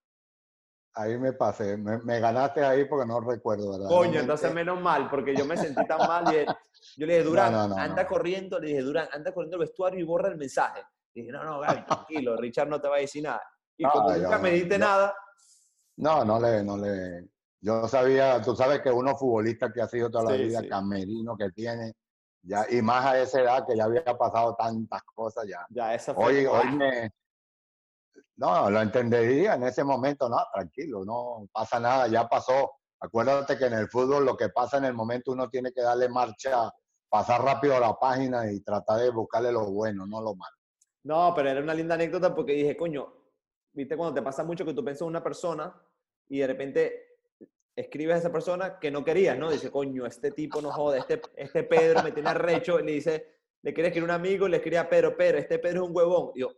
Ahí 0.95 1.17
me 1.19 1.33
pasé, 1.33 1.77
me, 1.77 2.21
ganaste 2.21 2.65
ahí 2.65 2.85
porque 2.85 3.07
no 3.07 3.21
recuerdo, 3.21 3.71
¿verdad? 3.71 3.89
Coño, 3.89 4.21
entonces 4.21 4.53
menos 4.53 4.81
mal, 4.81 5.09
porque 5.11 5.35
yo 5.35 5.45
me 5.45 5.57
sentí 5.57 5.85
tan 5.87 5.99
mal. 5.99 6.25
Y 6.35 6.45
yo 7.01 7.07
le 7.07 7.15
dije, 7.15 7.25
Durán, 7.25 7.55
anda 7.79 8.07
corriendo, 8.07 8.59
le 8.59 8.69
dije, 8.69 8.83
Durán, 8.83 9.09
anda 9.13 9.33
corriendo 9.33 9.57
el 9.57 9.61
vestuario 9.61 10.01
y 10.01 10.05
borra 10.05 10.29
el 10.29 10.37
mensaje. 10.37 10.83
Le 11.15 11.23
dije, 11.23 11.33
no, 11.33 11.45
no, 11.45 11.61
Gaby, 11.61 11.85
tranquilo, 11.85 12.37
Richard 12.37 12.69
no 12.69 12.81
te 12.81 12.89
va 12.89 12.97
a 12.97 13.01
decir 13.01 13.23
nada. 13.23 13.43
Y 13.79 13.85
como 13.85 14.11
nunca 14.11 14.39
me 14.39 14.51
diste 14.51 14.79
nada. 14.79 15.15
No, 15.97 16.25
no 16.25 16.39
le, 16.41 16.63
no 16.63 16.77
le. 16.77 17.29
Yo 17.61 17.89
sabía, 17.89 18.41
tú 18.43 18.55
sabes 18.55 18.81
que 18.81 18.91
uno 18.91 19.17
futbolista 19.17 19.73
que 19.73 19.81
ha 19.81 19.89
sido 19.89 20.11
toda 20.11 20.33
la 20.33 20.37
vida, 20.37 20.69
camerino 20.69 21.37
que 21.37 21.51
tiene, 21.51 21.95
Ya, 22.43 22.67
y 22.71 22.83
más 22.83 23.05
a 23.05 23.21
esa 23.21 23.41
edad 23.41 23.67
que 23.67 23.77
ya 23.77 23.85
había 23.85 24.05
pasado 24.05 24.55
tantas 24.55 25.03
cosas 25.15 25.47
ya. 25.49 25.67
Ya, 25.71 25.95
esa 25.95 26.15
fue. 26.15 26.25
Hoy, 26.25 26.47
hoy 26.47 26.77
me, 26.77 27.11
no, 28.39 28.71
lo 28.71 28.81
entendería 28.81 29.55
en 29.55 29.65
ese 29.65 29.83
momento, 29.83 30.29
no, 30.29 30.39
tranquilo, 30.53 31.05
no 31.05 31.49
pasa 31.53 31.81
nada, 31.81 32.07
ya 32.07 32.29
pasó. 32.29 32.71
Acuérdate 33.01 33.59
que 33.59 33.67
en 33.67 33.75
el 33.75 33.89
fútbol 33.89 34.25
lo 34.25 34.37
que 34.37 34.49
pasa 34.49 34.79
en 34.79 34.85
el 34.85 34.95
momento 34.95 35.33
uno 35.33 35.49
tiene 35.51 35.73
que 35.73 35.83
darle 35.83 36.09
marcha, 36.09 36.71
pasar 37.09 37.43
rápido 37.43 37.77
a 37.77 37.81
la 37.81 37.99
página 37.99 38.51
y 38.51 38.61
tratar 38.61 39.01
de 39.01 39.11
buscarle 39.11 39.51
lo 39.51 39.71
bueno, 39.73 40.07
no 40.07 40.21
lo 40.21 40.37
malo. 40.37 40.57
No, 41.03 41.33
pero 41.35 41.51
era 41.51 41.61
una 41.61 41.75
linda 41.75 41.97
anécdota 41.97 42.33
porque 42.33 42.53
dije, 42.53 42.77
coño, 42.77 43.13
viste 43.79 43.97
cuando 43.97 44.15
te 44.15 44.23
pasa 44.23 44.45
mucho 44.45 44.65
que 44.65 44.75
tú 44.75 44.85
piensas 44.85 45.03
en 45.03 45.09
una 45.09 45.23
persona 45.23 45.75
y 46.29 46.39
de 46.39 46.47
repente 46.47 47.09
escribes 47.75 48.17
a 48.17 48.19
esa 48.19 48.33
persona 48.33 48.79
que 48.79 48.91
no 48.91 49.05
querías, 49.05 49.39
¿no? 49.39 49.51
Dice, 49.51 49.71
coño, 49.71 50.05
este 50.05 50.33
tipo 50.33 50.61
no 50.61 50.73
jode, 50.73 50.99
este, 50.99 51.21
este 51.37 51.63
Pedro 51.63 52.03
me 52.03 52.11
tiene 52.11 52.29
arrecho, 52.29 52.81
le 52.81 52.93
dice, 52.93 53.39
le 53.63 53.73
quiere 53.73 53.89
escribir 53.89 54.11
a 54.11 54.15
un 54.15 54.21
amigo, 54.21 54.49
le 54.49 54.57
escribe 54.57 54.79
a 54.79 54.89
Pedro, 54.89 55.17
Pedro, 55.17 55.39
este 55.39 55.59
Pedro 55.59 55.83
es 55.85 55.89
un 55.89 55.97
huevón. 55.97 56.33
Y 56.35 56.41
yo, 56.41 56.53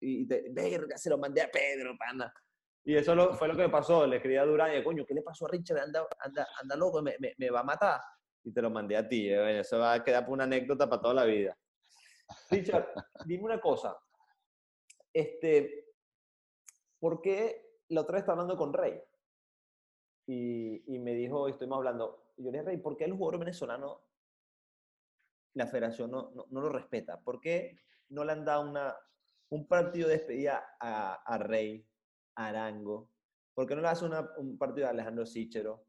y 0.00 0.26
te, 0.26 0.46
verga, 0.50 0.96
se 0.96 1.10
lo 1.10 1.18
mandé 1.18 1.42
a 1.42 1.50
Pedro, 1.50 1.94
pana. 1.98 2.32
Y 2.84 2.96
eso 2.96 3.14
lo, 3.14 3.34
fue 3.34 3.48
lo 3.48 3.56
que 3.56 3.62
me 3.62 3.68
pasó. 3.68 4.06
Le 4.06 4.16
escribí 4.16 4.36
a 4.36 4.44
Durán 4.44 4.74
y 4.74 4.82
coño, 4.82 5.04
¿qué 5.04 5.12
le 5.12 5.22
pasó 5.22 5.46
a 5.46 5.50
Richard? 5.50 5.78
Anda, 5.78 6.06
anda, 6.20 6.46
anda 6.62 6.76
loco, 6.76 7.02
me, 7.02 7.16
me, 7.18 7.34
me 7.36 7.50
va 7.50 7.60
a 7.60 7.64
matar. 7.64 8.00
Y 8.44 8.52
te 8.52 8.62
lo 8.62 8.70
mandé 8.70 8.96
a 8.96 9.06
ti. 9.06 9.28
Eh, 9.28 9.60
eso 9.60 9.78
va 9.78 9.94
a 9.94 10.04
quedar 10.04 10.24
por 10.24 10.34
una 10.34 10.44
anécdota 10.44 10.88
para 10.88 11.02
toda 11.02 11.14
la 11.14 11.24
vida. 11.24 11.56
Richard, 12.50 12.86
dime 13.26 13.44
una 13.44 13.60
cosa. 13.60 13.96
Este, 15.12 15.85
¿Por 17.06 17.22
qué 17.22 17.84
la 17.90 18.00
otra 18.00 18.14
vez 18.14 18.22
estaba 18.22 18.40
hablando 18.42 18.58
con 18.58 18.72
Rey? 18.72 19.00
Y, 20.26 20.92
y 20.92 20.98
me 20.98 21.14
dijo, 21.14 21.46
estuvimos 21.46 21.76
hablando, 21.76 22.32
yo 22.36 22.50
le 22.50 22.58
dije, 22.58 22.70
Rey, 22.70 22.78
¿por 22.78 22.96
qué 22.96 23.04
el 23.04 23.12
jugador 23.12 23.38
venezolano, 23.38 24.00
la 25.54 25.68
federación 25.68 26.10
no, 26.10 26.32
no, 26.32 26.46
no 26.50 26.60
lo 26.60 26.68
respeta? 26.68 27.20
¿Por 27.20 27.40
qué 27.40 27.78
no 28.08 28.24
le 28.24 28.32
han 28.32 28.44
dado 28.44 28.68
una, 28.68 28.96
un 29.50 29.68
partido 29.68 30.08
de 30.08 30.16
despedida 30.16 30.76
a, 30.80 31.14
a 31.22 31.38
Rey, 31.38 31.86
a 32.34 32.48
Arango? 32.48 33.08
¿Por 33.54 33.68
qué 33.68 33.76
no 33.76 33.82
le 33.82 33.88
hace 33.88 34.04
una, 34.04 34.28
un 34.38 34.58
partido 34.58 34.88
a 34.88 34.90
Alejandro 34.90 35.26
Sichero? 35.26 35.86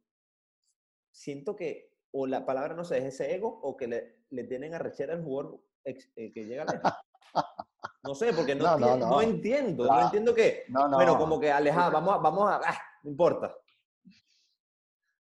Siento 1.09 1.55
que 1.55 1.95
o 2.11 2.28
la 2.28 2.45
palabra, 2.45 2.76
no 2.76 2.84
sé, 2.86 2.99
es 2.99 3.05
ese 3.05 3.34
ego 3.34 3.59
o 3.63 3.76
que 3.76 3.88
le, 3.88 4.18
le 4.30 4.43
tienen 4.43 4.76
a 4.76 4.78
rechera 4.78 5.15
al 5.15 5.24
jugador 5.24 5.63
ex, 5.84 6.11
eh, 6.15 6.32
que 6.32 6.45
llega 6.45 6.63
lejos. 6.63 6.93
No 8.08 8.16
sé, 8.16 8.34
porque 8.34 8.55
no, 8.55 8.78
No, 8.78 8.78
no, 8.78 8.88
entiendo, 8.93 9.08
no 9.10 9.22
entiendo, 9.22 9.84
no 9.84 9.89
Claro. 9.89 10.05
entiendo 10.05 10.34
que, 10.34 10.64
No, 10.70 10.88
no. 10.88 10.95
bueno, 10.97 11.18
como 11.18 11.39
que 11.39 11.51
alejado, 11.51 11.91
vamos 11.91 12.16
a, 12.16 12.18
vamos 12.18 12.49
a, 12.49 12.62
ah, 12.64 12.78
no 13.03 13.10
importa. 13.12 13.53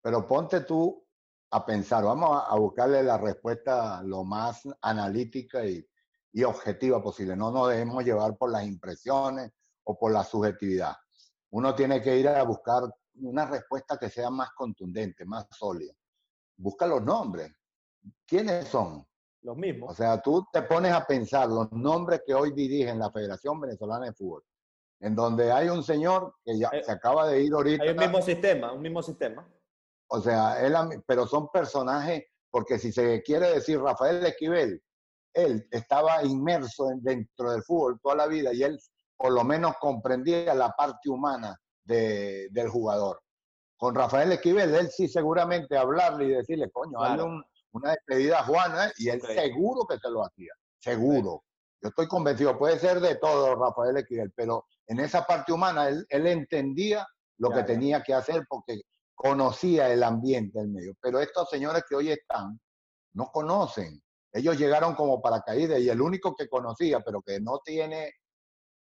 Pero 0.01 0.25
ponte 0.25 0.61
tú 0.61 1.05
a 1.51 1.65
pensar, 1.65 2.03
vamos 2.05 2.41
a, 2.47 2.55
buscarle 2.55 3.03
la 3.03 3.17
respuesta 3.17 4.01
lo 4.03 4.23
más 4.23 4.61
analítica 4.81 5.65
y, 5.65 5.85
y 6.31 6.43
objetiva 6.43 7.01
posible. 7.03 7.35
No 7.35 7.51
nos 7.51 7.69
dejemos 7.69 8.03
llevar 8.05 8.37
por 8.37 8.51
las 8.51 8.63
impresiones 8.65 9.51
o 9.83 9.97
por 9.97 10.11
la 10.11 10.23
subjetividad. 10.23 10.95
Uno 11.51 11.75
tiene 11.75 12.01
que 12.01 12.17
ir 12.17 12.29
a 12.29 12.43
buscar 12.43 12.83
una 13.15 13.45
respuesta 13.45 13.97
que 13.97 14.09
sea 14.09 14.29
más 14.29 14.51
contundente, 14.51 15.25
más 15.25 15.47
sólida. 15.51 15.93
Busca 16.55 16.85
los 16.85 17.01
nombres. 17.03 17.51
¿Quiénes 18.25 18.67
son? 18.67 19.05
Los 19.41 19.55
O 19.55 19.59
mismos. 19.59 19.95
sea, 19.95 20.21
tú 20.21 20.45
te 20.51 20.61
pones 20.63 20.91
a 20.93 21.05
pensar 21.05 21.47
los 21.47 21.71
nombres 21.71 22.21
que 22.25 22.33
hoy 22.33 22.51
dirigen 22.51 22.99
la 22.99 23.09
Federación 23.11 23.59
Venezolana 23.59 24.07
de 24.07 24.13
Fútbol, 24.13 24.43
en 24.99 25.15
donde 25.15 25.51
hay 25.51 25.69
un 25.69 25.81
señor 25.83 26.35
que 26.43 26.57
ya 26.59 26.69
Eh, 26.73 26.83
se 26.83 26.91
acaba 26.91 27.27
de 27.27 27.41
ir 27.43 27.53
ahorita. 27.53 27.83
Hay 27.83 27.89
un 27.91 27.97
mismo 27.97 28.21
sistema, 28.21 28.73
un 28.73 28.81
mismo 28.81 29.01
sistema. 29.01 29.47
O 30.07 30.19
sea, 30.19 30.59
él, 30.65 30.75
pero 31.05 31.25
son 31.25 31.49
personajes, 31.49 32.25
porque 32.51 32.79
si 32.79 32.91
se 32.91 33.21
quiere 33.23 33.51
decir 33.53 33.79
Rafael 33.79 34.25
Esquivel, 34.25 34.81
él 35.33 35.67
estaba 35.71 36.23
inmerso 36.23 36.91
en- 36.91 37.01
dentro 37.01 37.51
del 37.51 37.63
fútbol 37.63 37.99
toda 38.01 38.15
la 38.15 38.27
vida 38.27 38.51
y 38.53 38.63
él 38.63 38.79
por 39.15 39.31
lo 39.31 39.43
menos 39.43 39.75
comprendía 39.79 40.53
la 40.55 40.69
parte 40.71 41.09
humana 41.09 41.57
de- 41.83 42.47
del 42.51 42.69
jugador. 42.69 43.21
Con 43.77 43.93
Rafael 43.95 44.31
Esquivel, 44.31 44.73
él 44.75 44.89
sí 44.89 45.07
seguramente 45.07 45.77
hablarle 45.77 46.25
y 46.25 46.29
decirle, 46.31 46.69
coño, 46.71 47.01
hazle 47.01 47.15
Claro. 47.17 47.29
un- 47.31 47.45
una 47.73 47.91
despedida 47.91 48.39
a 48.39 48.43
Juana, 48.43 48.87
¿eh? 48.87 48.91
y 48.97 49.09
él 49.09 49.21
seguro 49.21 49.85
que 49.87 49.97
se 49.97 50.09
lo 50.09 50.25
hacía, 50.25 50.51
seguro. 50.79 51.43
Yo 51.81 51.89
estoy 51.89 52.07
convencido, 52.07 52.57
puede 52.57 52.77
ser 52.79 52.99
de 52.99 53.15
todo 53.15 53.55
Rafael 53.55 53.97
Esquivel, 53.97 54.31
pero 54.35 54.65
en 54.87 54.99
esa 54.99 55.23
parte 55.25 55.53
humana 55.53 55.87
él, 55.87 56.05
él 56.09 56.27
entendía 56.27 57.07
lo 57.37 57.49
Ya, 57.49 57.55
que 57.55 57.61
ya. 57.61 57.65
tenía 57.67 58.03
que 58.03 58.13
hacer 58.13 58.43
porque 58.49 58.81
conocía 59.15 59.91
el 59.91 60.03
ambiente 60.03 60.59
del 60.59 60.69
medio. 60.69 60.93
Pero 61.01 61.19
estos 61.19 61.49
señores 61.49 61.83
que 61.87 61.95
hoy 61.95 62.11
están 62.11 62.59
no 63.13 63.27
conocen. 63.31 64.01
Ellos 64.31 64.57
llegaron 64.57 64.93
como 64.95 65.21
paracaídas 65.21 65.79
y 65.79 65.89
el 65.89 66.01
único 66.01 66.35
que 66.35 66.47
conocía, 66.49 66.99
pero 67.01 67.21
que 67.21 67.39
no 67.39 67.59
tiene 67.63 68.11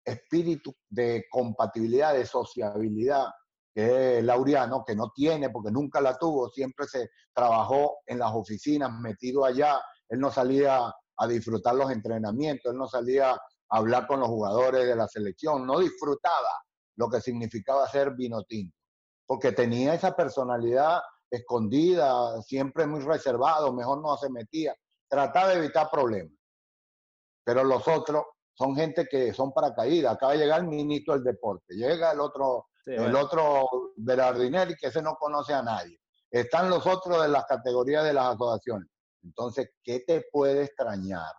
espíritu 0.04 0.74
de 0.88 1.24
compatibilidad, 1.30 2.14
de 2.14 2.24
sociabilidad, 2.24 3.26
que 3.76 4.18
es 4.18 4.24
Laureano, 4.24 4.82
que 4.86 4.96
no 4.96 5.12
tiene 5.14 5.50
porque 5.50 5.70
nunca 5.70 6.00
la 6.00 6.16
tuvo, 6.16 6.48
siempre 6.48 6.86
se 6.86 7.10
trabajó 7.34 7.98
en 8.06 8.18
las 8.18 8.32
oficinas, 8.32 8.90
metido 8.90 9.44
allá, 9.44 9.78
él 10.08 10.18
no 10.18 10.30
salía 10.30 10.90
a 11.18 11.26
disfrutar 11.26 11.74
los 11.74 11.90
entrenamientos, 11.90 12.72
él 12.72 12.78
no 12.78 12.88
salía 12.88 13.32
a 13.32 13.38
hablar 13.68 14.06
con 14.06 14.20
los 14.20 14.30
jugadores 14.30 14.86
de 14.86 14.96
la 14.96 15.06
selección, 15.06 15.66
no 15.66 15.80
disfrutaba 15.80 16.62
lo 16.96 17.10
que 17.10 17.20
significaba 17.20 17.86
ser 17.86 18.12
vino 18.14 18.44
tinto, 18.44 18.74
porque 19.26 19.52
tenía 19.52 19.92
esa 19.92 20.16
personalidad 20.16 21.02
escondida, 21.30 22.40
siempre 22.40 22.86
muy 22.86 23.00
reservado, 23.00 23.74
mejor 23.74 24.00
no 24.00 24.16
se 24.16 24.30
metía, 24.30 24.74
trataba 25.06 25.48
de 25.48 25.58
evitar 25.58 25.90
problemas. 25.90 26.32
Pero 27.44 27.62
los 27.62 27.86
otros 27.86 28.24
son 28.54 28.74
gente 28.74 29.06
que 29.06 29.34
son 29.34 29.52
paracaídas. 29.52 30.14
Acaba 30.14 30.32
de 30.32 30.38
llegar 30.38 30.60
el 30.60 30.66
ministro 30.66 31.12
del 31.12 31.24
deporte, 31.24 31.74
llega 31.74 32.12
el 32.12 32.20
otro, 32.20 32.68
Sí, 32.86 32.92
el 32.92 33.00
bueno. 33.00 33.20
otro 33.20 33.66
Berardinelli, 33.96 34.76
que 34.76 34.86
ese 34.86 35.02
no 35.02 35.16
conoce 35.16 35.52
a 35.52 35.60
nadie. 35.62 35.98
Están 36.30 36.70
los 36.70 36.86
otros 36.86 37.20
de 37.20 37.28
las 37.28 37.44
categorías 37.46 38.04
de 38.04 38.12
las 38.12 38.36
asociaciones. 38.36 38.88
Entonces, 39.24 39.70
¿qué 39.82 40.04
te 40.06 40.24
puede 40.30 40.62
extrañar? 40.62 41.32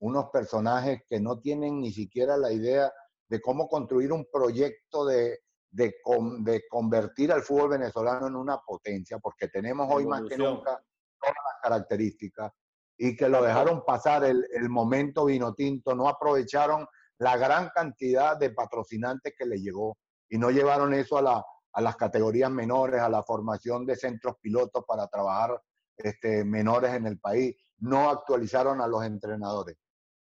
Unos 0.00 0.26
personajes 0.32 1.02
que 1.08 1.20
no 1.20 1.38
tienen 1.38 1.80
ni 1.80 1.92
siquiera 1.92 2.36
la 2.36 2.50
idea 2.50 2.92
de 3.28 3.40
cómo 3.40 3.68
construir 3.68 4.12
un 4.12 4.26
proyecto 4.30 5.06
de, 5.06 5.38
de, 5.70 5.94
de 6.40 6.62
convertir 6.68 7.30
al 7.30 7.42
fútbol 7.42 7.70
venezolano 7.70 8.26
en 8.26 8.34
una 8.34 8.58
potencia, 8.58 9.18
porque 9.18 9.46
tenemos 9.46 9.86
hoy 9.88 10.04
más 10.04 10.22
que 10.28 10.36
nunca 10.36 10.82
todas 11.20 11.36
las 11.44 11.62
características 11.62 12.52
y 12.98 13.16
que 13.16 13.28
lo 13.28 13.40
dejaron 13.40 13.84
pasar 13.84 14.24
el, 14.24 14.44
el 14.52 14.68
momento 14.68 15.26
vino 15.26 15.54
tinto, 15.54 15.94
no 15.94 16.08
aprovecharon 16.08 16.86
la 17.18 17.36
gran 17.36 17.70
cantidad 17.72 18.36
de 18.36 18.50
patrocinantes 18.50 19.32
que 19.38 19.46
le 19.46 19.60
llegó 19.60 19.96
y 20.28 20.38
no 20.38 20.50
llevaron 20.50 20.94
eso 20.94 21.18
a, 21.18 21.22
la, 21.22 21.44
a 21.72 21.80
las 21.80 21.96
categorías 21.96 22.50
menores, 22.50 23.00
a 23.00 23.08
la 23.08 23.22
formación 23.22 23.86
de 23.86 23.96
centros 23.96 24.36
pilotos 24.40 24.84
para 24.86 25.06
trabajar 25.08 25.60
este, 25.96 26.44
menores 26.44 26.94
en 26.94 27.06
el 27.06 27.18
país, 27.18 27.56
no 27.78 28.10
actualizaron 28.10 28.80
a 28.80 28.86
los 28.86 29.04
entrenadores. 29.04 29.76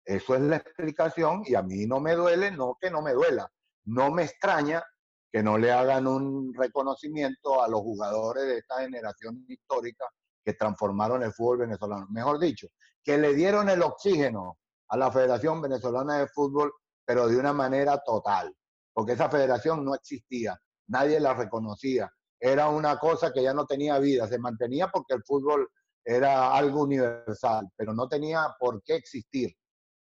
Eso 0.05 0.34
es 0.34 0.40
la 0.40 0.57
explicación 0.57 1.42
y 1.44 1.55
a 1.55 1.62
mí 1.62 1.86
no 1.86 2.01
me 2.01 2.14
duele, 2.14 2.51
no 2.51 2.76
que 2.80 2.90
no 2.90 3.03
me 3.03 3.12
duela, 3.12 3.51
no 3.84 4.11
me 4.11 4.24
extraña 4.24 4.82
que 5.30 5.42
no 5.42 5.59
le 5.59 5.70
hagan 5.70 6.07
un 6.07 6.55
reconocimiento 6.55 7.62
a 7.62 7.68
los 7.68 7.80
jugadores 7.80 8.44
de 8.44 8.59
esta 8.59 8.80
generación 8.80 9.44
histórica 9.46 10.07
que 10.42 10.55
transformaron 10.55 11.22
el 11.22 11.32
fútbol 11.32 11.59
venezolano. 11.59 12.07
Mejor 12.09 12.38
dicho, 12.38 12.68
que 13.05 13.18
le 13.18 13.34
dieron 13.34 13.68
el 13.68 13.82
oxígeno 13.82 14.59
a 14.88 14.96
la 14.96 15.12
Federación 15.12 15.61
Venezolana 15.61 16.18
de 16.18 16.28
Fútbol, 16.28 16.72
pero 17.05 17.28
de 17.28 17.36
una 17.36 17.53
manera 17.53 18.03
total, 18.05 18.55
porque 18.99 19.12
esa 19.12 19.30
federación 19.30 19.84
no 19.84 19.94
existía, 19.94 20.61
nadie 20.88 21.20
la 21.20 21.32
reconocía, 21.32 22.12
era 22.40 22.68
una 22.68 22.99
cosa 22.99 23.32
que 23.32 23.44
ya 23.44 23.55
no 23.55 23.64
tenía 23.64 23.96
vida, 24.01 24.26
se 24.26 24.40
mantenía 24.40 24.88
porque 24.88 25.14
el 25.14 25.22
fútbol 25.22 25.70
era 26.05 26.53
algo 26.53 26.82
universal, 26.82 27.68
pero 27.76 27.94
no 27.94 28.09
tenía 28.09 28.57
por 28.59 28.82
qué 28.82 28.96
existir. 28.96 29.55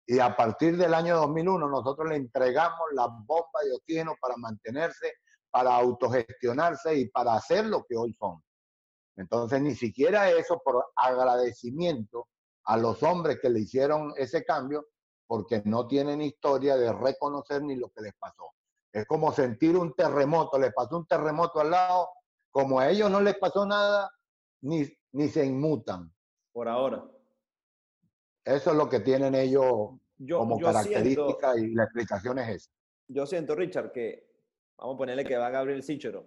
Y 0.06 0.18
a 0.18 0.34
partir 0.34 0.78
del 0.78 0.94
año 0.94 1.18
2001 1.18 1.68
nosotros 1.68 2.08
le 2.08 2.16
entregamos 2.16 2.86
la 2.94 3.06
bomba 3.08 3.60
de 3.66 3.74
oxígeno 3.74 4.14
para 4.18 4.38
mantenerse, 4.38 5.12
para 5.50 5.76
autogestionarse 5.76 6.98
y 6.98 7.10
para 7.10 7.34
hacer 7.34 7.66
lo 7.66 7.84
que 7.84 7.98
hoy 7.98 8.14
son. 8.14 8.42
Entonces, 9.16 9.60
ni 9.60 9.74
siquiera 9.74 10.30
eso 10.30 10.58
por 10.64 10.86
agradecimiento 10.96 12.28
a 12.64 12.78
los 12.78 13.02
hombres 13.02 13.40
que 13.42 13.50
le 13.50 13.60
hicieron 13.60 14.14
ese 14.16 14.42
cambio, 14.42 14.86
porque 15.26 15.60
no 15.66 15.86
tienen 15.86 16.22
historia 16.22 16.78
de 16.78 16.94
reconocer 16.94 17.62
ni 17.62 17.76
lo 17.76 17.90
que 17.90 18.00
les 18.00 18.14
pasó. 18.18 18.55
Es 18.96 19.04
como 19.04 19.30
sentir 19.30 19.76
un 19.76 19.92
terremoto, 19.92 20.58
les 20.58 20.72
pasó 20.72 20.96
un 20.96 21.06
terremoto 21.06 21.60
al 21.60 21.70
lado, 21.70 22.08
como 22.50 22.80
a 22.80 22.88
ellos 22.88 23.10
no 23.10 23.20
les 23.20 23.36
pasó 23.36 23.66
nada, 23.66 24.10
ni, 24.62 24.86
ni 25.12 25.28
se 25.28 25.44
inmutan. 25.44 26.10
Por 26.50 26.66
ahora. 26.66 27.04
Eso 28.42 28.70
es 28.70 28.76
lo 28.76 28.88
que 28.88 29.00
tienen 29.00 29.34
ellos 29.34 29.90
Yo, 30.16 30.38
como 30.38 30.58
yo 30.58 30.72
siento, 30.72 30.78
característica 30.78 31.58
y 31.58 31.74
la 31.74 31.84
explicación 31.84 32.38
es 32.38 32.48
esa. 32.48 32.70
yo 33.08 33.26
siento, 33.26 33.54
Richard, 33.54 33.92
que 33.92 34.32
vamos 34.78 34.94
a 34.94 34.98
ponerle 34.98 35.26
que 35.26 35.36
va 35.36 35.50
Gabriel 35.50 35.82
Sichero, 35.82 36.24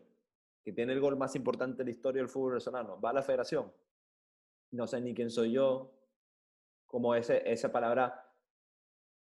que 0.64 0.72
tiene 0.72 0.94
el 0.94 1.00
gol 1.00 1.18
más 1.18 1.36
importante 1.36 1.80
de 1.80 1.86
la 1.86 1.90
historia 1.90 2.22
del 2.22 2.30
fútbol 2.30 2.52
venezolano, 2.52 3.02
va 3.02 3.10
a 3.10 3.14
la 3.14 3.24
federación. 3.24 3.74
No 4.74 4.86
sé 4.86 5.02
ni 5.02 5.16
quién 5.16 5.32
soy 5.32 5.54
yo, 5.54 5.92
como 6.86 7.16
ese, 7.16 7.52
esa 7.52 7.72
palabra, 7.72 8.32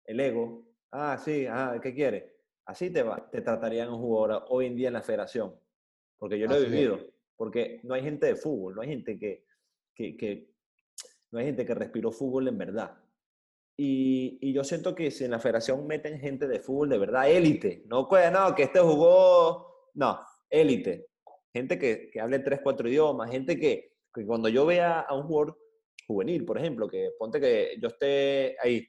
el 0.05 0.20
ego. 0.20 0.62
Ah, 0.91 1.16
sí, 1.16 1.47
ah, 1.47 1.78
¿qué 1.82 1.95
quiere? 1.95 2.39
Así 2.67 2.91
te, 2.91 3.03
va, 3.03 3.29
te 3.31 3.41
tratarían 3.41 3.91
un 3.91 4.01
jugador 4.01 4.45
hoy 4.49 4.67
en 4.67 4.77
día 4.77 4.89
en 4.89 4.95
la 4.95 5.03
federación. 5.03 5.55
Porque 6.19 6.39
yo 6.39 6.47
lo 6.47 6.57
he 6.57 6.65
vivido. 6.67 6.99
Porque 7.37 7.81
no 7.85 7.95
hay 7.95 8.03
gente 8.03 8.27
de 8.27 8.37
fútbol, 8.37 8.75
no 8.75 8.83
hay 8.83 8.89
gente 8.89 9.19
que, 9.19 9.45
que, 9.95 10.17
que, 10.17 10.51
no 11.31 11.39
hay 11.39 11.47
gente 11.47 11.65
que 11.65 11.75
respiró 11.75 12.13
fútbol 12.13 12.49
en 12.49 12.59
verdad. 12.59 12.99
Y, 13.77 14.39
y, 14.43 14.53
yo 14.53 14.63
siento 14.63 14.95
que 14.95 15.11
si 15.11 15.25
en 15.25 15.31
la 15.31 15.39
federación 15.39 15.87
meten 15.87 16.21
gente 16.21 16.47
de 16.47 16.61
fútbol 16.61 16.91
de 16.91 16.99
verdad, 16.99 17.31
élite, 17.31 17.85
no, 17.87 18.07
no, 18.33 18.55
que 18.55 18.65
este 18.65 18.79
jugó, 18.79 19.89
no, 19.95 20.21
élite. 20.51 21.07
Gente 21.53 21.79
que, 21.79 22.11
que 22.11 22.21
hable 22.21 22.41
tres, 22.41 22.61
cuatro 22.63 22.89
idiomas, 22.89 23.31
gente 23.31 23.59
que, 23.59 23.97
que 24.13 24.27
cuando 24.27 24.51
yo 24.51 24.67
vea 24.67 25.01
a 25.01 25.15
un 25.15 25.23
jugador 25.23 25.59
juvenil, 26.07 26.45
por 26.45 26.59
ejemplo, 26.59 26.89
que 26.89 27.13
ponte 27.19 27.41
que 27.41 27.79
yo 27.81 27.89
esté 27.89 28.57
ahí, 28.63 28.87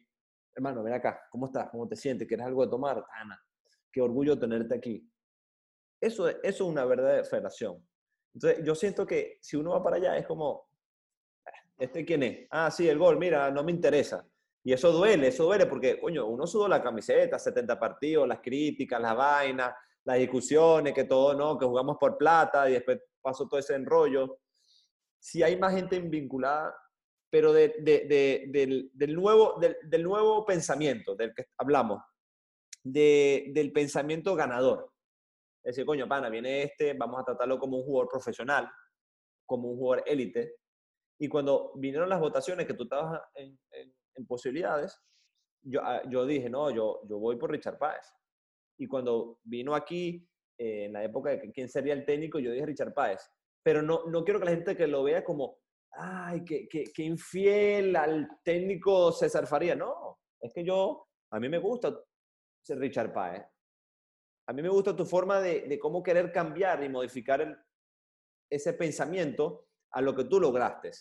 hermano, 0.54 0.84
ven 0.84 0.94
acá, 0.94 1.22
¿cómo 1.30 1.46
estás? 1.46 1.70
¿Cómo 1.70 1.88
te 1.88 1.96
sientes? 1.96 2.28
¿Quieres 2.28 2.46
algo 2.46 2.66
de 2.66 2.72
tomar? 2.72 3.06
Ana, 3.14 3.42
qué 3.92 4.02
orgullo 4.02 4.38
tenerte 4.38 4.76
aquí. 4.76 5.08
Eso, 6.00 6.28
eso 6.30 6.40
es 6.42 6.62
una 6.62 6.86
verdadera 6.86 7.24
federación. 7.24 7.86
Entonces, 8.34 8.64
yo 8.66 8.76
siento 8.76 9.06
que 9.06 9.38
si 9.42 9.58
uno 9.58 9.72
va 9.72 9.84
para 9.84 9.98
allá 9.98 10.18
es 10.18 10.26
como, 10.26 10.68
ah, 11.46 11.52
¿este 11.78 12.06
quién 12.06 12.24
es? 12.24 12.48
Ah, 12.50 12.72
sí, 12.72 12.88
el 12.88 12.98
gol, 12.98 13.18
mira, 13.18 13.52
no 13.52 13.64
me 13.64 13.72
interesa. 13.72 14.26
Y 14.64 14.74
eso 14.74 14.92
duele, 14.92 15.28
eso 15.28 15.46
duele 15.46 15.66
porque, 15.66 16.00
coño, 16.00 16.28
uno 16.28 16.46
sudó 16.46 16.68
la 16.68 16.82
camiseta, 16.82 17.40
70 17.40 17.80
partidos, 17.80 18.28
las 18.28 18.40
críticas, 18.40 19.02
las 19.02 19.16
vainas, 19.16 19.74
las 20.04 20.18
discusiones, 20.18 20.94
que 20.94 21.06
todo, 21.06 21.34
¿no? 21.34 21.58
Que 21.58 21.66
jugamos 21.66 21.98
por 22.00 22.18
plata 22.18 22.70
y 22.70 22.74
después 22.74 23.00
pasó 23.22 23.48
todo 23.48 23.60
ese 23.60 23.76
enrollo. 23.76 24.40
Si 25.20 25.42
hay 25.44 25.58
más 25.58 25.74
gente 25.74 26.00
vinculada, 26.00 26.76
pero 27.30 27.54
de, 27.54 27.76
de, 27.80 28.46
del, 28.50 28.92
del, 28.94 29.16
nuevo, 29.16 29.58
del, 29.60 29.78
del, 29.84 30.04
nuevo 30.04 30.46
pensamiento 30.46 31.16
del 31.16 31.34
que 31.34 31.48
hablamos, 31.58 32.02
del 32.84 33.72
pensamiento 33.74 34.36
ganador. 34.36 34.92
Es 35.64 35.76
decir, 35.76 35.86
coño, 35.86 36.08
pana, 36.08 36.30
viene 36.30 36.64
este, 36.64 36.94
vamos 36.94 37.22
a 37.22 37.24
tratarlo 37.24 37.60
como 37.60 37.78
un 37.78 37.84
jugador 37.84 38.10
profesional, 38.10 38.70
como 39.46 39.70
un 39.70 39.78
jugador 39.78 40.04
élite. 40.08 40.56
Y 41.20 41.28
cuando 41.28 41.74
vinieron 41.76 42.10
las 42.10 42.20
votaciones, 42.20 42.66
que 42.66 42.74
tú 42.74 42.84
estabas 42.84 43.22
en, 43.36 43.60
posibilidades, 44.28 45.00
yo, 45.64 45.82
ah, 45.84 46.02
yo 46.10 46.26
dije, 46.26 46.50
no, 46.50 46.70
yo, 46.72 47.02
yo 47.08 47.20
voy 47.20 47.38
por 47.38 47.52
Richard 47.52 47.78
Páez. 47.78 48.06
Y 48.78 48.88
cuando 48.88 49.40
vino 49.44 49.76
aquí, 49.76 50.28
eh, 50.58 50.86
en 50.86 50.94
la 50.94 51.04
época 51.04 51.32
de 51.32 51.52
quién 51.52 51.70
sería 51.70 51.94
el 51.94 52.06
técnico, 52.06 52.40
yo 52.40 52.52
dije 52.52 52.66
Richard 52.66 52.94
Páez. 52.94 53.22
Pero 53.64 53.84
no, 53.84 54.06
no 54.08 54.24
quiero 54.24 54.40
que 54.40 54.46
la 54.46 54.52
gente 54.52 54.76
que 54.76 54.88
lo 54.88 55.04
vea 55.04 55.24
como, 55.24 55.60
ay, 55.92 56.44
qué, 56.44 56.68
qué, 56.68 57.04
infiel 57.04 57.96
al 57.96 58.28
técnico 58.44 59.12
César 59.12 59.46
Faría. 59.46 59.76
No, 59.76 60.20
es 60.40 60.52
que 60.54 60.64
yo, 60.64 61.06
a 61.32 61.40
mí 61.40 61.50
me 61.50 61.60
gusta 61.60 61.96
Richard 62.68 63.12
Páez 63.12 63.46
a 64.52 64.54
mí 64.54 64.62
me 64.62 64.70
gusta 64.70 64.94
tu 64.94 65.06
forma 65.06 65.40
de, 65.40 65.80
cómo 65.80 66.04
querer 66.04 66.32
cambiar 66.32 66.84
y 66.84 66.90
modificar 66.90 67.66
ese 68.50 68.74
pensamiento 68.74 69.68
a 69.92 70.02
lo 70.02 70.14
que 70.14 70.26
tú 70.26 70.42
lograste. 70.42 70.92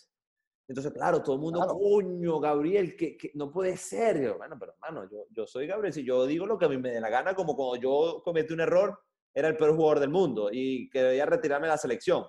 Entonces, 0.69 0.93
claro, 0.93 1.21
todo 1.21 1.35
el 1.35 1.41
mundo, 1.41 1.59
coño, 1.67 2.39
Gabriel, 2.39 2.95
que, 2.95 3.17
no 3.33 3.51
puede 3.51 3.75
ser. 3.75 4.21
Yo, 4.21 4.37
bueno, 4.37 4.57
pero 4.57 4.73
hermano, 4.73 5.09
yo, 5.11 5.25
yo 5.31 5.45
soy 5.45 5.67
Gabriel, 5.67 5.93
si 5.93 6.05
yo 6.05 6.25
digo 6.25 6.45
lo 6.45 6.57
que 6.57 6.63
a 6.63 6.69
mí 6.69 6.77
me 6.77 6.91
dé 6.91 7.01
la 7.01 7.09
gana, 7.09 7.35
como 7.35 7.55
cuando 7.55 7.75
yo 7.75 8.21
cometí 8.23 8.53
un 8.53 8.61
error, 8.61 8.97
era 9.33 9.49
el 9.49 9.57
peor 9.57 9.75
jugador 9.75 9.99
del 9.99 10.11
mundo 10.11 10.49
y 10.49 10.89
quería 10.89 11.25
retirarme 11.25 11.67
de 11.67 11.71
la 11.71 11.77
selección. 11.77 12.25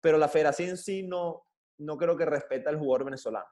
Pero 0.00 0.16
la 0.16 0.28
federación 0.28 0.70
en 0.70 0.76
sí 0.76 1.02
no, 1.02 1.44
no 1.78 1.96
creo 1.96 2.16
que 2.16 2.24
respeta 2.24 2.70
al 2.70 2.78
jugador 2.78 3.06
venezolano. 3.06 3.48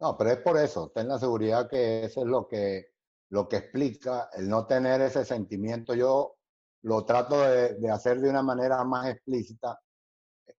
No, 0.00 0.18
pero 0.18 0.32
es 0.32 0.38
por 0.40 0.58
eso, 0.58 0.90
ten 0.90 1.08
la 1.08 1.18
seguridad 1.18 1.66
que 1.66 2.04
eso 2.04 2.20
es 2.20 2.26
lo 2.26 2.46
que 2.46 2.95
lo 3.30 3.48
que 3.48 3.56
explica 3.56 4.30
el 4.34 4.48
no 4.48 4.66
tener 4.66 5.00
ese 5.00 5.24
sentimiento. 5.24 5.94
Yo 5.94 6.36
lo 6.82 7.04
trato 7.04 7.40
de, 7.40 7.90
hacer 7.90 8.20
de 8.20 8.30
una 8.30 8.42
manera 8.42 8.82
más 8.84 9.08
explícita. 9.08 9.78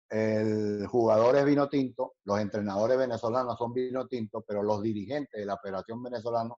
El 0.10 0.86
jugador 0.88 1.36
es 1.36 1.46
vino 1.46 1.68
tinto, 1.68 2.16
los 2.24 2.40
entrenadores 2.40 2.98
venezolanos 2.98 3.58
son 3.58 3.74
vino 3.74 4.08
tinto, 4.08 4.42
pero 4.42 4.64
los 4.64 4.82
dirigentes 4.82 5.40
de 5.40 5.46
la 5.46 5.58
Federación 5.58 6.02
Venezolana 6.02 6.56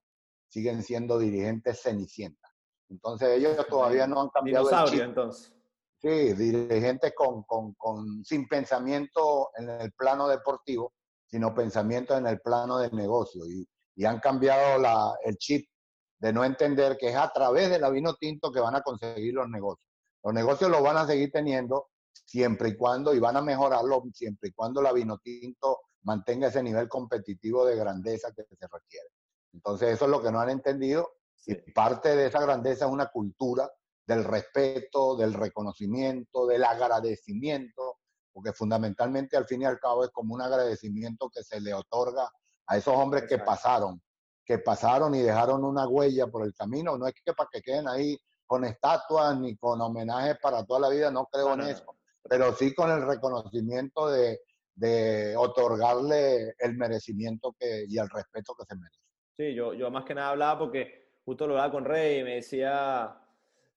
siguen 0.47 0.83
siendo 0.83 1.17
dirigentes 1.17 1.81
cenicientas. 1.81 2.51
Entonces 2.89 3.29
ellos 3.37 3.65
todavía 3.67 4.07
no 4.07 4.21
han 4.21 4.29
cambiado 4.29 4.69
el 4.69 4.85
chip. 4.85 5.01
entonces. 5.01 5.55
Sí, 6.01 6.33
dirigentes 6.33 7.13
con, 7.13 7.43
con, 7.43 7.73
con, 7.73 8.23
sin 8.23 8.47
pensamiento 8.47 9.49
en 9.57 9.69
el 9.69 9.91
plano 9.91 10.27
deportivo, 10.27 10.93
sino 11.27 11.53
pensamiento 11.53 12.17
en 12.17 12.25
el 12.25 12.39
plano 12.39 12.77
del 12.77 12.95
negocio. 12.95 13.45
Y, 13.45 13.67
y 13.95 14.05
han 14.05 14.19
cambiado 14.19 14.79
la, 14.79 15.13
el 15.25 15.37
chip 15.37 15.67
de 16.19 16.33
no 16.33 16.43
entender 16.43 16.97
que 16.97 17.09
es 17.09 17.15
a 17.15 17.29
través 17.29 17.69
de 17.69 17.79
la 17.79 17.89
vino 17.89 18.15
tinto 18.15 18.51
que 18.51 18.59
van 18.59 18.75
a 18.75 18.81
conseguir 18.81 19.33
los 19.33 19.49
negocios. 19.49 19.87
Los 20.23 20.33
negocios 20.33 20.69
los 20.69 20.83
van 20.83 20.97
a 20.97 21.07
seguir 21.07 21.31
teniendo 21.31 21.87
siempre 22.25 22.69
y 22.69 22.77
cuando, 22.77 23.13
y 23.13 23.19
van 23.19 23.37
a 23.37 23.41
mejorarlo 23.41 24.03
siempre 24.13 24.49
y 24.49 24.51
cuando 24.51 24.81
la 24.81 24.91
vino 24.91 25.17
tinto 25.19 25.79
mantenga 26.03 26.47
ese 26.47 26.61
nivel 26.61 26.87
competitivo 26.89 27.65
de 27.65 27.75
grandeza 27.75 28.31
que 28.35 28.43
se 28.43 28.67
requiere. 28.67 29.07
Entonces 29.53 29.93
eso 29.93 30.05
es 30.05 30.11
lo 30.11 30.21
que 30.21 30.31
no 30.31 30.39
han 30.39 30.49
entendido 30.49 31.09
y 31.45 31.55
parte 31.55 32.15
de 32.15 32.27
esa 32.27 32.41
grandeza 32.41 32.85
es 32.85 32.91
una 32.91 33.07
cultura 33.07 33.69
del 34.05 34.23
respeto, 34.23 35.15
del 35.15 35.33
reconocimiento, 35.33 36.45
del 36.45 36.63
agradecimiento, 36.63 37.97
porque 38.33 38.53
fundamentalmente 38.53 39.37
al 39.37 39.45
fin 39.45 39.61
y 39.61 39.65
al 39.65 39.79
cabo 39.79 40.03
es 40.03 40.11
como 40.11 40.33
un 40.33 40.41
agradecimiento 40.41 41.29
que 41.29 41.43
se 41.43 41.61
le 41.61 41.73
otorga 41.73 42.29
a 42.67 42.77
esos 42.77 42.95
hombres 42.95 43.23
que 43.27 43.37
pasaron 43.37 44.01
que 44.49 44.57
pasaron 44.57 45.13
y 45.13 45.21
dejaron 45.21 45.63
una 45.63 45.87
huella 45.87 46.25
por 46.25 46.43
el 46.43 46.55
camino. 46.55 46.97
No 46.97 47.05
es 47.05 47.13
que 47.23 47.33
para 47.33 47.47
que 47.53 47.61
queden 47.61 47.87
ahí 47.87 48.17
con 48.47 48.65
estatuas 48.65 49.39
ni 49.39 49.55
con 49.55 49.79
homenajes 49.79 50.39
para 50.41 50.65
toda 50.65 50.79
la 50.79 50.89
vida, 50.89 51.11
no 51.11 51.27
creo 51.31 51.53
en 51.53 51.61
eso, 51.61 51.95
pero 52.27 52.51
sí 52.53 52.73
con 52.73 52.89
el 52.89 53.05
reconocimiento 53.05 54.09
de, 54.09 54.39
de 54.73 55.37
otorgarle 55.37 56.55
el 56.57 56.75
merecimiento 56.77 57.55
que, 57.59 57.85
y 57.87 57.99
el 57.99 58.09
respeto 58.09 58.55
que 58.57 58.65
se 58.65 58.75
merece. 58.75 58.99
Sí, 59.37 59.53
yo, 59.53 59.75
yo 59.75 59.91
más 59.91 60.03
que 60.03 60.15
nada 60.15 60.31
hablaba 60.31 60.57
porque 60.57 61.11
justo 61.23 61.45
lo 61.45 61.53
hablaba 61.53 61.71
con 61.71 61.85
Rey 61.85 62.21
y 62.21 62.23
me 62.23 62.35
decía 62.37 63.21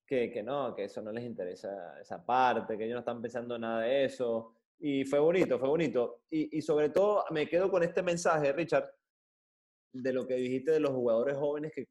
que, 0.06 0.32
que 0.32 0.42
no, 0.42 0.74
que 0.74 0.84
eso 0.84 1.02
no 1.02 1.12
les 1.12 1.24
interesa 1.24 2.00
esa 2.00 2.24
parte, 2.24 2.78
que 2.78 2.84
ellos 2.84 2.94
no 2.94 3.00
están 3.00 3.20
pensando 3.20 3.58
nada 3.58 3.82
de 3.82 4.06
eso. 4.06 4.54
Y 4.78 5.04
fue 5.04 5.18
bonito, 5.18 5.58
fue 5.58 5.68
bonito. 5.68 6.22
Y, 6.30 6.56
y 6.56 6.62
sobre 6.62 6.88
todo 6.88 7.26
me 7.28 7.46
quedo 7.46 7.70
con 7.70 7.82
este 7.82 8.02
mensaje, 8.02 8.54
Richard, 8.54 8.90
de 9.92 10.12
lo 10.12 10.26
que 10.26 10.34
dijiste 10.34 10.72
de 10.72 10.80
los 10.80 10.92
jugadores 10.92 11.36
jóvenes 11.36 11.72
que, 11.74 11.88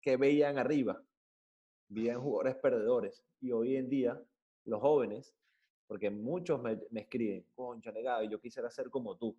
que 0.00 0.16
veían 0.16 0.58
arriba, 0.58 1.02
veían 1.88 2.20
jugadores 2.20 2.56
perdedores. 2.56 3.24
Y 3.40 3.52
hoy 3.52 3.76
en 3.76 3.88
día, 3.88 4.20
los 4.64 4.80
jóvenes, 4.80 5.34
porque 5.86 6.10
muchos 6.10 6.60
me, 6.60 6.78
me 6.90 7.00
escriben, 7.02 7.46
concha, 7.54 7.92
Gaby, 7.92 8.28
yo 8.28 8.40
quisiera 8.40 8.70
ser 8.70 8.90
como 8.90 9.16
tú. 9.16 9.36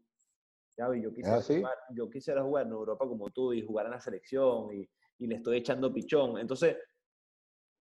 Gaby, 0.78 1.02
yo 1.02 1.14
quisiera, 1.14 1.42
jugar, 1.42 1.78
yo 1.94 2.10
quisiera 2.10 2.44
jugar 2.44 2.66
en 2.66 2.72
Europa 2.72 3.06
como 3.06 3.30
tú 3.30 3.54
y 3.54 3.62
jugar 3.62 3.88
en 3.88 3.92
la 3.92 4.00
selección 4.00 4.74
y, 4.74 4.90
y 5.20 5.28
le 5.28 5.36
estoy 5.36 5.58
echando 5.58 5.94
pichón. 5.94 6.38
Entonces, 6.40 6.78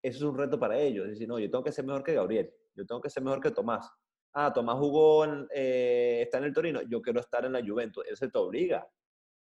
eso 0.01 0.17
es 0.17 0.23
un 0.23 0.37
reto 0.37 0.59
para 0.59 0.79
ellos. 0.79 1.05
Es 1.05 1.11
decir, 1.11 1.27
no, 1.27 1.37
yo 1.37 1.49
tengo 1.49 1.63
que 1.63 1.71
ser 1.71 1.85
mejor 1.85 2.03
que 2.03 2.15
Gabriel, 2.15 2.51
yo 2.75 2.85
tengo 2.85 2.99
que 2.99 3.09
ser 3.09 3.21
mejor 3.21 3.39
que 3.39 3.51
Tomás. 3.51 3.89
Ah, 4.33 4.51
Tomás 4.51 4.77
jugó, 4.77 5.25
eh, 5.53 6.21
está 6.23 6.39
en 6.39 6.45
el 6.45 6.53
Torino, 6.53 6.81
yo 6.81 7.01
quiero 7.01 7.19
estar 7.19 7.45
en 7.45 7.53
la 7.53 7.65
Juventus. 7.65 8.03
Eso 8.07 8.27
te 8.29 8.37
obliga 8.37 8.87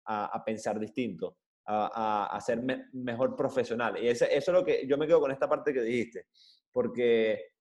a, 0.05 0.43
pensar 0.45 0.79
distinto, 0.79 1.37
a, 1.67 2.27
a, 2.35 2.41
ser 2.41 2.63
mejor 2.93 3.37
profesional. 3.37 4.03
Y 4.03 4.09
eso 4.09 4.25
es 4.25 4.49
lo 4.49 4.65
que 4.65 4.87
yo 4.87 4.99
me 4.99 5.07
quedo 5.07 5.21
con 5.21 5.31
esta 5.31 5.49
parte 5.49 5.73
que 5.73 5.83
dijiste, 5.83 6.27
porque 6.71 7.53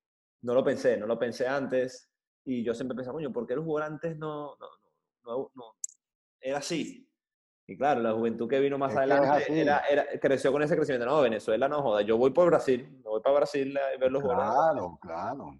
no 0.41 0.53
lo 0.53 0.63
pensé, 0.63 0.97
no 0.97 1.05
lo 1.05 1.19
pensé 1.19 1.47
antes 1.47 2.11
y 2.43 2.63
yo 2.63 2.73
siempre 2.73 2.95
pensaba, 2.95 3.15
coño, 3.15 3.31
¿por 3.31 3.45
qué 3.45 3.53
el 3.53 3.59
jugador 3.59 3.91
antes 3.91 4.17
no, 4.17 4.55
no, 4.57 4.67
no, 5.25 5.51
no, 5.53 5.63
era 6.39 6.57
así? 6.57 7.07
Y 7.67 7.77
claro, 7.77 8.01
la 8.01 8.13
juventud 8.13 8.49
que 8.49 8.59
vino 8.59 8.77
más 8.77 8.95
adelante 8.95 9.61
era, 9.61 9.79
era, 9.89 10.05
creció 10.19 10.51
con 10.51 10.61
ese 10.63 10.75
crecimiento. 10.75 11.05
No, 11.05 11.21
Venezuela 11.21 11.69
no 11.69 11.81
joda, 11.81 12.01
yo 12.01 12.17
voy 12.17 12.31
por 12.31 12.47
Brasil, 12.47 12.99
me 13.03 13.09
voy 13.09 13.21
para 13.21 13.37
Brasil 13.37 13.77
a 13.77 13.97
ver 13.97 14.11
los 14.11 14.23
jugadores. 14.23 14.51
Claro, 14.51 14.99
claro. 15.01 15.59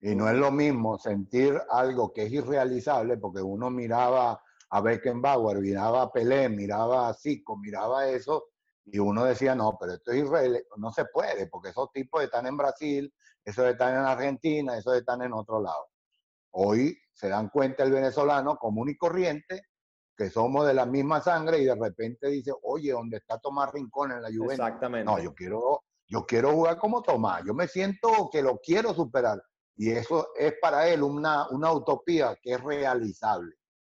Y 0.00 0.14
no 0.14 0.28
es 0.28 0.36
lo 0.36 0.50
mismo 0.50 0.98
sentir 0.98 1.58
algo 1.70 2.12
que 2.12 2.24
es 2.24 2.32
irrealizable, 2.32 3.18
porque 3.18 3.40
uno 3.40 3.70
miraba 3.70 4.42
a 4.74 4.80
Beckenbauer, 4.80 5.60
miraba 5.60 6.02
a 6.02 6.10
Pelé, 6.10 6.48
miraba 6.48 7.08
a 7.08 7.14
Zico, 7.14 7.56
miraba 7.56 8.08
eso, 8.08 8.48
y 8.84 8.98
uno 8.98 9.24
decía, 9.24 9.54
no, 9.54 9.76
pero 9.78 9.92
esto 9.92 10.10
es 10.10 10.24
Israel, 10.24 10.66
no 10.78 10.90
se 10.90 11.04
puede, 11.04 11.46
porque 11.46 11.68
esos 11.68 11.92
tipos 11.92 12.24
están 12.24 12.48
en 12.48 12.56
Brasil, 12.56 13.14
esos 13.44 13.66
están 13.66 13.94
en 13.94 14.00
Argentina, 14.00 14.76
esos 14.76 14.96
están 14.96 15.22
en 15.22 15.32
otro 15.32 15.62
lado. 15.62 15.86
Hoy 16.50 16.98
se 17.12 17.28
dan 17.28 17.50
cuenta 17.50 17.84
el 17.84 17.92
venezolano 17.92 18.56
común 18.56 18.88
y 18.88 18.96
corriente 18.96 19.62
que 20.16 20.28
somos 20.28 20.66
de 20.66 20.74
la 20.74 20.86
misma 20.86 21.20
sangre 21.20 21.58
y 21.58 21.66
de 21.66 21.76
repente 21.76 22.28
dice, 22.28 22.50
oye, 22.64 22.90
¿dónde 22.90 23.18
está 23.18 23.38
Tomás 23.38 23.72
Rincón 23.72 24.10
en 24.10 24.22
la 24.22 24.28
Juventus? 24.28 24.58
Exactamente. 24.58 25.04
No, 25.04 25.20
yo 25.20 25.34
quiero, 25.34 25.84
yo 26.08 26.26
quiero 26.26 26.50
jugar 26.50 26.78
como 26.78 27.00
Tomás, 27.00 27.44
yo 27.46 27.54
me 27.54 27.68
siento 27.68 28.28
que 28.32 28.42
lo 28.42 28.58
quiero 28.58 28.92
superar. 28.92 29.40
Y 29.76 29.92
eso 29.92 30.30
es 30.36 30.54
para 30.60 30.88
él 30.88 31.04
una, 31.04 31.48
una 31.50 31.72
utopía 31.72 32.36
que 32.42 32.54
es 32.54 32.60
realizable. 32.60 33.54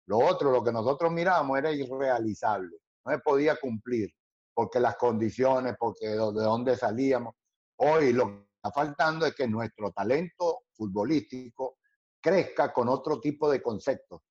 Lo 0.09 0.17
otro, 0.17 0.49
lo 0.49 0.63
que 0.63 0.71
nosotros 0.71 1.11
miramos 1.11 1.55
era 1.59 1.71
irrealizable, 1.71 2.77
no 3.05 3.11
se 3.11 3.19
podía 3.19 3.59
cumplir, 3.59 4.09
porque 4.55 4.79
las 4.79 4.95
condiciones, 4.95 5.75
porque 5.79 6.07
de 6.07 6.15
dónde 6.15 6.75
salíamos. 6.75 7.35
Hoy 7.77 8.11
lo 8.13 8.25
que 8.25 8.47
está 8.55 8.71
faltando 8.71 9.27
es 9.27 9.35
que 9.35 9.47
nuestro 9.47 9.91
talento 9.91 10.61
futbolístico 10.73 11.77
crezca 12.19 12.73
con 12.73 12.89
otro 12.89 13.21
tipo 13.21 13.51
de 13.51 13.61
conceptos. 13.61 14.21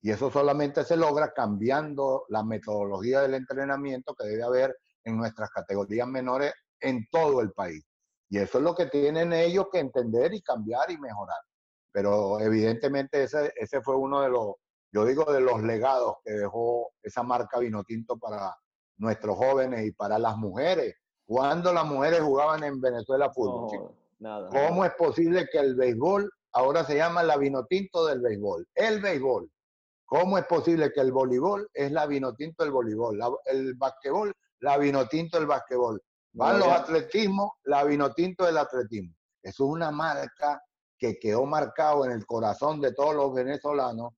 Y 0.00 0.12
eso 0.12 0.30
solamente 0.30 0.82
se 0.82 0.96
logra 0.96 1.34
cambiando 1.34 2.24
la 2.30 2.42
metodología 2.42 3.20
del 3.20 3.34
entrenamiento 3.34 4.14
que 4.14 4.28
debe 4.28 4.44
haber 4.44 4.78
en 5.04 5.18
nuestras 5.18 5.50
categorías 5.50 6.08
menores 6.08 6.54
en 6.80 7.06
todo 7.10 7.42
el 7.42 7.52
país. 7.52 7.84
Y 8.30 8.38
eso 8.38 8.56
es 8.56 8.64
lo 8.64 8.74
que 8.74 8.86
tienen 8.86 9.34
ellos 9.34 9.66
que 9.70 9.80
entender 9.80 10.32
y 10.32 10.40
cambiar 10.40 10.90
y 10.90 10.96
mejorar. 10.96 11.42
Pero 11.92 12.40
evidentemente 12.40 13.24
ese, 13.24 13.52
ese 13.56 13.82
fue 13.82 13.94
uno 13.94 14.22
de 14.22 14.30
los, 14.30 14.54
yo 14.92 15.04
digo, 15.04 15.24
de 15.32 15.40
los 15.40 15.62
legados 15.62 16.16
que 16.24 16.32
dejó 16.32 16.90
esa 17.02 17.22
marca 17.22 17.58
Vinotinto 17.58 18.18
para 18.18 18.56
nuestros 18.96 19.36
jóvenes 19.36 19.86
y 19.86 19.92
para 19.92 20.18
las 20.18 20.36
mujeres. 20.36 20.94
Cuando 21.26 21.72
las 21.72 21.84
mujeres 21.84 22.20
jugaban 22.20 22.64
en 22.64 22.80
Venezuela 22.80 23.30
fútbol, 23.30 23.94
¿Cómo 24.20 24.84
es 24.84 24.92
posible 24.94 25.48
que 25.50 25.58
el 25.58 25.76
béisbol 25.76 26.30
ahora 26.52 26.84
se 26.84 26.96
llama 26.96 27.22
la 27.22 27.36
Vinotinto 27.36 28.06
del 28.06 28.20
béisbol? 28.20 28.66
El 28.74 29.00
béisbol. 29.00 29.48
¿Cómo 30.04 30.38
es 30.38 30.46
posible 30.46 30.90
que 30.92 31.00
el 31.00 31.12
voleibol 31.12 31.68
es 31.72 31.92
la 31.92 32.06
Vinotinto 32.06 32.64
del 32.64 32.72
voleibol? 32.72 33.20
el 33.44 33.74
basquetbol, 33.74 34.32
la 34.60 34.78
Vinotinto 34.78 35.38
del 35.38 35.46
basquetbol. 35.46 36.02
Van 36.32 36.58
los 36.58 36.68
atletismos, 36.68 37.50
la 37.64 37.84
Vinotinto 37.84 38.46
del 38.46 38.58
atletismo. 38.58 39.14
Eso 39.42 39.64
es 39.64 39.70
una 39.70 39.90
marca 39.90 40.62
que 40.98 41.18
quedó 41.18 41.44
marcado 41.44 42.04
en 42.04 42.12
el 42.12 42.26
corazón 42.26 42.80
de 42.80 42.92
todos 42.92 43.14
los 43.14 43.32
venezolanos 43.34 44.14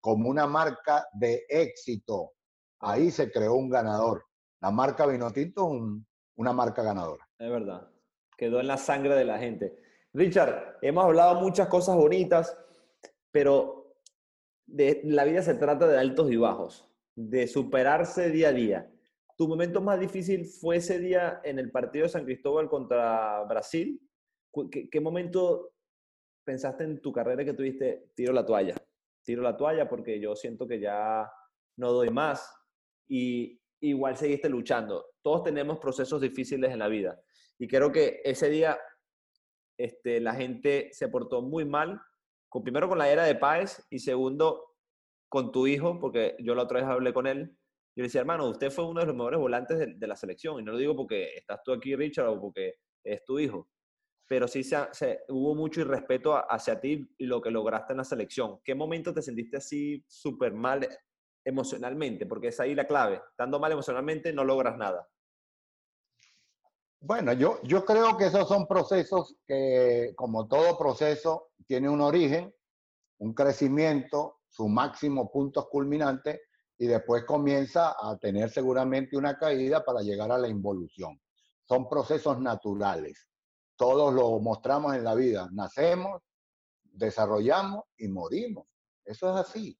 como 0.00 0.28
una 0.28 0.46
marca 0.46 1.06
de 1.12 1.44
éxito. 1.48 2.32
Ahí 2.80 3.10
se 3.10 3.30
creó 3.30 3.54
un 3.54 3.68
ganador. 3.68 4.24
La 4.60 4.70
marca 4.70 5.06
Vinotinto 5.06 5.74
es 5.74 5.82
una 6.36 6.52
marca 6.52 6.82
ganadora. 6.82 7.26
Es 7.38 7.50
verdad. 7.50 7.88
Quedó 8.36 8.60
en 8.60 8.66
la 8.66 8.76
sangre 8.76 9.14
de 9.14 9.24
la 9.24 9.38
gente. 9.38 9.78
Richard, 10.12 10.78
hemos 10.82 11.04
hablado 11.04 11.40
muchas 11.40 11.68
cosas 11.68 11.96
bonitas, 11.96 12.56
pero 13.30 13.94
de, 14.66 15.00
la 15.04 15.24
vida 15.24 15.42
se 15.42 15.54
trata 15.54 15.86
de 15.86 15.98
altos 15.98 16.30
y 16.30 16.36
bajos, 16.36 16.88
de 17.14 17.46
superarse 17.46 18.30
día 18.30 18.48
a 18.48 18.52
día. 18.52 18.90
¿Tu 19.36 19.48
momento 19.48 19.80
más 19.80 19.98
difícil 19.98 20.44
fue 20.46 20.76
ese 20.76 20.98
día 20.98 21.40
en 21.44 21.58
el 21.58 21.70
partido 21.70 22.04
de 22.04 22.10
San 22.10 22.24
Cristóbal 22.24 22.68
contra 22.68 23.42
Brasil? 23.44 24.00
¿Qué, 24.70 25.00
momento 25.00 25.72
pensaste 26.44 26.84
en 26.84 27.00
tu 27.00 27.12
carrera 27.12 27.44
que 27.44 27.54
tuviste, 27.54 28.10
tiro 28.14 28.32
la 28.32 28.44
toalla? 28.44 28.74
Tiro 29.24 29.42
la 29.42 29.56
toalla 29.56 29.88
porque 29.88 30.20
yo 30.20 30.34
siento 30.34 30.66
que 30.66 30.80
ya 30.80 31.30
no 31.76 31.92
doy 31.92 32.10
más 32.10 32.52
y 33.08 33.60
igual 33.80 34.16
seguiste 34.16 34.48
luchando. 34.48 35.06
Todos 35.22 35.44
tenemos 35.44 35.78
procesos 35.78 36.20
difíciles 36.20 36.72
en 36.72 36.78
la 36.78 36.88
vida 36.88 37.20
y 37.58 37.68
creo 37.68 37.92
que 37.92 38.20
ese 38.24 38.48
día 38.48 38.78
este, 39.78 40.20
la 40.20 40.34
gente 40.34 40.90
se 40.92 41.08
portó 41.08 41.42
muy 41.42 41.64
mal, 41.64 42.00
primero 42.62 42.88
con 42.88 42.98
la 42.98 43.10
era 43.10 43.24
de 43.24 43.34
Páez 43.34 43.86
y 43.90 43.98
segundo 43.98 44.74
con 45.28 45.52
tu 45.52 45.66
hijo, 45.66 45.98
porque 46.00 46.36
yo 46.40 46.54
la 46.54 46.64
otra 46.64 46.80
vez 46.80 46.88
hablé 46.88 47.12
con 47.12 47.26
él 47.26 47.56
yo 47.96 48.02
le 48.02 48.06
decía, 48.06 48.20
hermano, 48.20 48.48
usted 48.48 48.70
fue 48.70 48.86
uno 48.86 49.00
de 49.00 49.06
los 49.06 49.16
mejores 49.16 49.40
volantes 49.40 49.78
de, 49.98 50.06
la 50.06 50.14
selección. 50.14 50.60
Y 50.60 50.62
no 50.62 50.72
lo 50.72 50.78
digo 50.78 50.94
porque 50.94 51.34
estás 51.34 51.60
tú 51.64 51.72
aquí, 51.72 51.96
Richard, 51.96 52.28
o 52.28 52.40
porque 52.40 52.76
es 53.04 53.24
tu 53.24 53.38
hijo. 53.38 53.68
Pero 54.30 54.46
sí 54.46 54.62
se, 54.62 55.24
hubo 55.26 55.56
mucho 55.56 55.80
irrespeto 55.80 56.36
hacia 56.36 56.80
ti 56.80 57.04
y 57.18 57.26
lo 57.26 57.42
que 57.42 57.50
lograste 57.50 57.94
en 57.94 57.96
la 57.96 58.04
selección. 58.04 58.60
¿Qué 58.62 58.76
momento 58.76 59.12
te 59.12 59.22
sentiste 59.22 59.56
así 59.56 60.04
súper 60.06 60.54
mal 60.54 60.88
emocionalmente? 61.44 62.26
Porque 62.26 62.46
es 62.46 62.60
ahí 62.60 62.76
la 62.76 62.86
clave. 62.86 63.20
Estando 63.28 63.58
mal 63.58 63.72
emocionalmente 63.72 64.32
no 64.32 64.44
logras 64.44 64.78
nada. 64.78 65.08
Bueno, 67.00 67.32
yo, 67.32 67.60
yo 67.64 67.84
creo 67.84 68.16
que 68.16 68.26
esos 68.26 68.46
son 68.46 68.68
procesos 68.68 69.34
que, 69.48 70.12
como 70.14 70.46
todo 70.46 70.78
proceso, 70.78 71.48
tiene 71.66 71.88
un 71.88 72.00
origen, 72.00 72.54
un 73.18 73.34
crecimiento, 73.34 74.42
su 74.46 74.68
máximo 74.68 75.28
punto 75.32 75.68
culminante 75.68 76.42
y 76.78 76.86
después 76.86 77.24
comienza 77.24 77.96
a 78.00 78.16
tener 78.16 78.48
seguramente 78.50 79.16
una 79.16 79.36
caída 79.36 79.84
para 79.84 80.02
llegar 80.02 80.30
a 80.30 80.38
la 80.38 80.46
involución. 80.46 81.20
Son 81.64 81.88
procesos 81.88 82.38
naturales. 82.38 83.29
Todos 83.80 84.12
lo 84.12 84.38
mostramos 84.40 84.94
en 84.94 85.04
la 85.04 85.14
vida. 85.14 85.48
Nacemos, 85.52 86.20
desarrollamos 86.82 87.84
y 87.96 88.08
morimos. 88.08 88.66
Eso 89.02 89.30
es 89.30 89.36
así. 89.36 89.74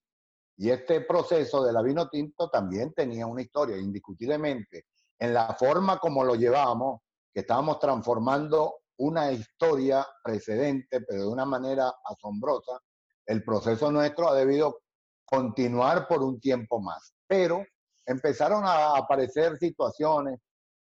Y 0.57 0.71
este 0.71 1.03
proceso 1.03 1.63
de 1.63 1.71
la 1.71 1.83
vino 1.83 2.09
tinto 2.09 2.49
también 2.49 2.95
tenía 2.95 3.27
una 3.27 3.43
historia, 3.43 3.77
indiscutiblemente. 3.77 4.87
En 5.19 5.35
la 5.35 5.53
forma 5.53 5.99
como 5.99 6.25
lo 6.25 6.35
llevamos, 6.35 7.03
que 7.31 7.41
estábamos 7.41 7.79
transformando 7.79 8.77
una 8.97 9.33
historia 9.33 10.07
precedente, 10.25 11.03
pero 11.03 11.21
de 11.21 11.29
una 11.29 11.45
manera 11.45 11.93
asombrosa, 12.03 12.81
el 13.27 13.45
proceso 13.45 13.93
nuestro 13.93 14.31
ha 14.31 14.35
debido 14.35 14.81
continuar 15.27 16.09
por 16.09 16.23
un 16.23 16.41
tiempo 16.41 16.81
más. 16.81 17.13
Pero 17.27 17.67
empezaron 18.07 18.65
a 18.65 18.97
aparecer 18.97 19.59
situaciones, 19.59 20.41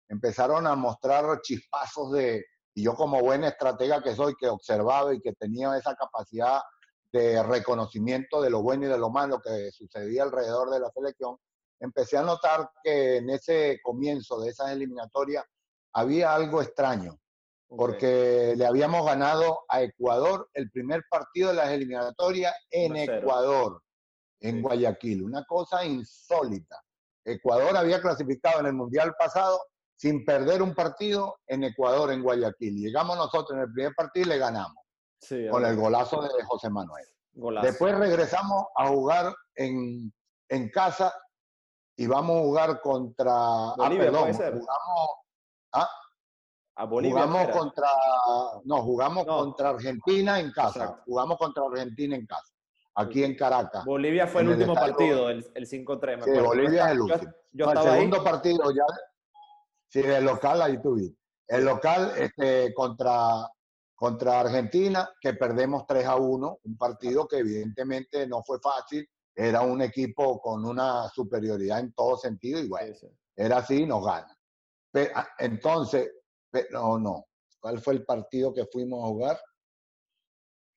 empezaron 0.08 0.68
a 0.68 0.76
mostrar 0.76 1.40
chispazos 1.40 2.12
de, 2.12 2.44
y 2.78 2.84
yo 2.84 2.94
como 2.94 3.20
buena 3.20 3.48
estratega 3.48 4.00
que 4.00 4.14
soy, 4.14 4.36
que 4.36 4.46
observaba 4.46 5.12
y 5.12 5.20
que 5.20 5.32
tenía 5.32 5.76
esa 5.76 5.96
capacidad 5.96 6.60
de 7.12 7.42
reconocimiento 7.42 8.40
de 8.40 8.50
lo 8.50 8.62
bueno 8.62 8.86
y 8.86 8.88
de 8.88 8.96
lo 8.96 9.10
malo 9.10 9.40
que 9.40 9.72
sucedía 9.72 10.22
alrededor 10.22 10.70
de 10.70 10.78
la 10.78 10.88
selección, 10.92 11.38
empecé 11.80 12.18
a 12.18 12.22
notar 12.22 12.70
que 12.84 13.16
en 13.16 13.30
ese 13.30 13.80
comienzo 13.82 14.38
de 14.38 14.50
esas 14.50 14.70
eliminatorias 14.70 15.44
había 15.92 16.32
algo 16.32 16.62
extraño, 16.62 17.18
porque 17.66 18.55
le 18.56 18.64
habíamos 18.64 19.05
ganado 19.05 19.64
a 19.68 19.82
Ecuador 19.82 20.48
el 20.55 20.70
primer 20.70 21.02
partido 21.10 21.48
de 21.48 21.56
las 21.56 21.70
eliminatorias 21.70 22.55
en 22.70 22.94
Ecuador 22.94 23.82
en 24.38 24.62
Guayaquil, 24.62 25.24
una 25.24 25.44
cosa 25.46 25.84
insólita. 25.84 26.80
Ecuador 27.24 27.76
había 27.76 28.00
clasificado 28.00 28.60
en 28.60 28.66
el 28.66 28.74
Mundial 28.74 29.16
pasado 29.18 29.60
sin 29.98 30.24
perder 30.24 30.62
un 30.62 30.74
partido 30.74 31.40
en 31.48 31.64
Ecuador, 31.64 32.12
en 32.12 32.22
Guayaquil. 32.22 32.76
Llegamos 32.76 33.16
nosotros 33.16 33.50
en 33.58 33.64
el 33.64 33.72
primer 33.72 33.94
partido 33.96 34.26
y 34.26 34.28
le 34.28 34.38
ganamos, 34.38 34.84
con 35.50 35.66
el 35.66 35.76
golazo 35.76 36.22
de 36.22 36.44
José 36.44 36.70
Manuel. 36.70 37.04
Después 37.62 37.98
regresamos 37.98 38.66
a 38.76 38.86
jugar 38.86 39.34
en, 39.56 40.12
casa 40.72 41.12
y 41.96 42.06
vamos 42.06 42.36
a 42.36 42.40
jugar 42.40 42.80
contra... 42.80 43.32
Ah, 43.32 43.74
Bolivia, 43.76 44.04
perdón, 44.04 44.32
jugamos... 44.32 45.10
¿ah? 45.72 45.90
A 46.76 46.84
Bolivia. 46.84 47.22
Jugamos 47.26 47.56
contra... 47.56 47.88
No, 48.64 48.82
jugamos 48.82 49.24
contra 49.26 49.70
Argentina 49.70 50.38
en 50.38 50.52
casa. 50.52 51.02
Jugamos 51.06 51.38
contra 51.38 51.64
Argentina 51.64 52.14
en 52.14 52.24
casa 52.24 52.54
aquí 52.94 53.24
en 53.24 53.36
Caracas. 53.36 53.84
Bolivia 53.84 54.26
fue 54.26 54.42
el 54.42 54.48
último 54.50 54.74
partido, 54.74 55.30
el, 55.30 55.44
5-3. 55.54 56.22
Sí, 56.22 56.30
Bolivia 56.40 56.86
es 56.86 56.92
el 56.92 57.00
último. 57.00 57.32
Yo, 57.52 57.72
el 57.72 57.78
segundo 57.78 58.22
partido 58.22 58.70
ya. 58.72 58.84
Sí, 59.89 60.01
el 60.01 60.24
local 60.24 60.62
ahí 60.62 60.81
tuviste. 60.81 61.19
El 61.47 61.65
local 61.65 62.12
este, 62.19 62.74
contra, 62.74 63.48
contra 63.94 64.40
Argentina, 64.40 65.09
que 65.20 65.32
perdemos 65.32 65.86
3 65.86 66.06
a 66.06 66.16
1, 66.16 66.59
un 66.62 66.77
partido 66.77 67.27
que 67.27 67.39
evidentemente 67.39 68.27
no 68.27 68.43
fue 68.43 68.59
fácil. 68.60 69.09
Era 69.35 69.62
un 69.62 69.81
equipo 69.81 70.40
con 70.40 70.65
una 70.65 71.09
superioridad 71.09 71.81
en 71.81 71.93
todo 71.93 72.16
sentido 72.16 72.60
y 72.60 72.69
bueno, 72.69 72.94
era 73.35 73.59
así, 73.59 73.86
nos 73.86 74.05
gana. 74.05 74.36
Ah, 75.15 75.28
entonces, 75.39 76.10
no, 76.70 76.98
no. 76.98 77.27
¿Cuál 77.60 77.81
fue 77.81 77.94
el 77.94 78.05
partido 78.05 78.52
que 78.52 78.66
fuimos 78.66 79.02
a 79.02 79.09
jugar? 79.09 79.40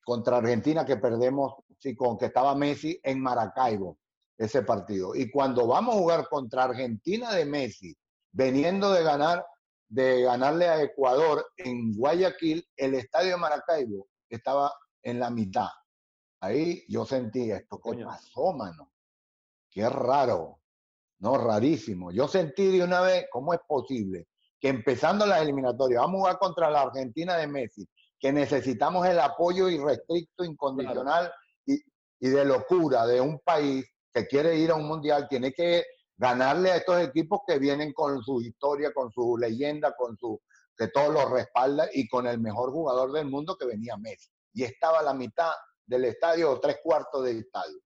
Contra 0.04 0.38
Argentina 0.38 0.86
que 0.86 0.98
perdemos 0.98 1.54
sí, 1.80 1.96
con 1.96 2.18
que 2.18 2.26
estaba 2.26 2.56
Messi 2.56 3.00
en 3.04 3.20
Maracaibo, 3.20 3.98
ese 4.38 4.62
partido. 4.62 5.16
Y 5.16 5.30
cuando 5.32 5.68
vamos 5.68 5.96
a 5.96 6.00
jugar 6.00 6.28
contra 6.30 6.66
Argentina 6.66 7.34
de 7.34 7.46
Messi, 7.46 7.96
veniendo 8.32 8.92
de 8.92 9.04
ganar, 9.04 9.46
de 9.88 10.24
ganarle 10.24 10.68
a 10.68 10.82
Ecuador 10.82 11.46
en 11.58 11.94
Guayaquil, 11.94 12.66
el 12.76 12.96
estadio 12.96 13.32
de 13.32 13.38
Maracaibo 13.38 14.08
estaba 14.30 14.74
en 15.04 15.20
la 15.20 15.30
mitad. 15.30 15.68
Ahí 16.40 16.84
yo 16.88 17.06
sentí 17.06 17.52
esto, 17.52 17.80
¿qué 17.80 18.04
pasó, 18.04 18.54
mano? 18.54 18.92
Qué 19.70 19.88
raro, 19.88 20.60
no, 21.20 21.38
rarísimo. 21.38 22.12
Yo 22.12 22.28
sentí 22.28 22.78
de 22.78 22.84
una 22.84 23.02
vez, 23.02 23.28
¿cómo 23.32 23.54
es 23.54 23.60
posible? 23.68 24.28
Que 24.60 24.70
empezando 24.70 25.26
las 25.26 25.42
eliminatorias, 25.42 26.02
vamos 26.02 26.16
a 26.16 26.20
jugar 26.20 26.40
contra 26.40 26.70
la 26.70 26.82
Argentina 26.82 27.38
de 27.38 27.48
Messi, 27.48 27.88
que 28.20 28.32
necesitamos 28.32 29.08
el 29.08 29.20
apoyo 29.20 29.70
irrestricto, 29.70 30.44
incondicional 30.44 31.32
y 31.66 32.30
de 32.30 32.46
locura 32.46 33.06
de 33.08 33.20
un 33.20 33.40
país 33.40 33.86
que 34.14 34.28
quiere 34.28 34.56
ir 34.56 34.72
a 34.72 34.76
un 34.76 34.88
mundial, 34.88 35.28
tiene 35.28 35.52
que 35.54 35.84
ganarle 36.22 36.70
a 36.70 36.76
estos 36.76 37.02
equipos 37.02 37.42
que 37.48 37.58
vienen 37.58 37.94
con 37.94 38.22
su 38.22 38.44
historia, 38.44 38.94
con 38.94 39.12
su 39.12 39.40
leyenda, 39.40 39.96
con 39.96 40.16
su 40.16 40.40
que 40.78 40.90
todo 40.90 41.12
lo 41.12 41.28
respalda 41.28 41.90
y 41.92 42.08
con 42.08 42.28
el 42.28 42.40
mejor 42.40 42.72
jugador 42.72 43.12
del 43.12 43.26
mundo 43.26 43.58
que 43.58 43.66
venía 43.66 43.98
Messi. 43.98 44.30
Y 44.54 44.64
estaba 44.64 45.00
a 45.00 45.04
la 45.04 45.16
mitad 45.16 45.52
del 45.84 46.06
estadio 46.06 46.52
o 46.52 46.60
tres 46.60 46.78
cuartos 46.84 47.26
del 47.26 47.40
estadio. 47.40 47.80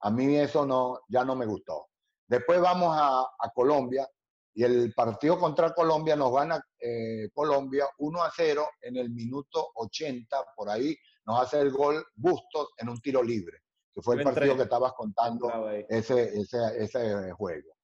a 0.00 0.10
mí 0.10 0.36
eso 0.36 0.66
no, 0.66 1.02
ya 1.08 1.24
no 1.24 1.36
me 1.36 1.46
gustó. 1.46 1.86
Después 2.26 2.60
vamos 2.60 2.96
a, 2.98 3.24
Colombia 3.54 4.08
y 4.52 4.64
el 4.64 4.92
partido 4.92 5.38
contra 5.38 5.72
Colombia 5.72 6.16
nos 6.16 6.32
gana 6.32 6.60
eh, 6.80 7.30
Colombia 7.32 7.86
1 7.98 8.22
a 8.22 8.32
0 8.34 8.68
en 8.80 8.96
el 8.96 9.10
minuto 9.10 9.70
80, 9.76 10.44
por 10.56 10.68
ahí 10.68 10.96
nos 11.24 11.40
hace 11.40 11.60
el 11.60 11.70
gol 11.70 12.04
Bustos 12.16 12.70
en 12.78 12.88
un 12.88 13.00
tiro 13.00 13.22
libre, 13.22 13.59
que 13.94 14.02
fue 14.02 14.16
el 14.16 14.22
partido 14.22 14.56
que 14.56 14.62
estabas 14.62 14.92
contando, 14.92 15.70
ese, 15.88 16.38
ese, 16.38 16.58
ese 16.78 17.32
juego. 17.32 17.74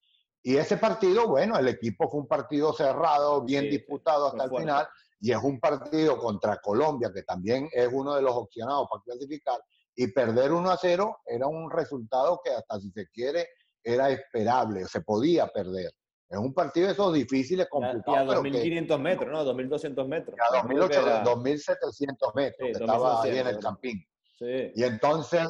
Y 0.42 0.56
ese 0.56 0.76
partido, 0.76 1.26
bueno, 1.26 1.58
el 1.58 1.66
equipo 1.66 2.08
fue 2.08 2.20
un 2.20 2.28
partido 2.28 2.72
cerrado, 2.72 3.42
bien 3.42 3.68
disputado 3.68 4.28
hasta 4.28 4.44
el 4.44 4.50
final, 4.50 4.88
y 5.20 5.32
es 5.32 5.38
un 5.42 5.58
partido 5.58 6.18
contra 6.18 6.60
Colombia, 6.60 7.10
que 7.12 7.24
también 7.24 7.68
es 7.72 7.88
uno 7.90 8.14
de 8.14 8.22
los 8.22 8.32
opcionados 8.34 8.86
para 8.88 9.02
clasificar, 9.02 9.60
y 9.96 10.06
perder 10.08 10.52
1 10.52 10.70
a 10.70 10.76
0 10.76 11.18
era 11.26 11.46
un 11.46 11.70
resultado 11.70 12.40
que 12.44 12.50
hasta 12.50 12.78
si 12.78 12.90
se 12.90 13.08
quiere 13.08 13.48
era 13.82 14.10
esperable, 14.10 14.84
se 14.86 15.00
podía 15.00 15.46
perder. 15.48 15.92
Es 16.28 16.38
un 16.38 16.52
partido 16.52 16.88
de 16.88 16.92
esos 16.92 17.14
difíciles, 17.14 17.68
complicados. 17.68 18.44
Y 18.44 18.48
a 18.48 18.60
2.500 18.62 18.98
metros, 18.98 19.30
¿no? 19.30 19.44
2.200 19.44 20.08
metros. 20.08 20.36
A 20.40 20.62
2.700 20.62 22.34
metros, 22.34 22.56
que 22.58 22.70
estaba 22.70 23.22
ahí 23.22 23.38
en 23.38 23.46
el 23.46 23.58
campín. 23.60 24.04
Sí. 24.36 24.72
Y 24.74 24.82
entonces, 24.82 25.48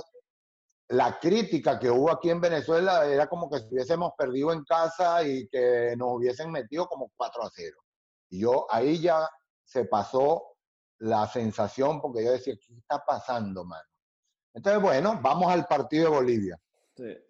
la 0.88 1.18
crítica 1.18 1.78
que 1.78 1.90
hubo 1.90 2.10
aquí 2.10 2.30
en 2.30 2.40
Venezuela 2.40 3.06
era 3.06 3.26
como 3.26 3.50
que 3.50 3.58
si 3.58 3.66
hubiésemos 3.72 4.12
perdido 4.16 4.52
en 4.52 4.64
casa 4.64 5.22
y 5.24 5.48
que 5.48 5.94
nos 5.96 6.08
hubiesen 6.14 6.50
metido 6.50 6.86
como 6.86 7.10
4 7.16 7.42
a 7.42 7.50
0. 7.52 7.76
Y 8.30 8.40
yo 8.40 8.66
ahí 8.70 9.00
ya 9.00 9.28
se 9.64 9.84
pasó 9.84 10.56
la 10.98 11.26
sensación 11.26 12.00
porque 12.00 12.24
yo 12.24 12.32
decía, 12.32 12.54
¿qué 12.54 12.74
está 12.74 13.04
pasando, 13.04 13.64
mano? 13.64 13.88
Entonces, 14.54 14.80
bueno, 14.80 15.18
vamos 15.22 15.52
al 15.52 15.66
partido 15.66 16.10
de 16.10 16.16
Bolivia. 16.16 16.60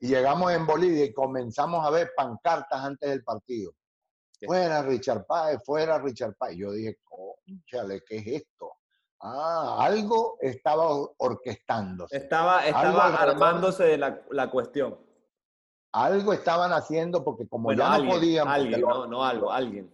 Y 0.01 0.09
llegamos 0.09 0.53
en 0.53 0.65
Bolivia 0.65 1.05
y 1.05 1.13
comenzamos 1.13 1.85
a 1.85 1.91
ver 1.91 2.13
pancartas 2.17 2.85
antes 2.85 3.09
del 3.11 3.25
partido. 3.25 3.73
Fuera 4.45 4.83
Richard 4.83 5.27
Páez, 5.27 5.59
fuera 5.65 5.99
Richard 5.99 6.37
Páez. 6.37 6.57
Yo 6.57 6.71
dije, 6.73 6.99
conchale, 7.03 8.03
¿qué 8.07 8.19
es 8.19 8.27
esto? 8.43 8.76
Ah, 9.21 9.77
algo 9.81 10.37
estaba 10.41 10.89
orquestándose. 11.19 12.17
Estaba, 12.17 12.67
estaba 12.67 13.15
armándose 13.15 13.85
de 13.85 13.99
la, 13.99 14.23
la, 14.31 14.51
cuestión. 14.51 14.99
Algo 15.93 16.33
estaban 16.33 16.73
haciendo 16.73 17.25
porque 17.25 17.49
como 17.49 17.73
ya 17.73 17.99
no 17.99 18.11
podían... 18.11 18.47
Alguien, 18.47 18.81
no, 18.83 19.07
no 19.07 19.25
algo, 19.25 19.51
alguien. 19.51 19.93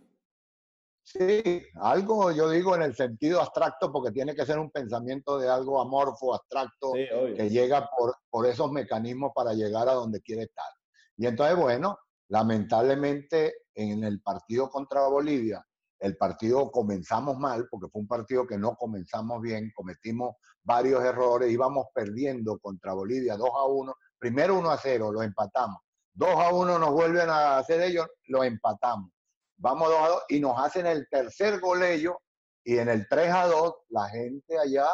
Sí, 1.04 1.62
algo 1.76 2.30
yo 2.30 2.48
digo 2.48 2.74
en 2.76 2.82
el 2.82 2.94
sentido 2.94 3.40
abstracto 3.40 3.92
porque 3.92 4.12
tiene 4.12 4.34
que 4.34 4.46
ser 4.46 4.58
un 4.58 4.70
pensamiento 4.70 5.38
de 5.38 5.48
algo 5.48 5.80
amorfo, 5.80 6.34
abstracto, 6.34 6.92
que 6.92 7.50
llega 7.50 7.90
por, 7.96 8.16
por 8.30 8.46
esos 8.46 8.70
mecanismos 8.70 9.32
para 9.34 9.52
llegar 9.52 9.88
a 9.88 9.94
donde 9.94 10.20
quiere 10.20 10.42
estar. 10.42 10.68
Y 11.16 11.26
entonces, 11.26 11.56
bueno, 11.56 11.98
lamentablemente 12.28 13.54
en 13.74 14.04
el 14.04 14.20
partido 14.20 14.70
contra 14.70 15.06
Bolivia, 15.08 15.64
el 16.02 16.16
partido 16.16 16.70
comenzamos 16.72 17.38
mal, 17.38 17.68
porque 17.70 17.88
fue 17.88 18.02
un 18.02 18.08
partido 18.08 18.44
que 18.44 18.58
no 18.58 18.74
comenzamos 18.74 19.40
bien, 19.40 19.70
cometimos 19.72 20.34
varios 20.64 21.02
errores, 21.04 21.50
íbamos 21.50 21.86
perdiendo 21.94 22.58
contra 22.58 22.92
Bolivia 22.92 23.36
2 23.36 23.48
a 23.48 23.64
1, 23.66 23.94
primero 24.18 24.58
1 24.58 24.70
a 24.70 24.76
0, 24.76 25.12
lo 25.12 25.22
empatamos, 25.22 25.78
2 26.14 26.28
a 26.28 26.52
1 26.52 26.78
nos 26.80 26.90
vuelven 26.90 27.30
a 27.30 27.58
hacer 27.58 27.80
ellos, 27.82 28.08
lo 28.26 28.42
empatamos. 28.42 29.12
Vamos 29.56 29.90
2 29.90 29.98
a 30.00 30.08
2 30.08 30.22
y 30.30 30.40
nos 30.40 30.58
hacen 30.58 30.86
el 30.86 31.06
tercer 31.08 31.60
golello 31.60 32.18
y 32.64 32.78
en 32.78 32.88
el 32.88 33.06
3 33.08 33.32
a 33.32 33.46
2 33.46 33.74
la 33.90 34.08
gente 34.08 34.58
allá 34.58 34.88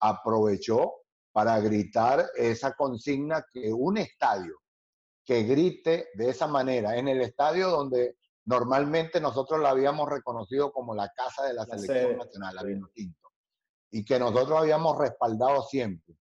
aprovechó 0.00 0.92
para 1.30 1.60
gritar 1.60 2.26
esa 2.34 2.72
consigna 2.72 3.44
que 3.52 3.72
un 3.72 3.96
estadio 3.96 4.56
que 5.24 5.44
grite 5.44 6.08
de 6.14 6.30
esa 6.30 6.48
manera, 6.48 6.96
en 6.96 7.06
el 7.06 7.20
estadio 7.20 7.70
donde 7.70 8.16
normalmente 8.48 9.20
nosotros 9.20 9.60
la 9.60 9.70
habíamos 9.70 10.08
reconocido 10.08 10.72
como 10.72 10.94
la 10.94 11.10
casa 11.10 11.44
de 11.44 11.52
la, 11.52 11.66
selección 11.66 12.16
nacional, 12.16 12.54
la 12.56 12.62
Vino 12.62 12.88
Tinto, 12.94 13.28
y 13.90 14.02
que 14.02 14.18
nosotros 14.18 14.58
habíamos 14.58 14.96
respaldado 14.96 15.62
siempre. 15.64 16.16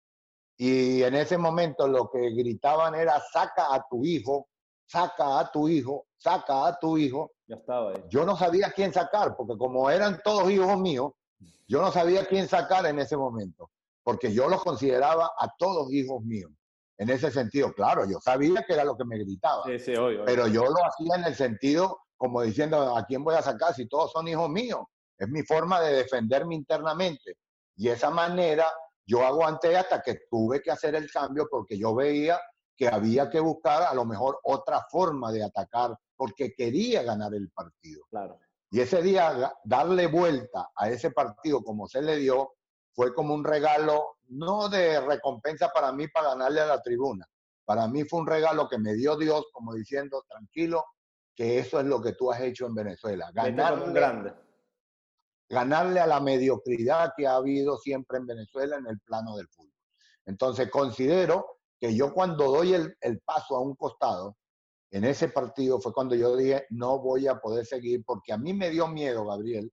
Y 0.58 1.04
en 1.04 1.16
ese 1.16 1.38
momento 1.38 1.88
lo 1.88 2.10
que 2.12 2.32
gritaban 2.32 2.96
era 2.96 3.22
saca 3.32 3.74
a 3.74 3.88
tu 3.90 4.04
hijo, 4.04 4.50
saca 4.86 5.40
a 5.40 5.50
tu 5.50 5.70
hijo, 5.70 6.08
saca 6.18 6.68
a 6.68 6.78
tu 6.78 6.98
hijo, 6.98 7.32
estaba 7.48 7.94
Yo 8.10 8.26
no 8.26 8.36
sabía 8.36 8.72
quién 8.72 8.92
sacar, 8.92 9.38
porque 9.38 9.58
como 9.58 9.90
eran 9.90 10.20
todos 10.22 10.52
hijos 10.52 10.78
míos, 10.78 11.14
yo 11.66 11.82
no 11.82 11.94
sabía 11.94 12.26
quién 12.26 12.50
sacar 12.50 12.86
en 12.88 13.00
ese 13.00 13.16
momento, 13.16 13.72
porque 14.04 14.34
yo 14.34 14.50
los 14.50 14.62
consideraba 14.62 15.32
a 15.40 15.48
todos 15.58 15.94
hijos 15.94 16.22
míos. 16.24 16.52
En 16.98 17.10
ese 17.10 17.32
sentido, 17.32 17.72
claro, 17.74 18.04
yo 18.06 18.20
sabía 18.20 18.64
que 18.64 18.74
era 18.74 18.84
lo 18.84 18.98
que 18.98 19.06
me 19.06 19.18
gritaba, 19.18 19.64
pero 20.26 20.48
yo 20.48 20.66
lo 20.66 20.84
hacía 20.84 21.16
en 21.16 21.24
el 21.26 21.36
sentido 21.36 22.00
como 22.18 22.42
diciendo, 22.42 22.96
¿a 22.96 23.06
quién 23.06 23.24
voy 23.24 23.36
a 23.36 23.42
sacar 23.42 23.74
si 23.74 23.88
todos 23.88 24.12
son 24.12 24.28
hijos 24.28 24.50
míos? 24.50 24.82
Es 25.18 25.30
mi 25.30 25.44
forma 25.44 25.80
de 25.82 25.94
defenderme 25.94 26.56
internamente. 26.56 27.38
Y 27.76 27.90
esa 27.90 28.10
manera 28.10 28.66
yo 29.06 29.26
aguanté 29.26 29.78
hasta 29.78 30.02
que 30.02 30.22
tuve 30.30 30.62
que 30.62 30.72
hacer 30.72 30.96
el 30.96 31.10
cambio 31.10 31.48
porque 31.50 31.78
yo 31.78 31.96
veía 31.96 32.40
que 32.76 32.88
había 32.88 33.30
que 33.30 33.40
buscar 33.40 33.84
a 33.84 33.94
lo 33.94 34.06
mejor 34.06 34.40
otra 34.44 34.86
forma 34.90 35.32
de 35.32 35.44
atacar 35.44 35.98
porque 36.16 36.54
quería 36.54 37.04
ganar 37.04 37.34
el 37.34 37.50
partido. 37.52 38.04
Claro. 38.10 38.40
Y 38.70 38.82
ese 38.82 39.02
día 39.02 39.54
darle 39.64 40.08
vuelta 40.08 40.70
a 40.76 40.90
ese 40.90 41.12
partido 41.12 41.64
como 41.64 41.88
se 41.88 42.02
le 42.02 42.18
dio 42.18 42.52
fue 42.94 43.14
como 43.14 43.34
un 43.34 43.44
regalo, 43.44 44.18
no 44.30 44.70
de 44.70 45.00
recompensa 45.00 45.70
para 45.70 45.92
mí 45.92 46.08
para 46.08 46.30
ganarle 46.30 46.62
a 46.62 46.66
la 46.66 46.82
tribuna. 46.82 47.26
Para 47.64 47.88
mí 47.88 48.04
fue 48.04 48.22
un 48.22 48.28
regalo 48.28 48.68
que 48.68 48.80
me 48.80 48.94
dio 48.94 49.16
Dios 49.18 49.46
como 49.54 49.74
diciendo, 49.74 50.24
tranquilo, 50.28 50.84
que 51.38 51.60
eso 51.60 51.80
es 51.80 51.86
lo 51.86 52.02
que 52.02 52.14
tú 52.14 52.32
has 52.32 52.42
hecho 52.42 52.66
en 52.66 52.74
Venezuela. 52.74 53.30
Ganarle, 53.32 53.94
grande. 53.94 54.34
ganarle 55.48 56.00
a 56.00 56.08
la 56.08 56.20
mediocridad 56.20 57.14
que 57.16 57.28
ha 57.28 57.36
habido 57.36 57.78
siempre 57.78 58.18
en 58.18 58.26
Venezuela 58.26 58.78
en 58.78 58.88
el 58.88 59.00
plano 59.02 59.38
del 59.38 59.48
fútbol. 59.48 59.72
Entonces 60.26 60.72
considero 60.72 61.60
que 61.80 61.96
yo 61.96 62.12
cuando 62.12 62.52
doy 62.52 62.74
el, 62.74 62.98
el 63.02 63.20
paso 63.20 63.56
a 63.56 63.62
un 63.62 63.76
costado, 63.76 64.36
en 64.90 65.04
ese 65.04 65.30
partido 65.30 65.80
fue 65.80 65.94
cuando 65.94 66.16
yo 66.16 66.36
dije, 66.36 66.66
no 66.72 66.98
voy 67.00 67.28
a 67.28 67.40
poder 67.40 67.68
seguir, 67.68 68.04
porque 68.04 68.34
a 68.34 68.38
mí 68.38 68.54
me 68.54 68.72
dio 68.72 68.88
miedo, 68.88 69.26
Gabriel, 69.26 69.72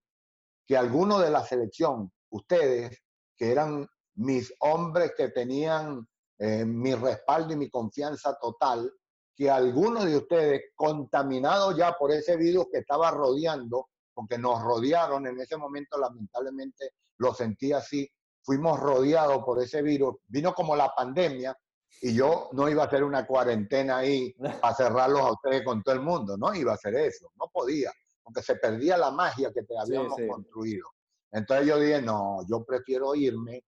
que 0.67 0.77
alguno 0.77 1.19
de 1.19 1.31
la 1.31 1.45
selección, 1.45 2.13
ustedes, 2.31 3.03
que 3.37 3.51
eran 3.51 3.89
mis 4.17 4.53
hombres 4.61 5.13
que 5.17 5.29
tenían 5.31 6.07
eh, 6.39 6.67
mi 6.67 6.95
respaldo 6.95 7.55
y 7.55 7.57
mi 7.57 7.71
confianza 7.71 8.37
total, 8.39 8.93
que 9.37 9.51
algunos 9.51 10.05
de 10.05 10.17
ustedes, 10.17 10.63
contaminados 10.75 11.77
ya 11.77 11.93
por 11.93 12.13
ese 12.13 12.37
virus 12.37 12.67
que 12.71 12.79
estaba 12.79 13.11
rodeando, 13.11 13.89
porque 14.13 14.39
nos 14.39 14.63
rodearon 14.63 15.27
en 15.27 15.41
ese 15.41 15.57
momento, 15.57 15.99
lamentablemente 15.99 16.91
lo 17.19 17.35
sentí 17.35 17.73
así, 17.73 18.09
fuimos 18.43 18.79
rodeados 18.79 19.45
por 19.45 19.63
ese 19.63 19.83
virus, 19.83 20.17
vino 20.29 20.55
como 20.55 20.77
la 20.77 20.93
pandemia, 20.95 21.57
y 22.01 22.15
yo 22.15 22.51
no 22.53 22.69
iba 22.69 22.83
a 22.83 22.87
hacer 22.87 23.03
una 23.03 23.27
cuarentena 23.27 23.99
ahí 23.99 24.35
para 24.61 24.75
cerrarlos 24.75 25.21
a 25.21 25.33
ustedes 25.33 25.65
con 25.65 25.83
todo 25.83 25.95
el 25.95 26.03
mundo, 26.03 26.37
no 26.37 26.55
iba 26.55 26.73
a 26.73 26.77
hacer 26.77 26.95
eso, 26.97 27.33
no 27.37 27.49
podía, 27.53 27.93
porque 28.23 28.43
se 28.43 28.57
perdía 28.57 28.97
la 28.97 29.11
magia 29.11 29.53
que 29.53 29.63
te 29.63 29.79
habíamos 29.79 30.19
construido. 30.29 30.89
Entonces 31.33 31.67
yo 31.67 31.79
dije, 31.79 32.01
no, 32.01 32.47
yo 32.49 32.65
prefiero 32.65 33.15
irme 33.15 33.65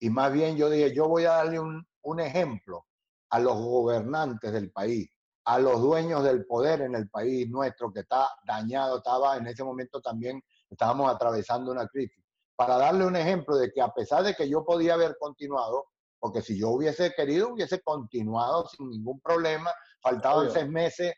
y 0.00 0.10
más 0.10 0.32
bien 0.32 0.56
yo 0.56 0.68
dije, 0.68 0.92
yo 0.92 1.06
voy 1.06 1.24
a 1.24 1.34
darle 1.34 1.60
un, 1.60 1.86
un 2.02 2.20
ejemplo 2.20 2.84
a 3.30 3.38
los 3.38 3.54
gobernantes 3.56 4.52
del 4.52 4.70
país, 4.70 5.08
a 5.44 5.58
los 5.58 5.80
dueños 5.80 6.24
del 6.24 6.46
poder 6.46 6.82
en 6.82 6.94
el 6.94 7.08
país 7.08 7.48
nuestro 7.48 7.92
que 7.92 8.00
está 8.00 8.28
dañado, 8.46 8.98
estaba 8.98 9.36
en 9.36 9.46
ese 9.46 9.64
momento 9.64 10.00
también, 10.00 10.42
estábamos 10.70 11.12
atravesando 11.12 11.72
una 11.72 11.86
crisis, 11.88 12.24
para 12.56 12.76
darle 12.76 13.04
un 13.04 13.16
ejemplo 13.16 13.56
de 13.56 13.72
que 13.72 13.82
a 13.82 13.92
pesar 13.92 14.22
de 14.22 14.34
que 14.34 14.48
yo 14.48 14.64
podía 14.64 14.94
haber 14.94 15.16
continuado, 15.18 15.86
porque 16.24 16.40
si 16.40 16.58
yo 16.58 16.70
hubiese 16.70 17.12
querido, 17.12 17.52
hubiese 17.52 17.82
continuado 17.82 18.66
sin 18.68 18.88
ningún 18.88 19.20
problema. 19.20 19.70
Faltaban 20.00 20.50
seis 20.50 20.66
meses, 20.66 21.12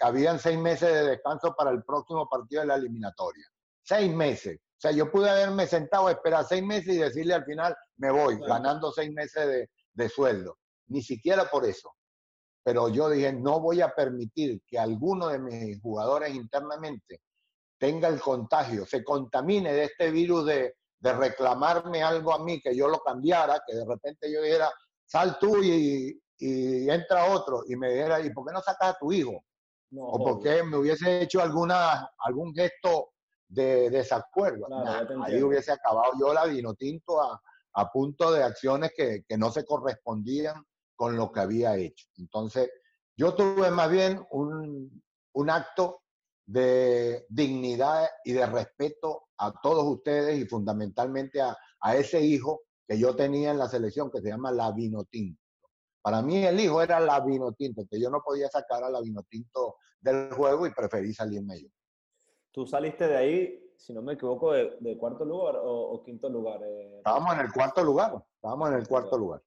habían 0.00 0.38
seis 0.38 0.58
meses 0.58 0.90
de 0.90 1.04
descanso 1.10 1.54
para 1.54 1.70
el 1.72 1.84
próximo 1.84 2.26
partido 2.26 2.62
de 2.62 2.68
la 2.68 2.76
eliminatoria. 2.76 3.44
Seis 3.82 4.10
meses. 4.10 4.58
O 4.58 4.80
sea, 4.80 4.92
yo 4.92 5.12
pude 5.12 5.28
haberme 5.28 5.66
sentado 5.66 6.06
a 6.06 6.12
esperar 6.12 6.46
seis 6.46 6.62
meses 6.62 6.94
y 6.94 6.96
decirle 6.96 7.34
al 7.34 7.44
final, 7.44 7.76
me 7.98 8.10
voy, 8.10 8.38
ganando 8.40 8.90
seis 8.92 9.12
meses 9.12 9.46
de, 9.46 9.70
de 9.92 10.08
sueldo. 10.08 10.56
Ni 10.88 11.02
siquiera 11.02 11.48
por 11.50 11.64
eso. 11.64 11.92
Pero 12.62 12.88
yo 12.88 13.08
dije, 13.08 13.32
no 13.32 13.60
voy 13.60 13.80
a 13.80 13.94
permitir 13.94 14.60
que 14.66 14.78
alguno 14.78 15.28
de 15.28 15.38
mis 15.38 15.80
jugadores 15.80 16.34
internamente 16.34 17.20
tenga 17.78 18.08
el 18.08 18.20
contagio, 18.20 18.84
se 18.86 19.04
contamine 19.04 19.72
de 19.72 19.84
este 19.84 20.10
virus 20.10 20.46
de, 20.46 20.74
de 20.98 21.12
reclamarme 21.12 22.02
algo 22.02 22.32
a 22.32 22.42
mí, 22.42 22.60
que 22.60 22.74
yo 22.74 22.88
lo 22.88 22.98
cambiara, 23.00 23.60
que 23.66 23.76
de 23.76 23.84
repente 23.84 24.32
yo 24.32 24.42
dijera, 24.42 24.70
sal 25.04 25.38
tú 25.38 25.62
y, 25.62 26.20
entra 26.38 27.32
otro, 27.32 27.62
y 27.66 27.76
me 27.76 27.90
dijera, 27.90 28.20
¿y 28.20 28.30
por 28.30 28.46
qué 28.46 28.52
no 28.52 28.60
sacas 28.60 28.94
a 28.94 28.98
tu 28.98 29.12
hijo? 29.12 29.44
o 29.98 30.18
por 30.18 30.42
qué 30.42 30.62
me 30.64 30.76
hubiese 30.76 31.22
hecho 31.22 31.40
alguna, 31.40 32.10
algún 32.18 32.52
gesto 32.52 33.10
de 33.48 33.88
desacuerdo. 33.88 34.66
ahí 35.22 35.40
hubiese 35.42 35.72
acabado 35.72 36.12
yo 36.18 36.34
la 36.34 36.44
vino 36.44 36.74
tinto 36.74 37.22
a, 37.22 37.40
punto 37.92 38.32
de 38.32 38.42
acciones 38.42 38.90
que, 38.96 39.22
que, 39.26 39.38
no 39.38 39.50
se 39.50 39.64
correspondían 39.64 40.56
con 40.96 41.16
lo 41.16 41.30
que 41.30 41.40
había 41.40 41.76
hecho. 41.76 42.06
Entonces, 42.16 42.70
yo 43.16 43.34
tuve 43.34 43.70
más 43.70 43.90
bien 43.90 44.20
un, 44.30 45.02
un 45.34 45.50
acto 45.50 46.02
de 46.46 47.26
dignidad 47.28 48.08
y 48.24 48.32
de 48.32 48.46
respeto 48.46 49.24
a 49.38 49.52
todos 49.60 49.84
ustedes 49.84 50.38
y 50.38 50.46
fundamentalmente 50.46 51.40
a, 51.40 51.56
a, 51.80 51.96
ese 51.96 52.20
hijo 52.20 52.62
que 52.86 52.98
yo 52.98 53.14
tenía 53.14 53.50
en 53.50 53.58
la 53.58 53.68
selección 53.68 54.10
que 54.10 54.20
se 54.20 54.28
llama 54.28 54.52
la 54.52 54.70
Vinotinto. 54.72 55.42
Para 56.00 56.22
mí 56.22 56.44
el 56.44 56.58
hijo 56.60 56.80
era 56.80 57.00
la 57.00 57.20
Vinotinto, 57.20 57.82
que 57.90 58.00
yo 58.00 58.10
no 58.10 58.22
podía 58.24 58.48
sacar 58.48 58.84
a 58.84 58.90
la 58.90 59.00
Vinotinto 59.00 59.76
del 60.00 60.32
juego 60.32 60.66
y 60.66 60.72
preferí 60.72 61.12
salirme 61.12 61.60
yo. 61.60 61.68
Tú 62.52 62.66
saliste 62.66 63.08
de 63.08 63.16
ahí, 63.16 63.72
si 63.76 63.92
no 63.92 64.02
me 64.02 64.14
equivoco, 64.14 64.52
de, 64.52 64.96
cuarto 64.98 65.24
lugar 65.24 65.56
o, 65.58 66.00
quinto 66.04 66.28
lugar. 66.28 66.60
Eh, 66.64 66.98
estábamos 66.98 67.34
en 67.34 67.40
el 67.40 67.52
cuarto 67.52 67.82
lugar, 67.82 68.24
estábamos 68.36 68.70
en 68.70 68.74
el 68.76 68.88
cuarto 68.88 69.18
lugar. 69.18 69.42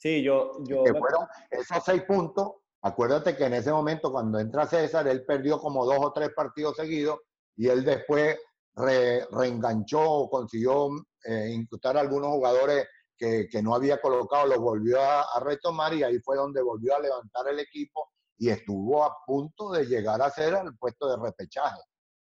Sí, 0.00 0.22
yo... 0.22 0.52
yo 0.64 0.82
que 0.82 0.94
fueron 0.94 1.26
esos 1.50 1.84
seis 1.84 2.02
puntos 2.02 2.54
Acuérdate 2.82 3.36
que 3.36 3.44
en 3.44 3.54
ese 3.54 3.70
momento, 3.70 4.10
cuando 4.10 4.38
entra 4.38 4.66
César, 4.66 5.06
él 5.06 5.24
perdió 5.26 5.60
como 5.60 5.84
dos 5.84 5.98
o 6.00 6.12
tres 6.12 6.30
partidos 6.34 6.76
seguidos 6.76 7.18
y 7.56 7.68
él 7.68 7.84
después 7.84 8.38
reenganchó, 8.74 10.28
consiguió 10.30 10.88
eh, 11.24 11.50
incrustar 11.50 11.98
a 11.98 12.00
algunos 12.00 12.30
jugadores 12.30 12.86
que, 13.18 13.48
no 13.62 13.74
había 13.74 14.00
colocado, 14.00 14.46
los 14.46 14.58
volvió 14.58 14.98
a, 14.98 15.26
retomar 15.40 15.92
y 15.92 16.02
ahí 16.02 16.18
fue 16.20 16.38
donde 16.38 16.62
volvió 16.62 16.96
a 16.96 17.00
levantar 17.00 17.48
el 17.48 17.58
equipo 17.58 18.08
y 18.38 18.48
estuvo 18.48 19.04
a 19.04 19.14
punto 19.26 19.70
de 19.72 19.84
llegar 19.84 20.22
a 20.22 20.30
ser 20.30 20.54
al 20.54 20.74
puesto 20.78 21.06
de 21.10 21.22
repechaje. 21.22 21.82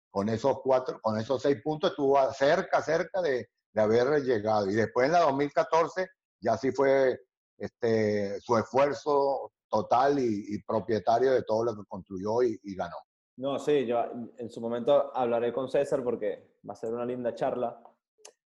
Con 0.09 0.27
esos 0.29 0.59
cuatro, 0.63 0.99
con 0.99 1.19
esos 1.19 1.39
seis 1.39 1.61
puntos 1.63 1.91
estuvo 1.91 2.19
cerca, 2.33 2.81
cerca 2.81 3.21
de, 3.21 3.47
de 3.71 3.81
haber 3.81 4.23
llegado. 4.23 4.67
Y 4.71 4.73
después 4.73 5.05
en 5.05 5.11
la 5.11 5.19
2014 5.19 6.07
ya 6.41 6.57
sí 6.57 6.71
fue 6.71 7.19
este, 7.57 8.39
su 8.41 8.57
esfuerzo 8.57 9.51
total 9.69 10.19
y, 10.19 10.61
propietario 10.63 11.31
de 11.31 11.43
todo 11.43 11.63
lo 11.65 11.75
que 11.75 11.87
construyó 11.87 12.43
y, 12.43 12.75
ganó. 12.75 12.95
No, 13.37 13.59
sí, 13.59 13.85
yo 13.85 14.03
en 14.37 14.49
su 14.49 14.61
momento 14.61 15.15
hablaré 15.15 15.53
con 15.53 15.69
César 15.69 16.03
porque 16.03 16.59
va 16.67 16.73
a 16.73 16.77
ser 16.77 16.93
una 16.93 17.05
linda 17.05 17.35
charla. 17.35 17.81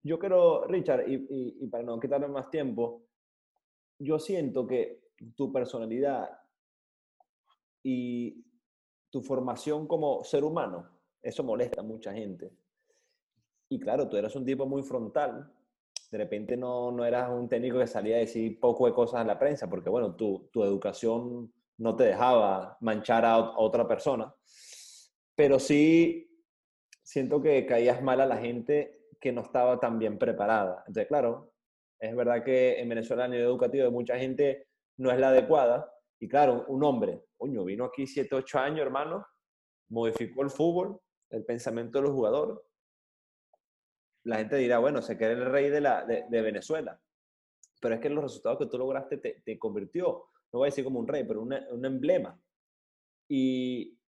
Yo 0.03 0.19
quiero, 0.19 0.65
Richard, 0.67 1.05
y, 1.09 1.67
para 1.69 1.85
no 1.85 1.99
quitarme 1.99 2.29
más 2.29 2.51
tiempo, 2.51 3.03
yo 3.99 4.19
siento 4.19 4.67
que 4.67 5.13
tu 5.35 5.53
personalidad 5.53 6.31
y 7.83 8.45
tu 9.11 9.23
formación 9.23 9.87
como 9.87 10.23
ser 10.23 10.45
humano, 10.45 10.89
eso 11.21 11.43
molesta 11.43 11.81
a 11.81 11.85
mucha 11.85 12.13
gente. 12.13 12.53
Y 13.69 13.79
claro, 13.81 14.09
tú 14.09 14.17
eras 14.17 14.35
un 14.37 14.45
tipo 14.45 14.67
muy 14.67 14.83
frontal, 14.83 15.53
de 16.11 16.19
repente 16.19 16.57
no, 16.57 16.91
no 16.91 17.05
eras 17.05 17.31
un 17.31 17.49
técnico 17.49 17.79
que 17.79 17.87
salía 17.87 18.17
a 18.17 18.21
decir 18.21 18.59
poco 18.59 18.87
de 18.87 18.95
cosas 18.95 19.21
a 19.21 19.25
la 19.25 19.39
prensa, 19.39 19.69
porque 19.69 19.91
bueno, 19.91 20.15
tu, 20.15 20.49
tu 20.53 20.65
educación 20.65 21.53
no 21.79 21.97
te 21.97 22.05
dejaba 22.05 22.77
manchar 22.81 23.25
a, 23.25 23.39
otra 23.39 23.87
persona, 23.87 24.35
pero 25.35 25.59
sí 25.59 26.31
siento 27.03 27.41
que 27.41 27.67
caías 27.67 28.03
mal 28.03 28.21
a 28.21 28.27
la 28.27 28.39
gente 28.39 29.07
que 29.21 29.33
no 29.33 29.43
estaba 29.43 29.79
tan 29.79 29.99
bien 29.99 30.19
preparada. 30.19 30.85
Entonces, 30.87 31.07
claro, 31.09 31.53
es 31.99 32.15
verdad 32.15 32.45
que 32.45 32.81
en 32.81 32.89
Venezuela 32.89 33.25
el 33.27 33.33
nivel 33.33 33.47
educativo 33.47 33.85
de 33.85 33.91
mucha 33.91 34.19
gente 34.19 34.69
no 34.97 35.11
es 35.11 35.19
la 35.19 35.29
adecuada, 35.29 35.93
y 36.21 36.29
claro, 36.29 36.65
un 36.69 36.83
hombre, 36.83 37.23
coño, 37.37 37.65
vino 37.65 37.85
aquí 37.85 38.07
7, 38.07 38.35
8 38.35 38.59
años, 38.59 38.81
hermano, 38.81 39.25
modificó 39.89 40.43
el 40.43 40.51
fútbol, 40.51 41.01
el 41.31 41.45
pensamiento 41.45 41.99
de 41.99 42.03
los 42.03 42.13
jugadores, 42.13 42.59
la 44.29 44.37
gente 44.37 44.57
dirá, 44.57 44.79
bueno, 44.79 45.01
se 45.01 45.17
cree 45.17 45.33
el 45.33 45.47
rey 45.47 45.71
de, 45.71 45.81
la, 45.81 46.05
de, 46.05 46.43
Venezuela. 46.43 47.01
Pero 47.81 47.95
es 47.95 48.01
que 48.01 48.11
los 48.11 48.23
resultados 48.23 48.59
que 48.59 48.67
tú 48.67 48.77
lograste 48.77 49.17
te, 49.17 49.41
te 49.43 49.59
convirtió, 49.59 50.27
no 50.53 50.59
voy 50.59 50.67
a 50.67 50.71
decir 50.71 50.85
como 50.85 51.01
un 51.01 51.09
rey, 51.09 51.25
pero 51.25 51.41
un 51.41 51.85
emblema. 51.87 52.39
Y, 53.27 53.99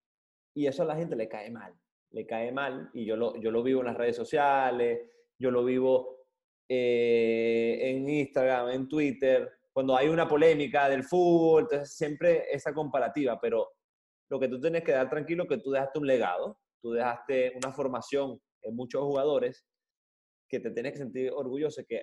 y, 0.54 0.66
eso 0.66 0.82
a 0.82 0.86
la 0.86 0.96
gente 0.96 1.16
le 1.16 1.26
cae 1.26 1.50
mal, 1.50 1.74
le 2.10 2.26
cae 2.26 2.52
mal. 2.52 2.90
Y 2.92 3.06
yo 3.06 3.16
lo, 3.16 3.34
yo 3.40 3.50
lo 3.50 3.62
vivo 3.62 3.80
en 3.80 3.86
las 3.86 3.96
redes 3.96 4.16
sociales, 4.16 5.10
yo 5.38 5.50
lo 5.50 5.64
vivo 5.64 6.18
eh, 6.68 7.78
en 7.80 8.06
Instagram, 8.06 8.68
en 8.68 8.88
Twitter, 8.88 9.50
cuando 9.72 9.96
hay 9.96 10.08
una 10.08 10.28
polémica 10.28 10.86
del 10.90 11.04
fútbol, 11.04 11.62
entonces 11.62 11.96
siempre 11.96 12.44
esa 12.52 12.74
comparativa, 12.74 13.40
pero 13.40 13.70
lo 14.28 14.38
que 14.38 14.48
tú 14.48 14.60
tienes 14.60 14.84
que 14.84 14.92
dar 14.92 15.08
tranquilo 15.08 15.44
es 15.44 15.48
que 15.48 15.58
tú 15.58 15.70
dejaste 15.70 15.98
un 15.98 16.06
legado, 16.06 16.58
tú 16.82 16.90
dejaste 16.90 17.54
una 17.56 17.72
formación 17.72 18.38
en 18.62 18.76
muchos 18.76 19.02
jugadores 19.02 19.64
que 20.50 20.60
te 20.60 20.72
tienes 20.72 20.92
que 20.92 20.98
sentir 20.98 21.30
orgulloso 21.32 21.82
que 21.88 22.02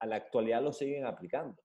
a 0.00 0.06
la 0.06 0.16
actualidad 0.16 0.62
lo 0.62 0.72
siguen 0.72 1.04
aplicando. 1.04 1.60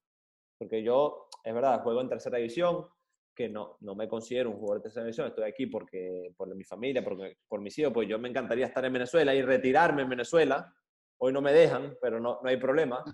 Porque 0.58 0.82
yo, 0.82 1.28
es 1.44 1.54
verdad, 1.54 1.82
juego 1.82 2.00
en 2.00 2.08
tercera 2.08 2.38
división, 2.38 2.86
que 3.34 3.48
no, 3.48 3.76
no 3.80 3.94
me 3.94 4.08
considero 4.08 4.50
un 4.50 4.56
jugador 4.56 4.78
de 4.78 4.82
tercera 4.82 5.04
división, 5.04 5.28
estoy 5.28 5.44
aquí 5.44 5.66
porque, 5.66 6.34
por 6.36 6.52
mi 6.54 6.64
familia, 6.64 7.04
porque, 7.04 7.38
por 7.46 7.60
mis 7.60 7.78
hijos, 7.78 7.92
pues 7.92 8.08
yo 8.08 8.18
me 8.18 8.28
encantaría 8.28 8.66
estar 8.66 8.84
en 8.84 8.92
Venezuela 8.92 9.32
y 9.32 9.42
retirarme 9.42 10.02
en 10.02 10.08
Venezuela. 10.08 10.74
Hoy 11.20 11.32
no 11.32 11.40
me 11.40 11.52
dejan, 11.52 11.96
pero 12.02 12.18
no, 12.18 12.40
no 12.42 12.48
hay 12.48 12.56
problema. 12.56 13.04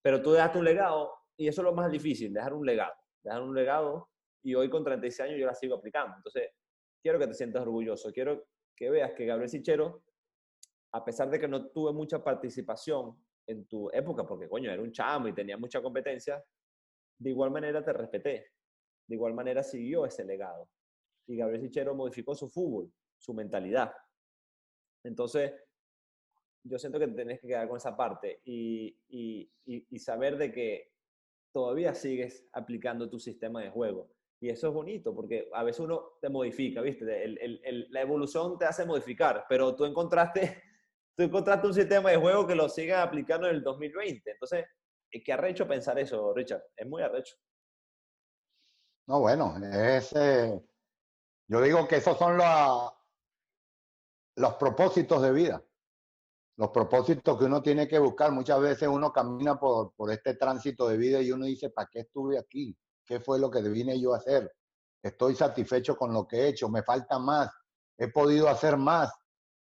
Pero 0.00 0.22
tú 0.22 0.30
dejaste 0.30 0.58
un 0.58 0.64
legado 0.64 1.12
y 1.36 1.48
eso 1.48 1.60
es 1.60 1.64
lo 1.64 1.74
más 1.74 1.90
difícil, 1.90 2.32
dejar 2.32 2.54
un 2.54 2.64
legado. 2.64 2.94
Dejar 3.24 3.42
un 3.42 3.54
legado 3.54 4.10
y 4.44 4.54
hoy 4.54 4.70
con 4.70 4.84
36 4.84 5.28
años 5.28 5.40
yo 5.40 5.46
la 5.46 5.54
sigo 5.54 5.74
aplicando. 5.74 6.16
Entonces, 6.16 6.52
quiero 7.02 7.18
que 7.18 7.26
te 7.26 7.34
sientas 7.34 7.62
orgulloso, 7.62 8.12
quiero 8.12 8.46
que 8.76 8.90
veas 8.90 9.12
que 9.12 9.26
Gabriel 9.26 9.50
Sichero 9.50 10.04
a 10.92 11.04
pesar 11.04 11.30
de 11.30 11.38
que 11.38 11.48
no 11.48 11.70
tuve 11.70 11.92
mucha 11.92 12.22
participación 12.22 13.16
en 13.46 13.66
tu 13.66 13.90
época, 13.90 14.26
porque 14.26 14.48
coño, 14.48 14.70
era 14.70 14.82
un 14.82 14.92
chamo 14.92 15.28
y 15.28 15.34
tenía 15.34 15.56
mucha 15.56 15.82
competencia, 15.82 16.42
de 17.18 17.30
igual 17.30 17.50
manera 17.50 17.84
te 17.84 17.92
respeté. 17.92 18.52
De 19.06 19.14
igual 19.14 19.34
manera 19.34 19.62
siguió 19.62 20.04
ese 20.04 20.24
legado. 20.24 20.68
Y 21.26 21.36
Gabriel 21.36 21.62
Sichero 21.62 21.94
modificó 21.94 22.34
su 22.34 22.48
fútbol, 22.48 22.92
su 23.18 23.32
mentalidad. 23.32 23.92
Entonces, 25.02 25.52
yo 26.62 26.78
siento 26.78 26.98
que 26.98 27.08
tenés 27.08 27.40
que 27.40 27.48
quedar 27.48 27.68
con 27.68 27.78
esa 27.78 27.96
parte 27.96 28.40
y, 28.44 28.96
saber 29.98 30.36
de 30.36 30.52
que 30.52 30.92
todavía 31.52 31.94
sigues 31.94 32.46
aplicando 32.52 33.08
tu 33.08 33.18
sistema 33.18 33.62
de 33.62 33.70
juego. 33.70 34.10
Y 34.40 34.50
eso 34.50 34.68
es 34.68 34.74
bonito, 34.74 35.14
porque 35.14 35.48
a 35.52 35.64
veces 35.64 35.80
uno 35.80 36.18
te 36.20 36.28
modifica, 36.28 36.80
¿viste? 36.80 37.04
La 37.90 38.00
evolución 38.00 38.58
te 38.58 38.66
hace 38.66 38.84
modificar, 38.84 39.46
pero 39.48 39.74
tú 39.74 39.84
encontraste 39.84 40.62
tú 41.18 41.24
encontraste 41.24 41.66
un 41.66 41.74
sistema 41.74 42.10
de 42.10 42.16
juego 42.16 42.46
que 42.46 42.54
lo 42.54 42.68
siga 42.68 43.02
aplicando 43.02 43.48
en 43.48 43.56
el 43.56 43.64
2020. 43.64 44.30
Entonces, 44.30 44.66
¿qué 45.10 45.32
arrecho 45.32 45.66
pensar 45.66 45.98
eso, 45.98 46.32
Richard? 46.32 46.62
Es 46.76 46.86
muy 46.86 47.02
arrecho. 47.02 47.34
No, 49.08 49.18
bueno, 49.18 49.56
es, 49.66 50.12
eh, 50.12 50.62
yo 51.48 51.60
digo 51.60 51.88
que 51.88 51.96
esos 51.96 52.16
son 52.16 52.36
los, 52.36 52.92
los 54.36 54.54
propósitos 54.54 55.20
de 55.20 55.32
vida. 55.32 55.64
Los 56.56 56.70
propósitos 56.70 57.36
que 57.36 57.46
uno 57.46 57.62
tiene 57.62 57.88
que 57.88 57.98
buscar. 57.98 58.30
Muchas 58.30 58.60
veces 58.60 58.86
uno 58.86 59.12
camina 59.12 59.58
por, 59.58 59.94
por 59.94 60.12
este 60.12 60.34
tránsito 60.34 60.88
de 60.88 60.98
vida 60.98 61.20
y 61.20 61.32
uno 61.32 61.46
dice, 61.46 61.70
¿para 61.70 61.88
qué 61.90 62.00
estuve 62.00 62.38
aquí? 62.38 62.78
¿Qué 63.04 63.18
fue 63.18 63.40
lo 63.40 63.50
que 63.50 63.60
vine 63.62 64.00
yo 64.00 64.14
a 64.14 64.18
hacer? 64.18 64.54
Estoy 65.02 65.34
satisfecho 65.34 65.96
con 65.96 66.12
lo 66.12 66.28
que 66.28 66.36
he 66.36 66.48
hecho, 66.48 66.68
me 66.68 66.84
falta 66.84 67.18
más, 67.18 67.50
he 67.96 68.06
podido 68.06 68.48
hacer 68.48 68.76
más, 68.76 69.12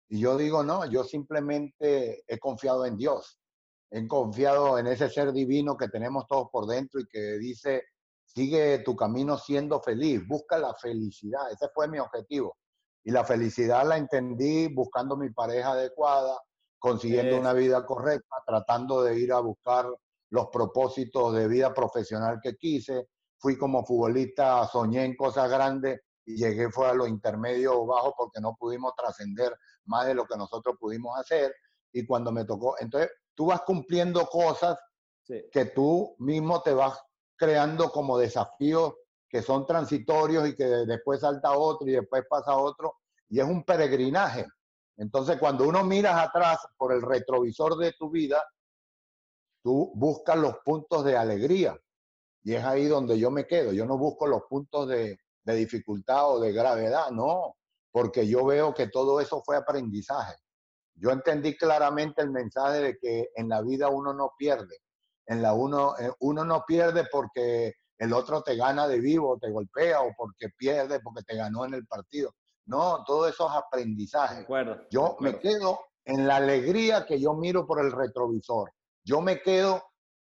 y 0.08 0.20
yo 0.20 0.36
digo, 0.36 0.62
no, 0.62 0.84
yo 0.86 1.04
simplemente 1.04 2.24
he 2.26 2.38
confiado 2.38 2.84
en 2.84 2.96
Dios, 2.96 3.38
he 3.90 4.06
confiado 4.06 4.78
en 4.78 4.86
ese 4.86 5.08
ser 5.08 5.32
divino 5.32 5.76
que 5.76 5.88
tenemos 5.88 6.26
todos 6.26 6.48
por 6.50 6.66
dentro 6.66 7.00
y 7.00 7.06
que 7.06 7.38
dice, 7.38 7.84
sigue 8.24 8.80
tu 8.80 8.96
camino 8.96 9.38
siendo 9.38 9.80
feliz, 9.80 10.26
busca 10.26 10.58
la 10.58 10.74
felicidad, 10.74 11.50
ese 11.50 11.68
fue 11.74 11.88
mi 11.88 11.98
objetivo. 11.98 12.56
Y 13.04 13.10
la 13.10 13.24
felicidad 13.24 13.86
la 13.86 13.98
entendí 13.98 14.68
buscando 14.68 15.16
mi 15.16 15.30
pareja 15.30 15.72
adecuada, 15.72 16.38
consiguiendo 16.78 17.38
una 17.38 17.52
vida 17.52 17.84
correcta, 17.84 18.36
tratando 18.46 19.02
de 19.02 19.18
ir 19.18 19.32
a 19.32 19.40
buscar 19.40 19.86
los 20.30 20.48
propósitos 20.48 21.34
de 21.34 21.46
vida 21.46 21.72
profesional 21.72 22.40
que 22.42 22.56
quise. 22.56 23.08
Fui 23.38 23.56
como 23.58 23.84
futbolista, 23.84 24.66
soñé 24.66 25.04
en 25.04 25.16
cosas 25.16 25.50
grandes 25.50 26.00
y 26.26 26.36
llegué 26.36 26.70
fue 26.70 26.88
a 26.88 26.94
lo 26.94 27.06
intermedio 27.06 27.80
o 27.80 27.86
bajo 27.86 28.14
porque 28.16 28.40
no 28.40 28.56
pudimos 28.56 28.94
trascender 28.96 29.54
más 29.84 30.06
de 30.06 30.14
lo 30.14 30.26
que 30.26 30.36
nosotros 30.36 30.76
pudimos 30.80 31.18
hacer. 31.18 31.54
Y 31.92 32.06
cuando 32.06 32.32
me 32.32 32.44
tocó, 32.44 32.76
entonces 32.80 33.10
tú 33.34 33.46
vas 33.46 33.62
cumpliendo 33.62 34.26
cosas 34.26 34.78
que 35.24 35.64
tú 35.74 36.14
mismo 36.18 36.62
te 36.62 36.72
vas 36.74 37.00
creando 37.36 37.90
como 37.90 38.18
desafíos 38.18 38.94
que 39.28 39.42
son 39.42 39.66
transitorios 39.66 40.48
y 40.48 40.54
que 40.54 40.64
después 40.64 41.20
salta 41.20 41.56
otro 41.56 41.88
y 41.88 41.92
después 41.92 42.24
pasa 42.28 42.56
otro. 42.56 42.96
Y 43.28 43.40
es 43.40 43.46
un 43.46 43.64
peregrinaje. 43.64 44.46
Entonces 44.96 45.38
cuando 45.38 45.66
uno 45.66 45.82
miras 45.84 46.16
atrás 46.16 46.58
por 46.76 46.92
el 46.92 47.02
retrovisor 47.02 47.76
de 47.76 47.92
tu 47.98 48.10
vida, 48.10 48.42
tú 49.62 49.92
buscas 49.94 50.36
los 50.36 50.58
puntos 50.64 51.04
de 51.04 51.16
alegría. 51.16 51.76
Y 52.44 52.54
es 52.54 52.64
ahí 52.64 52.86
donde 52.86 53.18
yo 53.18 53.30
me 53.30 53.46
quedo. 53.46 53.72
Yo 53.72 53.86
no 53.86 53.98
busco 53.98 54.26
los 54.26 54.42
puntos 54.48 54.88
de, 54.88 55.18
de 55.44 55.54
dificultad 55.54 56.30
o 56.30 56.40
de 56.40 56.52
gravedad, 56.52 57.10
no, 57.10 57.56
porque 57.92 58.26
yo 58.26 58.44
veo 58.44 58.74
que 58.74 58.88
todo 58.88 59.20
eso 59.20 59.42
fue 59.44 59.56
aprendizaje. 59.56 60.34
Yo 60.94 61.10
entendí 61.10 61.56
claramente 61.56 62.22
el 62.22 62.30
mensaje 62.30 62.78
de 62.78 62.98
que 62.98 63.30
en 63.36 63.48
la 63.48 63.62
vida 63.62 63.88
uno 63.88 64.12
no 64.12 64.32
pierde, 64.38 64.78
en 65.26 65.42
la 65.42 65.54
uno, 65.54 65.96
eh, 65.98 66.10
uno 66.20 66.44
no 66.44 66.64
pierde 66.66 67.04
porque 67.10 67.74
el 67.98 68.12
otro 68.12 68.42
te 68.42 68.56
gana 68.56 68.86
de 68.88 69.00
vivo, 69.00 69.38
te 69.40 69.50
golpea 69.50 70.02
o 70.02 70.12
porque 70.16 70.48
pierde, 70.56 71.00
porque 71.00 71.22
te 71.22 71.36
ganó 71.36 71.64
en 71.64 71.74
el 71.74 71.86
partido. 71.86 72.34
No, 72.66 73.04
todo 73.04 73.28
eso 73.28 73.48
es 73.48 73.54
aprendizaje. 73.54 74.46
yo 74.90 75.16
me 75.20 75.38
quedo 75.38 75.80
en 76.04 76.26
la 76.26 76.36
alegría 76.36 77.06
que 77.06 77.20
yo 77.20 77.34
miro 77.34 77.66
por 77.66 77.80
el 77.80 77.92
retrovisor. 77.92 78.72
Yo 79.04 79.20
me 79.20 79.40
quedo 79.42 79.82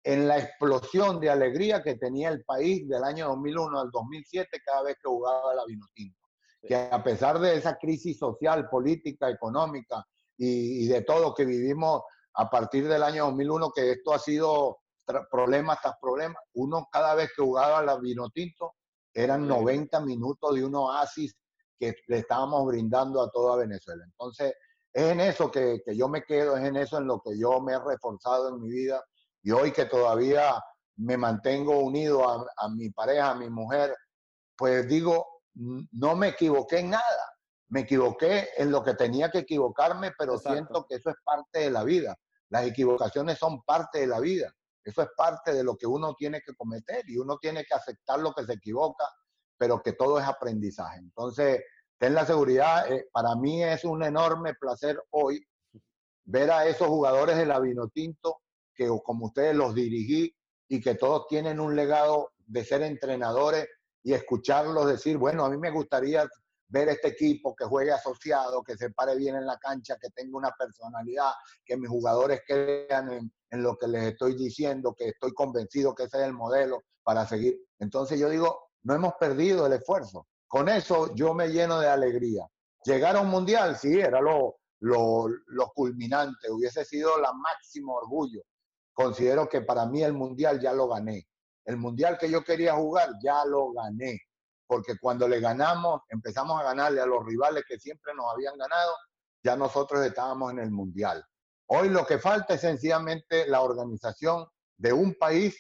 en 0.04 0.28
la 0.28 0.38
explosión 0.38 1.20
de 1.20 1.30
alegría 1.30 1.82
que 1.82 1.96
tenía 1.96 2.30
el 2.30 2.44
país 2.44 2.88
del 2.88 3.04
año 3.04 3.30
2001 3.30 3.80
al 3.80 3.90
2007 3.92 4.62
cada 4.66 4.84
vez 4.84 4.96
que 4.96 5.10
jugaba 5.10 5.56
la 5.56 5.66
Vinotinto. 5.66 6.20
Que 6.62 6.76
a 6.76 7.04
pesar 7.04 7.40
de 7.40 7.56
esa 7.56 7.78
crisis 7.78 8.18
social, 8.18 8.70
política, 8.70 9.30
económica 9.30 10.06
y, 10.38 10.84
y 10.84 10.88
de 10.88 11.02
todo 11.02 11.34
que 11.34 11.46
vivimos 11.46 12.04
a 12.36 12.50
partir 12.50 12.88
del 12.88 13.04
año 13.04 13.26
2001, 13.26 13.72
que 13.72 13.92
esto 13.92 14.14
ha 14.14 14.20
sido 14.20 14.80
problema 15.30 15.78
tras 15.82 15.96
problema, 16.02 16.36
uno 16.54 16.88
cada 16.92 17.16
vez 17.16 17.30
que 17.36 17.44
jugaba 17.44 17.82
la 17.84 17.98
Vinotinto 17.98 18.76
eran 19.14 19.48
90 19.48 20.00
minutos 20.02 20.56
de 20.56 20.66
un 20.66 20.76
oasis 20.76 21.36
que 21.78 21.96
le 22.08 22.20
estábamos 22.20 22.66
brindando 22.66 23.22
a 23.22 23.30
toda 23.30 23.58
Venezuela. 23.58 24.04
Entonces, 24.06 24.54
es 24.92 25.04
en 25.12 25.20
eso 25.20 25.52
que, 25.52 25.82
que, 25.86 25.96
yo 25.96 26.08
me 26.08 26.24
quedo, 26.24 26.56
es 26.58 26.64
en 26.64 26.78
eso 26.78 26.98
en 26.98 27.08
lo 27.08 27.22
que 27.22 27.38
yo 27.38 27.60
me 27.62 27.74
he 27.74 27.80
reforzado 27.80 28.50
en 28.50 28.62
mi 28.62 28.70
vida 28.70 29.04
y 29.44 29.52
hoy 29.52 29.72
que 29.72 29.86
todavía 29.86 30.54
me 30.96 31.18
mantengo 31.18 31.80
unido 31.80 32.28
a, 32.28 32.46
a 32.58 32.70
mi 32.70 32.90
pareja, 32.90 33.32
a 33.32 33.36
mi 33.36 33.50
mujer, 33.50 33.96
pues 34.56 34.88
digo, 34.88 35.42
no 35.56 36.16
me 36.16 36.30
equivoqué 36.30 36.80
en 36.80 36.92
nada. 36.92 37.34
Me 37.70 37.82
equivoqué 37.82 38.50
en 38.58 38.72
lo 38.72 38.84
que 38.84 38.94
tenía 38.94 39.32
que 39.32 39.40
equivocarme, 39.40 40.12
pero 40.18 40.38
siento 40.38 40.86
que 40.88 40.96
eso 40.96 41.10
es 41.10 41.16
parte 41.24 41.60
de 41.60 41.72
la 41.72 41.84
vida. 41.84 42.16
Las 42.50 42.66
equivocaciones 42.66 43.40
son 43.40 43.64
parte 43.64 44.00
de 44.00 44.08
la 44.08 44.20
vida. 44.20 44.54
Eso 44.84 45.02
es 45.02 45.10
parte 45.16 45.54
de 45.54 45.64
lo 45.64 45.76
que 45.76 45.88
uno 45.88 46.14
tiene 46.14 46.42
que 46.46 46.54
cometer 46.54 47.04
y 47.10 47.18
uno 47.18 47.38
tiene 47.40 47.64
que 47.66 47.74
aceptar 47.74 48.20
lo 48.20 48.34
que 48.34 48.46
se 48.46 48.54
equivoca, 48.54 49.06
pero 49.58 49.82
que 49.82 49.94
todo 49.94 50.20
es 50.20 50.26
aprendizaje. 50.26 51.00
Entonces, 51.00 51.62
ten 51.98 52.14
la 52.14 52.26
seguridad, 52.26 52.92
eh, 52.92 53.08
para 53.12 53.36
mí 53.36 53.64
es 53.64 53.86
un 53.86 54.04
enorme 54.04 54.54
placer 54.54 55.02
hoy 55.12 55.44
ver 56.26 56.52
a 56.52 56.68
esos 56.68 56.88
jugadores 56.88 57.38
de 57.38 57.46
la 57.46 57.60
Vinotinto 57.60 58.43
que 58.76 58.90
como 59.04 59.28
ustedes 59.28 59.56
los 59.56 59.74
dirigí 59.74 60.36
y 60.68 60.82
que 60.82 60.96
todos 60.96 61.28
tienen 61.28 61.60
un 61.60 61.76
legado 61.76 62.32
de 62.46 62.64
ser 62.64 62.82
entrenadores 62.82 63.68
y 64.04 64.14
escucharlos 64.14 64.88
decir, 64.88 65.18
bueno, 65.18 65.46
a 65.46 65.50
mí 65.50 65.58
me 65.58 65.72
gustaría 65.72 66.28
ver 66.68 66.90
este 66.90 67.10
equipo 67.10 67.56
que 67.56 67.66
juegue 67.66 67.92
asociado, 67.92 68.64
que 68.64 68.76
se 68.76 68.90
pare 68.90 69.16
bien 69.16 69.36
en 69.36 69.46
la 69.46 69.58
cancha, 69.58 69.98
que 70.02 70.10
tenga 70.10 70.38
una 70.38 70.52
personalidad, 70.58 71.32
que 71.64 71.78
mis 71.78 71.90
jugadores 71.90 72.42
crean 72.48 73.12
en, 73.12 73.32
en 73.52 73.64
lo 73.64 73.78
que 73.78 73.88
les 73.88 74.04
estoy 74.06 74.36
diciendo, 74.36 74.96
que 74.98 75.10
estoy 75.10 75.34
convencido 75.34 75.94
que 75.94 76.04
ese 76.04 76.18
es 76.18 76.24
el 76.24 76.34
modelo 76.34 76.82
para 77.04 77.28
seguir. 77.28 77.60
Entonces 77.80 78.20
yo 78.20 78.30
digo, 78.30 78.72
no 78.84 78.96
hemos 78.96 79.14
perdido 79.20 79.68
el 79.68 79.74
esfuerzo. 79.74 80.28
Con 80.48 80.70
eso 80.70 81.14
yo 81.16 81.34
me 81.34 81.50
lleno 81.50 81.80
de 81.80 81.88
alegría. 81.88 82.48
Llegar 82.84 83.16
a 83.16 83.22
un 83.22 83.30
mundial, 83.30 83.78
sí, 83.78 84.00
era 84.00 84.20
lo, 84.20 84.58
lo, 84.80 85.28
lo 85.28 85.68
culminante, 85.74 86.52
hubiese 86.52 86.84
sido 86.84 87.18
la 87.20 87.32
máximo 87.34 87.96
orgullo. 87.96 88.42
Considero 88.94 89.50
que 89.50 89.62
para 89.62 89.86
mí 89.86 90.04
el 90.04 90.14
mundial 90.14 90.60
ya 90.60 90.74
lo 90.74 90.88
gané. 90.88 91.28
El 91.66 91.78
mundial 91.78 92.18
que 92.18 92.30
yo 92.30 92.44
quería 92.44 92.76
jugar 92.76 93.10
ya 93.24 93.44
lo 93.46 93.72
gané. 93.72 94.20
Porque 94.68 94.98
cuando 95.00 95.28
le 95.28 95.40
ganamos, 95.40 96.02
empezamos 96.10 96.60
a 96.60 96.64
ganarle 96.64 97.02
a 97.02 97.06
los 97.06 97.26
rivales 97.26 97.64
que 97.68 97.80
siempre 97.80 98.14
nos 98.16 98.32
habían 98.32 98.58
ganado, 98.58 98.94
ya 99.44 99.56
nosotros 99.56 100.06
estábamos 100.06 100.52
en 100.52 100.60
el 100.60 100.72
mundial. 100.72 101.24
Hoy 101.68 101.90
lo 101.90 102.06
que 102.06 102.20
falta 102.20 102.54
es 102.54 102.62
sencillamente 102.62 103.48
la 103.48 103.62
organización 103.62 104.46
de 104.78 104.94
un 104.94 105.16
país, 105.16 105.58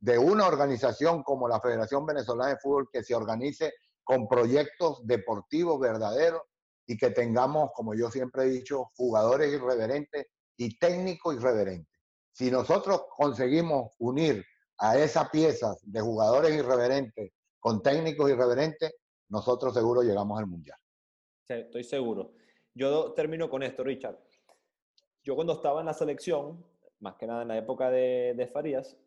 de 0.00 0.18
una 0.18 0.46
organización 0.46 1.22
como 1.22 1.48
la 1.48 1.60
Federación 1.60 2.04
Venezolana 2.04 2.50
de 2.50 2.58
Fútbol 2.58 2.88
que 2.92 3.04
se 3.04 3.14
organice 3.14 3.72
con 4.02 4.26
proyectos 4.26 5.06
deportivos 5.06 5.78
verdaderos 5.78 6.42
y 6.86 6.96
que 6.96 7.10
tengamos, 7.10 7.70
como 7.74 7.94
yo 7.94 8.10
siempre 8.10 8.44
he 8.44 8.48
dicho, 8.48 8.90
jugadores 8.96 9.52
irreverentes 9.52 10.26
y 10.56 10.78
técnicos 10.78 11.36
irreverentes. 11.36 11.91
Si 12.32 12.50
nosotros 12.50 13.04
conseguimos 13.16 13.92
unir 13.98 14.44
a 14.78 14.98
esas 14.98 15.30
piezas 15.30 15.78
de 15.82 16.00
jugadores 16.00 16.52
irreverentes 16.52 17.32
con 17.60 17.82
técnicos 17.82 18.30
irreverentes, 18.30 18.92
nosotros 19.28 19.74
seguro 19.74 20.02
llegamos 20.02 20.38
al 20.38 20.46
Mundial. 20.46 20.78
Sí, 21.46 21.54
estoy 21.54 21.84
seguro. 21.84 22.32
Yo 22.74 23.12
termino 23.12 23.48
con 23.48 23.62
esto, 23.62 23.84
Richard 23.84 24.18
yo 25.24 25.36
cuando 25.36 25.52
estaba 25.52 25.80
en 25.80 25.86
la 25.86 25.94
selección, 25.94 26.64
más 27.00 27.14
que 27.14 27.26
nada 27.26 27.42
en 27.42 27.48
la 27.48 27.58
época 27.58 27.90
de, 27.90 28.48
Farías, 28.52 28.98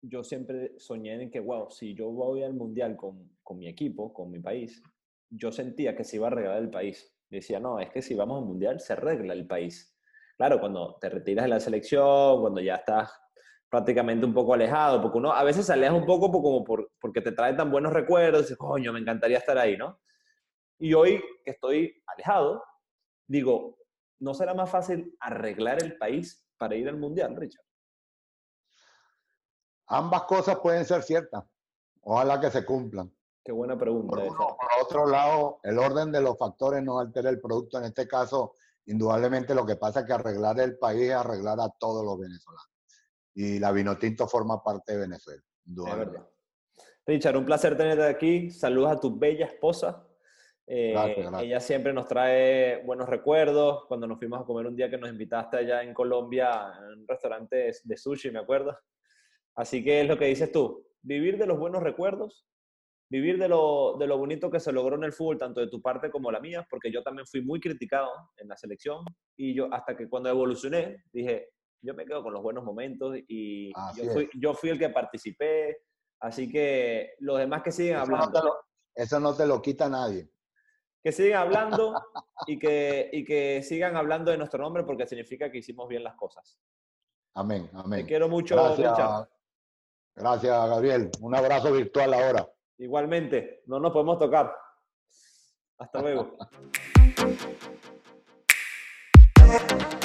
yo 0.00 0.22
siempre 0.22 0.78
soñé 0.78 1.20
en 1.20 1.30
que, 1.30 1.40
wow, 1.40 1.70
si 1.70 1.94
yo 1.94 2.10
voy 2.10 2.42
al 2.42 2.54
mundial 2.54 2.96
con, 2.96 3.36
con, 3.42 3.58
mi 3.58 3.66
equipo, 3.66 4.12
con 4.12 4.30
mi 4.30 4.38
país, 4.38 4.82
yo 5.28 5.50
sentía 5.50 5.96
que 5.96 6.04
se 6.04 6.16
iba 6.16 6.28
a 6.28 6.30
arreglar 6.30 6.58
el 6.58 6.70
país. 6.70 7.12
Decía, 7.28 7.58
no, 7.58 7.80
es 7.80 7.90
que 7.90 8.02
si 8.02 8.14
vamos 8.14 8.40
al 8.40 8.46
mundial 8.46 8.78
se 8.78 8.92
arregla 8.92 9.32
el 9.32 9.46
país. 9.46 9.95
Claro, 10.36 10.60
cuando 10.60 10.98
te 11.00 11.08
retiras 11.08 11.44
de 11.44 11.48
la 11.48 11.60
selección, 11.60 12.40
cuando 12.40 12.60
ya 12.60 12.76
estás 12.76 13.10
prácticamente 13.68 14.26
un 14.26 14.34
poco 14.34 14.54
alejado, 14.54 15.00
porque 15.00 15.18
uno 15.18 15.32
a 15.32 15.42
veces 15.42 15.66
se 15.66 15.72
aleja 15.72 15.94
un 15.94 16.06
poco 16.06 16.30
como 16.30 16.62
por, 16.62 16.92
porque 17.00 17.20
te 17.20 17.32
trae 17.32 17.54
tan 17.54 17.70
buenos 17.70 17.92
recuerdos, 17.92 18.40
y 18.40 18.44
dices, 18.44 18.58
coño, 18.58 18.92
me 18.92 19.00
encantaría 19.00 19.38
estar 19.38 19.58
ahí, 19.58 19.76
¿no? 19.76 20.00
Y 20.78 20.92
hoy 20.94 21.22
que 21.44 21.52
estoy 21.52 22.02
alejado, 22.06 22.62
digo, 23.26 23.78
¿no 24.20 24.34
será 24.34 24.54
más 24.54 24.70
fácil 24.70 25.16
arreglar 25.20 25.82
el 25.82 25.96
país 25.96 26.46
para 26.58 26.74
ir 26.74 26.88
al 26.88 26.98
Mundial, 26.98 27.34
Richard? 27.34 27.64
Ambas 29.88 30.24
cosas 30.24 30.58
pueden 30.58 30.84
ser 30.84 31.02
ciertas. 31.02 31.44
Ojalá 32.02 32.40
que 32.40 32.50
se 32.50 32.64
cumplan. 32.64 33.12
Qué 33.42 33.52
buena 33.52 33.78
pregunta. 33.78 34.16
Por, 34.16 34.36
por 34.36 34.58
otro 34.82 35.06
lado, 35.06 35.60
el 35.62 35.78
orden 35.78 36.10
de 36.10 36.20
los 36.20 36.36
factores 36.36 36.82
no 36.82 36.98
altera 36.98 37.30
el 37.30 37.40
producto. 37.40 37.78
En 37.78 37.84
este 37.84 38.06
caso, 38.06 38.54
indudablemente 38.86 39.54
lo 39.54 39.66
que 39.66 39.76
pasa 39.76 40.00
es 40.00 40.06
que 40.06 40.12
arreglar 40.12 40.58
el 40.60 40.78
país 40.78 41.02
es 41.02 41.12
arreglar 41.12 41.60
a 41.60 41.68
todos 41.78 42.04
los 42.04 42.18
venezolanos. 42.18 42.70
Y 43.34 43.58
la 43.58 43.72
Vinotinto 43.72 44.26
forma 44.26 44.62
parte 44.62 44.92
de 44.92 44.98
Venezuela. 45.00 45.42
Indudablemente. 45.66 46.30
Richard, 47.04 47.36
un 47.36 47.44
placer 47.44 47.76
tenerte 47.76 48.04
aquí. 48.04 48.50
Saludos 48.50 48.92
a 48.92 49.00
tu 49.00 49.16
bella 49.16 49.46
esposa. 49.46 50.04
Eh, 50.66 50.94
ella 51.40 51.60
siempre 51.60 51.92
nos 51.92 52.08
trae 52.08 52.82
buenos 52.84 53.08
recuerdos. 53.08 53.84
Cuando 53.86 54.06
nos 54.06 54.18
fuimos 54.18 54.40
a 54.40 54.44
comer 54.44 54.66
un 54.66 54.74
día 54.74 54.90
que 54.90 54.98
nos 54.98 55.10
invitaste 55.10 55.58
allá 55.58 55.82
en 55.82 55.94
Colombia, 55.94 56.72
en 56.80 57.00
un 57.00 57.08
restaurante 57.08 57.72
de 57.84 57.96
sushi, 57.96 58.30
me 58.30 58.40
acuerdo. 58.40 58.76
Así 59.54 59.84
que 59.84 60.00
es 60.00 60.08
lo 60.08 60.18
que 60.18 60.26
dices 60.26 60.50
tú, 60.50 60.86
vivir 61.00 61.38
de 61.38 61.46
los 61.46 61.58
buenos 61.58 61.82
recuerdos, 61.82 62.46
vivir 63.08 63.38
de 63.38 63.48
lo, 63.48 63.96
de 63.98 64.06
lo 64.06 64.18
bonito 64.18 64.50
que 64.50 64.60
se 64.60 64.72
logró 64.72 64.96
en 64.96 65.04
el 65.04 65.12
fútbol, 65.12 65.38
tanto 65.38 65.60
de 65.60 65.68
tu 65.68 65.80
parte 65.80 66.10
como 66.10 66.30
la 66.30 66.40
mía, 66.40 66.66
porque 66.68 66.90
yo 66.90 67.02
también 67.02 67.26
fui 67.26 67.40
muy 67.40 67.60
criticado 67.60 68.10
en 68.36 68.48
la 68.48 68.56
selección 68.56 69.04
y 69.36 69.54
yo 69.54 69.72
hasta 69.72 69.96
que 69.96 70.08
cuando 70.08 70.28
evolucioné 70.28 71.04
dije, 71.12 71.50
yo 71.82 71.94
me 71.94 72.04
quedo 72.04 72.22
con 72.22 72.32
los 72.32 72.42
buenos 72.42 72.64
momentos 72.64 73.16
y 73.28 73.72
yo 73.96 74.12
fui, 74.12 74.28
yo 74.38 74.54
fui, 74.54 74.70
el 74.70 74.78
que 74.78 74.90
participé, 74.90 75.78
así 76.20 76.50
que 76.50 77.14
los 77.20 77.38
demás 77.38 77.62
que 77.62 77.72
siguen 77.72 77.96
hablando. 77.96 78.58
eso 78.94 79.20
no 79.20 79.34
te 79.34 79.46
lo 79.46 79.62
quita 79.62 79.88
nadie 79.88 80.28
que 81.06 81.12
sigan 81.12 81.42
hablando 81.42 81.94
y 82.48 82.58
que, 82.58 83.08
y 83.12 83.24
que 83.24 83.62
sigan 83.62 83.96
hablando 83.96 84.32
de 84.32 84.38
nuestro 84.38 84.60
nombre 84.60 84.82
porque 84.82 85.06
significa 85.06 85.52
que 85.52 85.58
hicimos 85.58 85.86
bien 85.86 86.02
las 86.02 86.16
cosas. 86.16 86.58
Amén, 87.34 87.70
amén. 87.74 88.00
Te 88.00 88.06
quiero 88.06 88.28
mucho, 88.28 88.56
Gracias, 88.56 89.28
Gracias, 90.16 90.68
Gabriel. 90.68 91.10
Un 91.20 91.36
abrazo 91.36 91.70
virtual 91.70 92.12
ahora. 92.12 92.48
Igualmente, 92.78 93.62
no 93.66 93.80
nos 93.80 93.92
podemos 93.92 94.18
tocar. 94.18 94.54
Hasta 95.78 96.00
luego. 96.00 96.36